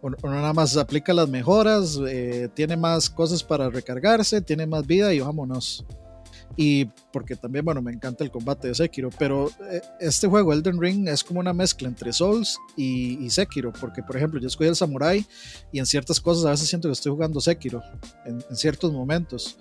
Uno, 0.01 0.17
nada 0.23 0.53
más 0.53 0.77
aplica 0.77 1.13
las 1.13 1.29
mejoras, 1.29 1.99
eh, 2.07 2.49
tiene 2.53 2.77
más 2.77 3.09
cosas 3.09 3.43
para 3.43 3.69
recargarse, 3.69 4.41
tiene 4.41 4.65
más 4.65 4.85
vida 4.85 5.13
y 5.13 5.19
vámonos. 5.19 5.85
Y 6.57 6.85
porque 7.13 7.35
también, 7.35 7.63
bueno, 7.63 7.81
me 7.81 7.91
encanta 7.91 8.23
el 8.23 8.31
combate 8.31 8.67
de 8.67 8.75
Sekiro, 8.75 9.09
pero 9.17 9.49
eh, 9.71 9.81
este 9.99 10.27
juego, 10.27 10.53
Elden 10.53 10.79
Ring, 10.79 11.07
es 11.07 11.23
como 11.23 11.39
una 11.39 11.53
mezcla 11.53 11.87
entre 11.87 12.11
Souls 12.11 12.57
y, 12.75 13.23
y, 13.23 13.29
Sekiro, 13.29 13.71
porque 13.73 14.03
por 14.03 14.17
ejemplo, 14.17 14.39
yo 14.39 14.47
escogí 14.47 14.69
el 14.69 14.75
Samurai 14.75 15.25
y 15.71 15.79
en 15.79 15.85
ciertas 15.85 16.19
cosas 16.19 16.45
a 16.45 16.51
veces 16.51 16.67
siento 16.67 16.87
que 16.87 16.93
estoy 16.93 17.11
jugando 17.11 17.39
Sekiro, 17.39 17.81
en, 18.25 18.43
en 18.49 18.55
ciertos 18.55 18.91
momentos, 18.91 19.57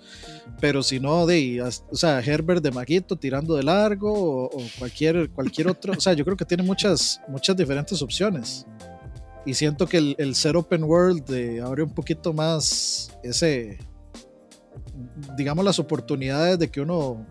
pero 0.59 0.83
si 0.83 0.99
no, 0.99 1.25
de, 1.25 1.61
o 1.61 1.95
sea, 1.95 2.19
Herbert 2.19 2.63
de 2.63 2.71
Maguito 2.71 3.15
tirando 3.15 3.55
de 3.55 3.63
largo 3.63 4.11
o, 4.11 4.45
o 4.45 4.63
cualquier, 4.77 5.29
cualquier 5.29 5.69
otro, 5.69 5.93
o 5.97 6.01
sea, 6.01 6.13
yo 6.13 6.25
creo 6.25 6.37
que 6.37 6.45
tiene 6.45 6.63
muchas, 6.63 7.21
muchas 7.27 7.55
diferentes 7.55 8.01
opciones. 8.01 8.65
Y 9.45 9.53
siento 9.53 9.87
que 9.87 10.15
el, 10.17 10.35
Set 10.35 10.55
Open 10.55 10.83
World 10.83 11.25
de 11.25 11.61
abre 11.61 11.83
un 11.83 11.89
poquito 11.89 12.33
más 12.33 13.11
ese, 13.23 13.79
digamos, 15.37 15.65
las 15.65 15.79
oportunidades 15.79 16.59
de 16.59 16.69
que 16.69 16.81
uno 16.81 17.25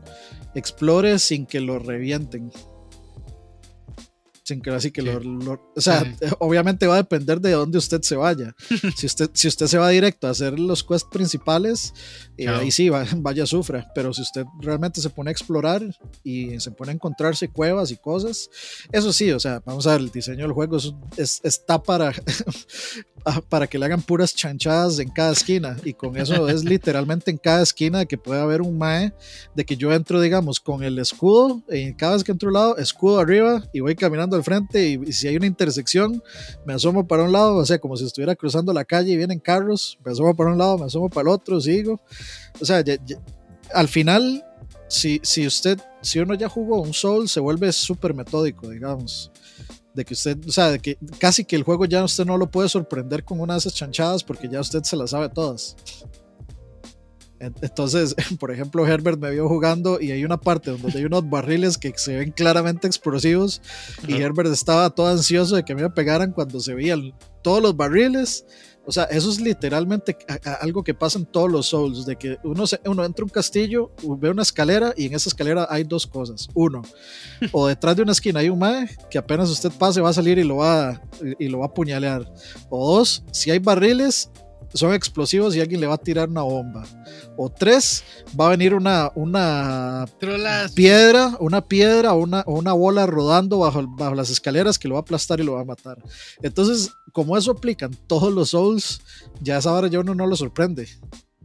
explore 0.54 1.18
sin 1.18 1.46
que 1.46 1.60
lo 1.60 1.78
revienten. 1.78 2.50
Sin 4.48 4.62
que 4.62 4.70
así 4.70 4.90
que 4.90 5.02
Sí. 5.02 5.06
lo, 5.08 5.20
lo- 5.20 5.72
O 5.76 5.80
sea, 5.80 6.00
Sí. 6.04 6.10
obviamente 6.40 6.86
va 6.86 6.94
a 6.94 7.02
depender 7.04 7.38
de 7.38 7.50
dónde 7.52 7.76
usted 7.76 8.00
se 8.00 8.16
vaya. 8.16 8.54
si, 8.96 9.04
usted, 9.04 9.28
si 9.34 9.46
usted 9.48 9.66
se 9.66 9.76
va 9.76 9.90
directo 9.90 10.26
a 10.26 10.30
hacer 10.30 10.58
los 10.58 10.82
quests 10.82 11.06
principales, 11.12 11.92
eh, 12.38 12.48
ahí 12.48 12.70
sí, 12.70 12.88
va- 12.88 13.04
vaya, 13.18 13.44
sufra. 13.44 13.90
Pero 13.94 14.14
si 14.14 14.22
usted 14.22 14.46
realmente 14.60 15.02
se 15.02 15.10
pone 15.10 15.28
a 15.30 15.32
explorar 15.32 15.82
y 16.24 16.58
se 16.60 16.70
pone 16.70 16.92
a 16.92 16.94
encontrarse 16.94 17.48
cuevas 17.50 17.90
y 17.90 17.96
cosas, 17.98 18.48
eso 18.90 19.12
sí, 19.12 19.30
o 19.32 19.38
sea, 19.38 19.60
vamos 19.66 19.86
a 19.86 19.92
ver, 19.92 20.00
el 20.00 20.10
diseño 20.10 20.44
del 20.44 20.52
juego 20.52 20.78
es- 20.78 20.94
es- 21.18 21.40
está 21.44 21.82
para, 21.82 22.12
ah, 23.26 23.42
para 23.50 23.66
que 23.66 23.78
le 23.78 23.84
hagan 23.84 24.00
puras 24.00 24.34
chanchadas 24.34 24.98
en 24.98 25.10
cada 25.10 25.32
esquina. 25.32 25.76
Y 25.84 25.92
con 25.92 26.16
eso 26.16 26.48
es 26.48 26.64
literalmente 26.64 27.30
en 27.30 27.36
cada 27.36 27.62
esquina 27.62 28.06
que 28.06 28.16
puede 28.16 28.40
haber 28.40 28.62
un 28.62 28.78
mae 28.78 29.12
de 29.54 29.64
que 29.66 29.76
yo 29.76 29.92
entro, 29.92 30.20
digamos, 30.22 30.58
con 30.58 30.82
el 30.82 30.98
escudo, 30.98 31.62
en 31.68 31.92
cada 31.94 32.14
vez 32.14 32.24
que 32.24 32.32
entro 32.32 32.48
a 32.48 32.50
un 32.50 32.54
lado, 32.54 32.76
escudo 32.78 33.18
arriba 33.20 33.62
y 33.74 33.80
voy 33.80 33.94
caminando 33.94 34.37
al 34.38 34.44
frente. 34.44 34.88
Y, 34.88 35.00
y 35.06 35.12
si 35.12 35.28
hay 35.28 35.36
una 35.36 35.46
intersección, 35.46 36.22
me 36.64 36.72
asomo 36.74 37.06
para 37.06 37.24
un 37.24 37.32
lado, 37.32 37.56
o 37.56 37.66
sea, 37.66 37.78
como 37.78 37.96
si 37.96 38.04
estuviera 38.04 38.34
cruzando 38.34 38.72
la 38.72 38.84
calle 38.84 39.12
y 39.12 39.16
vienen 39.16 39.38
carros, 39.38 39.98
me 40.04 40.12
asomo 40.12 40.34
para 40.34 40.50
un 40.50 40.58
lado, 40.58 40.78
me 40.78 40.86
asomo 40.86 41.08
para 41.10 41.28
el 41.28 41.34
otro, 41.34 41.60
sigo. 41.60 42.00
O 42.60 42.64
sea, 42.64 42.80
ya- 42.82 42.96
ya- 43.04 43.18
al 43.74 43.88
final, 43.88 44.44
si, 44.88 45.20
si 45.22 45.46
usted, 45.46 45.78
si 46.00 46.18
uno 46.18 46.34
ya 46.34 46.48
jugó 46.48 46.80
un 46.80 46.94
Soul, 46.94 47.28
se 47.28 47.40
vuelve 47.40 47.70
súper 47.72 48.14
metódico, 48.14 48.68
digamos 48.70 49.30
de 49.94 50.04
que 50.04 50.14
usted, 50.14 50.38
o 50.46 50.52
sea, 50.52 50.70
de 50.70 50.78
que 50.78 50.96
casi 51.18 51.44
que 51.44 51.56
el 51.56 51.64
juego 51.64 51.84
ya 51.84 52.04
usted 52.04 52.24
no 52.24 52.38
lo 52.38 52.48
puede 52.48 52.68
sorprender 52.68 53.24
con 53.24 53.40
una 53.40 53.54
de 53.54 53.58
esas 53.58 53.74
chanchadas 53.74 54.22
porque 54.22 54.48
ya 54.48 54.60
usted 54.60 54.84
se 54.84 54.94
las 54.96 55.10
sabe 55.10 55.28
todas. 55.28 55.74
En- 57.40 57.54
Entonces, 57.62 58.14
por 58.40 58.50
ejemplo, 58.50 58.86
Herbert 58.86 59.18
me 59.20 59.30
vio 59.30 59.48
jugando 59.48 60.00
y 60.00 60.10
hay 60.12 60.24
una 60.24 60.38
parte 60.40 60.70
donde 60.70 60.98
hay 60.98 61.04
unos 61.04 61.28
barriles 61.28 61.78
que 61.78 61.92
se 61.96 62.16
ven 62.16 62.32
claramente 62.32 62.86
explosivos 62.86 63.60
y. 64.06 64.14
Herbert 64.14 64.50
estaba 64.52 64.90
todo 64.90 65.06
ansioso 65.08 65.56
de 65.56 65.64
que 65.64 65.74
me 65.74 65.88
pegaran 65.90 66.32
cuando 66.32 66.60
se 66.60 66.74
veían 66.74 67.14
todos 67.42 67.62
los 67.62 67.76
barriles. 67.76 68.44
O 68.84 68.90
sea, 68.92 69.04
eso 69.04 69.30
es 69.30 69.38
literalmente 69.38 70.16
algo 70.62 70.82
que 70.82 70.94
pasa 70.94 71.18
en 71.18 71.26
todos 71.26 71.52
los 71.52 71.66
Souls, 71.66 72.06
de 72.06 72.16
que 72.16 72.38
uno, 72.42 72.66
se- 72.66 72.80
uno 72.86 73.04
entra 73.04 73.22
a 73.22 73.26
un 73.26 73.28
castillo, 73.28 73.92
ve 74.02 74.30
una 74.30 74.40
escalera 74.40 74.94
y 74.96 75.04
en 75.04 75.14
esa 75.14 75.28
escalera 75.28 75.66
hay 75.68 75.84
dos 75.84 76.06
cosas. 76.06 76.48
Uno, 76.54 76.80
o 77.52 77.66
detrás 77.66 77.96
de 77.96 78.02
una 78.02 78.12
esquina 78.12 78.40
hay 78.40 78.48
un 78.48 78.58
mae 78.58 78.88
que 79.10 79.18
apenas 79.18 79.50
usted 79.50 79.70
pase 79.72 80.00
va 80.00 80.08
a 80.08 80.14
salir 80.14 80.38
y 80.38 80.44
lo 80.44 80.56
va, 80.56 81.02
y 81.38 81.48
lo 81.48 81.58
va 81.58 81.66
a 81.66 81.68
apuñalear. 81.68 82.32
O 82.70 82.96
dos, 82.96 83.22
si 83.30 83.50
hay 83.50 83.58
barriles, 83.58 84.30
son 84.74 84.92
explosivos 84.94 85.54
y 85.54 85.60
alguien 85.60 85.80
le 85.80 85.86
va 85.86 85.94
a 85.94 85.98
tirar 85.98 86.28
una 86.28 86.42
bomba. 86.42 86.84
O 87.36 87.50
tres, 87.50 88.04
va 88.38 88.46
a 88.46 88.50
venir 88.50 88.74
una, 88.74 89.10
una 89.14 90.06
piedra, 90.74 91.36
una 91.40 91.60
piedra 91.60 92.14
o 92.14 92.18
una, 92.18 92.44
una 92.46 92.72
bola 92.72 93.06
rodando 93.06 93.58
bajo, 93.58 93.86
bajo 93.86 94.14
las 94.14 94.30
escaleras 94.30 94.78
que 94.78 94.88
lo 94.88 94.94
va 94.94 95.00
a 95.00 95.02
aplastar 95.02 95.40
y 95.40 95.44
lo 95.44 95.54
va 95.54 95.60
a 95.60 95.64
matar. 95.64 96.02
Entonces, 96.42 96.90
como 97.12 97.36
eso 97.36 97.52
aplica 97.52 97.86
en 97.86 97.94
todos 98.06 98.32
los 98.32 98.50
Souls, 98.50 99.00
ya 99.40 99.58
esa 99.58 99.72
hora 99.72 99.88
ya 99.88 100.00
uno 100.00 100.14
no 100.14 100.26
lo 100.26 100.36
sorprende. 100.36 100.88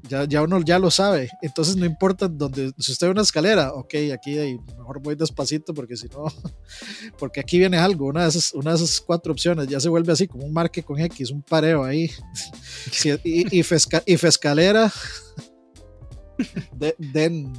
Ya, 0.10 0.26
ya 0.26 0.42
uno 0.42 0.60
ya 0.62 0.80
lo 0.80 0.92
sabe. 0.92 1.30
Entonces 1.42 1.78
no 1.78 1.86
importa 1.86 2.28
donde, 2.28 2.74
si 2.78 2.92
usted 2.92 3.08
ve 3.08 3.12
una 3.12 3.22
escalera, 3.22 3.72
ok, 3.74 3.94
aquí 4.14 4.38
hay, 4.38 4.58
mejor 4.78 5.00
voy 5.02 5.16
despacito 5.16 5.74
porque 5.74 5.96
si 5.96 6.08
no, 6.10 6.26
porque 7.18 7.40
aquí 7.40 7.58
viene 7.58 7.78
algo, 7.78 8.08
una 8.08 8.24
de, 8.24 8.30
esas, 8.30 8.54
una 8.54 8.72
de 8.72 8.76
esas 8.78 9.00
cuatro 9.00 9.32
opciones, 9.32 9.68
ya 9.68 9.80
se 9.80 9.88
vuelve 9.88 10.12
así 10.12 10.28
como 10.28 10.44
un 10.46 10.52
marque 10.52 10.84
con 10.84 11.00
X, 11.00 11.32
un 11.32 11.42
pareo 11.42 11.84
ahí. 11.84 12.12
Si- 12.92 13.10
y, 13.24 13.60
y, 13.60 13.64
fesca- 13.64 14.04
y 14.06 14.18
fescalera, 14.18 14.92
de- 16.74 16.96
den 16.98 17.54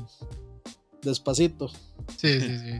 despacito. 1.03 1.69
Sí, 2.19 2.41
sí, 2.41 2.59
sí. 2.59 2.79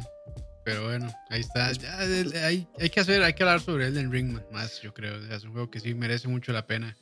Pero 0.65 0.85
bueno, 0.85 1.11
ahí 1.31 1.41
está. 1.41 1.73
Ya, 1.73 1.99
hay, 1.99 2.67
hay 2.79 2.91
que 2.91 3.01
hacer, 3.01 3.23
hay 3.23 3.33
que 3.35 3.43
hablar 3.43 3.61
sobre 3.61 3.87
Elden 3.87 4.11
Ring 4.13 4.39
más, 4.53 4.81
yo 4.83 4.93
creo. 4.95 5.17
O 5.19 5.27
sea, 5.27 5.37
es 5.37 5.45
un 5.45 5.53
juego 5.53 5.71
que 5.71 5.81
sí 5.81 5.95
merece 5.95 6.29
mucho 6.29 6.53
la 6.53 6.67
pena 6.67 6.97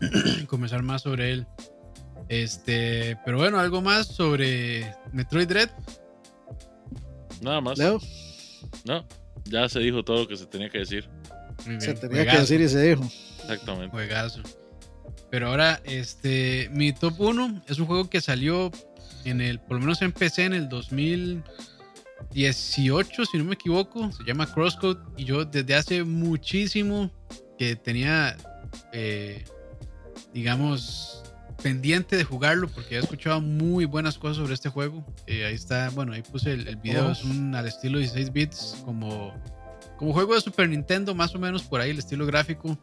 comenzar 0.48 0.82
más 0.82 1.02
sobre 1.02 1.32
él. 1.32 1.46
Este, 2.28 3.18
pero 3.24 3.38
bueno, 3.38 3.58
algo 3.58 3.80
más 3.80 4.06
sobre 4.06 4.94
Metroid 5.12 5.48
Dread. 5.48 5.70
Nada 7.40 7.60
más. 7.60 7.76
Leo, 7.78 8.00
No, 8.84 9.04
ya 9.44 9.68
se 9.68 9.80
dijo 9.80 10.04
todo 10.04 10.20
lo 10.20 10.28
que 10.28 10.36
se 10.36 10.46
tenía 10.46 10.70
que 10.70 10.78
decir. 10.78 11.08
Se 11.78 11.94
tenía 11.94 12.16
juegazo, 12.16 12.36
que 12.36 12.40
decir 12.40 12.60
y 12.60 12.68
se 12.68 12.82
dijo. 12.82 13.04
Exactamente. 13.42 13.90
Juegazo. 13.90 14.40
Pero 15.30 15.48
ahora, 15.48 15.80
este, 15.84 16.70
mi 16.72 16.92
top 16.92 17.20
1 17.20 17.62
es 17.68 17.78
un 17.78 17.86
juego 17.86 18.08
que 18.08 18.20
salió 18.20 18.70
en 19.24 19.40
el, 19.40 19.58
por 19.58 19.78
lo 19.78 19.80
menos 19.80 20.00
en 20.02 20.12
PC 20.12 20.44
en 20.44 20.52
el 20.52 20.68
2018, 20.68 23.24
si 23.24 23.38
no 23.38 23.44
me 23.44 23.54
equivoco. 23.54 24.12
Se 24.12 24.22
llama 24.24 24.46
Crosscode. 24.46 25.00
Y 25.16 25.24
yo 25.24 25.44
desde 25.44 25.74
hace 25.74 26.04
muchísimo 26.04 27.10
que 27.58 27.74
tenía, 27.76 28.36
eh, 28.92 29.44
digamos, 30.32 31.23
pendiente 31.64 32.18
de 32.18 32.24
jugarlo 32.24 32.68
porque 32.68 32.96
he 32.96 32.98
escuchado 32.98 33.40
muy 33.40 33.86
buenas 33.86 34.18
cosas 34.18 34.36
sobre 34.36 34.52
este 34.52 34.68
juego. 34.68 35.02
Eh, 35.26 35.46
ahí 35.46 35.54
está, 35.54 35.88
bueno, 35.88 36.12
ahí 36.12 36.20
puse 36.20 36.52
el, 36.52 36.68
el 36.68 36.76
video, 36.76 37.06
Oh. 37.06 37.12
es 37.12 37.24
un 37.24 37.54
al 37.54 37.66
estilo 37.66 37.98
16 37.98 38.32
bits, 38.34 38.82
como, 38.84 39.32
como 39.96 40.12
juego 40.12 40.34
de 40.34 40.42
Super 40.42 40.68
Nintendo, 40.68 41.14
más 41.14 41.34
o 41.34 41.38
menos 41.38 41.62
por 41.62 41.80
ahí 41.80 41.88
el 41.88 41.98
estilo 41.98 42.26
gráfico. 42.26 42.78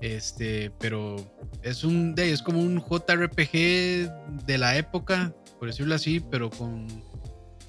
Este, 0.00 0.70
pero 0.78 1.14
es 1.62 1.84
un 1.84 2.14
de 2.14 2.32
es 2.32 2.40
como 2.40 2.60
un 2.60 2.80
JRPG 2.80 4.46
de 4.46 4.56
la 4.56 4.78
época, 4.78 5.34
por 5.58 5.68
decirlo 5.68 5.94
así, 5.94 6.20
pero 6.20 6.48
con 6.48 6.86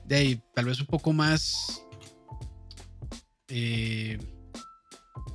de 0.06 0.16
ahí, 0.16 0.42
tal 0.56 0.64
vez 0.64 0.80
un 0.80 0.88
poco 0.88 1.12
más 1.12 1.84
eh, 3.50 4.18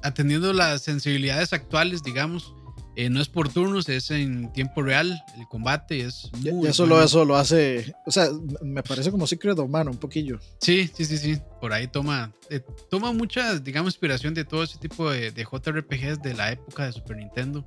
atendiendo 0.03 0.55
las 0.55 0.81
sensibilidades 0.81 1.53
actuales, 1.53 2.03
digamos. 2.03 2.55
Eh, 2.99 3.11
no 3.11 3.21
es 3.21 3.29
por 3.29 3.51
turnos, 3.51 3.87
es 3.91 4.11
en 4.11 4.51
tiempo 4.55 4.83
real 4.83 5.23
el 5.37 5.47
combate. 5.49 6.01
Es 6.01 6.31
muy 6.33 6.65
ya 6.65 6.73
solo 6.73 6.95
bueno. 6.95 7.05
eso 7.05 7.25
lo 7.27 7.37
hace. 7.37 7.95
O 8.07 8.11
sea, 8.11 8.29
me 8.63 8.83
parece 8.83 9.11
como 9.11 9.27
Secret 9.27 9.59
of 9.59 9.71
un 9.71 9.99
poquillo. 9.99 10.41
Sí, 10.61 10.91
sí, 10.95 11.05
sí, 11.05 11.19
sí. 11.19 11.39
Por 11.61 11.75
ahí 11.75 11.89
toma, 11.89 12.33
eh, 12.49 12.63
toma 12.91 13.13
mucha, 13.13 13.59
digamos, 13.59 13.93
inspiración 13.93 14.33
de 14.33 14.47
todo 14.47 14.63
ese 14.63 14.79
tipo 14.79 15.11
de, 15.11 15.31
de 15.31 15.45
JRPGs 15.45 16.23
de 16.23 16.33
la 16.33 16.53
época 16.53 16.87
de 16.87 16.93
Super 16.93 17.19
Nintendo. 17.19 17.65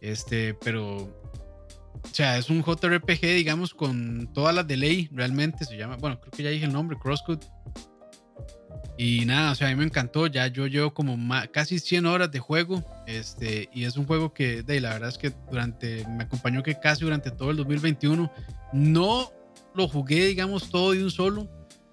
Este, 0.00 0.54
pero. 0.54 0.96
O 0.96 2.14
sea, 2.14 2.38
es 2.38 2.48
un 2.48 2.62
JRPG, 2.62 3.20
digamos, 3.20 3.74
con 3.74 4.32
toda 4.32 4.52
la 4.52 4.62
de 4.62 4.76
ley, 4.76 5.08
realmente. 5.12 5.64
Se 5.64 5.76
llama, 5.76 5.96
bueno, 5.96 6.20
creo 6.20 6.30
que 6.30 6.42
ya 6.44 6.50
dije 6.50 6.66
el 6.66 6.72
nombre, 6.72 6.96
Crosscode. 6.96 7.44
Y 8.96 9.24
nada, 9.26 9.52
o 9.52 9.54
sea, 9.54 9.68
a 9.68 9.70
mí 9.70 9.76
me 9.76 9.84
encantó. 9.84 10.26
Ya 10.26 10.46
yo 10.48 10.66
llevo 10.66 10.92
como 10.92 11.16
casi 11.52 11.78
100 11.78 12.06
horas 12.06 12.30
de 12.30 12.38
juego. 12.40 12.84
Este, 13.06 13.68
y 13.72 13.84
es 13.84 13.96
un 13.96 14.06
juego 14.06 14.32
que, 14.32 14.62
de, 14.62 14.80
la 14.80 14.94
verdad 14.94 15.08
es 15.08 15.18
que 15.18 15.32
durante, 15.50 16.04
me 16.08 16.24
acompañó 16.24 16.62
que 16.62 16.78
casi 16.78 17.04
durante 17.04 17.30
todo 17.30 17.50
el 17.50 17.56
2021. 17.56 18.30
No 18.72 19.32
lo 19.74 19.88
jugué, 19.88 20.26
digamos, 20.26 20.70
todo 20.70 20.92
de 20.92 21.04
un 21.04 21.10
solo 21.10 21.48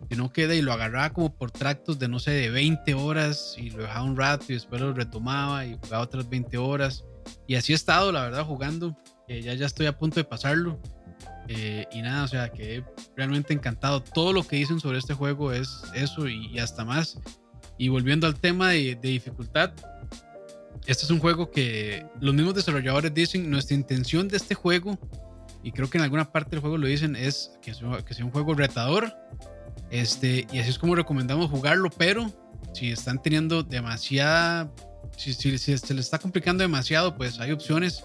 sino 0.09 0.31
que 0.31 0.47
de 0.47 0.55
ahí 0.55 0.61
lo 0.61 0.73
agarraba 0.73 1.11
como 1.11 1.33
por 1.33 1.51
tractos 1.51 1.99
de 1.99 2.07
no 2.07 2.19
sé, 2.19 2.31
de 2.31 2.49
20 2.49 2.93
horas 2.93 3.55
y 3.57 3.69
lo 3.71 3.83
dejaba 3.83 4.03
un 4.03 4.17
rato 4.17 4.45
y 4.49 4.53
después 4.53 4.81
lo 4.81 4.93
retomaba 4.93 5.65
y 5.65 5.77
jugaba 5.81 6.03
otras 6.03 6.29
20 6.29 6.57
horas. 6.57 7.05
Y 7.47 7.55
así 7.55 7.73
he 7.73 7.75
estado, 7.75 8.11
la 8.11 8.23
verdad, 8.23 8.45
jugando. 8.45 8.95
Ya, 9.27 9.53
ya 9.53 9.65
estoy 9.65 9.87
a 9.87 9.97
punto 9.97 10.19
de 10.19 10.23
pasarlo. 10.23 10.79
Eh, 11.47 11.85
y 11.91 12.01
nada, 12.01 12.23
o 12.23 12.27
sea, 12.27 12.49
quedé 12.49 12.83
realmente 13.15 13.53
encantado. 13.53 14.01
Todo 14.01 14.33
lo 14.33 14.43
que 14.47 14.55
dicen 14.55 14.79
sobre 14.79 14.97
este 14.97 15.13
juego 15.13 15.51
es 15.51 15.81
eso 15.93 16.27
y, 16.27 16.47
y 16.47 16.59
hasta 16.59 16.83
más. 16.85 17.19
Y 17.77 17.89
volviendo 17.89 18.25
al 18.27 18.39
tema 18.39 18.69
de, 18.69 18.95
de 18.95 19.09
dificultad, 19.09 19.71
este 20.87 21.03
es 21.05 21.11
un 21.11 21.19
juego 21.19 21.51
que 21.51 22.05
los 22.19 22.33
mismos 22.33 22.55
desarrolladores 22.55 23.13
dicen, 23.13 23.49
nuestra 23.49 23.75
intención 23.75 24.27
de 24.27 24.37
este 24.37 24.55
juego, 24.55 24.97
y 25.63 25.71
creo 25.71 25.89
que 25.89 25.97
en 25.97 26.03
alguna 26.03 26.31
parte 26.31 26.51
del 26.51 26.59
juego 26.61 26.77
lo 26.77 26.87
dicen, 26.87 27.15
es 27.15 27.57
que 27.61 27.73
sea, 27.73 28.03
que 28.05 28.13
sea 28.13 28.23
un 28.25 28.31
juego 28.31 28.53
retador, 28.53 29.13
este, 29.91 30.47
y 30.51 30.59
así 30.59 30.69
es 30.69 30.79
como 30.79 30.95
recomendamos 30.95 31.49
jugarlo, 31.49 31.89
pero 31.97 32.31
si 32.73 32.91
están 32.91 33.21
teniendo 33.21 33.63
demasiada, 33.63 34.71
si, 35.17 35.33
si- 35.33 35.57
si 35.57 35.77
se 35.77 35.93
les 35.93 36.05
está 36.05 36.19
complicando 36.19 36.61
demasiado, 36.63 37.15
pues 37.15 37.39
hay 37.39 37.51
opciones 37.51 38.03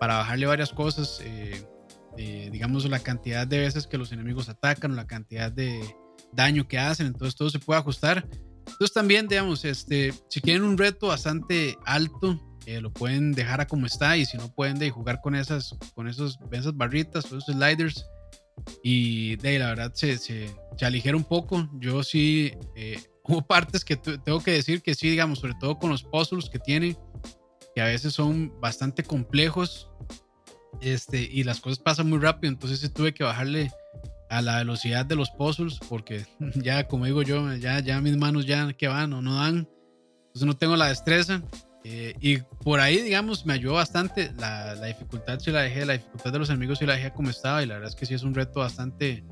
para 0.00 0.16
bajarle 0.18 0.46
varias 0.46 0.70
cosas. 0.70 1.20
eh, 1.22 1.64
eh, 2.18 2.48
digamos, 2.52 2.88
la 2.88 2.98
cantidad 2.98 3.46
de 3.46 3.58
veces 3.58 3.86
que 3.86 3.98
los 3.98 4.12
enemigos 4.12 4.48
atacan 4.48 4.92
o 4.92 4.94
la 4.94 5.06
cantidad 5.06 5.50
de 5.52 5.96
daño 6.32 6.66
que 6.68 6.78
hacen, 6.78 7.06
entonces 7.06 7.34
todo 7.34 7.50
se 7.50 7.58
puede 7.58 7.80
ajustar. 7.80 8.28
Entonces 8.66 8.92
también, 8.92 9.28
digamos, 9.28 9.64
este, 9.64 10.12
si 10.28 10.40
quieren 10.40 10.64
un 10.64 10.76
reto 10.76 11.08
bastante 11.08 11.76
alto, 11.84 12.40
eh, 12.66 12.80
lo 12.80 12.92
pueden 12.92 13.32
dejar 13.32 13.60
a 13.60 13.66
como 13.66 13.86
está 13.86 14.16
y 14.16 14.26
si 14.26 14.36
no 14.36 14.52
pueden 14.52 14.78
de 14.78 14.90
jugar 14.90 15.20
con 15.20 15.36
esas, 15.36 15.76
con 15.94 16.08
esos, 16.08 16.38
esas 16.50 16.76
barritas 16.76 17.24
o 17.26 17.38
esos 17.38 17.54
sliders 17.54 18.04
y 18.82 19.36
de 19.36 19.58
la 19.58 19.68
verdad 19.68 19.92
se, 19.94 20.18
se, 20.18 20.50
se, 20.76 20.86
aligera 20.86 21.16
un 21.16 21.24
poco. 21.24 21.68
Yo 21.74 22.02
sí, 22.02 22.52
eh, 22.74 23.00
hubo 23.24 23.42
partes 23.42 23.84
que 23.84 23.96
tengo 23.96 24.40
que 24.40 24.52
decir 24.52 24.82
que 24.82 24.94
sí, 24.94 25.10
digamos, 25.10 25.40
sobre 25.40 25.54
todo 25.60 25.78
con 25.78 25.90
los 25.90 26.02
puzzles 26.02 26.48
que 26.48 26.58
tiene, 26.58 26.96
que 27.74 27.80
a 27.80 27.86
veces 27.86 28.14
son 28.14 28.52
bastante 28.60 29.02
complejos 29.02 29.90
este, 30.80 31.22
y 31.22 31.44
las 31.44 31.60
cosas 31.60 31.78
pasan 31.78 32.08
muy 32.08 32.18
rápido, 32.18 32.52
entonces 32.52 32.80
sí 32.80 32.88
tuve 32.88 33.14
que 33.14 33.24
bajarle 33.24 33.70
a 34.28 34.42
la 34.42 34.58
velocidad 34.58 35.06
de 35.06 35.14
los 35.14 35.30
puzzles 35.30 35.78
porque 35.88 36.26
ya, 36.56 36.86
como 36.88 37.04
digo 37.04 37.22
yo, 37.22 37.54
ya, 37.54 37.80
ya 37.80 38.00
mis 38.00 38.16
manos 38.16 38.46
ya 38.46 38.72
que 38.72 38.88
van 38.88 39.12
o 39.12 39.22
no 39.22 39.36
dan, 39.36 39.68
entonces 40.26 40.46
no 40.46 40.56
tengo 40.56 40.76
la 40.76 40.88
destreza 40.88 41.42
eh, 41.88 42.16
y 42.20 42.38
por 42.64 42.80
ahí, 42.80 43.00
digamos, 43.00 43.46
me 43.46 43.52
ayudó 43.52 43.74
bastante. 43.74 44.32
La, 44.38 44.74
la, 44.74 44.86
dificultad 44.86 45.38
si 45.38 45.52
la 45.52 45.62
dejé, 45.62 45.86
la 45.86 45.92
dificultad 45.92 46.32
de 46.32 46.40
los 46.40 46.50
enemigos 46.50 46.80
si 46.80 46.84
la 46.84 46.94
dejé 46.94 47.12
como 47.12 47.30
estaba. 47.30 47.62
Y 47.62 47.66
la 47.66 47.74
verdad 47.74 47.90
es 47.90 47.94
que 47.94 48.06
sí 48.06 48.14
es 48.14 48.24
un 48.24 48.34
reto 48.34 48.58
bastante, 48.58 49.22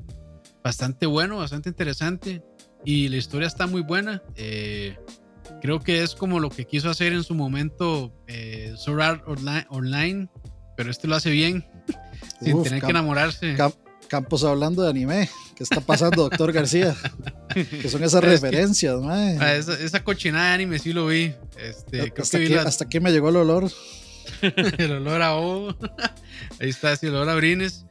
bastante 0.63 1.05
bueno, 1.05 1.37
bastante 1.37 1.67
interesante. 1.67 2.41
Y 2.85 3.09
la 3.09 3.17
historia 3.17 3.47
está 3.47 3.67
muy 3.67 3.81
buena. 3.81 4.23
Eh, 4.37 4.97
creo 5.61 5.81
que 5.81 6.01
es 6.01 6.15
como 6.15 6.39
lo 6.39 6.49
que 6.49 6.63
quiso 6.63 6.89
hacer 6.89 7.11
en 7.11 7.25
su 7.25 7.35
momento 7.35 8.13
eh, 8.27 8.73
Online, 8.87 9.65
Online, 9.69 10.29
pero 10.75 10.91
este 10.91 11.07
lo 11.07 11.15
hace 11.15 11.29
bien, 11.29 11.65
sin 12.41 12.63
tener 12.63 12.81
que 12.81 12.91
enamorarse. 12.91 13.55
Campos 14.07 14.43
hablando 14.43 14.83
de 14.83 14.89
anime. 14.89 15.29
¿Qué 15.55 15.63
está 15.63 15.81
pasando, 15.81 16.23
doctor 16.23 16.51
García? 16.51 16.95
que 17.53 17.89
son 17.89 18.03
esas 18.03 18.23
referencias, 18.23 18.95
ah, 19.03 19.55
esa, 19.55 19.73
esa, 19.79 20.03
cochinada 20.03 20.49
de 20.49 20.53
anime 20.53 20.79
sí 20.79 20.91
lo 20.93 21.07
vi. 21.07 21.33
Este, 21.57 22.13
hasta, 22.17 22.39
que, 22.39 22.59
hasta 22.59 22.85
aquí 22.85 22.99
me 22.99 23.11
llegó 23.11 23.29
el 23.29 23.37
olor. 23.37 23.71
el 24.41 24.91
olor 24.91 25.21
a 25.21 25.35
ovo. 25.35 25.75
Ahí 26.59 26.69
está, 26.69 26.95
sí, 26.97 27.07
el 27.07 27.15
olor 27.15 27.29
a 27.29 27.35
brines. 27.35 27.85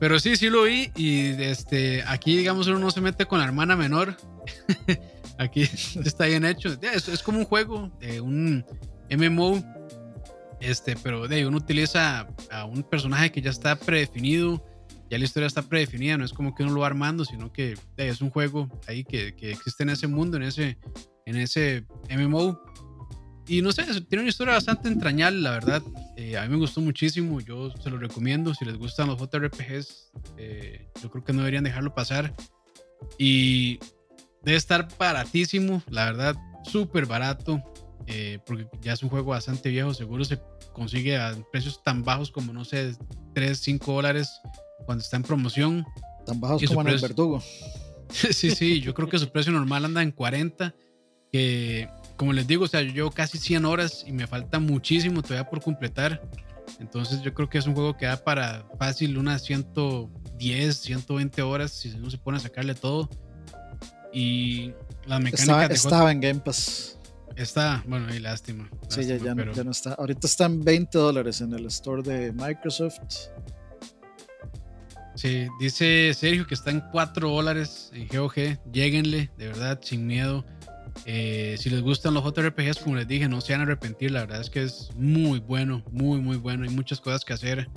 Pero 0.00 0.18
sí, 0.18 0.36
sí 0.36 0.50
lo 0.50 0.64
vi. 0.64 0.90
Y 0.96 1.40
este, 1.42 2.02
aquí, 2.02 2.36
digamos, 2.36 2.66
uno 2.66 2.80
no 2.80 2.90
se 2.90 3.00
mete 3.00 3.26
con 3.26 3.38
la 3.38 3.44
hermana 3.44 3.76
menor. 3.76 4.16
aquí 5.38 5.62
está 6.04 6.26
bien 6.26 6.44
hecho. 6.44 6.76
Es, 6.82 7.08
es 7.08 7.22
como 7.22 7.38
un 7.38 7.44
juego, 7.44 7.92
un 8.20 8.64
MMO. 9.08 9.64
Este, 10.64 10.96
pero 10.96 11.28
de 11.28 11.46
uno 11.46 11.58
utiliza 11.58 12.26
a 12.50 12.64
un 12.64 12.82
personaje 12.82 13.30
que 13.30 13.42
ya 13.42 13.50
está 13.50 13.76
predefinido 13.76 14.64
ya 15.10 15.18
la 15.18 15.24
historia 15.24 15.46
está 15.46 15.62
predefinida, 15.62 16.16
no 16.16 16.24
es 16.24 16.32
como 16.32 16.54
que 16.54 16.62
uno 16.62 16.72
lo 16.72 16.80
va 16.80 16.86
armando, 16.86 17.24
sino 17.24 17.52
que 17.52 17.76
es 17.96 18.20
un 18.20 18.30
juego 18.30 18.68
ahí 18.88 19.04
que, 19.04 19.34
que, 19.34 19.52
existe 19.52 19.82
en 19.82 19.90
ese 19.90 20.06
mundo, 20.06 20.36
en 20.36 20.44
ese, 20.44 20.78
en 21.26 21.36
ese 21.36 21.84
MMO. 22.10 22.60
Y 23.46 23.60
no 23.60 23.72
sé, 23.72 23.84
tiene 24.08 24.22
una 24.22 24.30
historia 24.30 24.54
bastante 24.54 24.88
entrañable, 24.88 25.40
la 25.40 25.50
verdad. 25.50 25.82
Eh, 26.16 26.38
a 26.38 26.42
mí 26.44 26.48
me 26.48 26.56
gustó 26.56 26.80
muchísimo, 26.80 27.40
yo 27.40 27.70
se 27.70 27.90
lo 27.90 27.98
recomiendo. 27.98 28.54
Si 28.54 28.64
les 28.64 28.76
gustan 28.78 29.08
los 29.08 29.18
JRPGs, 29.18 30.12
eh, 30.38 30.88
yo 31.02 31.10
creo 31.10 31.22
que 31.22 31.32
no 31.34 31.40
deberían 31.40 31.64
dejarlo 31.64 31.94
pasar. 31.94 32.34
Y 33.18 33.78
debe 34.42 34.56
estar 34.56 34.88
baratísimo, 34.98 35.82
la 35.90 36.06
verdad, 36.06 36.36
súper 36.64 37.04
barato, 37.04 37.62
eh, 38.06 38.38
porque 38.44 38.66
ya 38.80 38.92
es 38.92 39.02
un 39.02 39.08
juego 39.08 39.30
bastante 39.30 39.70
viejo, 39.70 39.94
seguro 39.94 40.24
se 40.24 40.38
consigue 40.72 41.16
a 41.16 41.36
precios 41.50 41.82
tan 41.82 42.04
bajos 42.04 42.30
como, 42.30 42.52
no 42.52 42.64
sé, 42.64 42.94
3, 43.34 43.58
5 43.58 43.92
dólares 43.92 44.40
cuando 44.84 45.02
está 45.02 45.16
en 45.16 45.22
promoción. 45.22 45.84
Tan 46.26 46.40
bajos 46.40 46.62
como 46.66 46.82
en 46.82 46.88
el 46.88 47.00
Verdugo. 47.00 47.42
sí, 48.10 48.50
sí, 48.50 48.80
yo 48.80 48.94
creo 48.94 49.08
que 49.08 49.18
su 49.18 49.30
precio 49.30 49.52
normal 49.52 49.84
anda 49.84 50.02
en 50.02 50.10
40. 50.10 50.74
Que, 51.32 51.88
como 52.16 52.32
les 52.32 52.46
digo, 52.46 52.64
o 52.64 52.68
sea, 52.68 52.82
yo 52.82 52.92
llevo 52.92 53.10
casi 53.10 53.38
100 53.38 53.64
horas 53.64 54.04
y 54.06 54.12
me 54.12 54.26
falta 54.26 54.60
muchísimo 54.60 55.22
todavía 55.22 55.48
por 55.48 55.60
completar. 55.60 56.22
Entonces, 56.78 57.22
yo 57.22 57.34
creo 57.34 57.48
que 57.48 57.58
es 57.58 57.66
un 57.66 57.74
juego 57.74 57.96
que 57.96 58.06
da 58.06 58.16
para 58.16 58.66
fácil 58.78 59.18
unas 59.18 59.42
110, 59.44 60.76
120 60.76 61.42
horas 61.42 61.72
si 61.72 61.90
uno 61.90 62.10
se 62.10 62.18
pone 62.18 62.38
a 62.38 62.40
sacarle 62.40 62.74
todo. 62.74 63.08
Y 64.12 64.72
la 65.06 65.18
mecánica. 65.18 65.66
Estaba, 65.66 66.12
en 66.12 66.20
Game 66.20 66.40
Pass. 66.40 66.93
Está, 67.36 67.82
bueno, 67.86 68.14
y 68.14 68.20
lástima. 68.20 68.68
sí, 68.88 69.04
ya, 69.04 69.16
ya, 69.16 69.34
ya, 69.52 69.64
no 69.64 69.70
está. 69.70 69.94
Ahorita 69.94 70.26
están 70.26 70.62
20 70.62 70.98
dólares 70.98 71.40
en 71.40 71.52
el 71.52 71.66
store 71.66 72.02
de 72.02 72.32
Microsoft. 72.32 73.00
Sí, 75.16 75.46
dice 75.60 76.12
Sergio 76.14 76.46
que 76.46 76.54
está 76.54 76.70
en 76.70 76.80
4 76.92 77.28
dólares 77.28 77.90
en 77.92 78.08
GOG. 78.08 78.58
Lléguenle, 78.72 79.30
de 79.36 79.48
verdad, 79.48 79.80
sin 79.82 80.06
miedo. 80.06 80.44
Eh, 81.06 81.56
si 81.58 81.70
les 81.70 81.82
gustan 81.82 82.14
los 82.14 82.24
JRPGs, 82.24 82.78
como 82.78 82.96
les 82.96 83.06
dije, 83.06 83.28
no 83.28 83.40
se 83.40 83.52
van 83.52 83.60
a 83.60 83.64
arrepentir. 83.64 84.10
La 84.10 84.20
verdad 84.20 84.40
es 84.40 84.50
que 84.50 84.62
es 84.62 84.90
muy 84.96 85.40
bueno, 85.40 85.84
muy, 85.90 86.20
muy 86.20 86.36
bueno. 86.36 86.64
Hay 86.64 86.70
muchas 86.70 87.00
cosas 87.00 87.24
que 87.24 87.32
hacer. 87.32 87.68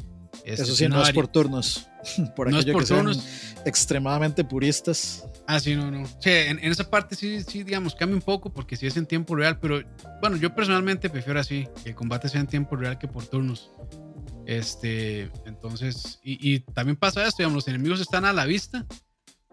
Este, 0.45 0.63
Eso 0.63 0.75
sí, 0.75 0.88
no 0.88 1.01
es 1.01 1.11
por 1.11 1.27
turnos. 1.27 1.88
por 2.35 2.51
no 2.51 2.59
es 2.59 2.65
por 2.65 2.85
turnos. 2.85 3.23
extremadamente 3.65 4.43
puristas. 4.43 5.25
Ah, 5.49 5.61
sí, 5.61 5.76
no, 5.76 5.90
no. 5.90 6.06
Sí, 6.06 6.30
en, 6.30 6.60
esa 6.60 6.90
parte 6.90 7.15
sí, 7.15 7.41
sí, 7.41 7.64
digamos, 7.64 7.95
cambia 7.95 8.18
un 8.18 8.22
poco 8.22 8.52
porque 8.52 8.76
sí 8.76 8.86
es 8.86 8.98
en 8.98 9.06
tiempo 9.06 9.34
real. 9.34 9.57
Pero 9.60 9.82
bueno, 10.19 10.36
yo 10.36 10.53
personalmente 10.53 11.10
prefiero 11.10 11.40
así, 11.40 11.69
que 11.84 11.90
el 11.90 11.95
combate 11.95 12.28
sea 12.28 12.41
en 12.41 12.48
tiempo 12.48 12.76
real 12.76 12.99
que 12.99 13.07
por 13.07 13.26
turnos. 13.26 13.72
Este, 14.45 15.32
entonces, 15.45 16.19
y, 16.22 16.60
también 16.60 16.98
pasa 16.98 17.26
esto, 17.26 17.38
digamos, 17.40 17.56
los 17.56 17.68
enemigos 17.69 18.02
están 18.02 18.26
a 18.26 18.34
la 18.34 18.44
vista. 18.44 18.86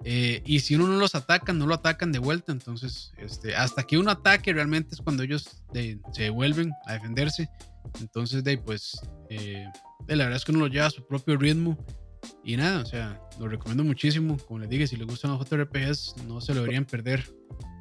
Eh, 0.03 0.43
y 0.45 0.61
si 0.61 0.75
uno 0.75 0.89
no 0.89 0.99
los 0.99 1.15
ataca, 1.15 1.53
no 1.53 1.69
lo 1.69 1.75
atacan 1.75 2.11
de 2.11 2.19
vuelta. 2.19 2.51
Entonces, 2.51 3.13
este, 3.19 3.55
hasta 3.55 3.85
que 3.85 3.97
uno 3.97 4.11
ataque, 4.11 4.53
realmente 4.53 4.97
es 4.97 5.01
cuando 5.01 5.23
ellos 5.23 5.63
se 6.13 6.31
vuelven 6.31 6.73
a 6.87 6.95
defenderse. 6.95 7.49
Entonces, 8.01 8.43
de, 8.43 8.59
pues, 8.59 9.01
eh, 9.31 9.65
la 10.09 10.25
verdad 10.25 10.39
es 10.39 10.45
que 10.45 10.51
uno 10.51 10.63
lo 10.63 10.67
lleva 10.67 10.87
a 10.87 10.91
su 10.91 11.07
propio 11.07 11.37
ritmo. 11.37 11.79
Y 12.45 12.57
nada, 12.57 12.81
o 12.81 12.87
sea, 12.87 13.21
lo 13.39 13.49
recomiendo 13.49 13.85
muchísimo. 13.85 14.37
Como 14.47 14.61
les 14.61 14.69
dije, 14.69 14.87
si 14.87 14.97
les 14.97 15.07
gustan 15.07 15.33
los 15.33 15.49
JRPGs, 15.49 16.17
no 16.27 16.41
se 16.41 16.55
lo 16.55 16.61
deberían 16.61 16.85
perder. 16.85 17.25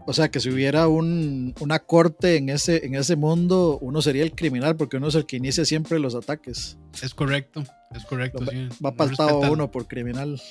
O 0.05 0.13
sea, 0.13 0.29
que 0.29 0.39
si 0.39 0.49
hubiera 0.49 0.87
un, 0.87 1.55
una 1.61 1.79
corte 1.79 2.35
en 2.35 2.49
ese, 2.49 2.85
en 2.85 2.95
ese 2.95 3.15
mundo, 3.15 3.77
uno 3.81 4.01
sería 4.01 4.23
el 4.23 4.33
criminal 4.33 4.75
porque 4.75 4.97
uno 4.97 5.07
es 5.07 5.15
el 5.15 5.25
que 5.25 5.37
inicia 5.37 5.63
siempre 5.63 5.97
los 5.99 6.13
ataques. 6.13 6.77
Es 7.01 7.13
correcto, 7.13 7.63
es 7.95 8.03
correcto. 8.05 8.43
Va 8.85 8.95
paltado 8.95 9.39
uno 9.39 9.71
por 9.71 9.87
criminal. 9.87 10.41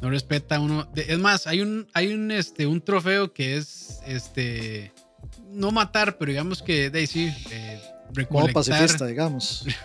No 0.00 0.10
respeta 0.10 0.60
uno. 0.60 0.88
Es 0.94 1.18
más, 1.18 1.48
hay 1.48 1.60
un, 1.60 1.88
hay 1.92 2.12
un, 2.12 2.30
este, 2.30 2.66
un 2.66 2.80
trofeo 2.80 3.32
que 3.32 3.56
es 3.56 4.00
este 4.06 4.92
no 5.50 5.72
matar, 5.72 6.18
pero 6.18 6.30
digamos 6.30 6.62
que 6.62 6.90
de 6.90 7.00
ahí 7.00 7.06
sí, 7.06 7.32
eh, 7.50 7.80
recolectar. 8.12 8.30
Modo 8.30 8.52
pacifista, 8.52 9.06
digamos. 9.06 9.64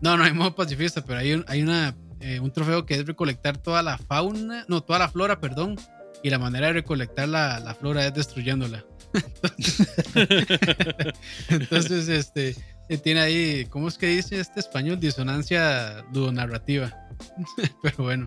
No, 0.00 0.16
no 0.16 0.24
hay 0.24 0.32
modo 0.32 0.56
pacifista, 0.56 1.04
pero 1.04 1.20
hay, 1.20 1.32
un, 1.32 1.44
hay 1.46 1.62
una, 1.62 1.94
eh, 2.22 2.40
un 2.40 2.52
trofeo 2.52 2.86
que 2.86 2.94
es 2.94 3.06
recolectar 3.06 3.58
toda 3.58 3.82
la 3.82 3.98
fauna, 3.98 4.64
no, 4.68 4.82
toda 4.82 4.98
la 4.98 5.08
flora, 5.08 5.40
perdón, 5.40 5.76
y 6.22 6.30
la 6.30 6.38
manera 6.38 6.68
de 6.68 6.74
recolectar 6.74 7.28
la, 7.28 7.60
la 7.60 7.74
flora 7.74 8.06
es 8.06 8.14
destruyéndola. 8.14 8.84
Entonces, 11.48 12.08
este, 12.08 12.56
tiene 13.02 13.20
ahí, 13.20 13.66
¿cómo 13.66 13.88
es 13.88 13.98
que 13.98 14.06
dice 14.06 14.40
este 14.40 14.60
español? 14.60 15.00
Disonancia 15.00 16.04
ludonarrativa. 16.12 17.08
Pero 17.82 17.96
bueno, 17.98 18.26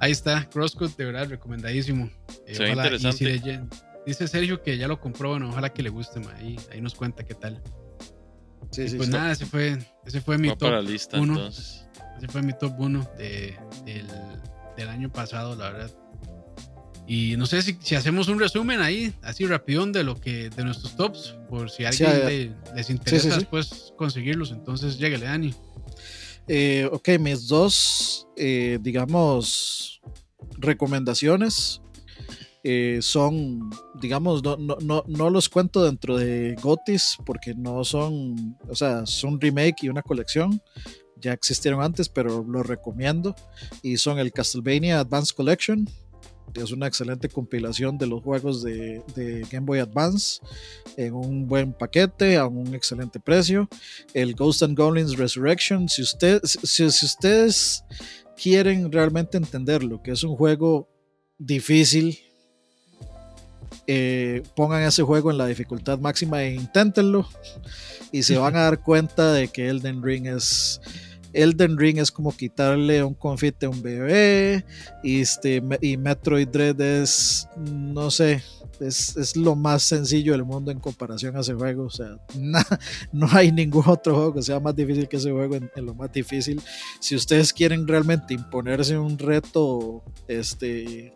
ahí 0.00 0.12
está, 0.12 0.48
Crosscut, 0.48 0.96
de 0.96 1.04
verdad, 1.04 1.28
recomendadísimo. 1.28 2.10
Eh, 2.46 2.70
interesante. 2.70 3.60
dice 4.06 4.28
Sergio 4.28 4.62
que 4.62 4.78
ya 4.78 4.88
lo 4.88 5.00
compró, 5.00 5.30
bueno, 5.30 5.50
ojalá 5.50 5.72
que 5.72 5.82
le 5.82 5.90
guste, 5.90 6.20
ahí, 6.36 6.56
ahí 6.70 6.80
nos 6.80 6.94
cuenta 6.94 7.24
qué 7.24 7.34
tal. 7.34 7.60
Sí, 8.72 8.88
sí, 8.88 8.96
pues 8.96 9.10
nada, 9.10 9.32
ese 9.32 9.46
fue, 9.46 9.78
ese 10.06 10.20
fue 10.20 10.38
mi 10.38 10.48
top 10.56 10.72
1. 11.12 11.48
Ese 11.48 12.28
fue 12.28 12.42
mi 12.42 12.52
top 12.52 12.72
1 12.78 13.10
de, 13.18 13.56
del, 13.84 14.06
del 14.76 14.88
año 14.88 15.12
pasado, 15.12 15.54
la 15.54 15.70
verdad. 15.70 15.90
Y 17.06 17.36
no 17.36 17.46
sé 17.46 17.60
si, 17.62 17.76
si, 17.82 17.94
hacemos 17.94 18.28
un 18.28 18.38
resumen 18.38 18.80
ahí, 18.80 19.12
así 19.22 19.44
rapidón 19.44 19.92
de 19.92 20.04
lo 20.04 20.18
que, 20.18 20.48
de 20.48 20.64
nuestros 20.64 20.96
tops, 20.96 21.36
por 21.50 21.70
si 21.70 21.84
a 21.84 21.90
alguien 21.90 22.56
les 22.74 22.90
interesa 22.90 23.36
después 23.36 23.92
conseguirlos, 23.96 24.52
entonces 24.52 24.98
lléguele, 24.98 25.26
Dani. 25.26 25.54
Eh, 26.48 26.88
ok, 26.90 27.10
mis 27.20 27.48
dos, 27.48 28.26
eh, 28.36 28.78
digamos, 28.80 30.00
recomendaciones 30.58 31.81
eh, 32.64 32.98
son, 33.02 33.70
digamos, 33.94 34.42
no, 34.42 34.56
no, 34.56 34.76
no, 34.80 35.04
no, 35.06 35.30
los 35.30 35.48
cuento 35.48 35.84
dentro 35.84 36.16
de 36.16 36.56
Gotis 36.62 37.16
porque 37.24 37.54
no 37.54 37.84
son, 37.84 38.56
o 38.68 38.74
sea, 38.74 39.04
son 39.06 39.40
remake 39.40 39.84
y 39.84 39.88
una 39.88 40.02
colección. 40.02 40.62
Ya 41.16 41.32
existieron 41.32 41.82
antes, 41.82 42.08
pero 42.08 42.44
los 42.46 42.66
recomiendo. 42.66 43.34
Y 43.82 43.96
son 43.96 44.18
el 44.18 44.32
Castlevania 44.32 45.00
Advanced 45.00 45.36
Collection, 45.36 45.88
es 46.54 46.70
una 46.70 46.86
excelente 46.86 47.28
compilación 47.28 47.96
de 47.96 48.06
los 48.06 48.22
juegos 48.22 48.62
de, 48.62 49.02
de, 49.14 49.46
Game 49.50 49.66
Boy 49.66 49.78
Advance 49.78 50.40
en 50.96 51.14
un 51.14 51.46
buen 51.46 51.72
paquete 51.72 52.36
a 52.36 52.46
un 52.46 52.74
excelente 52.74 53.18
precio. 53.18 53.68
El 54.12 54.34
Ghost 54.34 54.62
and 54.62 54.76
Goblins 54.76 55.16
Resurrection, 55.16 55.88
si, 55.88 56.02
usted, 56.02 56.40
si, 56.44 56.90
si 56.90 57.06
ustedes 57.06 57.84
quieren 58.36 58.90
realmente 58.92 59.38
entender 59.38 59.82
lo 59.82 60.02
que 60.02 60.10
es 60.10 60.22
un 60.24 60.36
juego 60.36 60.88
difícil, 61.38 62.18
eh, 63.86 64.42
pongan 64.54 64.82
ese 64.82 65.02
juego 65.02 65.30
en 65.30 65.38
la 65.38 65.46
dificultad 65.46 65.98
máxima 65.98 66.42
e 66.42 66.54
inténtenlo 66.54 67.28
y 68.10 68.22
se 68.22 68.36
van 68.36 68.56
a 68.56 68.62
dar 68.62 68.80
cuenta 68.80 69.32
de 69.32 69.48
que 69.48 69.68
Elden 69.68 70.02
Ring 70.02 70.26
es 70.26 70.80
Elden 71.32 71.78
Ring 71.78 71.98
es 71.98 72.10
como 72.10 72.36
quitarle 72.36 73.02
un 73.02 73.14
confite 73.14 73.66
a 73.66 73.70
un 73.70 73.82
bebé 73.82 74.64
y, 75.02 75.20
este, 75.20 75.62
y 75.80 75.96
Metroid 75.96 76.48
Dread 76.48 76.80
es, 76.80 77.48
no 77.56 78.10
sé, 78.10 78.42
es, 78.80 79.16
es, 79.16 79.36
lo 79.36 79.54
más 79.54 79.82
sencillo 79.82 80.32
del 80.32 80.44
mundo 80.44 80.70
en 80.70 80.78
comparación 80.78 81.36
a 81.36 81.40
ese 81.40 81.54
juego. 81.54 81.84
O 81.84 81.90
sea, 81.90 82.18
no 83.12 83.26
hay 83.30 83.52
ningún 83.52 83.84
otro 83.86 84.14
juego 84.14 84.34
que 84.34 84.42
sea 84.42 84.60
más 84.60 84.76
difícil 84.76 85.08
que 85.08 85.16
ese 85.16 85.30
juego 85.30 85.56
en, 85.56 85.70
en, 85.74 85.86
lo 85.86 85.94
más 85.94 86.12
difícil. 86.12 86.60
Si 87.00 87.14
ustedes 87.14 87.52
quieren 87.52 87.86
realmente 87.86 88.34
imponerse 88.34 88.98
un 88.98 89.18
reto 89.18 90.02
este, 90.28 91.14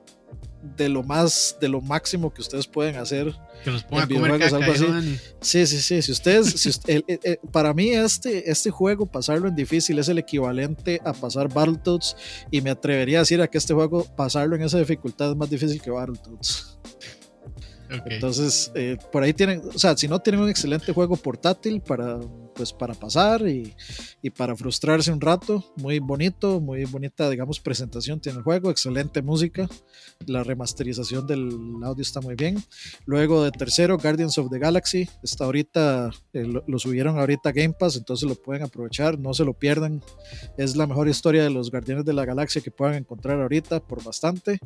de 0.76 0.88
lo 0.88 1.02
más, 1.02 1.56
de 1.60 1.68
lo 1.68 1.80
máximo 1.80 2.32
que 2.32 2.40
ustedes 2.40 2.66
pueden 2.66 2.96
hacer. 2.96 3.34
Que 3.64 3.70
los 3.70 3.82
ponga 3.84 4.04
a 4.04 4.08
comer 4.08 4.38
caca, 4.38 4.56
algo 4.56 4.72
así. 4.72 5.18
Sí, 5.40 5.66
sí, 5.66 5.78
sí. 5.80 6.02
Si 6.02 6.12
ustedes, 6.12 6.60
si 6.60 6.68
usted, 6.68 7.02
el, 7.06 7.20
el, 7.22 7.38
para 7.52 7.72
mí 7.74 7.90
este, 7.90 8.50
este 8.50 8.70
juego, 8.70 9.06
pasarlo 9.06 9.48
en 9.48 9.56
difícil, 9.56 9.98
es 9.98 10.08
el 10.08 10.18
equivalente 10.18 11.00
a 11.04 11.12
pasar 11.12 11.52
Battletoads 11.52 12.16
y 12.50 12.60
me 12.60 12.70
atrevería 12.70 13.18
a 13.18 13.22
decir 13.22 13.40
a 13.40 13.48
que 13.48 13.58
este 13.58 13.74
juego, 13.74 14.04
pasarlo 14.16 14.56
en 14.56 14.62
esa 14.62 14.78
dificultad 14.78 15.30
es 15.30 15.36
más 15.36 15.50
difícil 15.50 15.80
que 15.80 15.90
Battletoads. 15.90 16.78
Okay. 17.86 18.14
Entonces, 18.16 18.72
eh, 18.74 18.96
por 19.12 19.22
ahí 19.22 19.32
tienen, 19.32 19.62
o 19.72 19.78
sea, 19.78 19.96
si 19.96 20.08
no 20.08 20.18
tienen 20.20 20.40
un 20.40 20.48
excelente 20.48 20.92
juego 20.92 21.16
portátil 21.16 21.80
para, 21.80 22.18
pues, 22.56 22.72
para 22.72 22.94
pasar 22.94 23.46
y, 23.46 23.74
y, 24.22 24.30
para 24.30 24.56
frustrarse 24.56 25.12
un 25.12 25.20
rato, 25.20 25.64
muy 25.76 25.98
bonito, 25.98 26.60
muy 26.60 26.84
bonita, 26.84 27.28
digamos, 27.28 27.60
presentación 27.60 28.20
tiene 28.20 28.38
el 28.38 28.44
juego, 28.44 28.70
excelente 28.70 29.22
música, 29.22 29.68
la 30.26 30.42
remasterización 30.42 31.26
del 31.26 31.50
audio 31.82 32.02
está 32.02 32.20
muy 32.20 32.34
bien. 32.34 32.62
Luego 33.04 33.44
de 33.44 33.50
tercero, 33.50 33.98
Guardians 33.98 34.38
of 34.38 34.50
the 34.50 34.58
Galaxy, 34.58 35.08
está 35.22 35.44
ahorita, 35.44 36.10
eh, 36.32 36.44
lo, 36.44 36.78
subieron 36.78 37.18
ahorita 37.18 37.50
a 37.50 37.52
Game 37.52 37.74
Pass, 37.78 37.96
entonces 37.96 38.28
lo 38.28 38.34
pueden 38.34 38.62
aprovechar, 38.62 39.18
no 39.18 39.34
se 39.34 39.44
lo 39.44 39.54
pierdan. 39.54 40.02
Es 40.56 40.76
la 40.76 40.86
mejor 40.86 41.08
historia 41.08 41.42
de 41.42 41.50
los 41.50 41.70
Guardianes 41.70 42.04
de 42.04 42.12
la 42.12 42.24
Galaxia 42.24 42.62
que 42.62 42.70
puedan 42.70 42.94
encontrar 42.94 43.40
ahorita 43.40 43.80
por 43.80 44.02
bastante. 44.02 44.58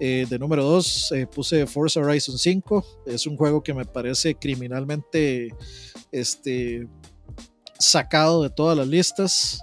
Eh, 0.00 0.26
de 0.28 0.38
número 0.38 0.64
dos, 0.64 1.12
eh, 1.12 1.26
puse 1.26 1.66
Forza 1.66 2.00
Horizon 2.00 2.38
5 2.38 2.84
es 3.06 3.26
un 3.26 3.36
juego 3.36 3.62
que 3.62 3.74
me 3.74 3.84
parece 3.84 4.34
criminalmente 4.34 5.54
este, 6.12 6.88
sacado 7.78 8.42
de 8.42 8.50
todas 8.50 8.76
las 8.76 8.86
listas 8.86 9.62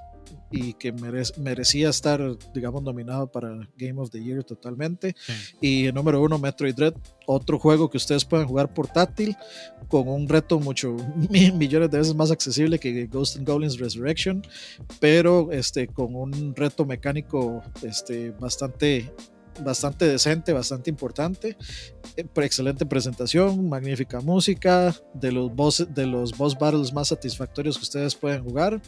y 0.52 0.74
que 0.74 0.92
mere 0.92 1.24
merecía 1.38 1.90
estar, 1.90 2.22
digamos, 2.54 2.82
nominado 2.82 3.28
para 3.28 3.68
Game 3.78 4.00
of 4.00 4.10
the 4.10 4.24
Year 4.24 4.44
totalmente. 4.44 5.16
Sí. 5.26 5.88
Y 5.88 5.92
número 5.92 6.22
uno, 6.22 6.40
Metroid 6.40 6.76
Dread, 6.76 6.94
otro 7.26 7.60
juego 7.60 7.90
que 7.90 7.98
ustedes 7.98 8.24
pueden 8.24 8.48
jugar 8.48 8.74
portátil 8.74 9.36
con 9.88 10.08
un 10.08 10.28
reto 10.28 10.60
mucho 10.60 10.96
millones 11.30 11.92
de 11.92 11.98
veces 11.98 12.16
más 12.16 12.32
accesible 12.32 12.80
que 12.80 13.06
Ghost 13.08 13.38
and 13.38 13.48
Goblins 13.48 13.78
Resurrection, 13.80 14.42
pero 15.00 15.52
este, 15.52 15.88
con 15.88 16.16
un 16.16 16.56
reto 16.56 16.86
mecánico 16.86 17.62
este, 17.82 18.32
bastante 18.32 19.12
bastante 19.64 20.06
decente, 20.06 20.54
bastante 20.54 20.90
importante. 20.90 21.58
Eh, 22.18 22.26
excelente 22.36 22.86
presentación, 22.86 23.70
magnífica 23.70 24.22
música, 24.22 24.96
de 25.14 25.32
los, 25.32 25.54
boss, 25.54 25.86
de 25.90 26.06
los 26.06 26.38
boss 26.38 26.58
battles 26.58 26.94
más 26.94 27.10
satisfactorios 27.10 27.78
que 27.78 27.84
ustedes 27.84 28.16
pueden 28.16 28.44
jugar. 28.44 28.82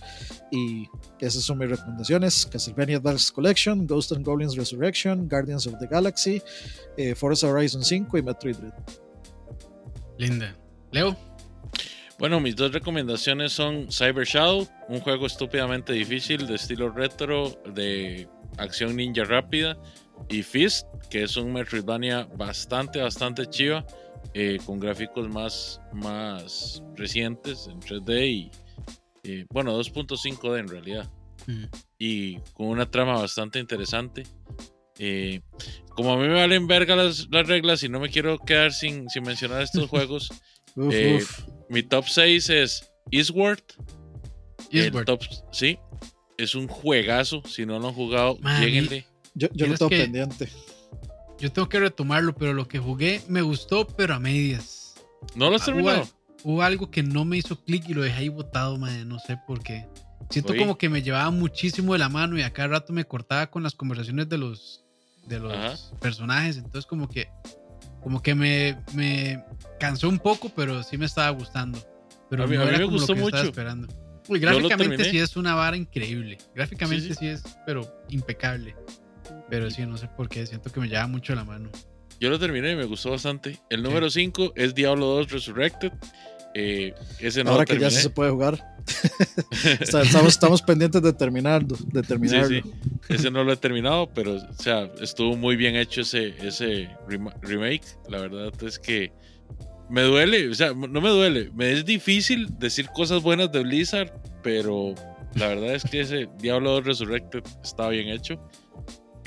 Y 0.51 0.85
esas 1.19 1.43
son 1.43 1.57
mis 1.57 1.69
recomendaciones: 1.69 2.45
Castlevania 2.45 2.97
Advance 2.97 3.31
Collection, 3.33 3.85
Ghost 3.85 4.11
and 4.11 4.25
Goblins 4.25 4.55
Resurrection, 4.55 5.27
Guardians 5.27 5.67
of 5.67 5.75
the 5.79 5.87
Galaxy, 5.87 6.41
eh, 6.97 7.15
Forza 7.15 7.47
Horizon 7.47 7.83
5 7.83 8.17
y 8.17 8.21
Metroid 8.21 8.55
Dread. 8.55 8.73
Linda. 10.17 10.55
Leo. 10.91 11.15
Bueno, 12.19 12.39
mis 12.39 12.55
dos 12.55 12.71
recomendaciones 12.71 13.51
son 13.51 13.91
Cyber 13.91 14.25
Shadow, 14.25 14.67
un 14.89 15.01
juego 15.01 15.27
estúpidamente 15.27 15.93
difícil 15.93 16.47
de 16.47 16.55
estilo 16.55 16.89
retro, 16.89 17.61
de 17.75 18.27
acción 18.57 18.95
ninja 18.95 19.23
rápida 19.23 19.77
y 20.29 20.43
Fist, 20.43 20.87
que 21.09 21.23
es 21.23 21.37
un 21.37 21.53
Metroidvania 21.53 22.27
bastante, 22.35 22.99
bastante 22.99 23.47
chiva, 23.49 23.85
eh, 24.33 24.57
con 24.65 24.79
gráficos 24.79 25.29
más, 25.29 25.81
más 25.93 26.83
recientes 26.95 27.67
en 27.67 27.79
3D 27.79 28.27
y, 28.27 28.51
eh, 29.23 29.45
bueno, 29.49 29.77
2.5D 29.77 30.59
en 30.59 30.67
realidad. 30.67 31.09
Mm. 31.45 31.63
Y 31.97 32.39
con 32.53 32.67
una 32.67 32.89
trama 32.89 33.13
bastante 33.13 33.59
interesante. 33.59 34.23
Eh, 34.99 35.41
como 35.89 36.13
a 36.13 36.17
mí 36.17 36.27
me 36.27 36.33
valen 36.33 36.67
verga 36.67 36.95
las, 36.95 37.27
las, 37.29 37.47
reglas 37.47 37.83
y 37.83 37.89
no 37.89 37.99
me 37.99 38.09
quiero 38.09 38.37
quedar 38.39 38.73
sin, 38.73 39.09
sin 39.09 39.23
mencionar 39.23 39.61
estos 39.61 39.87
juegos, 39.89 40.29
uf, 40.75 40.93
uf. 41.15 41.39
mi 41.69 41.83
top 41.83 42.05
6 42.07 42.49
es 42.49 42.91
Eastward. 43.11 43.63
Eastward. 44.71 45.05
Top, 45.05 45.21
sí, 45.51 45.79
es 46.37 46.55
un 46.55 46.67
juegazo. 46.67 47.41
Si 47.45 47.65
no 47.65 47.79
lo 47.79 47.87
han 47.87 47.93
jugado, 47.93 48.37
Man, 48.39 48.61
lleguenle. 48.61 49.05
Yo, 49.37 49.47
yo 49.53 49.67
lo 49.67 49.77
tengo 49.77 49.89
que, 49.89 50.01
pendiente. 50.01 50.49
Yo 51.39 51.51
tengo 51.51 51.69
que 51.69 51.79
retomarlo, 51.79 52.35
pero 52.35 52.53
lo 52.53 52.67
que 52.67 52.79
jugué 52.79 53.21
me 53.27 53.41
gustó, 53.41 53.85
pero 53.87 54.15
a 54.15 54.19
medias. 54.19 54.95
¿No 55.35 55.49
lo 55.49 55.57
has 55.57 55.65
terminado? 55.65 56.07
Hubo, 56.43 56.53
hubo, 56.53 56.61
algo 56.63 56.89
que 56.89 57.03
no 57.03 57.23
me 57.23 57.37
hizo 57.37 57.63
clic 57.63 57.87
y 57.87 57.93
lo 57.93 58.01
dejé 58.01 58.21
ahí 58.21 58.29
botado, 58.29 58.77
madre, 58.77 59.05
no 59.05 59.19
sé 59.19 59.37
por 59.45 59.61
qué. 59.61 59.85
Siento 60.29 60.53
Oye. 60.53 60.61
como 60.61 60.77
que 60.77 60.89
me 60.89 61.03
llevaba 61.03 61.29
muchísimo 61.29 61.93
de 61.93 61.99
la 61.99 62.09
mano 62.09 62.37
y 62.37 62.41
a 62.41 62.51
cada 62.51 62.69
rato 62.69 62.91
me 62.91 63.05
cortaba 63.05 63.47
con 63.47 63.63
las 63.63 63.75
conversaciones 63.75 64.27
de 64.27 64.37
los, 64.39 64.83
de 65.27 65.39
los 65.39 65.93
personajes. 66.01 66.57
Entonces 66.57 66.85
como 66.85 67.07
que, 67.07 67.29
como 68.01 68.21
que 68.21 68.33
me, 68.33 68.77
me 68.93 69.43
cansó 69.79 70.09
un 70.09 70.19
poco, 70.19 70.49
pero 70.49 70.81
sí 70.81 70.97
me 70.97 71.05
estaba 71.05 71.29
gustando. 71.29 71.79
Pero 72.29 72.43
a 72.43 72.47
mí, 72.47 72.55
no 72.55 72.63
a 72.63 72.65
mí 72.65 72.69
era 72.69 72.79
me 72.79 72.85
como 72.85 72.97
gustó 72.97 73.13
lo 73.13 73.17
que 73.17 73.21
mucho. 73.21 73.35
estaba 73.37 73.49
esperando. 73.49 73.87
Uy, 74.27 74.39
gráficamente 74.39 75.05
sí 75.05 75.19
es 75.19 75.37
una 75.37 75.55
vara 75.55 75.77
increíble. 75.77 76.37
Gráficamente 76.53 77.07
sí, 77.07 77.13
sí. 77.13 77.19
sí 77.19 77.27
es, 77.27 77.43
pero 77.65 77.87
impecable. 78.09 78.75
Pero 79.49 79.69
sí, 79.71 79.85
no 79.85 79.97
sé 79.97 80.07
por 80.07 80.29
qué, 80.29 80.45
siento 80.45 80.71
que 80.71 80.79
me 80.79 80.87
lleva 80.87 81.07
mucho 81.07 81.33
la 81.35 81.43
mano. 81.43 81.69
Yo 82.19 82.29
lo 82.29 82.39
terminé 82.39 82.71
y 82.71 82.75
me 82.75 82.85
gustó 82.85 83.11
bastante. 83.11 83.59
El 83.69 83.83
número 83.83 84.09
5 84.09 84.45
sí. 84.45 84.51
es 84.55 84.73
Diablo 84.73 85.05
2 85.05 85.31
Resurrected. 85.31 85.91
Eh, 86.53 86.93
ese 87.19 87.43
no 87.43 87.51
Ahora 87.51 87.65
que 87.65 87.77
ya 87.77 87.91
se 87.91 88.09
puede 88.09 88.31
jugar. 88.31 88.75
estamos, 89.79 90.27
estamos, 90.27 90.61
pendientes 90.61 91.01
de 91.01 91.13
terminarlo. 91.13 91.77
De 91.91 92.01
terminarlo. 92.01 92.47
Sí, 92.47 92.61
sí. 92.63 93.13
Ese 93.13 93.29
no 93.29 93.43
lo 93.43 93.53
he 93.53 93.57
terminado, 93.57 94.09
pero 94.13 94.35
o 94.35 94.53
sea, 94.53 94.89
estuvo 94.99 95.35
muy 95.35 95.55
bien 95.55 95.75
hecho 95.75 96.01
ese, 96.01 96.33
ese 96.39 96.89
remake. 97.41 97.85
La 98.09 98.19
verdad 98.19 98.51
es 98.63 98.79
que 98.79 99.11
me 99.89 100.01
duele, 100.01 100.49
o 100.49 100.55
sea, 100.55 100.73
no 100.73 101.01
me 101.01 101.09
duele. 101.09 101.51
Me 101.53 101.71
es 101.71 101.85
difícil 101.85 102.47
decir 102.57 102.87
cosas 102.87 103.21
buenas 103.21 103.51
de 103.51 103.61
Blizzard, 103.61 104.11
pero 104.41 104.95
la 105.35 105.47
verdad 105.49 105.75
es 105.75 105.83
que 105.83 106.01
ese 106.01 106.27
Diablo 106.39 106.71
2 106.71 106.85
Resurrected 106.85 107.43
está 107.63 107.89
bien 107.89 108.07
hecho. 108.07 108.41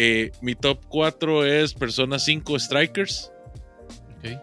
Eh, 0.02 0.32
mi 0.40 0.54
top 0.54 0.78
4 0.88 1.44
es 1.44 1.74
Persona 1.74 2.18
5 2.18 2.58
Strikers. 2.58 3.30
Okay. 4.18 4.38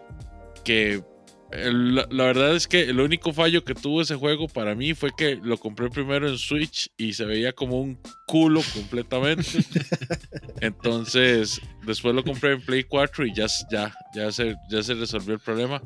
Que 0.64 1.02
la, 1.50 2.06
la, 2.10 2.24
verdad 2.26 2.54
es 2.54 2.68
que 2.68 2.82
el 2.82 3.00
único 3.00 3.32
fallo 3.32 3.64
que 3.64 3.74
tuvo 3.74 4.00
ese 4.00 4.14
juego 4.14 4.46
para 4.46 4.76
mí 4.76 4.94
fue 4.94 5.10
que 5.16 5.34
lo 5.34 5.56
compré 5.56 5.90
primero 5.90 6.28
en 6.28 6.38
Switch 6.38 6.92
y 6.96 7.14
se 7.14 7.24
veía 7.24 7.52
como 7.52 7.80
un 7.80 7.98
culo 8.28 8.60
completamente. 8.72 9.42
Entonces, 10.60 11.60
después 11.84 12.14
lo 12.14 12.22
compré 12.22 12.52
en 12.52 12.60
Play 12.60 12.84
4 12.84 13.26
y 13.26 13.34
ya, 13.34 13.46
ya, 13.68 13.92
ya, 14.14 14.30
se, 14.30 14.54
ya 14.70 14.80
se 14.84 14.94
resolvió 14.94 15.34
el 15.34 15.40
problema. 15.40 15.82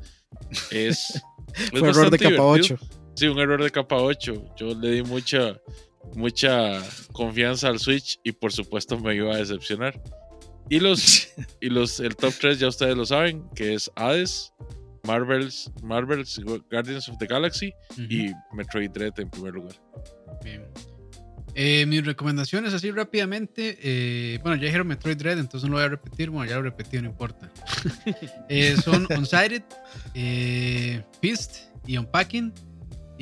Es, 0.71 1.19
es 1.55 1.71
fue 1.71 1.89
error 1.89 2.11
de 2.11 2.19
capa 2.19 2.43
8. 2.43 2.79
Sí, 3.15 3.27
un 3.27 3.39
error 3.39 3.63
de 3.63 3.71
capa 3.71 3.97
8. 3.97 4.55
Yo 4.59 4.75
le 4.75 4.91
di 4.91 5.03
mucha 5.03 5.59
mucha 6.15 6.83
confianza 7.13 7.69
al 7.69 7.79
Switch 7.79 8.19
y 8.23 8.33
por 8.33 8.53
supuesto 8.53 8.99
me 8.99 9.15
iba 9.15 9.35
a 9.35 9.39
decepcionar. 9.39 10.01
Y 10.69 10.81
los, 10.81 11.29
y 11.61 11.69
los 11.69 12.01
el 12.01 12.17
top 12.17 12.35
3 12.41 12.59
ya 12.59 12.69
ustedes 12.69 12.97
lo 12.97 13.07
saben, 13.07 13.49
que 13.55 13.75
es 13.75 13.91
Hades, 13.97 14.53
Marvel's, 15.05 15.71
Marvel's 15.83 16.41
Guardians 16.71 17.09
of 17.09 17.19
the 17.19 17.27
Galaxy 17.27 17.75
uh 17.91 17.95
-huh. 17.95 18.13
y 18.13 18.33
Metroid 18.55 18.91
Dread 18.91 19.19
en 19.19 19.31
primer 19.31 19.55
lugar. 19.55 19.75
Bien. 20.45 20.65
Eh, 21.55 21.85
mis 21.87 22.05
recomendaciones 22.05 22.73
así 22.73 22.91
rápidamente, 22.91 23.79
eh, 23.83 24.39
bueno 24.43 24.57
ya 24.57 24.65
dijeron 24.65 24.87
Metroid 24.87 25.19
Dread, 25.19 25.39
entonces 25.39 25.69
no 25.69 25.77
lo 25.77 25.83
voy 25.83 25.87
a 25.87 25.89
repetir, 25.91 26.31
bueno 26.31 26.49
ya 26.49 26.57
lo 26.57 26.63
repetí, 26.63 27.01
no 27.03 27.11
importa. 27.11 27.51
eh, 28.49 28.75
son 28.83 29.07
Unsighted, 29.15 29.63
eh, 30.15 31.03
Fist 31.21 31.57
y 31.87 31.99
Unpacking. 31.99 32.55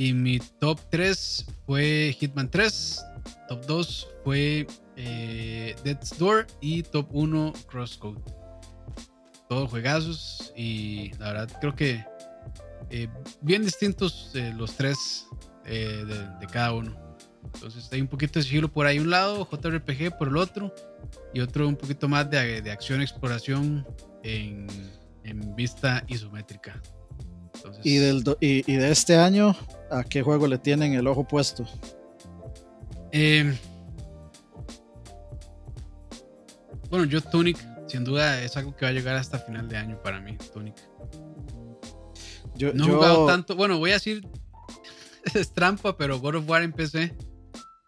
Y 0.01 0.15
mi 0.15 0.39
top 0.39 0.81
3 0.89 1.45
fue 1.67 2.17
Hitman 2.19 2.51
3, 2.51 3.05
top 3.51 3.67
2 3.67 4.09
fue 4.25 4.67
eh, 4.97 5.77
Death's 5.85 6.15
y 6.63 6.83
top 6.85 7.07
1 7.13 7.53
Crosscode. 7.67 8.19
todos 9.47 9.69
juegazos 9.69 10.55
y 10.57 11.13
la 11.19 11.35
verdad 11.35 11.51
creo 11.61 11.75
que 11.77 12.03
eh, 12.89 13.09
bien 13.43 13.63
distintos 13.63 14.31
eh, 14.35 14.55
los 14.57 14.75
tres 14.75 15.27
eh, 15.67 16.03
de, 16.41 16.47
cada 16.47 16.73
uno. 16.73 16.97
Entonces 17.53 17.87
hay 17.93 18.01
un 18.01 18.09
poquito 18.09 18.39
de 18.39 18.45
sigilo 18.45 18.73
por 18.73 18.87
ahí 18.87 18.99
un 18.99 19.11
lado, 19.11 19.47
JRPG 19.53 20.17
por 20.17 20.29
el 20.29 20.39
otro, 20.39 20.75
y 21.35 21.41
otro 21.41 21.69
un 21.69 21.77
poquito 21.77 22.09
más 22.09 22.31
de, 22.31 22.63
de 22.63 22.71
acción 22.71 23.03
exploración 23.03 23.87
en, 24.23 24.67
en 25.25 25.55
vista 25.55 26.03
isométrica. 26.09 26.81
Y, 27.85 27.97
del, 27.97 28.25
do- 28.25 28.39
y 28.41 28.63
de 28.63 28.91
este 28.91 29.17
año, 29.17 29.55
¿a 29.91 30.05
qué 30.05 30.23
juego 30.23 30.47
le 30.47 30.59
tienen 30.59 30.95
el 30.95 31.07
ojo 31.07 31.25
puesto? 31.25 31.65
eh, 33.13 33.57
bueno, 36.91 37.05
yo 37.05 37.21
Tunic, 37.21 37.57
sin 37.89 38.05
duda 38.05 38.43
es 38.43 38.57
algo 38.57 38.75
que 38.77 38.85
va 38.85 38.91
a 38.91 38.93
llegar 38.93 39.17
hasta 39.17 39.39
final 39.39 39.69
de 39.69 39.77
año 39.77 40.01
para 40.03 40.21
mí, 40.21 40.37
Tunic. 40.53 40.75
Yo, 42.57 42.73
No 42.73 42.85
he 42.85 42.89
yo- 42.89 42.95
jugado 42.97 43.27
tanto, 43.27 43.55
bueno, 43.57 43.79
voy 43.79 43.91
a 43.91 43.95
decir, 43.95 44.27
es 45.35 45.53
trampa, 45.53 45.97
pero 45.97 46.19
God 46.21 46.37
of 46.37 46.49
War 46.49 46.63
en 46.63 46.73
PC 46.73 47.15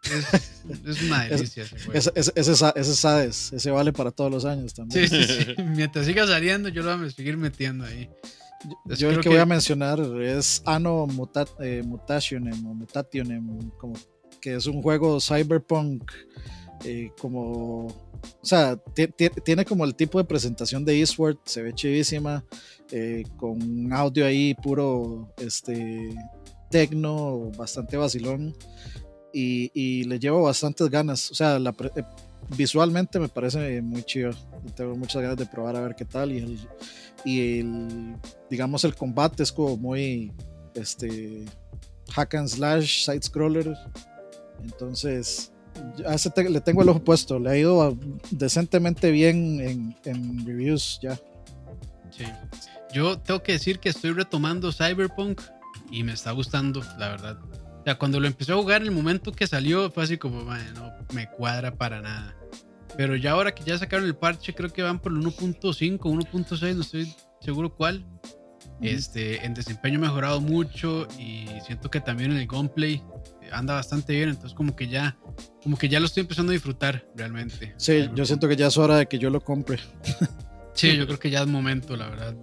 es, 0.04 0.64
es 0.86 1.02
una 1.02 1.24
delicia 1.28 1.64
ese. 1.64 1.76
Ese, 1.92 2.12
ese, 2.14 2.72
ese, 2.76 3.56
ese 3.56 3.70
vale 3.70 3.92
para 3.92 4.10
todos 4.12 4.30
los 4.30 4.44
años 4.44 4.72
también. 4.74 5.08
Sí, 5.08 5.22
sí, 5.24 5.44
sí. 5.56 5.62
Mientras 5.76 6.06
siga 6.06 6.26
saliendo, 6.26 6.68
yo 6.68 6.82
lo 6.82 6.96
voy 6.96 7.08
a 7.08 7.10
seguir 7.10 7.36
metiendo 7.36 7.84
ahí. 7.84 8.08
Entonces, 8.64 8.98
Yo 8.98 9.10
el 9.10 9.20
que, 9.20 9.28
voy 9.28 9.38
a 9.38 9.46
mencionar 9.46 10.00
es 10.22 10.62
Anno 10.64 11.06
Muta- 11.06 11.46
eh, 11.60 11.82
Mutationem 11.84 12.66
o 12.66 12.74
Mutationem, 12.74 13.70
como 13.78 13.94
que 14.40 14.54
es 14.56 14.66
un 14.66 14.82
juego 14.82 15.20
cyberpunk, 15.20 16.10
eh, 16.84 17.10
como, 17.20 17.86
o 17.86 17.94
sea, 18.42 18.76
ti- 18.76 19.08
ti- 19.08 19.30
tiene 19.44 19.64
como 19.64 19.84
el 19.84 19.94
tipo 19.94 20.18
de 20.18 20.24
presentación 20.24 20.84
de 20.84 20.98
Eastward, 20.98 21.38
se 21.44 21.62
ve 21.62 21.72
chivísima, 21.74 22.44
eh, 22.90 23.24
con 23.36 23.62
un 23.62 23.92
audio 23.92 24.26
ahí 24.26 24.54
puro, 24.54 25.32
este, 25.38 26.14
tecno, 26.70 27.50
bastante 27.56 27.96
vacilón, 27.96 28.54
y, 29.32 29.70
y 29.74 30.04
le 30.04 30.18
llevo 30.18 30.42
bastantes 30.42 30.88
ganas, 30.90 31.30
o 31.30 31.34
sea, 31.34 31.58
la 31.58 31.72
pre- 31.72 31.90
visualmente 32.56 33.18
me 33.18 33.28
parece 33.28 33.80
muy 33.82 34.02
chido, 34.02 34.30
tengo 34.74 34.94
muchas 34.96 35.22
ganas 35.22 35.36
de 35.36 35.46
probar 35.46 35.76
a 35.76 35.80
ver 35.80 35.94
qué 35.94 36.04
tal, 36.04 36.32
y 36.32 36.38
el, 36.38 36.58
y 37.24 38.14
digamos 38.50 38.84
el 38.84 38.94
combate 38.94 39.42
es 39.42 39.52
como 39.52 39.76
muy 39.76 40.32
este 40.74 41.44
hack 42.10 42.34
and 42.34 42.48
slash 42.48 43.04
side 43.04 43.22
scroller 43.22 43.74
entonces 44.62 45.52
a 46.06 46.14
ese 46.14 46.30
le 46.50 46.60
tengo 46.60 46.82
el 46.82 46.88
ojo 46.88 47.02
puesto 47.02 47.38
le 47.38 47.50
ha 47.50 47.56
ido 47.56 47.82
a- 47.82 47.94
decentemente 48.30 49.10
bien 49.10 49.60
en, 49.60 49.96
en 50.04 50.46
reviews 50.46 50.98
ya 51.02 51.18
Sí. 52.10 52.24
Yo 52.92 53.18
tengo 53.18 53.42
que 53.42 53.52
decir 53.52 53.78
que 53.78 53.88
estoy 53.88 54.10
retomando 54.12 54.70
Cyberpunk 54.70 55.40
y 55.90 56.02
me 56.04 56.12
está 56.12 56.32
gustando, 56.32 56.82
la 56.98 57.08
verdad. 57.08 57.38
O 57.82 57.84
sea, 57.84 57.96
cuando 57.98 58.20
lo 58.20 58.26
empecé 58.28 58.52
a 58.52 58.54
jugar, 58.56 58.82
en 58.82 58.88
el 58.88 58.94
momento 58.94 59.32
que 59.32 59.46
salió, 59.46 59.90
fue 59.90 60.04
así 60.04 60.16
como, 60.16 60.44
"Mae, 60.44 60.62
no 60.74 60.90
me 61.12 61.28
cuadra 61.28 61.74
para 61.74 62.00
nada. 62.00 62.36
Pero 62.96 63.16
ya 63.16 63.32
ahora 63.32 63.52
que 63.54 63.64
ya 63.64 63.76
sacaron 63.76 64.06
el 64.06 64.14
parche, 64.14 64.54
creo 64.54 64.72
que 64.72 64.82
van 64.82 65.00
por 65.00 65.12
el 65.12 65.18
1.5, 65.18 66.08
1.6, 66.10 66.76
no 66.76 66.82
estoy 66.82 67.12
seguro 67.40 67.74
cuál. 67.74 68.06
Este, 68.80 69.44
en 69.44 69.54
desempeño 69.54 69.98
ha 69.98 70.02
mejorado 70.02 70.40
mucho 70.40 71.06
y 71.18 71.46
siento 71.64 71.88
que 71.90 72.00
también 72.00 72.32
en 72.32 72.38
el 72.38 72.46
gameplay 72.48 73.02
anda 73.52 73.74
bastante 73.74 74.12
bien, 74.14 74.28
entonces 74.30 74.54
como 74.54 74.74
que 74.74 74.88
ya, 74.88 75.16
como 75.62 75.76
que 75.76 75.88
ya 75.88 76.00
lo 76.00 76.06
estoy 76.06 76.22
empezando 76.22 76.50
a 76.50 76.54
disfrutar 76.54 77.06
realmente. 77.16 77.74
sí 77.76 78.08
yo 78.14 78.24
siento 78.24 78.48
que 78.48 78.56
ya 78.56 78.68
es 78.68 78.76
hora 78.78 78.96
de 78.96 79.06
que 79.06 79.18
yo 79.18 79.30
lo 79.30 79.40
compre 79.40 79.78
Sí, 80.74 80.96
yo 80.96 81.06
creo 81.06 81.18
que 81.18 81.30
ya 81.30 81.42
es 81.42 81.46
momento, 81.48 81.96
la 81.96 82.08
verdad. 82.08 82.36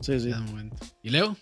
sí 0.00 0.18
sí 0.20 0.28
Ya 0.30 0.36
es 0.36 0.42
momento. 0.42 0.76
¿Y 1.02 1.10
Leo? 1.10 1.36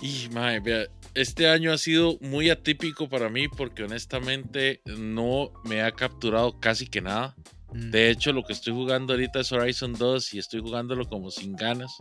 Y, 0.00 0.28
mae, 0.32 0.60
vea, 0.60 0.86
este 1.14 1.48
año 1.48 1.72
ha 1.72 1.78
sido 1.78 2.16
muy 2.20 2.50
atípico 2.50 3.08
para 3.08 3.28
mí 3.28 3.48
porque 3.48 3.82
honestamente 3.84 4.80
no 4.84 5.50
me 5.64 5.82
ha 5.82 5.90
capturado 5.92 6.58
casi 6.60 6.86
que 6.86 7.00
nada. 7.00 7.34
Mm. 7.72 7.90
De 7.90 8.10
hecho, 8.10 8.32
lo 8.32 8.44
que 8.44 8.52
estoy 8.52 8.72
jugando 8.72 9.12
ahorita 9.14 9.40
es 9.40 9.52
Horizon 9.52 9.92
2 9.94 10.34
y 10.34 10.38
estoy 10.38 10.60
jugándolo 10.60 11.08
como 11.08 11.30
sin 11.30 11.54
ganas. 11.56 11.92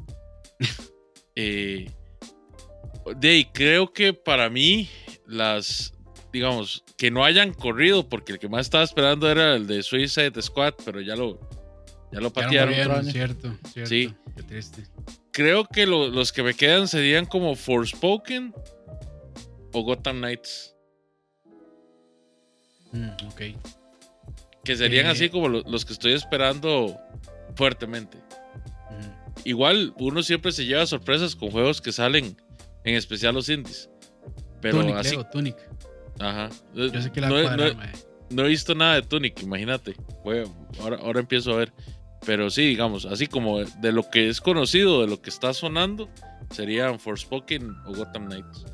Eh, 1.40 1.92
de 3.16 3.48
creo 3.54 3.94
que 3.94 4.12
para 4.12 4.50
mí, 4.50 4.90
las, 5.28 5.94
digamos, 6.34 6.84
que 6.98 7.12
no 7.12 7.24
hayan 7.24 7.54
corrido, 7.54 8.10
porque 8.10 8.32
el 8.34 8.40
que 8.40 8.50
más 8.50 8.62
estaba 8.66 8.84
esperando 8.84 9.30
era 9.30 9.56
el 9.56 9.68
de 9.68 9.84
Suicide 9.84 10.42
Squad, 10.42 10.74
pero 10.84 11.00
ya 11.00 11.16
lo, 11.16 11.40
ya 12.12 12.20
lo 12.22 12.30
Ya 12.30 12.34
patearon. 12.34 12.70
movieron, 12.70 12.92
otro 12.92 13.02
año. 13.04 13.12
cierto, 13.12 13.54
cierto. 13.72 13.90
Sí. 13.90 14.14
Qué 14.36 14.42
triste. 14.42 14.84
Creo 15.38 15.66
que 15.68 15.86
lo- 15.86 16.08
los 16.08 16.32
que 16.32 16.42
me 16.42 16.56
quedan 16.56 16.88
serían 16.88 17.28
como 17.28 17.56
Forspoken 17.56 18.56
o 19.72 19.84
Gotham 19.84 20.18
Knights. 20.18 20.76
Mm, 22.92 23.10
ok. 23.28 23.42
Que 24.64 24.76
serían 24.76 25.06
Eh. 25.06 25.10
así 25.10 25.30
como 25.30 25.48
lo- 25.48 25.62
los 25.62 25.86
que 25.86 25.94
estoy 25.94 26.14
esperando 26.14 26.98
fuertemente. 27.56 28.18
Mm. 28.18 29.42
Igual, 29.46 29.94
uno 30.00 30.24
siempre 30.24 30.52
se 30.52 30.66
lleva 30.66 30.88
sorpresas 30.88 31.36
con 31.36 31.52
juegos 31.52 31.82
que 31.82 31.92
salen, 31.92 32.36
en 32.84 32.96
especial 32.96 33.36
los 33.36 33.48
indies. 33.48 33.92
Pero 34.60 34.80
Tunic, 34.80 34.96
así. 34.96 35.12
Leo, 35.12 35.26
Tunic. 35.28 35.56
Ajá. 36.20 36.50
Yo 36.74 37.00
sé 37.00 37.12
que 37.12 37.22
la 37.22 37.28
no, 37.30 37.36
va 37.36 37.40
a 37.42 37.44
he- 37.44 37.46
cuadrar, 37.46 37.76
no 37.76 38.08
no 38.30 38.44
he 38.46 38.48
visto 38.50 38.74
nada 38.74 38.96
de 38.96 39.04
Tunic, 39.04 39.44
imagínate. 39.44 39.96
A- 40.26 40.82
ahora, 40.82 40.98
ahora 40.98 41.20
empiezo 41.20 41.54
a 41.54 41.58
ver. 41.58 41.72
Pero 42.26 42.50
sí, 42.50 42.64
digamos, 42.68 43.06
así 43.06 43.28
como 43.28 43.60
de, 43.60 43.92
lo 43.92 44.10
que 44.10 44.30
es 44.30 44.42
conocido, 44.42 45.02
de 45.02 45.08
lo 45.08 45.22
que 45.22 45.30
está 45.30 45.54
sonando, 45.54 46.10
serían 46.52 47.00
Forspoken 47.00 47.70
o 47.86 47.94
Gotham 47.94 48.26
Knights. 48.28 48.66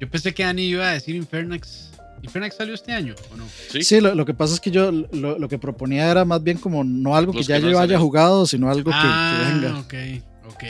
Yo 0.00 0.08
pensé 0.10 0.32
que 0.34 0.44
Ani 0.44 0.62
iba 0.62 0.88
a 0.88 0.92
decir 0.92 1.14
Infernax. 1.14 1.90
¿Infernax 2.22 2.56
salió 2.56 2.74
este 2.74 2.92
año 2.92 3.14
o 3.32 3.36
no? 3.36 3.44
Sí, 3.68 3.82
Sí, 3.82 4.00
lo, 4.00 4.14
lo 4.14 4.24
que 4.24 4.32
pasa 4.34 4.54
es 4.54 4.60
que 4.60 4.70
yo 4.70 4.90
lo, 4.92 5.38
lo 5.38 5.48
que 5.48 5.58
proponía 5.58 6.10
era 6.10 6.24
más 6.24 6.42
bien 6.42 6.56
como 6.58 6.84
no 6.84 7.16
algo 7.16 7.32
que 7.32 7.38
Los 7.38 7.46
ya 7.48 7.56
que 7.56 7.62
no 7.64 7.70
yo 7.72 7.80
haya 7.80 7.98
jugado, 7.98 8.46
sino 8.46 8.68
algo 8.70 8.90
que- 8.90 8.96
que, 8.96 9.02
ah, 9.02 9.50
venga. 9.52 9.78
ok, 9.80 9.94
ok. 10.54 10.64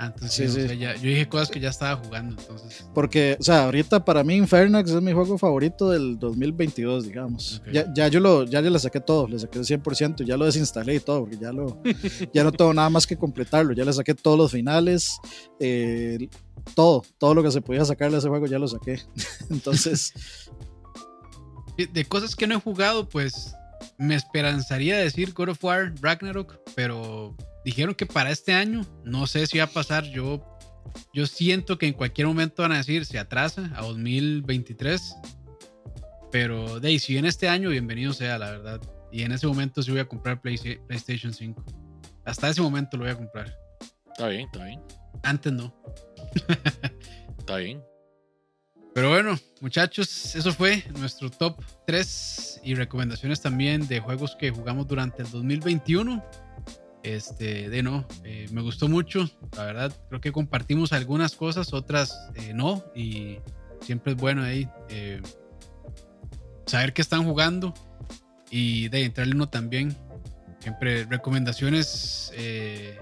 Entonces 0.00 0.32
Sí, 0.32 0.42
sí, 0.48 0.58
o 0.58 0.62
sí. 0.62 0.68
sea, 0.68 0.74
ya- 0.76 0.94
yo 0.96 1.08
dije 1.10 1.28
cosas 1.28 1.50
que 1.50 1.60
ya 1.60 1.68
estaba 1.68 2.02
jugando, 2.02 2.34
entonces. 2.40 2.86
Porque, 2.94 3.36
o 3.38 3.42
sea, 3.42 3.64
ahorita 3.64 4.02
para 4.04 4.24
mí 4.24 4.34
Infernax 4.36 4.90
es 4.90 5.02
mi 5.02 5.12
juego 5.12 5.36
favorito 5.36 5.90
del 5.90 6.18
2022, 6.18 7.04
digamos. 7.06 7.62
Ya, 7.72 7.92
ya 7.94 8.08
yo 8.08 8.18
lo, 8.20 8.44
ya, 8.44 8.60
ya 8.62 8.70
le 8.70 8.78
saqué 8.78 9.00
todo, 9.00 9.28
le 9.28 9.38
saqué 9.38 9.58
el 9.58 9.64
100%, 9.66 10.24
ya 10.24 10.36
lo 10.38 10.46
desinstalé 10.46 10.94
y 10.94 11.00
todo, 11.00 11.20
porque 11.20 11.36
ya 11.36 11.52
lo, 11.52 11.82
ya 12.32 12.42
no 12.44 12.50
tengo 12.52 12.72
nada 12.72 12.88
más 12.88 13.06
que 13.06 13.16
completarlo, 13.16 13.74
ya 13.74 13.84
le 13.84 13.92
saqué 13.92 14.14
todos 14.14 14.38
los 14.38 14.50
finales, 14.52 15.18
eh, 15.58 16.28
todo, 16.74 17.02
todo 17.18 17.34
lo 17.34 17.42
que 17.42 17.50
se 17.50 17.60
podía 17.60 17.84
sacarle 17.84 18.16
a 18.16 18.18
ese 18.20 18.28
juego 18.28 18.46
ya 18.46 18.58
lo 18.58 18.68
saqué. 18.68 19.00
Entonces, 19.50 20.14
De- 21.76 21.86
De 21.86 22.04
cosas 22.04 22.34
que 22.36 22.46
no 22.46 22.56
he 22.56 22.60
jugado, 22.60 23.08
pues 23.08 23.54
me 23.98 24.14
esperanzaría 24.14 24.96
decir 24.98 25.32
God 25.34 25.50
of 25.50 25.64
War 25.64 25.92
Ragnarok, 26.00 26.58
pero 26.74 27.34
dijeron 27.64 27.94
que 27.94 28.06
para 28.06 28.30
este 28.30 28.52
año, 28.52 28.84
no 29.04 29.26
sé 29.26 29.46
si 29.46 29.58
va 29.58 29.64
a 29.64 29.68
pasar. 29.68 30.04
Yo, 30.04 30.44
yo 31.12 31.26
siento 31.26 31.78
que 31.78 31.86
en 31.86 31.94
cualquier 31.94 32.26
momento 32.26 32.62
van 32.62 32.72
a 32.72 32.78
decir 32.78 33.04
se 33.06 33.18
atrasa 33.18 33.70
a 33.76 33.82
2023, 33.82 35.14
pero 36.32 36.78
de 36.80 36.88
ahí, 36.88 36.98
si 36.98 37.12
viene 37.14 37.28
este 37.28 37.48
año, 37.48 37.70
bienvenido 37.70 38.12
sea, 38.12 38.38
la 38.38 38.50
verdad. 38.50 38.80
Y 39.12 39.22
en 39.22 39.32
ese 39.32 39.46
momento 39.46 39.82
sí 39.82 39.90
voy 39.90 40.00
a 40.00 40.04
comprar 40.08 40.40
Play- 40.40 40.78
PlayStation 40.86 41.32
5. 41.34 41.64
Hasta 42.24 42.48
ese 42.48 42.62
momento 42.62 42.96
lo 42.96 43.04
voy 43.04 43.12
a 43.12 43.16
comprar. 43.16 43.52
está 44.12 44.28
bien, 44.28 44.42
está 44.52 44.64
bien. 44.64 44.80
Antes 45.22 45.52
no. 45.52 45.74
Está 47.38 47.56
bien. 47.56 47.82
Pero 48.94 49.08
bueno, 49.10 49.38
muchachos, 49.60 50.34
eso 50.36 50.52
fue 50.52 50.84
nuestro 50.98 51.30
top 51.30 51.60
3 51.86 52.60
y 52.64 52.74
recomendaciones 52.74 53.40
también 53.40 53.86
de 53.88 53.98
juegos 54.00 54.36
que 54.36 54.50
jugamos 54.50 54.86
durante 54.86 55.22
el 55.22 55.30
2021. 55.30 56.24
Este, 57.02 57.70
de 57.70 57.82
no, 57.82 58.06
eh, 58.24 58.46
me 58.52 58.60
gustó 58.60 58.88
mucho, 58.88 59.28
la 59.56 59.64
verdad, 59.64 59.92
creo 60.08 60.20
que 60.20 60.32
compartimos 60.32 60.92
algunas 60.92 61.34
cosas, 61.34 61.72
otras 61.72 62.28
eh, 62.34 62.52
no, 62.54 62.84
y 62.94 63.38
siempre 63.80 64.12
es 64.12 64.18
bueno 64.18 64.42
ahí 64.42 64.68
eh, 64.90 65.22
saber 66.66 66.92
qué 66.92 67.00
están 67.00 67.24
jugando 67.24 67.72
y 68.50 68.88
de 68.88 69.04
entrarle 69.04 69.34
uno 69.34 69.48
también. 69.48 69.96
Siempre 70.60 71.04
recomendaciones 71.06 72.32
eh, 72.36 72.98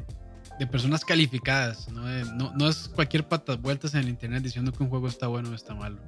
de 0.61 0.67
personas 0.69 1.05
calificadas, 1.05 1.89
¿no? 1.89 2.07
De- 2.07 2.25
no, 2.35 2.53
no 2.55 2.69
es 2.69 2.89
cualquier 2.89 3.27
patas 3.27 3.61
vueltas 3.61 3.95
en 3.95 4.01
el 4.01 4.09
internet 4.11 4.45
diciendo 4.45 4.71
que 4.71 4.81
un 4.85 4.91
juego 4.91 5.09
está 5.09 5.27
bueno 5.27 5.51
o 5.51 5.55
está 5.55 5.75
malo. 5.75 5.99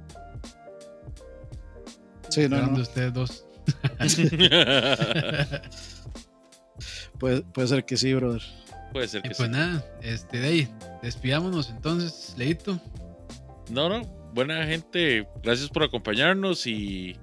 sí, 2.29 2.47
no, 2.47 2.65
no, 2.67 2.81
ustedes 2.81 3.13
dos. 3.13 3.45
puede, 7.21 7.41
puede 7.43 7.67
ser 7.67 7.85
que 7.85 7.95
sí, 7.95 8.13
brother. 8.15 8.41
Puede 8.91 9.07
ser 9.07 9.19
Y 9.19 9.29
que 9.29 9.35
pues 9.35 9.47
sí. 9.47 9.53
nada, 9.53 9.85
este, 10.01 10.39
de 10.39 10.47
ahí, 10.47 10.67
despidámonos 11.03 11.69
entonces, 11.69 12.33
Leito. 12.35 12.81
No, 13.69 13.87
no, 13.87 14.01
buena 14.33 14.65
gente, 14.65 15.27
gracias 15.43 15.69
por 15.69 15.83
acompañarnos 15.83 16.65
y 16.65 17.15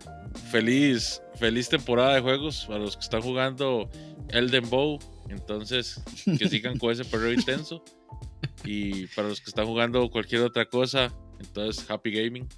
feliz, 0.51 1.21
feliz 1.35 1.69
temporada 1.69 2.15
de 2.15 2.21
juegos 2.21 2.65
para 2.67 2.79
los 2.79 2.97
que 2.97 3.03
están 3.03 3.21
jugando 3.23 3.91
Elden 4.29 4.71
Bow. 4.71 4.99
Entonces, 5.29 6.01
que 6.39 6.49
sigan 6.49 6.79
con 6.79 6.93
ese 6.93 7.05
perreo 7.05 7.33
intenso. 7.33 7.85
Y 8.65 9.07
para 9.09 9.29
los 9.29 9.41
que 9.41 9.51
están 9.51 9.67
jugando 9.67 10.11
cualquier 10.11 10.43
otra 10.43 10.67
cosa, 10.67 11.13
entonces, 11.39 11.89
happy 11.89 12.11
gaming. 12.11 12.49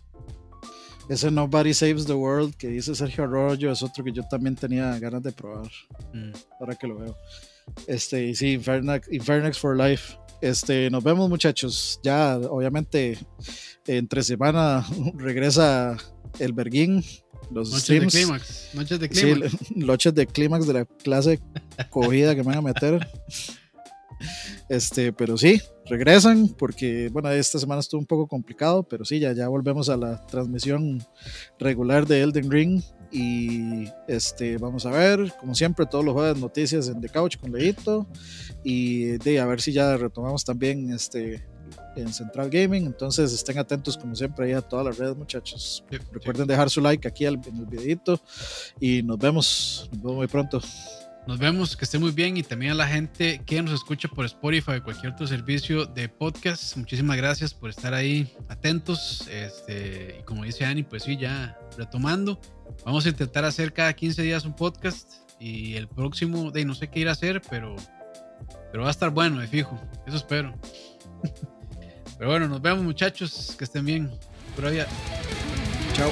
Ese 1.11 1.29
Nobody 1.29 1.75
Saves 1.75 2.07
the 2.07 2.13
World 2.13 2.55
que 2.55 2.69
dice 2.69 2.95
Sergio 2.95 3.25
Arroyo 3.25 3.73
es 3.73 3.83
otro 3.83 4.05
que 4.05 4.13
yo 4.13 4.23
también 4.31 4.55
tenía 4.55 4.97
ganas 5.01 5.21
de 5.25 5.33
probar. 5.33 5.69
Mm. 6.15 6.31
Ahora 6.61 6.77
que 6.77 6.87
lo 6.87 6.99
veo. 6.99 7.17
Este, 7.89 8.27
y 8.27 8.35
sí, 8.37 8.53
Infernax, 8.53 9.13
Infernax 9.13 9.59
for 9.59 9.77
Life. 9.77 10.17
Este, 10.41 10.89
nos 10.89 11.03
vemos 11.03 11.29
muchachos. 11.29 11.99
Ya, 12.05 12.37
obviamente, 12.37 13.19
entre 13.89 14.23
semana 14.23 14.87
regresa 15.17 15.97
el 16.39 16.53
Berguín. 16.53 17.05
Los 17.51 17.71
Noches 17.71 17.83
streams. 17.83 18.13
de 18.13 18.21
clímax. 18.21 18.69
Noches 18.75 19.01
de 19.01 19.09
Sí, 19.09 19.21
clímax. 19.35 19.71
noches 19.77 20.15
de 20.15 20.27
clímax 20.29 20.67
de 20.69 20.73
la 20.75 20.85
clase 20.85 21.41
cogida 21.91 22.37
que 22.37 22.45
me 22.45 22.55
van 22.55 22.59
a 22.59 22.63
meter. 22.63 23.09
Este, 24.71 25.13
pero 25.13 25.37
sí, 25.37 25.61
regresan 25.85 26.47
porque, 26.47 27.09
bueno, 27.13 27.29
esta 27.31 27.59
semana 27.59 27.81
estuvo 27.81 27.99
un 27.99 28.07
poco 28.07 28.29
complicado, 28.29 28.85
pero 28.85 29.05
sí, 29.05 29.19
ya, 29.19 29.33
ya 29.33 29.49
volvemos 29.49 29.89
a 29.89 29.97
la 29.97 30.25
transmisión 30.29 31.05
regular 31.59 32.07
de 32.07 32.21
Elden 32.23 32.49
Ring. 32.49 32.81
Y 33.11 33.89
este, 34.07 34.59
vamos 34.59 34.87
a 34.87 34.93
ver, 34.93 35.33
como 35.41 35.57
siempre, 35.57 35.87
todos 35.87 36.05
los 36.05 36.15
jueves 36.15 36.41
noticias 36.41 36.87
en 36.87 37.01
The 37.01 37.09
Couch 37.09 37.37
con 37.39 37.51
Leito. 37.51 38.07
Y 38.63 39.19
de 39.19 39.41
a 39.41 39.47
ver 39.47 39.61
si 39.61 39.73
ya 39.73 39.97
retomamos 39.97 40.45
también 40.45 40.93
este 40.93 41.45
en 41.97 42.13
Central 42.13 42.49
Gaming. 42.49 42.87
Entonces 42.87 43.33
estén 43.33 43.59
atentos, 43.59 43.99
como 43.99 44.15
siempre, 44.15 44.47
ahí 44.47 44.53
a 44.53 44.63
todas 44.63 44.87
las 44.87 44.99
redes, 44.99 45.17
muchachos. 45.17 45.85
Sí, 45.91 45.97
sí. 45.97 46.07
Recuerden 46.13 46.47
dejar 46.47 46.71
su 46.71 46.81
like 46.81 47.09
aquí 47.09 47.27
en 47.27 47.43
el 47.45 47.67
videito. 47.67 48.21
Y 48.79 49.03
nos 49.03 49.19
vemos, 49.19 49.89
nos 49.91 50.01
vemos 50.01 50.17
muy 50.17 50.29
pronto. 50.29 50.61
Nos 51.27 51.39
vemos, 51.39 51.77
que 51.77 51.85
esté 51.85 51.99
muy 51.99 52.13
bien 52.13 52.37
y 52.37 52.43
también 52.43 52.73
a 52.73 52.75
la 52.75 52.87
gente 52.87 53.43
que 53.45 53.63
nos 53.63 53.75
escucha 53.75 54.09
por 54.09 54.25
Spotify 54.25 54.73
o 54.73 54.83
cualquier 54.83 55.13
otro 55.13 55.27
servicio 55.27 55.85
de 55.87 56.09
podcast. 56.09 56.77
Muchísimas 56.77 57.17
gracias 57.17 57.53
por 57.55 57.71
estar 57.71 57.95
ahí 57.95 58.35
atentos. 58.49 59.29
Este, 59.31 60.19
y 60.21 60.23
como 60.25 60.45
dice 60.45 60.65
Ani, 60.65 60.83
pues 60.83 61.05
sí, 61.05 61.17
ya 61.17 61.59
retomando. 61.77 62.41
Vamos 62.85 63.07
a 63.07 63.11
intentar 63.11 63.45
hacer 63.45 63.73
cada 63.73 63.93
15 63.93 64.23
días 64.23 64.45
un 64.45 64.55
podcast 64.55 65.13
y 65.39 65.75
el 65.75 65.89
próximo, 65.89 66.51
de 66.51 66.65
no 66.65 66.75
sé 66.75 66.89
qué 66.89 67.01
ir 67.01 67.09
a 67.09 67.13
hacer, 67.13 67.43
pero, 67.49 67.77
pero 68.73 68.83
va 68.83 68.89
a 68.89 68.93
estar 68.93 69.11
bueno, 69.11 69.41
de 69.41 69.47
fijo. 69.47 69.81
Eso 70.07 70.17
espero. 70.17 70.55
pero 72.19 72.31
bueno, 72.31 72.49
nos 72.49 72.63
vemos 72.63 72.83
muchachos, 72.83 73.55
que 73.59 73.65
estén 73.65 73.85
bien. 73.85 74.11
Pura 74.57 74.71
vida. 74.71 74.87
Chao. 75.95 76.11